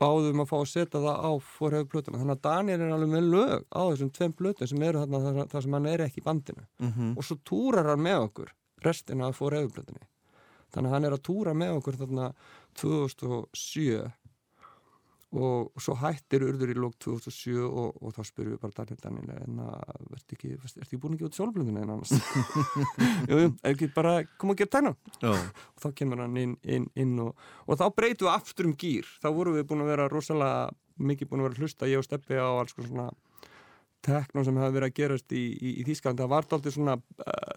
báðum 0.00 0.40
að 0.42 0.48
fá 0.50 0.56
að 0.58 0.68
setja 0.72 1.00
það 1.00 1.18
á 1.22 1.30
fórhefðu 1.38 1.88
plötuna. 1.92 2.18
Þannig 2.18 2.36
að 2.38 2.42
Daniel 2.46 2.80
er 2.80 2.92
alveg 2.96 3.10
með 3.12 3.28
lög 3.32 3.64
á 3.70 3.80
þessum 3.92 4.10
tveim 4.16 4.32
plötum 4.34 4.66
sem 4.68 4.82
eru 4.82 4.98
þarna 5.02 5.46
þar, 5.52 5.62
sem 5.62 5.72
hann 5.72 5.86
er 5.86 6.00
ekki 6.06 6.20
í 6.20 6.24
bandinu 6.26 6.64
Mhm. 6.80 7.16
og 7.18 7.22
svo 7.24 7.36
túrar 7.44 7.86
hann 7.86 8.00
með 8.02 8.18
okkur 8.28 8.48
restina 8.84 9.28
af 9.28 9.38
fórhefðu 9.38 9.72
plötunni. 9.76 10.06
Þannig 10.72 10.88
að 10.88 10.92
hann 10.92 11.04
er 11.04 11.10
að 11.12 11.22
túra 11.22 11.52
með 11.54 11.76
okkur 11.78 11.96
þarna 12.00 12.32
2007 12.74 14.12
og 15.32 15.80
svo 15.80 15.94
hættir 15.96 16.44
urður 16.44 16.72
í 16.74 16.76
lók 16.76 16.98
2007 17.00 17.54
og, 17.64 17.96
og 18.02 18.12
þá 18.12 18.20
spyrum 18.28 18.54
við 18.54 18.60
bara 18.60 18.76
Daniel 18.76 18.98
Daniel 19.00 19.30
en 19.38 19.62
að 19.64 19.94
verður 20.10 20.36
ekki, 20.36 20.50
ekki 20.84 21.00
búin 21.00 21.16
að 21.16 21.22
gefa 21.22 21.30
út 21.30 21.38
sjálfblöndinu 21.38 21.82
en 21.82 21.94
annars? 21.94 22.12
Jú, 23.30 23.48
ekki 23.72 23.88
bara 23.94 24.14
koma 24.36 24.56
að 24.56 24.62
gera 24.62 24.74
tæna. 24.76 24.94
Og 25.32 25.80
þá 25.80 25.88
kemur 26.02 26.22
hann 26.24 26.36
inn, 26.42 26.54
inn, 26.62 26.88
inn 27.00 27.16
og, 27.24 27.48
og 27.64 27.80
þá 27.80 27.86
breytum 27.96 28.28
við 28.28 28.34
aftur 28.34 28.68
um 28.68 28.76
gýr 28.76 29.08
þá 29.24 29.30
vorum 29.32 29.56
við 29.56 29.68
búin 29.70 29.84
að 29.86 29.92
vera 29.94 30.08
rosalega 30.12 30.72
mikið 31.00 31.30
búin 31.30 31.44
að 31.44 31.48
vera 31.48 31.64
hlusta 31.64 31.88
ég 31.88 32.02
og 32.02 32.06
Steppi 32.06 32.36
á 32.36 32.48
alls 32.52 32.76
konar 32.76 32.92
svona 32.92 33.08
tekno 34.02 34.44
sem 34.44 34.58
hefði 34.58 34.76
verið 34.76 34.88
að 34.90 34.96
gerast 34.98 35.34
í, 35.34 35.42
í, 35.54 35.72
í 35.80 35.84
Þýskalandi 35.86 36.24
það 36.24 36.32
var 36.32 36.48
dálítið 36.50 36.74
svona, 36.76 36.96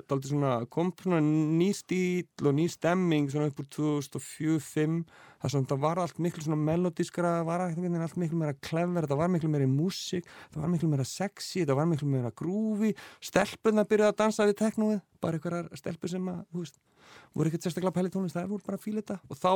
dálítið 0.10 0.32
svona 0.32 0.52
kom 0.76 0.92
svona 1.02 1.22
ný 1.26 1.70
stíl 1.76 2.50
og 2.50 2.56
ný 2.58 2.68
stemming 2.72 3.32
svona 3.34 3.50
upp 3.52 3.62
úr 3.64 3.70
2004-05 3.78 5.00
það 5.46 5.76
var 5.84 6.02
allt 6.02 6.22
miklu 6.22 6.46
svona 6.46 6.60
melodískara 6.62 7.36
það 7.40 7.50
var 7.50 7.66
allt 7.66 8.18
miklu 8.22 8.42
meira 8.42 8.58
clever 8.66 9.10
það 9.10 9.22
var 9.22 9.34
miklu 9.34 9.52
meira 9.54 9.70
músík, 9.70 10.26
það 10.54 10.66
var 10.66 10.74
miklu 10.74 10.92
meira 10.94 11.08
sexy 11.10 11.66
það 11.66 11.80
var 11.82 11.90
miklu 11.92 12.10
meira 12.10 12.34
grúfi 12.34 12.96
stelpunna 13.24 13.86
byrjaði 13.90 14.14
að 14.14 14.20
dansa 14.24 14.50
við 14.50 14.60
teknóið 14.64 15.00
bara 15.22 15.40
einhverjar 15.40 15.72
stelpur 15.78 16.12
sem 16.12 16.30
að, 16.32 16.44
þú 16.52 16.66
veist 16.66 16.82
voru 17.36 17.50
ekkert 17.52 17.66
sérstaklega 17.68 17.96
pæli 17.96 18.12
tónlist, 18.14 18.36
það 18.38 18.52
voru 18.54 18.66
bara 18.66 18.80
að 18.80 18.86
fíla 18.86 19.02
þetta 19.04 19.18
og 19.30 19.40
þá, 19.40 19.52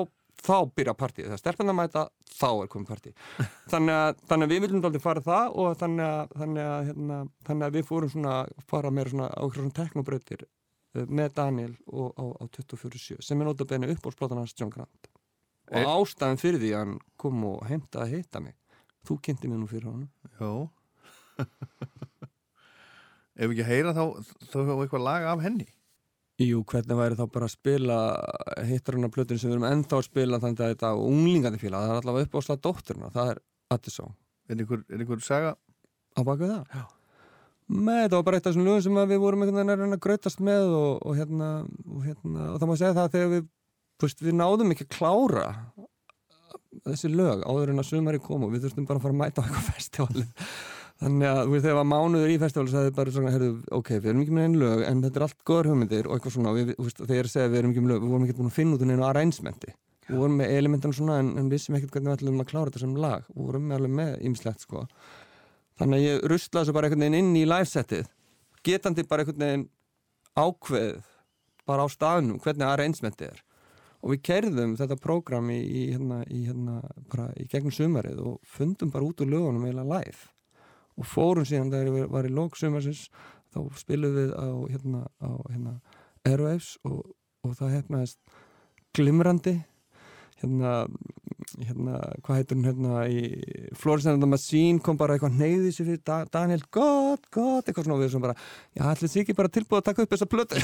þá 0.45 0.55
byrja 0.79 0.95
partíð, 0.99 1.27
þegar 1.29 1.41
stelpunna 1.41 1.75
mæta 1.77 2.03
þá 2.39 2.47
er 2.51 2.71
komið 2.73 2.91
partí. 2.93 3.13
Þannig 3.73 3.95
að, 3.95 4.23
þannig 4.29 4.47
að 4.49 4.53
við 4.53 4.63
viljum 4.65 4.87
aldrei 4.89 5.03
fara 5.03 5.25
það 5.25 5.57
og 5.63 5.77
þannig 5.81 6.05
að, 6.07 6.35
þannig 6.43 6.69
að, 6.69 6.79
hérna, 6.89 7.19
þannig 7.49 7.67
að 7.69 7.77
við 7.79 7.87
fórum 7.89 8.13
svona 8.15 8.35
fara 8.71 8.93
meira 8.95 9.13
svona 9.13 9.29
á 9.29 9.39
einhverjum 9.43 9.73
teknobrautir 9.79 10.45
eh, 10.45 11.05
með 11.07 11.33
Daniel 11.39 11.73
og, 11.87 12.13
á, 12.15 12.23
á 12.39 12.43
24.7 12.59 13.19
sem 13.25 13.41
er 13.41 13.49
notabenni 13.49 13.91
upp 13.95 14.07
á 14.07 14.09
splátan 14.15 14.41
hans 14.43 14.55
John 14.57 14.73
Grant. 14.73 15.11
Og 15.69 15.83
E- 15.83 15.85
ástæðan 15.85 16.39
fyrir 16.41 16.61
því 16.63 16.71
að 16.73 16.83
hann 16.85 16.95
kom 17.19 17.43
og 17.51 17.65
heimtaði 17.69 18.05
að 18.07 18.13
heita 18.17 18.41
mig 18.43 18.55
þú 19.07 19.19
kynnti 19.25 19.49
mig 19.49 19.59
nú 19.61 19.67
fyrir 19.69 19.89
já. 20.39 20.51
Ef 23.39 23.47
við 23.47 23.53
ekki 23.53 23.63
að 23.63 23.69
heyra 23.71 23.93
þá 23.95 24.01
þá 24.49 24.55
hefur 24.59 24.81
eitthvað 24.83 25.05
lag 25.05 25.27
af 25.31 25.43
henni 25.45 25.67
Jú, 26.39 26.61
hvernig 26.71 26.95
væri 26.95 27.17
þá 27.19 27.25
bara 27.33 27.47
að 27.49 27.51
spila 27.51 27.95
hittarinn 28.63 29.07
af 29.09 29.11
plötun 29.11 29.39
sem 29.39 29.49
við 29.49 29.57
erum 29.57 29.67
ennþá 29.67 29.97
að 29.97 30.05
spila 30.07 30.39
þannig 30.39 30.61
að 30.63 30.71
þetta 30.73 30.91
unglingandi 31.03 31.59
fíla 31.59 31.81
það 31.83 31.91
er 31.91 31.99
allavega 31.99 32.29
upp 32.29 32.37
á 32.39 32.45
slag 32.45 32.61
dótturina, 32.63 33.11
það 33.11 33.33
er 33.33 33.41
Er 34.49 34.55
einhver, 34.57 34.79
er 34.89 35.03
einhver 35.03 35.19
saga 35.21 35.51
á 36.17 36.21
baku 36.25 36.47
það? 36.47 36.63
Já. 36.73 36.85
Með 37.69 37.99
þetta 38.01 38.15
var 38.15 38.25
bara 38.25 38.39
eitt 38.39 38.47
af 38.47 38.53
þessum 38.53 38.65
lögum 38.65 38.81
sem 38.81 38.95
við 39.11 39.19
vorum 39.21 39.43
einhvern 39.45 39.69
veginn 39.69 39.93
að 39.93 40.01
grautast 40.01 40.39
með 40.41 40.71
og, 40.73 41.03
og, 41.05 41.19
hérna, 41.19 41.49
og, 41.85 41.99
hérna, 42.07 42.47
og 42.53 42.57
það 42.57 42.71
má 42.71 42.75
segja 42.79 42.95
það 42.95 43.03
að 43.03 43.13
þegar 43.17 43.31
við, 43.35 43.43
veist, 44.01 44.23
við 44.25 44.37
náðum 44.39 44.73
ekki 44.73 44.87
að 44.87 44.95
klára 44.95 45.45
þessi 46.87 47.11
lög 47.13 47.43
áður 47.45 47.73
en 47.75 47.83
að 47.83 47.89
sumari 47.91 48.21
kom 48.23 48.47
og 48.47 48.55
við 48.55 48.65
þurftum 48.65 48.89
bara 48.89 49.01
að 49.01 49.05
fara 49.05 49.17
að 49.17 49.21
mæta 49.21 49.43
á 49.43 49.45
eitthvað 49.45 49.69
festival 49.75 50.25
þannig 50.99 51.29
að 51.29 51.41
þú 51.41 51.53
veist, 51.53 51.65
þegar 51.65 51.87
mánuður 51.89 52.33
í 52.33 52.39
festival 52.41 52.71
sagði 52.71 52.95
bara 52.97 53.13
svona, 53.15 53.33
heyrðu, 53.35 53.51
ok, 53.79 53.91
við 53.97 54.09
erum 54.11 54.23
ekki 54.23 54.35
með 54.35 54.47
einn 54.47 54.57
lög 54.63 54.85
en 54.87 55.03
þetta 55.05 55.19
er 55.19 55.25
allt 55.27 55.39
góður 55.47 55.69
hugmyndir 55.71 56.09
og 56.09 56.15
eitthvað 56.15 56.35
svona 56.35 56.55
við, 56.57 56.73
þú 56.75 56.87
veist, 56.87 57.03
þegar 57.05 57.29
ég 57.29 57.37
að 57.39 57.53
við 57.53 57.61
erum 57.61 57.73
ekki 57.73 57.83
með 57.85 57.93
lög 57.93 58.03
við 58.03 58.13
vorum 58.13 58.27
ekki 58.27 58.37
búin 58.39 58.51
að 58.51 58.57
finna 58.57 58.75
út 58.75 58.85
um 58.85 58.93
einu 58.93 59.07
arrangementi. 59.07 59.73
Við 60.09 60.17
vorum 60.17 60.39
með 60.41 60.53
elementan 60.57 60.95
svona 60.97 61.19
en, 61.21 61.33
en 61.37 61.49
vissum 61.51 61.75
ekkert 61.77 61.93
hvernig 61.93 62.09
við 62.09 62.17
ætlum 62.17 62.41
að 62.41 62.49
klára 62.49 62.71
þetta 62.71 62.81
sem 62.81 62.95
lag. 62.97 63.27
Við 63.29 63.43
vorum 63.45 63.67
með 63.69 63.77
alveg 63.77 63.93
með 63.99 64.15
ýmislegt 64.25 64.65
sko. 64.65 64.85
Þannig 65.79 65.99
að 65.99 66.05
ég 66.07 66.23
rustlaði 66.33 66.65
þessu 66.65 66.75
bara 66.75 66.89
einhvern 66.89 67.05
veginn 67.05 67.19
inn 67.19 67.37
í 67.37 67.43
livesettið 67.45 68.09
getandi 68.65 69.05
bara 69.07 69.23
einhvern 69.23 69.45
veginn 69.45 69.69
ákveð 70.35 71.05
bara 71.69 71.85
á 71.85 71.87
staðnum 71.91 72.41
hvernig 72.43 72.67
arrangementið 72.67 73.31
er 73.31 73.43
og 80.99 81.07
fórum 81.07 81.47
síðan 81.47 81.71
þegar 81.71 82.01
ég 82.03 82.11
var 82.11 82.27
í 82.27 82.33
lók 82.33 82.59
sumarsins 82.59 83.07
þá 83.53 83.63
spilum 83.79 84.15
við 84.17 84.35
á, 84.35 84.47
hérna, 84.69 85.05
á 85.23 85.31
hérna, 85.49 85.79
Airwaves 86.27 86.75
og, 86.87 87.01
og 87.45 87.57
það 87.57 87.75
hefnaðist 87.79 88.19
glimrandi. 88.97 89.59
Hérna, 90.39 90.85
hérna 91.67 91.97
hvað 92.23 92.37
heitur 92.37 92.55
hún 92.55 92.67
hérna 92.69 92.99
í 93.11 93.23
Florence 93.75 94.07
and 94.07 94.23
the 94.23 94.29
Machine 94.29 94.79
kom 94.79 94.95
bara 94.99 95.17
eitthvað 95.17 95.35
neyði 95.35 95.73
sér 95.75 95.89
fyrir 95.89 96.03
da 96.07 96.21
Daniel, 96.31 96.61
gott, 96.71 97.25
gott 97.35 97.67
eitthvað 97.67 97.89
svona 97.89 97.97
og 97.97 98.05
við 98.05 98.13
sem 98.13 98.23
bara, 98.23 98.35
já, 98.71 98.85
allir 98.87 99.11
sé 99.11 99.23
ekki 99.25 99.35
bara 99.35 99.51
tilbúið 99.51 99.81
að 99.81 99.89
taka 99.89 100.05
upp 100.05 100.15
þessa 100.15 100.29
plötu? 100.31 100.61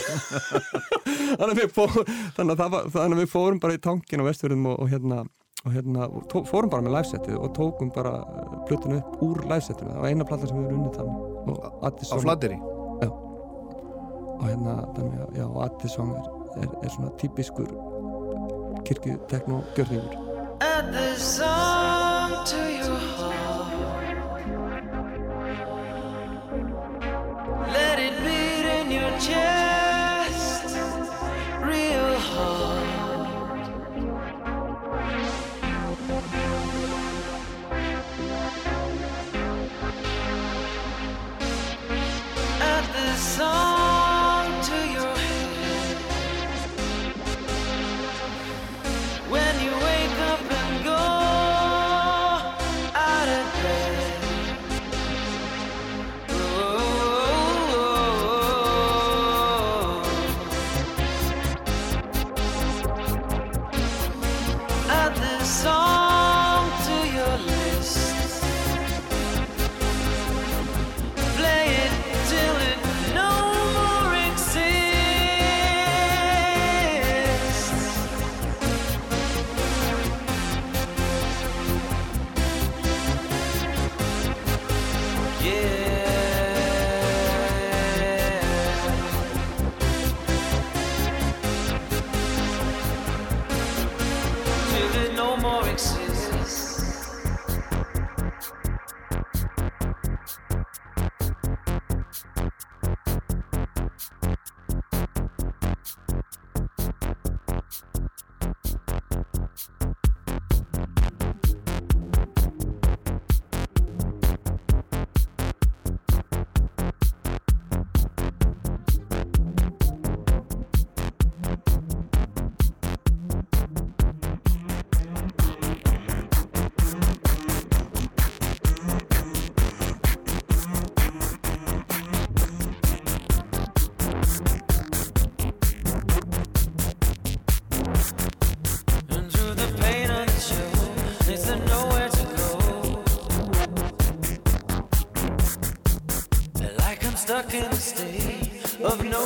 Þannig, 1.42 1.66
að 1.66 1.76
fórum, 1.76 2.14
þannig, 2.38 2.54
að 2.56 2.72
var, 2.78 2.88
þannig 2.94 3.18
að 3.18 3.24
við 3.26 3.34
fórum 3.34 3.60
bara 3.66 3.76
í 3.76 3.84
tankin 3.84 4.24
á 4.24 4.28
vestfjörðum 4.30 4.70
og, 4.72 4.80
og 4.86 4.94
hérna 4.94 5.20
og 5.66 5.74
hérna, 5.74 6.06
og 6.14 6.28
tó, 6.30 6.44
fórum 6.46 6.70
bara 6.70 6.86
með 6.86 6.98
livesettið 7.00 7.40
og 7.42 7.52
tókum 7.58 7.90
bara 7.96 8.20
plötunu 8.70 9.00
upp 9.02 9.26
úr 9.26 9.44
livesettinu. 9.50 9.96
Það 9.96 10.04
var 10.06 10.14
eina 10.14 10.30
plata 10.30 10.50
sem 10.50 10.62
við 10.62 10.70
erum 10.70 10.84
unnið 10.84 10.98
þannig. 11.02 11.20
Og 11.46 11.58
á 11.86 12.18
flatteri 12.22 12.60
og 14.36 14.46
hérna, 14.50 14.76
þannig 14.96 15.20
að, 15.24 15.36
já, 15.40 15.46
Addison 15.66 16.12
er, 16.16 16.26
er, 16.62 16.72
er 16.84 16.94
svona 16.94 17.12
típiskur 17.22 17.70
kirkju 18.86 19.18
tekno 19.32 19.62
gjörningur. 19.78 20.16
Add 20.62 20.94
this 20.94 21.24
song 21.38 22.36
to 22.46 22.62
your 22.80 23.00
heart. 23.18 24.18
Let 27.74 28.00
it 28.00 28.16
beat 28.24 28.66
in 28.80 28.92
your 28.92 29.12
chest, 29.20 29.55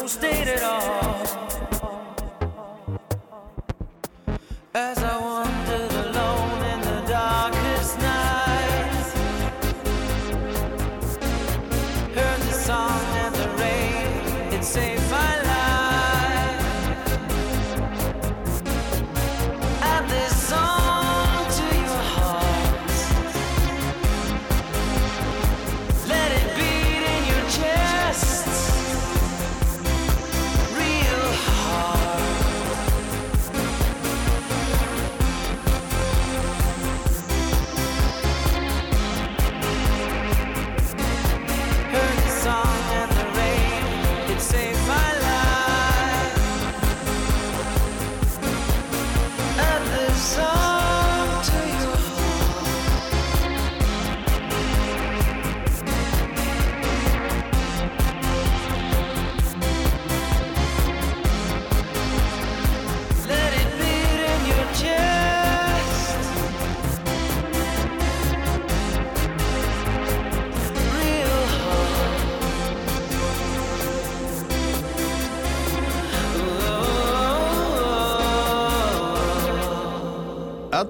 state 0.10 0.48
at 0.48 0.64
all. 0.64 0.99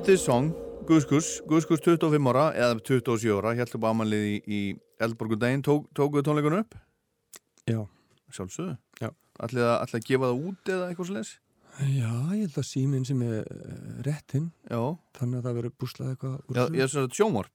This 0.10 0.24
song, 0.26 0.48
Guðskus, 0.90 1.28
Guðskus 1.46 1.84
25 1.86 2.30
ára 2.32 2.48
eða 2.58 2.80
27 2.82 3.30
ára, 3.38 3.52
heldur 3.54 3.82
bara 3.84 3.94
amalið 3.94 4.24
í, 4.26 4.38
í 4.50 4.62
Eldborgundaginn, 5.06 5.62
tók, 5.62 5.84
tókuðu 5.94 6.24
tónleikunum 6.26 6.64
upp? 6.64 6.74
Já. 7.70 7.84
Sjálfsögðu? 8.34 8.72
Já. 9.04 9.12
Ætlið 9.46 9.68
að, 9.68 9.94
að 10.00 10.08
gefa 10.08 10.32
það 10.32 10.48
út 10.50 10.72
eða 10.74 10.88
eitthvað 10.88 11.10
sliðis? 11.12 11.34
Já, 11.78 12.10
ég 12.10 12.42
held 12.42 12.58
að 12.58 12.66
síminn 12.72 13.06
sem 13.06 13.22
er 13.28 13.36
uh, 13.44 13.76
réttinn, 14.08 14.48
Já, 14.66 14.82
þannig 15.20 15.38
að 15.38 15.46
það 15.46 15.60
verður 15.60 15.76
búslað 15.84 16.10
eitthvað 16.16 16.34
úr 16.40 16.58
já, 16.58 16.64
þessu. 16.64 16.80
ég 16.80 16.88
er 16.88 16.92
svona 16.96 17.14
sjónvarp 17.20 17.54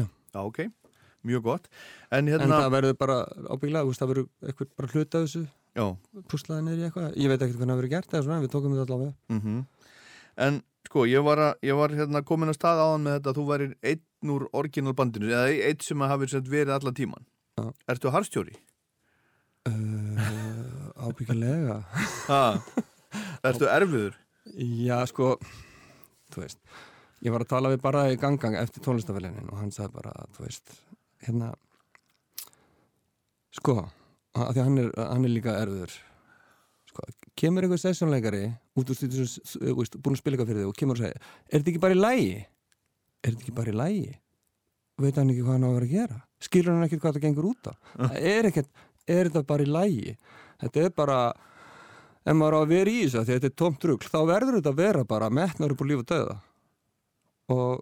Já. 0.00 0.06
Já, 0.08 0.40
ok, 0.40 0.62
mjög 1.28 1.46
gott 1.50 1.68
En 2.08 2.16
En 2.22 2.32
hérna, 2.32 2.62
það 2.64 2.74
verður 2.78 2.98
bara 3.04 3.18
veist, 3.60 4.00
það 4.00 4.14
verður 4.14 4.30
eitthvað 4.48 4.72
bara 4.80 4.92
hluta 4.94 5.20
af 5.20 5.28
þessu, 5.28 5.44
já 5.76 5.86
púslaði 6.32 6.64
niður 6.64 6.80
í 6.80 6.88
eitthvað. 6.88 7.12
Ég 7.20 7.28
veit 7.34 7.44
ekkert 7.44 7.60
hvernig 7.60 7.76
það 7.76 7.82
verður 7.84 7.94
gert 7.98 8.16
eða 8.16 8.24
svona, 8.24 8.40
en 8.40 8.48
við 8.48 8.54
tókum 8.56 8.78
þetta 8.78 8.88
allavega. 8.88 9.14
mm 9.36 9.62
En 10.40 10.62
sko, 10.90 11.06
ég 11.06 11.22
var, 11.22 11.38
að, 11.46 11.52
ég 11.70 11.78
var 11.78 11.94
hérna 11.94 12.24
komin 12.26 12.50
að 12.50 12.58
stað 12.58 12.82
áðan 12.82 13.04
með 13.06 13.18
þetta 13.18 13.30
að 13.30 13.38
þú 13.38 13.44
værir 13.54 13.76
einn 13.92 14.34
úr 14.34 14.48
orginal 14.58 14.96
bandinu 14.98 15.30
eða 15.30 15.68
einn 15.70 15.84
sem 15.86 16.02
að 16.02 16.10
hafi 16.16 16.42
verið 16.50 16.74
allan 16.74 16.98
tíman 16.98 17.28
Já. 17.60 17.70
Ertu 17.92 18.10
harstjóri? 18.14 18.54
Uh, 19.68 20.90
ábyggilega. 21.04 21.80
Ha? 22.30 22.42
Ertu 23.44 23.68
erfiður? 23.68 24.14
Já, 24.56 25.02
sko, 25.10 25.34
þú 26.32 26.44
veist, 26.44 26.60
ég 27.24 27.34
var 27.34 27.44
að 27.44 27.50
tala 27.52 27.72
við 27.72 27.82
bara 27.84 28.06
í 28.10 28.16
gangang 28.20 28.56
eftir 28.58 28.84
tónlistafélinin 28.86 29.50
og 29.52 29.60
hann 29.60 29.74
sagði 29.74 29.98
bara, 29.98 30.14
þú 30.36 30.46
veist, 30.46 30.72
hérna, 31.26 31.50
sko, 33.58 33.76
að 34.32 34.54
því 34.54 34.62
að 34.62 34.68
hann 34.70 34.80
er, 34.84 34.90
hann 35.12 35.28
er 35.28 35.34
líka 35.34 35.58
erfiður, 35.60 35.98
kemur 37.40 37.66
einhver 37.66 37.80
sessjónleikari 37.80 38.46
út 38.78 38.90
úr 38.92 38.98
stúdíu, 38.98 39.26
þú 39.26 39.76
veist, 39.78 39.96
búin 40.00 40.16
að 40.16 40.22
spila 40.22 40.36
eitthvað 40.36 40.50
fyrir 40.52 40.62
þig 40.64 40.70
og 40.70 40.80
kemur 40.80 40.98
og 40.98 41.04
segir, 41.04 41.30
er 41.48 41.56
þetta 41.56 41.72
ekki 41.72 41.82
bara 41.84 41.96
í 41.96 42.00
lægi? 42.00 42.34
Er 43.20 43.30
þetta 43.30 43.44
ekki 43.44 43.56
bara 43.56 43.72
í 43.72 43.76
lægi? 43.80 44.16
Veit 45.00 45.16
hann 45.20 45.32
ekki 45.32 45.44
hvað 45.46 45.56
hann 45.56 45.64
á 45.64 45.70
að 45.70 45.76
vera 45.78 45.88
að 45.88 45.94
gera? 45.96 46.18
Skilur 46.44 46.74
hann 46.74 46.86
ekkert 46.86 47.04
hvað 47.04 47.16
það 47.16 47.24
gengur 47.26 47.50
út 47.50 47.70
á? 47.70 47.72
Það 47.96 48.18
er 48.34 48.50
ekkert, 48.50 48.70
er 49.06 49.30
þetta 49.30 49.44
bara 49.48 49.64
í 49.64 49.70
lægi? 49.70 50.16
Þetta 50.60 50.84
er 50.84 50.94
bara, 51.00 51.18
ef 52.24 52.36
maður 52.36 52.56
á 52.56 52.60
að 52.60 52.74
vera 52.74 52.92
í 52.92 53.04
þessu 53.06 53.24
þetta 53.30 53.48
er 53.48 53.56
tómt 53.62 53.86
rugl, 53.88 54.10
þá 54.12 54.20
verður 54.28 54.58
þetta 54.58 54.74
að 54.74 54.82
vera 54.82 55.06
bara 55.08 55.30
metnar 55.32 55.72
upp 55.72 55.84
úr 55.84 55.90
líf 55.90 56.02
og 56.04 56.10
döða 56.10 56.36
og, 57.50 57.80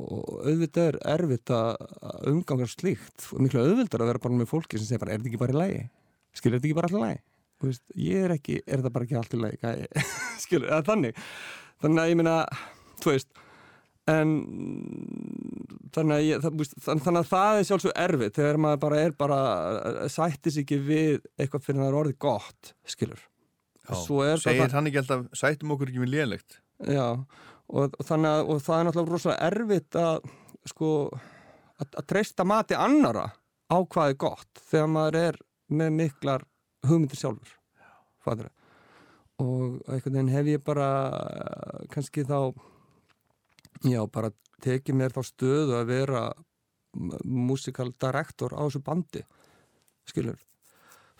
og 0.00 0.32
auðvitað 0.48 0.88
er 0.88 0.98
erfitt 1.14 1.52
að 1.54 1.84
umgangast 2.32 2.80
slíkt 2.80 3.28
og 3.30 3.44
miklu 3.44 3.60
auðvildar 3.62 4.04
að 4.04 4.10
vera 4.12 4.24
bara 4.24 4.40
með 4.40 4.50
fólki 4.50 4.80
sem 4.80 4.88
segir 4.88 5.04
bara, 5.04 5.14
er 5.14 5.20
þetta 5.20 5.32
ekki 5.32 5.42
bara 5.44 5.54
í 5.54 5.60
lagi? 5.60 5.84
Skilur 6.34 6.58
þetta 6.58 6.70
ekki 6.70 6.78
bara 6.80 6.90
alltaf 6.90 7.04
lagi? 7.04 7.20
Veist, 7.62 7.84
ég 7.94 8.26
er 8.26 8.34
ekki, 8.34 8.58
er 8.66 8.80
þetta 8.80 8.92
bara 8.94 9.06
ekki 9.06 9.18
allt 9.20 9.36
í 9.36 9.40
lagi? 9.40 9.88
Skilur, 10.44 10.68
eða 10.70 10.84
þannig. 10.90 11.24
Þannig 11.84 12.02
að 12.02 12.10
ég 12.10 12.20
meina, 12.20 12.36
þú 13.02 13.14
veist 13.14 13.42
en 14.10 14.32
þannig 15.94 16.16
að, 16.16 16.24
ég, 16.26 16.40
það, 16.44 16.56
veist, 16.60 16.74
þannig, 16.84 17.20
að 17.20 17.28
það 17.30 17.58
er 17.58 17.68
sjálfsög 17.68 17.94
erfitt 18.04 18.38
þegar 18.40 18.58
maður 18.60 18.82
bara 18.82 18.98
er 19.00 19.14
bara 19.16 19.38
sættis 20.12 20.58
ekki 20.60 20.80
við 20.84 21.22
eitthvað 21.40 21.64
fyrir 21.64 21.80
að 21.80 21.84
það 21.84 21.90
er 21.90 21.98
orðið 22.02 22.18
gott 22.26 22.74
skilur. 22.94 23.22
Er 23.84 24.40
Segir 24.40 24.72
hann 24.72 24.88
ekki 24.88 25.00
alltaf, 25.02 25.24
sættum 25.36 25.74
okkur 25.74 25.92
ekki 25.92 26.02
við 26.04 26.12
lélegt. 26.14 26.58
Já, 26.88 27.06
og, 27.14 27.84
og, 27.86 28.04
þannig 28.04 28.30
að, 28.32 28.42
og 28.48 28.62
það 28.64 28.78
er 28.78 28.88
náttúrulega 28.88 29.14
rosalega 29.14 29.48
erfitt 29.50 29.98
að 30.00 30.30
sko 30.68 30.90
að, 31.12 31.88
að 31.88 32.06
treysta 32.12 32.46
mati 32.48 32.76
annara 32.76 33.28
á 33.68 33.76
hvað 33.80 34.12
er 34.12 34.18
gott 34.20 34.64
þegar 34.70 34.90
maður 34.92 35.20
er 35.20 35.40
með 35.74 35.96
miklar 36.00 36.44
hugmyndir 36.88 37.20
sjálfur 37.20 37.56
Fattur 38.24 38.50
og 39.42 39.80
einhvern 39.90 40.14
veginn 40.14 40.32
hef 40.32 40.48
ég 40.52 40.64
bara 40.64 40.88
kannski 41.90 42.22
þá 42.26 42.54
já, 43.82 44.00
bara 44.06 44.30
tekið 44.64 44.98
mér 45.00 45.14
þá 45.14 45.22
stöðu 45.26 45.78
að 45.80 45.90
vera 45.90 46.24
músikal 47.26 47.90
direktor 47.90 48.54
á 48.54 48.62
þessu 48.62 48.84
bandi 48.86 49.24
skilur 50.06 50.38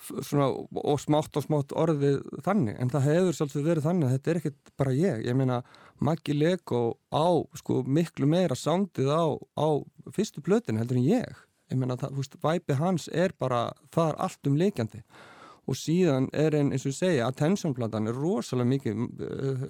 svona, 0.04 0.48
og 0.50 1.00
smátt 1.00 1.36
og 1.38 1.46
smátt 1.46 1.74
orðið 1.76 2.20
þannig, 2.44 2.76
en 2.80 2.92
það 2.92 3.08
hefur 3.08 3.38
svolítið 3.38 3.68
verið 3.68 3.88
þannig 3.88 4.06
að 4.06 4.14
þetta 4.14 4.30
er 4.30 4.40
ekkert 4.40 4.72
bara 4.80 4.94
ég, 4.96 5.24
ég 5.26 5.38
meina 5.38 5.60
Maggi 6.04 6.36
Lego 6.36 6.82
á 7.14 7.26
sko 7.58 7.82
miklu 7.86 8.28
meira 8.30 8.56
sándið 8.58 9.10
á, 9.10 9.24
á 9.56 9.68
fyrstu 10.14 10.42
plötin 10.44 10.80
heldur 10.80 10.98
en 11.00 11.06
ég. 11.06 11.44
Ég 11.72 11.78
meina 11.80 11.96
það, 11.96 12.16
þú 12.16 12.22
veist, 12.22 12.34
væpi 12.42 12.76
hans 12.78 13.06
er 13.08 13.32
bara 13.40 13.68
það 13.94 14.10
er 14.10 14.18
allt 14.26 14.50
um 14.50 14.58
leikjandi 14.60 15.00
og 15.64 15.78
síðan 15.78 16.28
er 16.36 16.56
einn, 16.58 16.72
eins 16.74 16.84
og 16.84 16.92
ég 16.92 16.98
segja, 16.98 17.28
attention-platan 17.30 18.10
er 18.10 18.18
rosalega 18.18 18.70
mikið 18.74 19.04
uh, 19.28 19.66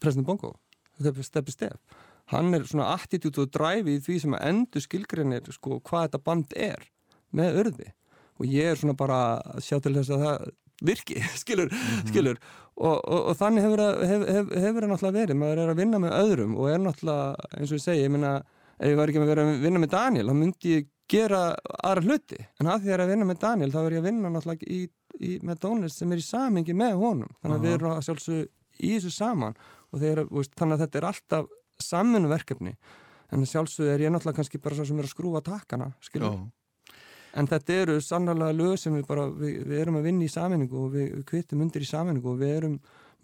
President 0.00 0.28
Bongo 0.28 0.54
steppi 0.94 1.24
step, 1.26 1.50
step. 1.50 2.00
hann 2.30 2.54
er 2.54 2.66
svona 2.68 2.92
attitude 2.94 3.42
og 3.42 3.52
drive 3.54 3.90
í 3.90 4.00
því 4.02 4.18
sem 4.22 4.36
að 4.36 4.44
endur 4.50 4.84
skilgrinir 4.84 5.54
sko 5.54 5.80
hvað 5.82 6.08
þetta 6.08 6.24
band 6.28 6.54
er 6.56 6.84
með 7.34 7.62
örði 7.64 7.88
og 8.38 8.50
ég 8.50 8.70
er 8.70 8.78
svona 8.78 8.96
bara 8.98 9.20
að 9.42 9.64
sjá 9.66 9.80
til 9.82 9.94
þess 9.96 10.14
að 10.14 10.24
það 10.26 10.52
virki, 10.84 11.20
skilur, 11.42 11.70
skilur. 12.08 12.40
Og, 12.74 12.96
og, 12.98 13.20
og 13.30 13.36
þannig 13.38 13.62
hefur 13.62 13.82
það 13.84 14.00
hef, 14.10 14.24
hef, 14.64 14.78
náttúrulega 14.82 15.18
verið, 15.20 15.38
maður 15.38 15.62
er 15.62 15.70
að 15.70 15.78
vinna 15.78 16.00
með 16.02 16.16
öðrum 16.18 16.56
og 16.58 16.70
er 16.72 16.80
náttúrulega, 16.82 17.50
eins 17.54 17.70
og 17.70 17.78
ég 17.78 17.84
segi, 17.84 18.02
ég 18.02 18.10
meina 18.14 18.32
ef 18.84 18.92
ég 18.92 18.98
var 19.00 19.10
ekki 19.10 19.22
að 19.22 19.30
vera 19.32 19.46
að 19.48 19.64
vinna 19.64 19.80
með 19.80 19.94
Daniel 19.94 20.26
þá 20.28 20.34
myndi 20.40 20.74
ég 20.74 20.90
gera 21.14 21.40
aðra 21.84 22.04
hluti. 22.04 22.40
En 22.60 22.68
að 22.68 22.84
því 22.84 22.88
að 22.88 22.92
ég 22.92 22.98
er 22.98 23.04
að 23.04 23.12
vinna 23.14 23.28
með 23.28 23.40
Daniel 23.44 23.72
þá 23.72 23.80
er 23.82 23.96
ég 23.96 24.02
að 24.02 24.08
vinna 24.08 24.32
náttúrulega 24.34 24.68
í, 24.68 24.80
í, 25.20 25.32
með 25.44 25.60
tónlist 25.64 26.00
sem 26.00 26.12
er 26.12 26.20
í 26.20 26.26
samingi 26.26 26.76
með 26.76 26.98
honum. 27.00 27.32
Þannig 27.42 27.58
að 27.58 27.66
við 27.66 27.76
erum 27.78 27.94
að 27.94 28.04
sjálfsög 28.08 28.44
í 28.80 28.92
þessu 28.96 29.12
saman. 29.14 29.58
Og 29.92 30.02
þeir, 30.02 30.24
veist, 30.30 30.54
þannig 30.58 30.78
að 30.78 30.84
þetta 30.84 31.00
er 31.00 31.08
alltaf 31.10 31.50
saminu 31.82 32.30
verkefni 32.30 32.74
en 33.34 33.46
sjálfsög 33.48 33.90
er 33.90 34.04
ég 34.04 34.12
náttúrulega 34.14 34.38
kannski 34.40 34.60
bara 34.62 34.78
svo 34.78 34.86
sem 34.88 34.98
er 35.00 35.08
að 35.08 35.14
skrúfa 35.14 35.42
takkana 35.44 35.90
En 37.34 37.48
þetta 37.50 37.78
eru 37.82 38.00
sannlega 38.04 38.54
lög 38.54 38.76
sem 38.78 38.94
við 38.94 39.06
bara, 39.08 39.26
við, 39.26 39.62
við 39.66 39.80
erum 39.82 39.98
að 39.98 40.08
vinna 40.08 40.26
í 40.26 40.30
saminningu 40.30 40.82
og 40.84 40.92
við, 40.94 41.08
við 41.16 41.24
kvittum 41.30 41.64
undir 41.64 41.82
í 41.82 41.88
saminningu 41.88 42.30
og 42.30 42.42
við 42.42 42.52
erum 42.60 42.76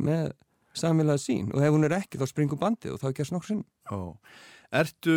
með 0.03 0.33
samilega 0.75 1.21
sín 1.23 1.53
og 1.55 1.63
ef 1.63 1.75
hún 1.75 1.87
er 1.87 1.95
ekki 2.01 2.19
þá 2.19 2.27
springur 2.31 2.59
bandið 2.59 2.97
og 2.97 3.03
þá 3.03 3.13
gerst 3.19 3.35
nokkur 3.35 3.53
sinn. 3.53 3.63
Já. 3.91 4.01
Ertu, 4.71 5.15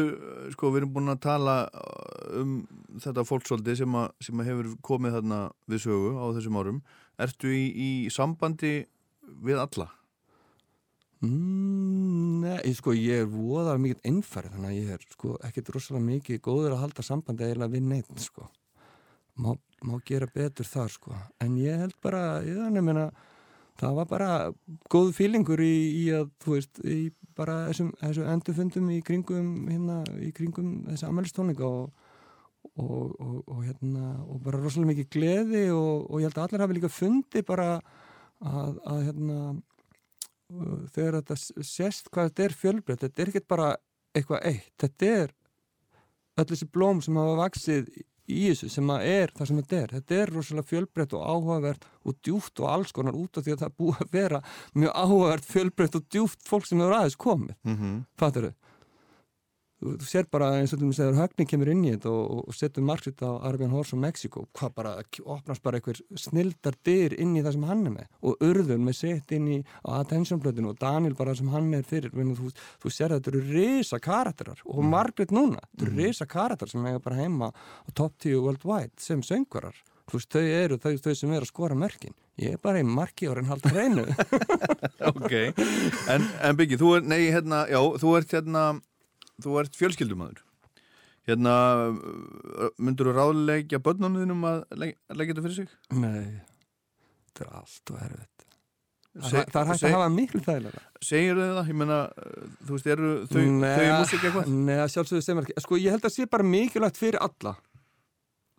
sko, 0.56 0.72
við 0.74 0.80
erum 0.82 0.94
búin 0.96 1.12
að 1.14 1.20
tala 1.28 1.56
um 2.40 2.54
þetta 2.98 3.22
fólksóldi 3.30 3.76
sem, 3.78 3.98
að- 4.00 4.14
sem 4.26 4.40
að 4.42 4.48
hefur 4.50 4.72
komið 4.82 5.18
þarna 5.20 5.42
við 5.70 5.84
sögu 5.86 6.14
á 6.18 6.26
þessum 6.34 6.58
árum. 6.58 6.80
Ertu 7.22 7.52
í, 7.54 7.66
í 7.78 7.90
sambandi 8.10 8.74
við 9.46 9.62
alla? 9.62 9.92
Mm, 11.24 12.42
nei, 12.44 12.74
sko 12.76 12.92
ég 12.98 13.22
er 13.24 13.30
voðalega 13.32 13.80
mikið 13.80 14.08
innfærið 14.10 14.56
þannig 14.58 14.72
að 14.74 14.80
ég 14.82 14.90
er 14.98 15.06
sko 15.14 15.36
ekkert 15.48 15.70
rosalega 15.72 16.04
mikið 16.10 16.42
góður 16.44 16.74
að 16.76 16.82
halda 16.82 17.06
sambandi 17.08 17.46
eiginlega 17.48 17.72
við 17.78 17.86
neitt 17.88 18.20
sko. 18.26 18.50
má, 19.40 19.54
má 19.88 19.94
gera 20.06 20.28
betur 20.28 20.68
þar 20.68 20.92
sko 20.92 21.16
en 21.42 21.56
ég 21.62 21.80
held 21.80 21.96
bara, 22.04 22.42
ég 22.44 22.60
þannig 22.60 22.84
meina 22.90 23.06
það 23.82 23.96
var 24.00 24.08
bara 24.12 24.30
góð 24.94 25.12
fílingur 25.18 25.62
í, 25.64 25.74
í 26.04 26.06
að, 26.14 26.30
þú 26.44 26.56
veist, 26.58 26.80
í 26.86 27.00
bara 27.38 27.56
þessum, 27.72 27.92
þessum 28.02 28.28
endurfundum 28.36 28.90
í 28.94 29.00
kringum 29.06 29.48
hérna, 29.72 30.00
í 30.22 30.30
kringum 30.36 30.74
þessi 30.92 31.08
amælistónleika 31.10 31.66
og, 31.66 31.88
og, 32.78 33.16
og, 33.18 33.38
og 33.50 33.64
hérna 33.66 34.12
og 34.28 34.42
bara 34.46 34.62
rosalega 34.62 34.92
mikið 34.94 35.10
gleði 35.18 35.64
og, 35.74 36.06
ég 36.22 36.30
held 36.30 36.38
að 36.38 36.46
allir 36.48 36.66
hafi 36.68 36.78
líka 36.78 36.92
fundi 36.94 37.42
bara 37.48 37.70
að, 38.44 38.78
að 38.94 39.02
hérna 39.10 39.40
uh, 39.50 40.78
þegar 40.94 41.18
þetta 41.22 41.40
s- 41.40 41.54
sést 41.74 42.12
hvað 42.14 42.30
þetta 42.30 42.46
er 42.50 42.58
fjölbreytt, 42.62 43.06
þetta 43.08 43.24
er 43.26 43.34
ekkert 43.34 43.50
bara 43.56 43.72
eitthvað 44.14 44.46
eitt, 44.52 44.70
þetta 44.84 45.12
er 45.24 45.34
öll 46.38 46.50
þessi 46.54 46.70
blóm 46.74 47.02
sem 47.06 47.18
hafa 47.18 47.40
vaksið 47.44 47.90
í 48.28 48.42
þessu 48.50 48.70
sem 48.72 48.92
að 48.94 49.06
er 49.12 49.34
það 49.36 49.50
sem 49.50 49.62
þetta 49.62 49.80
er. 49.80 49.94
Þetta 49.98 50.20
er 50.20 50.34
rosalega 50.34 50.70
fjölbreytt 50.70 51.16
og 51.18 51.26
áhugavert 51.28 51.88
og 52.04 52.18
djúft 52.24 52.64
og 52.64 52.70
alls 52.72 52.94
konar 52.96 53.18
út 53.20 53.38
af 53.38 53.46
því 53.46 53.56
að 53.56 53.64
það 53.64 53.78
búið 53.82 54.04
að 54.06 54.14
vera 54.18 54.44
mjög 54.74 55.00
áhugavert 55.04 55.50
fjölbreytt 55.50 55.98
og 56.00 56.06
djúft 56.10 56.48
fólk 56.48 56.70
sem 56.70 56.84
hefur 56.84 56.98
aðeins 57.00 57.20
komið. 57.20 57.56
Mm 57.64 57.78
-hmm. 57.78 58.04
fattur 58.18 58.50
þau 58.50 58.54
þú, 59.84 60.08
sér 60.08 60.28
bara 60.32 60.50
eins 60.60 60.74
og 60.76 60.82
þú 60.82 60.90
segir 60.96 61.18
högni 61.18 61.46
kemur 61.50 61.72
inn 61.74 61.84
í 61.86 61.94
þetta 61.94 62.12
og, 62.12 62.42
og, 62.44 62.56
setur 62.58 62.86
marksitt 62.88 63.24
á 63.24 63.32
Arabian 63.36 63.74
Horse 63.74 63.96
og 63.98 64.02
Mexiko 64.04 64.46
hvað 64.58 64.76
bara, 64.78 64.96
opnast 65.36 65.64
bara 65.66 65.80
einhver 65.80 66.00
snildar 66.20 66.78
dyr 66.88 67.16
inn 67.20 67.36
í 67.38 67.44
það 67.44 67.58
sem 67.58 67.68
hann 67.70 67.86
er 67.90 67.96
með. 67.98 68.10
Og 68.24 68.46
urðun 68.50 68.86
með 68.88 69.00
sett 69.00 69.36
inn 69.36 69.48
í 69.58 69.60
attentionblöðinu 70.00 70.74
og 70.74 70.82
Daniel 70.82 71.18
bara 71.20 71.36
sem 71.38 71.52
hann 71.54 71.72
er 71.78 71.88
fyrir. 71.88 72.14
Menni, 72.18 72.38
þú, 72.40 72.52
þú 72.84 72.94
sér 72.94 73.14
að 73.14 73.22
þetta 73.22 73.34
eru 73.34 73.46
risa 73.54 74.02
karakterar. 74.04 74.66
Og 74.66 74.84
Margaret 74.88 75.34
núna, 75.36 75.64
þetta 75.72 75.90
eru 75.90 75.98
risa 76.00 76.30
karakterar 76.30 76.74
sem 76.74 76.90
eiga 76.90 77.04
bara 77.04 77.20
heima 77.22 77.52
á 77.54 77.90
top 77.94 78.16
10 78.24 78.44
worldwide 78.46 78.96
sem 79.02 79.24
söngvarar. 79.26 79.76
Þú 80.12 80.20
veist, 80.20 80.36
þau 80.36 80.44
eru 80.44 80.78
þau, 80.84 80.94
þau 81.00 81.14
sem 81.16 81.32
eru 81.32 81.46
að 81.46 81.50
skora 81.50 81.76
mörkin. 81.80 82.16
Ég 82.42 82.56
er 82.58 82.62
bara 82.62 82.82
í 82.82 82.86
marki 82.88 83.30
árin 83.30 83.50
halda 83.50 83.72
hreinu. 83.72 84.08
Ok, 85.04 85.34
en, 86.08 86.24
en 86.48 86.56
Byggi, 86.56 86.78
þú 86.80 86.94
er, 86.96 87.02
nei, 87.12 87.26
hérna, 87.28 87.66
já, 87.68 87.80
þú 88.00 88.14
ert 88.16 88.32
hérna, 88.32 88.62
þú 89.46 89.60
ert 89.64 89.80
fjölskyldumæður 89.80 90.42
Hérna, 91.24 91.52
myndur 92.84 93.08
þú 93.10 93.14
ráðleggja 93.16 93.80
börnunum 93.84 94.42
að 94.44 94.64
leg- 94.82 94.98
að 95.08 95.20
leggja 95.22 95.34
þetta 95.38 95.44
fyrir 95.46 95.56
sig? 95.56 95.70
Nei, 95.96 96.42
þetta 97.30 97.46
er 97.46 97.54
allt 97.62 97.94
og 97.94 98.02
erfitt 98.08 98.30
Það, 99.14 99.30
Se- 99.30 99.44
það 99.54 99.60
er 99.62 99.68
hægt 99.70 99.80
se- 99.80 99.88
að 99.88 99.94
hafa 99.94 100.10
miklu 100.10 100.40
þægilega 100.42 100.82
Segir 101.06 101.36
þau 101.38 101.54
það? 101.54 101.68
Ég 101.70 101.78
meina, 101.84 101.98
uh, 102.18 102.48
þú 102.66 102.72
veist, 102.74 102.88
eru 102.96 103.12
þau, 103.30 103.40
í 103.44 103.92
músík 104.02 104.24
eitthvað? 104.26 104.48
Nei, 104.50 104.76
að 104.82 104.92
sjálfsögðu 104.96 105.24
sem 105.28 105.42
ekki 105.44 105.56
Sko, 105.62 105.78
ég 105.78 105.94
held 105.94 106.08
að 106.10 106.16
sé 106.16 106.26
bara 106.34 106.44
mikilvægt 106.50 106.98
fyrir 107.00 107.20
alla 107.22 107.56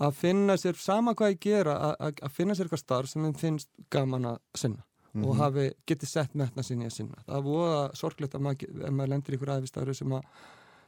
að 0.05 0.15
finna 0.19 0.57
sér 0.59 0.75
sama 0.81 1.15
hvað 1.15 1.35
ég 1.35 1.41
gera 1.45 1.75
að, 1.99 2.23
finna 2.35 2.55
sér 2.55 2.67
eitthvað 2.69 2.83
starf 2.85 3.09
sem 3.13 3.23
þeim 3.27 3.37
finnst 3.39 3.69
gaman 3.91 4.25
að 4.33 4.39
sinna 4.55 4.83
Mhm. 5.15 5.25
og 5.29 5.37
hafi 5.39 5.69
getið 5.87 6.09
sett 6.11 6.33
metna 6.35 6.63
sinni 6.67 6.87
að 6.89 6.93
sinna 6.97 7.21
það 7.29 7.45
voða 7.47 7.83
sorglegt 7.95 8.35
að 8.35 8.43
maður, 8.43 8.91
maður 8.91 9.09
lendir 9.13 9.37
ykkur 9.37 9.53
æfistarfi 9.61 9.95
sem, 9.95 10.09
að, 10.11 10.25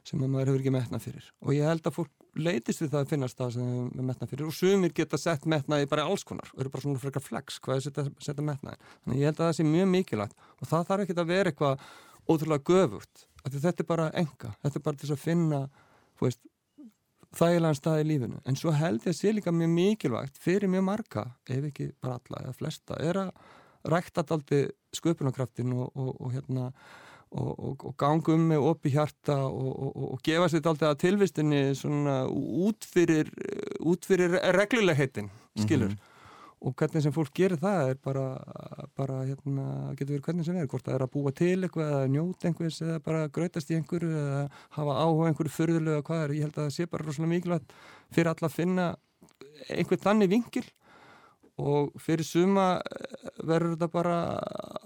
sem 0.07 0.23
að 0.23 0.33
maður 0.33 0.53
hefur 0.53 0.65
ekki 0.65 0.75
metna 0.75 1.01
fyrir. 1.03 1.29
Og 1.43 1.55
ég 1.57 1.69
held 1.69 1.87
að 1.89 1.97
fólk 1.99 2.27
leitist 2.37 2.83
við 2.83 2.93
það 2.95 3.05
að 3.05 3.13
finnast 3.13 3.39
það 3.41 3.55
sem 3.57 3.71
við 3.93 4.09
metna 4.11 4.31
fyrir. 4.31 4.47
Og 4.47 4.57
sumir 4.57 4.97
geta 4.97 5.21
sett 5.21 5.47
metnaði 5.51 5.89
bara 5.91 6.09
alls 6.09 6.27
konar 6.27 6.51
og 6.55 6.63
eru 6.63 6.73
bara 6.75 6.87
svona 6.87 7.03
frekar 7.03 7.25
flex 7.25 7.61
hvað 7.65 7.81
er 7.81 7.87
setja, 7.87 8.05
setja 8.23 8.45
metnaði 8.45 8.79
þannig 8.83 9.17
að 9.17 9.23
ég 9.23 9.31
held 9.31 9.41
að 9.41 9.47
það 9.47 9.57
sé 9.59 9.71
mjög 9.71 9.89
mikilvægt 9.95 10.51
og 10.61 10.71
það 10.71 10.91
þarf 10.91 11.07
ekki 11.07 11.17
að 11.17 11.33
vera 11.33 11.53
eitthvað 11.53 11.89
ótrúlega 12.27 12.69
göfurt 12.71 13.27
þetta 13.55 13.83
er 13.83 13.89
bara 13.89 14.11
enga, 14.17 14.53
þetta 14.63 14.79
er 14.79 14.85
bara 14.85 15.01
til 15.01 15.13
að 15.13 15.23
finna 15.23 15.61
veist, 16.21 16.41
þægilegan 17.37 17.79
stað 17.79 18.03
í 18.03 18.07
lífinu. 18.11 18.41
En 18.49 18.59
svo 18.59 18.73
held 18.75 19.05
ég 19.05 19.13
að 19.13 19.19
sé 19.21 19.33
líka 19.35 19.55
mjög 19.55 19.73
mikilvægt 19.75 20.41
fyrir 20.41 20.71
mjög 20.73 20.87
marga, 20.89 21.27
ef 21.49 21.69
ekki 21.71 21.91
bara 22.03 22.19
alla 22.21 22.45
eða 22.45 22.57
flesta, 22.57 22.99
er 23.03 23.21
að 23.27 23.33
rækta 23.87 24.25
daldi 24.27 24.63
sköpunarkraftin 24.97 25.75
og, 25.77 25.91
og, 25.95 26.15
og 26.19 26.33
hérna 26.35 26.71
og, 27.35 27.53
og, 27.59 27.87
og 27.91 27.95
ganga 27.99 28.35
um 28.35 28.45
með 28.53 28.67
opi 28.71 28.93
hjarta 28.95 29.39
og, 29.47 29.71
og, 29.73 30.03
og 30.15 30.21
gefa 30.25 30.51
sér 30.53 30.63
daldi 30.65 30.87
að 30.89 31.01
tilvistinni 31.03 31.63
svona 31.79 32.21
út 32.31 32.87
fyrir 32.87 33.31
út 33.87 34.07
fyrir 34.07 34.39
reglulegheitin 34.57 35.33
skilur. 35.59 35.97
Og 36.67 36.73
hvernig 36.73 37.03
sem 37.05 37.13
fólk 37.13 37.35
gerir 37.37 37.61
það 37.61 37.91
er 37.91 37.99
bara, 38.03 38.25
bara 38.97 39.19
hérna, 39.27 39.67
getur 39.99 40.15
verið 40.15 40.25
hvernig 40.25 40.47
sem 40.47 40.57
er 40.57 40.69
hvort 40.71 40.87
það 40.87 40.95
er 40.97 41.05
að 41.05 41.13
búa 41.13 41.33
til 41.37 41.59
eitthvað 41.67 41.91
eða 41.93 42.13
njóta 42.15 42.49
einhvers 42.49 42.81
eða 42.81 43.03
bara 43.05 43.27
grautast 43.29 43.71
í 43.71 43.77
einhverju 43.77 44.15
eða 44.23 44.41
hafa 44.79 44.97
áhuga 45.03 45.29
einhverju 45.31 45.53
fyrðulega 45.53 46.07
hvað 46.07 46.25
er, 46.25 46.35
ég 46.39 46.49
held 46.49 46.57
að 46.57 46.65
það 46.65 46.73
sé 46.79 46.89
bara 46.91 47.07
rosalega 47.07 47.33
mikilvægt 47.35 47.77
fyrir 48.17 48.33
alla 48.33 48.49
að 48.49 48.57
finna 48.57 48.89
einhvern 49.77 50.05
þannig 50.07 50.33
vingil 50.33 50.65
og 51.63 51.95
fyrir 52.03 52.27
suma 52.29 52.67
eh, 52.85 53.31
verður 53.49 53.77
þetta 53.77 53.89
bara 53.93 54.17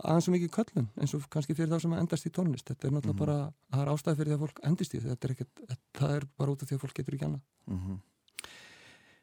aðeins 0.05 0.29
svo 0.29 0.35
mikið 0.37 0.53
köllun 0.55 0.87
eins 1.01 1.15
og 1.17 1.25
kannski 1.33 1.57
fyrir 1.59 1.73
þá 1.73 1.83
sem 1.83 1.97
að 1.97 2.05
endast 2.05 2.29
í 2.29 2.33
tónlist 2.35 2.71
þetta 2.71 2.89
er 2.89 2.95
náttúrulega 2.95 3.19
bara, 3.25 3.39
það 3.73 3.83
er 3.85 3.93
ástæði 3.95 4.21
fyrir 4.21 4.31
því 4.31 4.37
að 4.39 4.45
fólk 4.45 4.63
endist 4.71 4.95
í 4.95 5.03
þetta 5.03 5.29
er 5.29 5.35
ekkert, 5.35 5.65
það 5.99 6.15
er 6.19 6.29
bara 6.39 6.55
út 6.55 6.63
af 6.63 6.71
því 6.71 6.79
að 6.79 6.85
fólk 6.87 6.97
getur 7.01 7.19
ekki 7.19 7.29
annað 7.31 7.99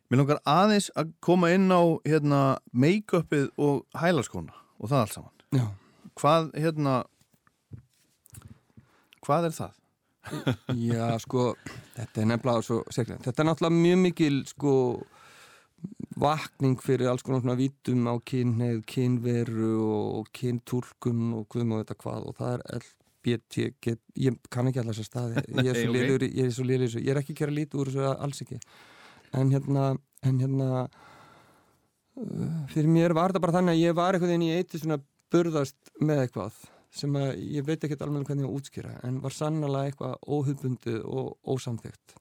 Mér 0.08 0.22
langar 0.22 0.40
aðeins 0.48 0.86
að 0.96 1.10
koma 1.20 1.50
inn 1.52 1.68
á 1.68 1.84
hérna, 2.08 2.38
make-upið 2.72 3.50
og 3.60 3.82
hælaskóna 4.00 4.54
og 4.80 4.88
það 4.88 5.02
allt 5.02 5.16
saman. 5.18 5.34
Já, 5.52 5.66
Hvað, 6.18 6.48
hérna, 6.58 6.94
hvað 9.26 9.50
er 9.50 9.58
það? 9.58 9.74
Já, 10.80 11.04
sko, 11.24 11.44
þetta 11.98 12.24
er 12.24 12.30
nefnilega 12.32 12.64
svo 12.66 12.80
seglega. 12.92 13.20
Þetta 13.28 13.44
er 13.44 13.50
náttúrulega 13.50 13.82
mjög 13.84 14.00
mikil 14.06 14.40
sko 14.50 14.74
vakning 16.18 16.78
fyrir 16.82 17.10
alls 17.12 17.24
konar 17.26 17.44
svona 17.44 17.58
vítum 17.60 18.08
á 18.10 18.16
kynneið, 18.26 18.80
kynveru 18.90 19.74
og 20.20 20.30
kyntúlkun 20.36 21.34
og 21.38 21.46
hvað 21.54 21.74
og 21.76 21.84
þetta 21.84 21.98
hvað 22.04 22.30
og 22.32 22.38
það 22.40 22.54
er 22.56 22.64
LBT 22.80 23.68
get, 23.84 24.02
ég 24.18 24.38
kann 24.54 24.70
ekki 24.72 24.82
allar 24.82 24.98
þessar 24.98 25.10
staði. 25.12 25.44
Ég 25.68 25.72
er 25.74 25.82
svo 25.82 25.94
lélegur 25.94 26.26
í- 26.28 26.32
ég 26.38 26.48
er 26.48 26.54
þessu, 26.88 27.04
ég 27.04 27.12
er 27.14 27.22
ekki 27.22 27.36
að 27.36 27.42
gera 27.44 27.56
lítið 27.58 27.82
úr 27.84 27.92
þessu 27.94 28.08
alls 28.16 28.42
ekki. 28.46 28.60
En 29.38 29.52
hérna, 29.54 29.84
en 30.26 30.40
hérna 30.42 30.70
uh, 32.18 32.64
fyrir 32.74 32.90
mér 32.92 33.14
var 33.18 33.32
þetta 33.34 33.44
bara 33.46 33.58
þannig 33.60 33.76
að 33.78 33.84
ég 33.84 33.98
var 33.98 34.16
einhvern 34.18 34.34
veginn 34.34 34.48
í 34.48 34.56
eitt 34.58 34.78
svona 34.80 35.00
burðast 35.34 35.92
með 36.00 36.24
eitthvað 36.26 36.62
sem 36.98 37.18
að 37.20 37.34
ég 37.58 37.66
veit 37.68 37.84
ekki 37.84 37.98
alveg 38.00 38.30
hvernig 38.30 38.46
ég 38.46 38.48
á 38.48 38.52
að 38.54 38.58
útskýra 38.62 38.94
en 39.06 39.18
var 39.22 39.34
sannlega 39.36 39.90
eitthvað 39.92 40.14
óhugbundið 40.38 41.02
og 41.04 41.36
ósamþygt 41.52 42.16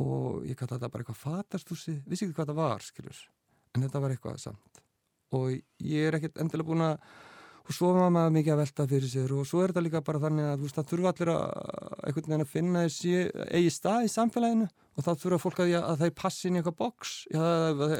og 0.00 0.46
ég 0.48 0.56
kalla 0.56 0.78
þetta 0.78 0.92
bara 0.92 1.04
eitthvað 1.04 1.20
fatastúsi 1.20 1.98
vissi 2.06 2.26
ekki 2.26 2.36
hvað 2.38 2.52
það 2.52 2.60
var, 2.62 2.86
skilur 2.86 3.20
en 3.72 3.84
þetta 3.84 4.00
var 4.02 4.14
eitthvað 4.14 4.40
samt. 4.42 4.80
Og 5.32 5.52
ég 5.80 6.08
er 6.08 6.18
ekkert 6.18 6.40
endilega 6.42 6.68
búin 6.68 6.84
að 6.84 7.06
og 7.62 7.74
svo 7.76 7.92
var 7.94 8.10
maður 8.10 8.32
mikið 8.36 8.52
að 8.56 8.60
velta 8.62 8.86
fyrir 8.90 9.10
sér 9.12 9.32
og 9.38 9.46
svo 9.46 9.62
er 9.62 9.70
þetta 9.72 9.82
líka 9.86 10.00
bara 10.04 10.18
þannig 10.22 10.46
að 10.52 10.68
það 10.76 10.88
þurfa 10.92 11.10
allir 11.12 11.30
að 11.32 11.42
einhvern 12.02 12.28
veginn 12.32 12.44
að 12.46 12.50
finna 12.52 12.86
þessi 12.86 13.12
eigi 13.54 13.70
stað 13.70 14.06
í 14.06 14.10
samfélaginu 14.12 14.68
og 14.92 15.04
þá 15.06 15.10
þurfa 15.22 15.38
fólk 15.40 15.60
að, 15.64 15.70
að 15.78 16.00
það 16.02 16.10
passi 16.20 16.48
inn 16.50 16.56
í 16.56 16.60
eitthvað 16.60 16.76
boks 16.82 17.12
já, 17.32 17.44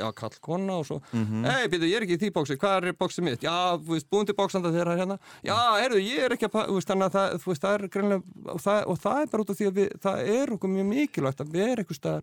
já 0.02 0.08
kall 0.18 0.34
kona 0.44 0.74
og 0.82 0.84
svo 0.90 0.98
Mhm. 1.12 1.44
hei, 1.46 1.68
býtu, 1.72 1.88
ég 1.88 1.96
er 1.96 2.04
ekki 2.04 2.18
í 2.18 2.20
því 2.20 2.30
bóksi, 2.36 2.56
hvað 2.60 2.84
er 2.90 2.96
bóksið 3.00 3.24
mitt? 3.24 3.40
Já, 3.46 3.78
þú 3.80 3.94
veist, 3.94 4.08
búin 4.12 4.26
til 4.28 4.34
bóksanda 4.36 4.72
þeirra 4.74 4.96
hérna. 4.98 5.16
Já, 5.44 5.56
heyrðu, 5.80 6.02
ég 6.04 6.24
er 6.26 6.34
ekki 6.36 6.48
að, 6.50 6.66
þú 6.68 6.76
veist, 6.76 6.88
þannig 6.90 7.06
að 7.08 7.16
það, 7.16 7.46
veist, 7.46 7.62
það 7.64 7.74
er 7.78 7.88
greinlega, 7.96 8.22
og 8.52 8.60
það, 8.60 8.80
og 8.92 8.98
það 9.06 9.20
er 9.22 9.30
bara 9.32 9.42
út 9.46 9.50
af 9.54 9.56
því 9.62 9.68
að 9.70 9.78
við, 9.80 9.88
það 10.04 10.32
er 10.36 10.52
okkur 10.56 10.72
mjög 10.74 10.88
mikilvægt 10.92 11.40
að 11.46 11.52
vera 11.56 11.80
einhvers 11.84 12.00
staðar 12.02 12.22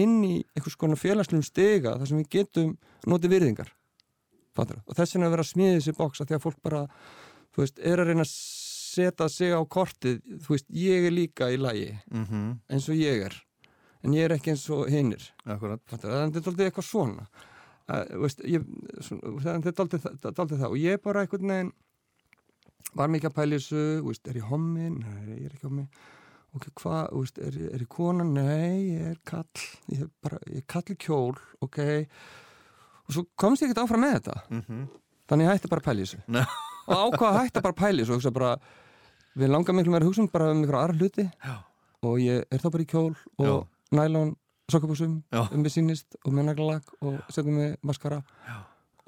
inn 0.00 0.16
í 0.26 0.34
einhvers 0.56 0.76
konar 0.78 1.00
félagslegum 1.00 1.46
stiga 1.46 1.94
þar 1.98 2.10
sem 2.10 2.18
við 2.22 2.28
getum 2.34 2.74
notið 3.10 3.34
virðingar 3.36 3.70
Fattar? 4.56 4.80
og 4.86 4.96
þess 4.98 5.14
vegna 5.14 5.28
að 5.28 5.36
vera 5.36 5.46
að 5.46 5.52
smíða 5.52 5.76
þessi 5.78 5.96
bóks 5.98 6.20
að 6.20 6.30
því 6.30 6.38
að 6.38 6.44
fólk 6.46 6.62
bara, 6.62 6.82
þú 7.54 7.62
veist, 7.64 7.78
er 7.78 8.02
að 8.02 8.10
reyna 8.10 8.26
að 8.26 8.32
setja 8.90 9.28
sig 9.30 9.54
á 9.54 9.60
kortið 9.70 10.18
þú 10.42 10.56
veist, 10.56 10.68
ég 10.74 11.06
er 11.06 11.14
líka 11.14 11.50
í 11.50 11.60
lagi 11.60 11.98
Mm 12.10 12.24
-hmm. 12.26 12.58
eins 12.70 12.88
og 12.88 12.96
ég 12.96 13.24
er 13.26 13.34
en 14.02 14.12
ég 14.12 14.24
er 14.24 14.32
ekki 14.32 14.50
eins 14.50 14.68
og 14.70 14.88
hinnir 14.88 15.22
þannig 15.44 15.62
að 15.62 15.80
þetta 15.90 16.08
er 16.08 16.48
aldrei 16.48 16.66
eitthvað 16.66 16.84
svona 16.88 17.26
þannig 17.90 19.54
að 19.54 19.62
þetta 19.64 20.28
er 20.28 20.40
aldrei, 20.40 20.58
það 20.58 20.70
og 20.70 20.78
ég 20.78 20.92
er 20.92 21.02
bara 21.04 21.20
einhvern 21.20 21.52
veginn 21.52 21.72
var 22.96 23.08
mikið 23.08 23.30
að 23.30 23.36
pæla 23.36 23.54
í 23.54 23.60
þessu 23.60 24.02
veist, 24.06 24.28
er 24.28 24.40
ég 24.40 24.48
hommi? 24.50 24.88
Nei, 24.90 25.36
ég 25.36 25.44
er 25.46 25.54
ekki 25.54 25.68
hommi 25.68 25.86
ok, 26.56 26.66
hvað, 26.80 27.02
er, 27.38 27.58
er 27.70 27.84
ég 27.84 27.90
kona? 27.92 28.26
Nei, 28.26 28.96
ég 28.96 29.10
er 29.12 29.18
kall 29.24 29.66
ég 29.92 30.06
er 30.06 30.10
bara, 30.22 30.40
ég 30.50 30.62
er 30.62 30.68
kall 30.70 30.86
í 30.90 30.98
kjól, 30.98 31.36
ok 31.62 31.80
og 33.10 33.16
svo 33.16 33.26
komst 33.38 33.64
ég 33.64 33.70
ekkert 33.70 33.84
áfram 33.84 34.06
með 34.06 34.18
þetta. 34.20 34.40
Mm 34.54 34.88
þannig 35.30 35.46
ég 35.46 35.54
hætti 35.54 35.70
bara 35.70 35.82
að 35.82 35.88
pæla 35.88 36.02
í 36.02 36.06
þessu. 36.06 36.20
Og 36.90 37.02
ákvað 37.04 37.28
að 37.28 37.36
hætta 37.38 37.62
bara 37.62 37.74
að 37.74 37.80
pæla 37.80 37.92
í 37.92 38.02
þessu? 38.02 38.14
Og 38.14 38.18
hugsa 38.18 38.32
bara, 38.34 38.52
við 39.38 39.52
langar 39.52 39.76
miklu 39.76 39.94
meira 39.94 40.08
hugsa 40.08 40.24
um 40.24 40.30
bara 40.32 40.48
um 40.54 40.62
ykkur 40.64 40.78
aðra 40.80 40.96
hluti. 40.98 41.26
Já. 41.44 41.56
og 42.00 42.16
ég 42.16 42.46
er 42.48 42.62
þá 42.62 42.70
bara 42.72 42.84
í 42.86 42.88
kjól 42.88 43.12
og 43.44 43.66
nælón 43.92 44.30
sokkabúsum 44.72 45.18
um 45.42 45.64
við 45.66 45.74
sýnist 45.74 46.16
og 46.24 46.32
með 46.32 46.46
naglalag 46.48 46.92
og 47.04 47.18
setjum 47.28 47.58
með 47.60 47.74
maskara. 47.84 48.22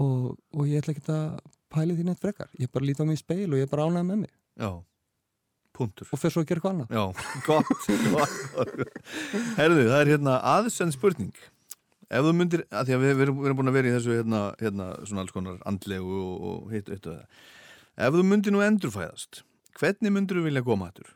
Og, 0.02 0.34
og 0.52 0.68
ég 0.68 0.82
ætla 0.82 0.92
ekki 0.94 1.04
að 1.14 1.40
pæla 1.72 1.94
í 1.94 1.98
því 1.98 2.06
neitt 2.08 2.22
frekar. 2.22 2.50
Ég 2.60 2.70
bara 2.72 2.86
líti 2.86 3.00
á 3.00 3.08
mig 3.08 3.16
í 3.16 3.22
speil 3.22 3.48
og 3.48 3.62
ég 3.62 3.70
bara 3.70 3.88
ánægð 3.88 4.08
með 4.10 4.24
mig. 4.26 4.34
Já. 4.60 4.70
Puntur. 5.72 6.04
og 6.12 6.20
fer 6.20 6.28
svo 6.28 6.42
að 6.42 6.50
gera 6.50 6.60
eitthvað 6.60 6.74
annað. 6.74 6.88
Já, 6.92 7.04
gott. 7.48 7.86
Herðu, 9.56 9.86
það 9.88 10.00
er 10.02 10.10
hérna 10.12 10.34
aðsend 10.52 10.92
spurning 10.92 11.32
ef 12.12 12.26
þú 12.26 12.34
myndir, 12.36 12.66
að 12.68 12.90
því 12.90 12.96
að 12.96 13.02
við, 13.06 13.14
við, 13.16 13.24
erum, 13.30 13.58
búin 13.58 13.72
að 13.72 13.78
vera 13.78 13.90
í 13.90 13.96
þessu 13.96 14.18
hérna, 14.18 14.42
hérna 14.60 14.90
svona 15.08 15.24
alls 15.24 15.34
konar 15.34 15.58
andlegu 15.68 16.20
og, 16.20 16.46
og 16.50 16.76
hitt 16.76 16.90
og 16.90 16.98
hitt 16.98 17.08
og 17.08 17.16
það. 17.16 17.48
Ef 18.06 18.14
þú 18.16 18.28
myndir 18.28 18.54
nú 18.54 18.62
endurfæðast 18.64 19.42
hvernig 19.80 20.14
myndir 20.14 20.38
þú 20.38 20.46
vilja 20.46 20.64
koma 20.66 20.90
hættur? 20.90 21.10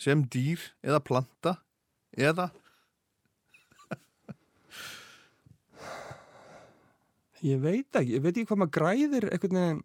sem 0.00 0.24
dýr 0.32 0.62
eða 0.84 1.02
planta 1.04 1.58
eða? 2.16 2.48
Ég 7.40 7.60
veit 7.60 7.96
ekki, 7.96 8.16
ég 8.18 8.20
veit 8.20 8.34
ekki 8.34 8.48
hvað 8.50 8.58
maður 8.60 8.74
græðir 8.76 9.26
einhvern 9.30 9.56
veginn 9.56 9.78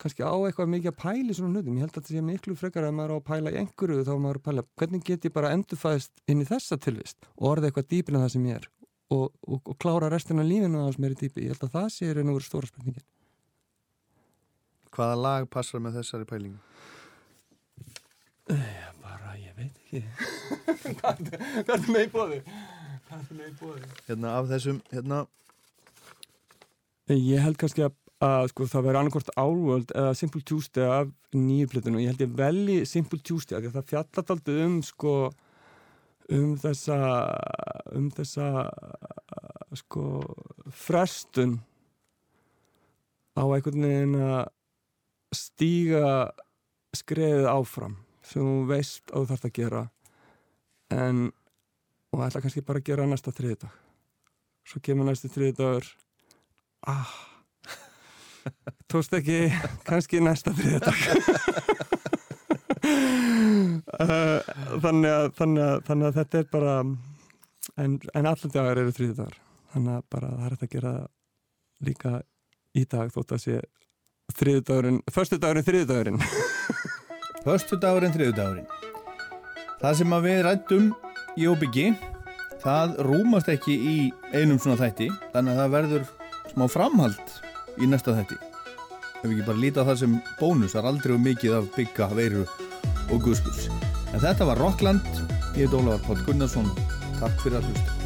kannski 0.00 0.24
á 0.24 0.32
eitthvað 0.34 0.70
mikið 0.72 0.90
að 0.90 1.00
pæla 1.02 1.30
í 1.30 1.34
svona 1.36 1.58
hlutum. 1.60 1.74
Ég 1.76 1.84
held 1.84 1.92
að 1.92 1.98
þetta 1.98 2.14
sé 2.14 2.22
miklu 2.26 2.54
frekar 2.58 2.86
að 2.88 2.94
maður 2.96 3.12
á 3.12 3.16
að 3.18 3.26
pæla 3.28 3.52
í 3.52 3.58
einhverju 3.60 4.06
þá 4.08 4.12
maður 4.16 4.38
að 4.40 4.46
pæla, 4.46 4.64
hvernig 4.80 5.04
get 5.06 5.26
ég 5.28 5.34
bara 5.34 5.52
endurfæðist 5.54 6.24
inn 6.32 6.40
í 6.42 6.48
þessa 6.48 6.78
tilvist 6.80 7.28
og 7.36 7.50
orðið 7.52 7.68
eitthvað 7.68 7.90
dýpin 7.92 8.16
en 8.16 8.24
það 8.24 8.32
sem 8.34 8.48
ég 8.48 8.58
er 8.58 8.70
og, 9.12 9.32
og, 9.46 9.60
og 9.62 9.78
klára 9.82 10.10
restina 10.12 10.44
af 10.44 10.50
lífinu 10.50 10.80
að 10.80 10.86
það 10.88 10.94
sem 10.96 11.08
er 11.08 11.14
í 11.14 11.20
dýpi 11.22 11.44
ég 11.46 11.54
held 11.54 11.66
að 11.66 11.74
það 11.76 11.88
sé 11.96 12.10
er 12.10 12.22
úr 12.22 12.46
stóra 12.46 12.70
spurningin 12.70 13.08
hvaða 14.92 15.18
lag 15.24 15.48
passar 15.52 15.80
með 15.80 16.00
þessari 16.00 16.28
pælingu? 16.28 16.58
bara, 19.02 19.36
ég 19.40 19.54
veit 19.56 19.76
ekki 19.84 20.02
hvað 20.98 21.22
er 21.32 21.70
það 21.70 21.92
með 21.94 22.04
í 22.04 22.10
bóði? 22.12 22.40
hvað 23.06 23.18
er 23.18 23.28
það 23.28 23.38
með 23.38 23.46
í 23.48 23.54
bóði? 23.60 23.92
hérna 24.08 24.36
af 24.40 24.50
þessum 24.52 24.82
hérna, 24.92 25.22
Ég 27.10 27.42
held 27.42 27.58
kannski 27.58 27.82
að, 27.82 27.94
að 28.22 28.48
sko, 28.52 28.66
það 28.70 28.84
verður 28.86 29.00
annarkort 29.00 29.32
Álvöld 29.34 29.90
eða 29.98 30.12
Simple 30.16 30.42
Tuesday 30.46 30.86
af 30.86 31.08
nýju 31.34 31.70
plötun 31.72 31.96
og 31.98 32.04
ég 32.04 32.12
held 32.12 32.22
ég 32.22 32.36
velji 32.38 32.76
Simple 32.88 33.18
Tuesday 33.26 33.58
af 33.58 33.64
því 33.64 33.70
að 33.72 33.78
það 33.78 33.88
fjallat 33.90 34.32
aldrei 34.36 34.60
um 34.66 34.76
sko 34.86 35.14
um 36.30 36.54
þessa 36.60 36.98
um 37.96 38.08
þessa 38.14 38.46
sko 39.78 40.04
frestun 40.70 41.58
á 43.36 43.42
einhvern 43.42 43.86
veginn 43.88 44.16
að 44.20 44.42
stíga 45.32 46.06
skreðið 46.94 47.48
áfram 47.48 47.96
sem 48.22 48.44
þú 48.44 48.56
veist 48.68 49.04
að 49.10 49.22
þú 49.22 49.28
þarfst 49.30 49.48
að 49.48 49.56
gera 49.58 49.84
en 50.92 51.24
og 52.12 52.24
ætla 52.26 52.44
kannski 52.44 52.64
bara 52.66 52.82
að 52.82 52.88
gera 52.90 53.08
næsta 53.08 53.32
þriðdag 53.32 53.78
svo 54.68 54.82
kemur 54.84 55.08
næstu 55.08 55.32
þriðdagur 55.32 55.88
ah. 56.86 57.12
Tókst 58.90 59.14
ekki. 59.16 59.46
Kannski 59.86 60.20
næsta 60.22 60.52
þriðdag 60.56 60.98
uh, 60.98 62.02
þannig, 63.88 65.10
að, 65.10 65.28
þannig, 65.38 65.62
að, 65.66 65.76
þannig 65.88 66.08
að 66.08 66.18
þetta 66.20 66.40
er 66.42 66.48
bara 66.52 66.76
en, 66.82 67.98
en 68.14 68.30
allir 68.30 68.54
dagar 68.54 68.82
eru 68.82 68.94
þriðdagar 68.96 69.38
þannig 69.74 69.98
að 69.98 70.08
bara 70.12 70.32
það 70.32 70.46
er 70.46 70.56
hægt 70.56 70.66
að 70.66 70.74
gera 70.76 70.94
líka 71.82 72.16
í 72.78 72.84
dag 72.88 73.12
þótt 73.12 73.36
að 73.36 73.44
sé 73.46 73.60
þriðdagurinn, 74.32 75.02
förstu 75.12 75.38
dagurinn 75.40 75.66
þriðdagurinn 75.66 76.22
Förstu 77.42 77.74
dagurinn, 77.74 78.12
þriðu 78.14 78.34
dagurinn. 78.36 78.66
Það 79.80 79.94
sem 79.98 80.12
að 80.14 80.26
við 80.28 80.40
rættum 80.46 80.84
í 81.34 81.46
óbyggi, 81.50 81.86
það 82.62 82.92
rúmast 83.08 83.48
ekki 83.50 83.74
í 83.74 83.94
einum 84.30 84.60
svona 84.62 84.78
þætti, 84.78 85.08
þannig 85.32 85.56
að 85.56 85.58
það 85.62 85.72
verður 85.74 86.04
smá 86.52 86.64
framhald 86.70 87.34
í 87.82 87.88
næsta 87.90 88.14
þætti. 88.20 88.38
Ef 88.38 89.24
við 89.24 89.34
ekki 89.34 89.48
bara 89.48 89.62
líta 89.64 89.82
á 89.82 89.88
það 89.90 89.98
sem 90.04 90.14
bónus, 90.38 90.76
það 90.76 90.82
er 90.84 90.90
aldrei 90.92 91.16
um 91.16 91.26
mikið 91.26 91.56
af 91.58 91.66
bygga, 91.74 92.08
veiru 92.14 92.44
og 93.10 93.24
guðskus. 93.24 93.66
En 94.12 94.20
þetta 94.22 94.50
var 94.52 94.60
Rockland, 94.62 95.24
ég 95.56 95.66
heit 95.66 95.74
Ólafar 95.74 96.06
Páll 96.06 96.24
Gunnarsson, 96.28 96.70
takk 97.18 97.42
fyrir 97.42 97.62
að 97.62 97.72
hlusta. 97.72 98.01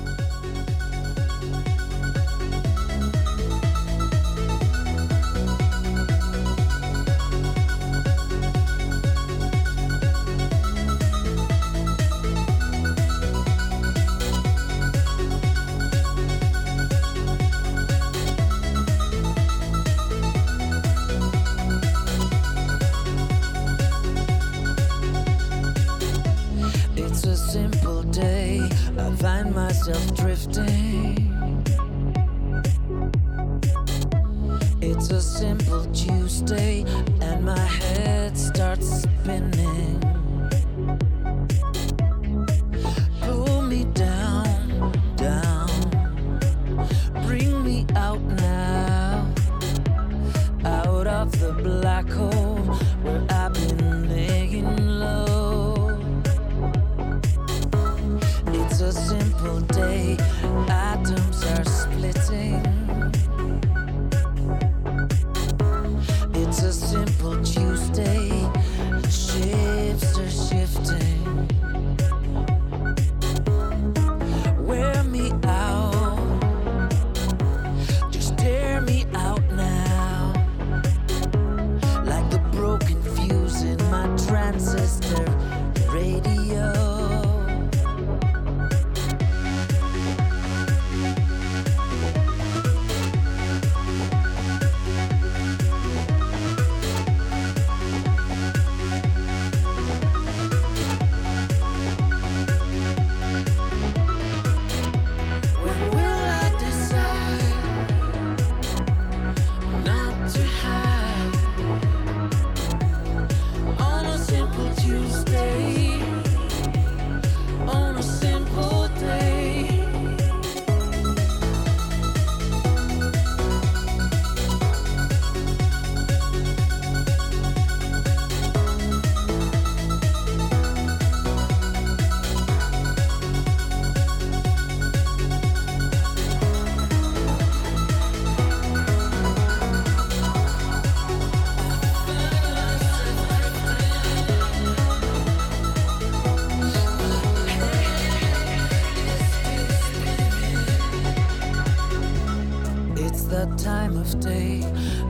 Time 153.57 153.97
of 153.97 154.21
day, 154.21 154.61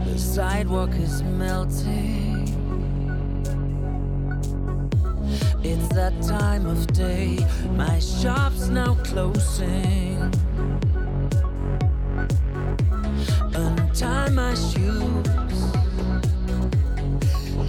the 0.05 0.19
sidewalk 0.19 0.91
is 0.95 1.23
melting. 1.23 2.47
It's 5.63 5.89
that 5.89 6.15
time 6.23 6.67
of 6.67 6.87
day, 6.89 7.39
my 7.73 7.99
shop's 7.99 8.69
now 8.69 8.95
closing. 9.03 10.33
Untie 13.55 14.29
my 14.31 14.55
shoes, 14.55 15.27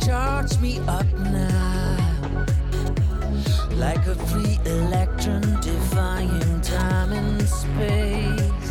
charge 0.05 0.59
me 0.59 0.79
up 0.87 1.11
now. 1.31 1.97
Like 3.71 4.05
a 4.07 4.15
free 4.15 4.59
electron 4.65 5.41
defying 5.61 6.61
time 6.61 7.13
and 7.13 7.41
space. 7.47 8.66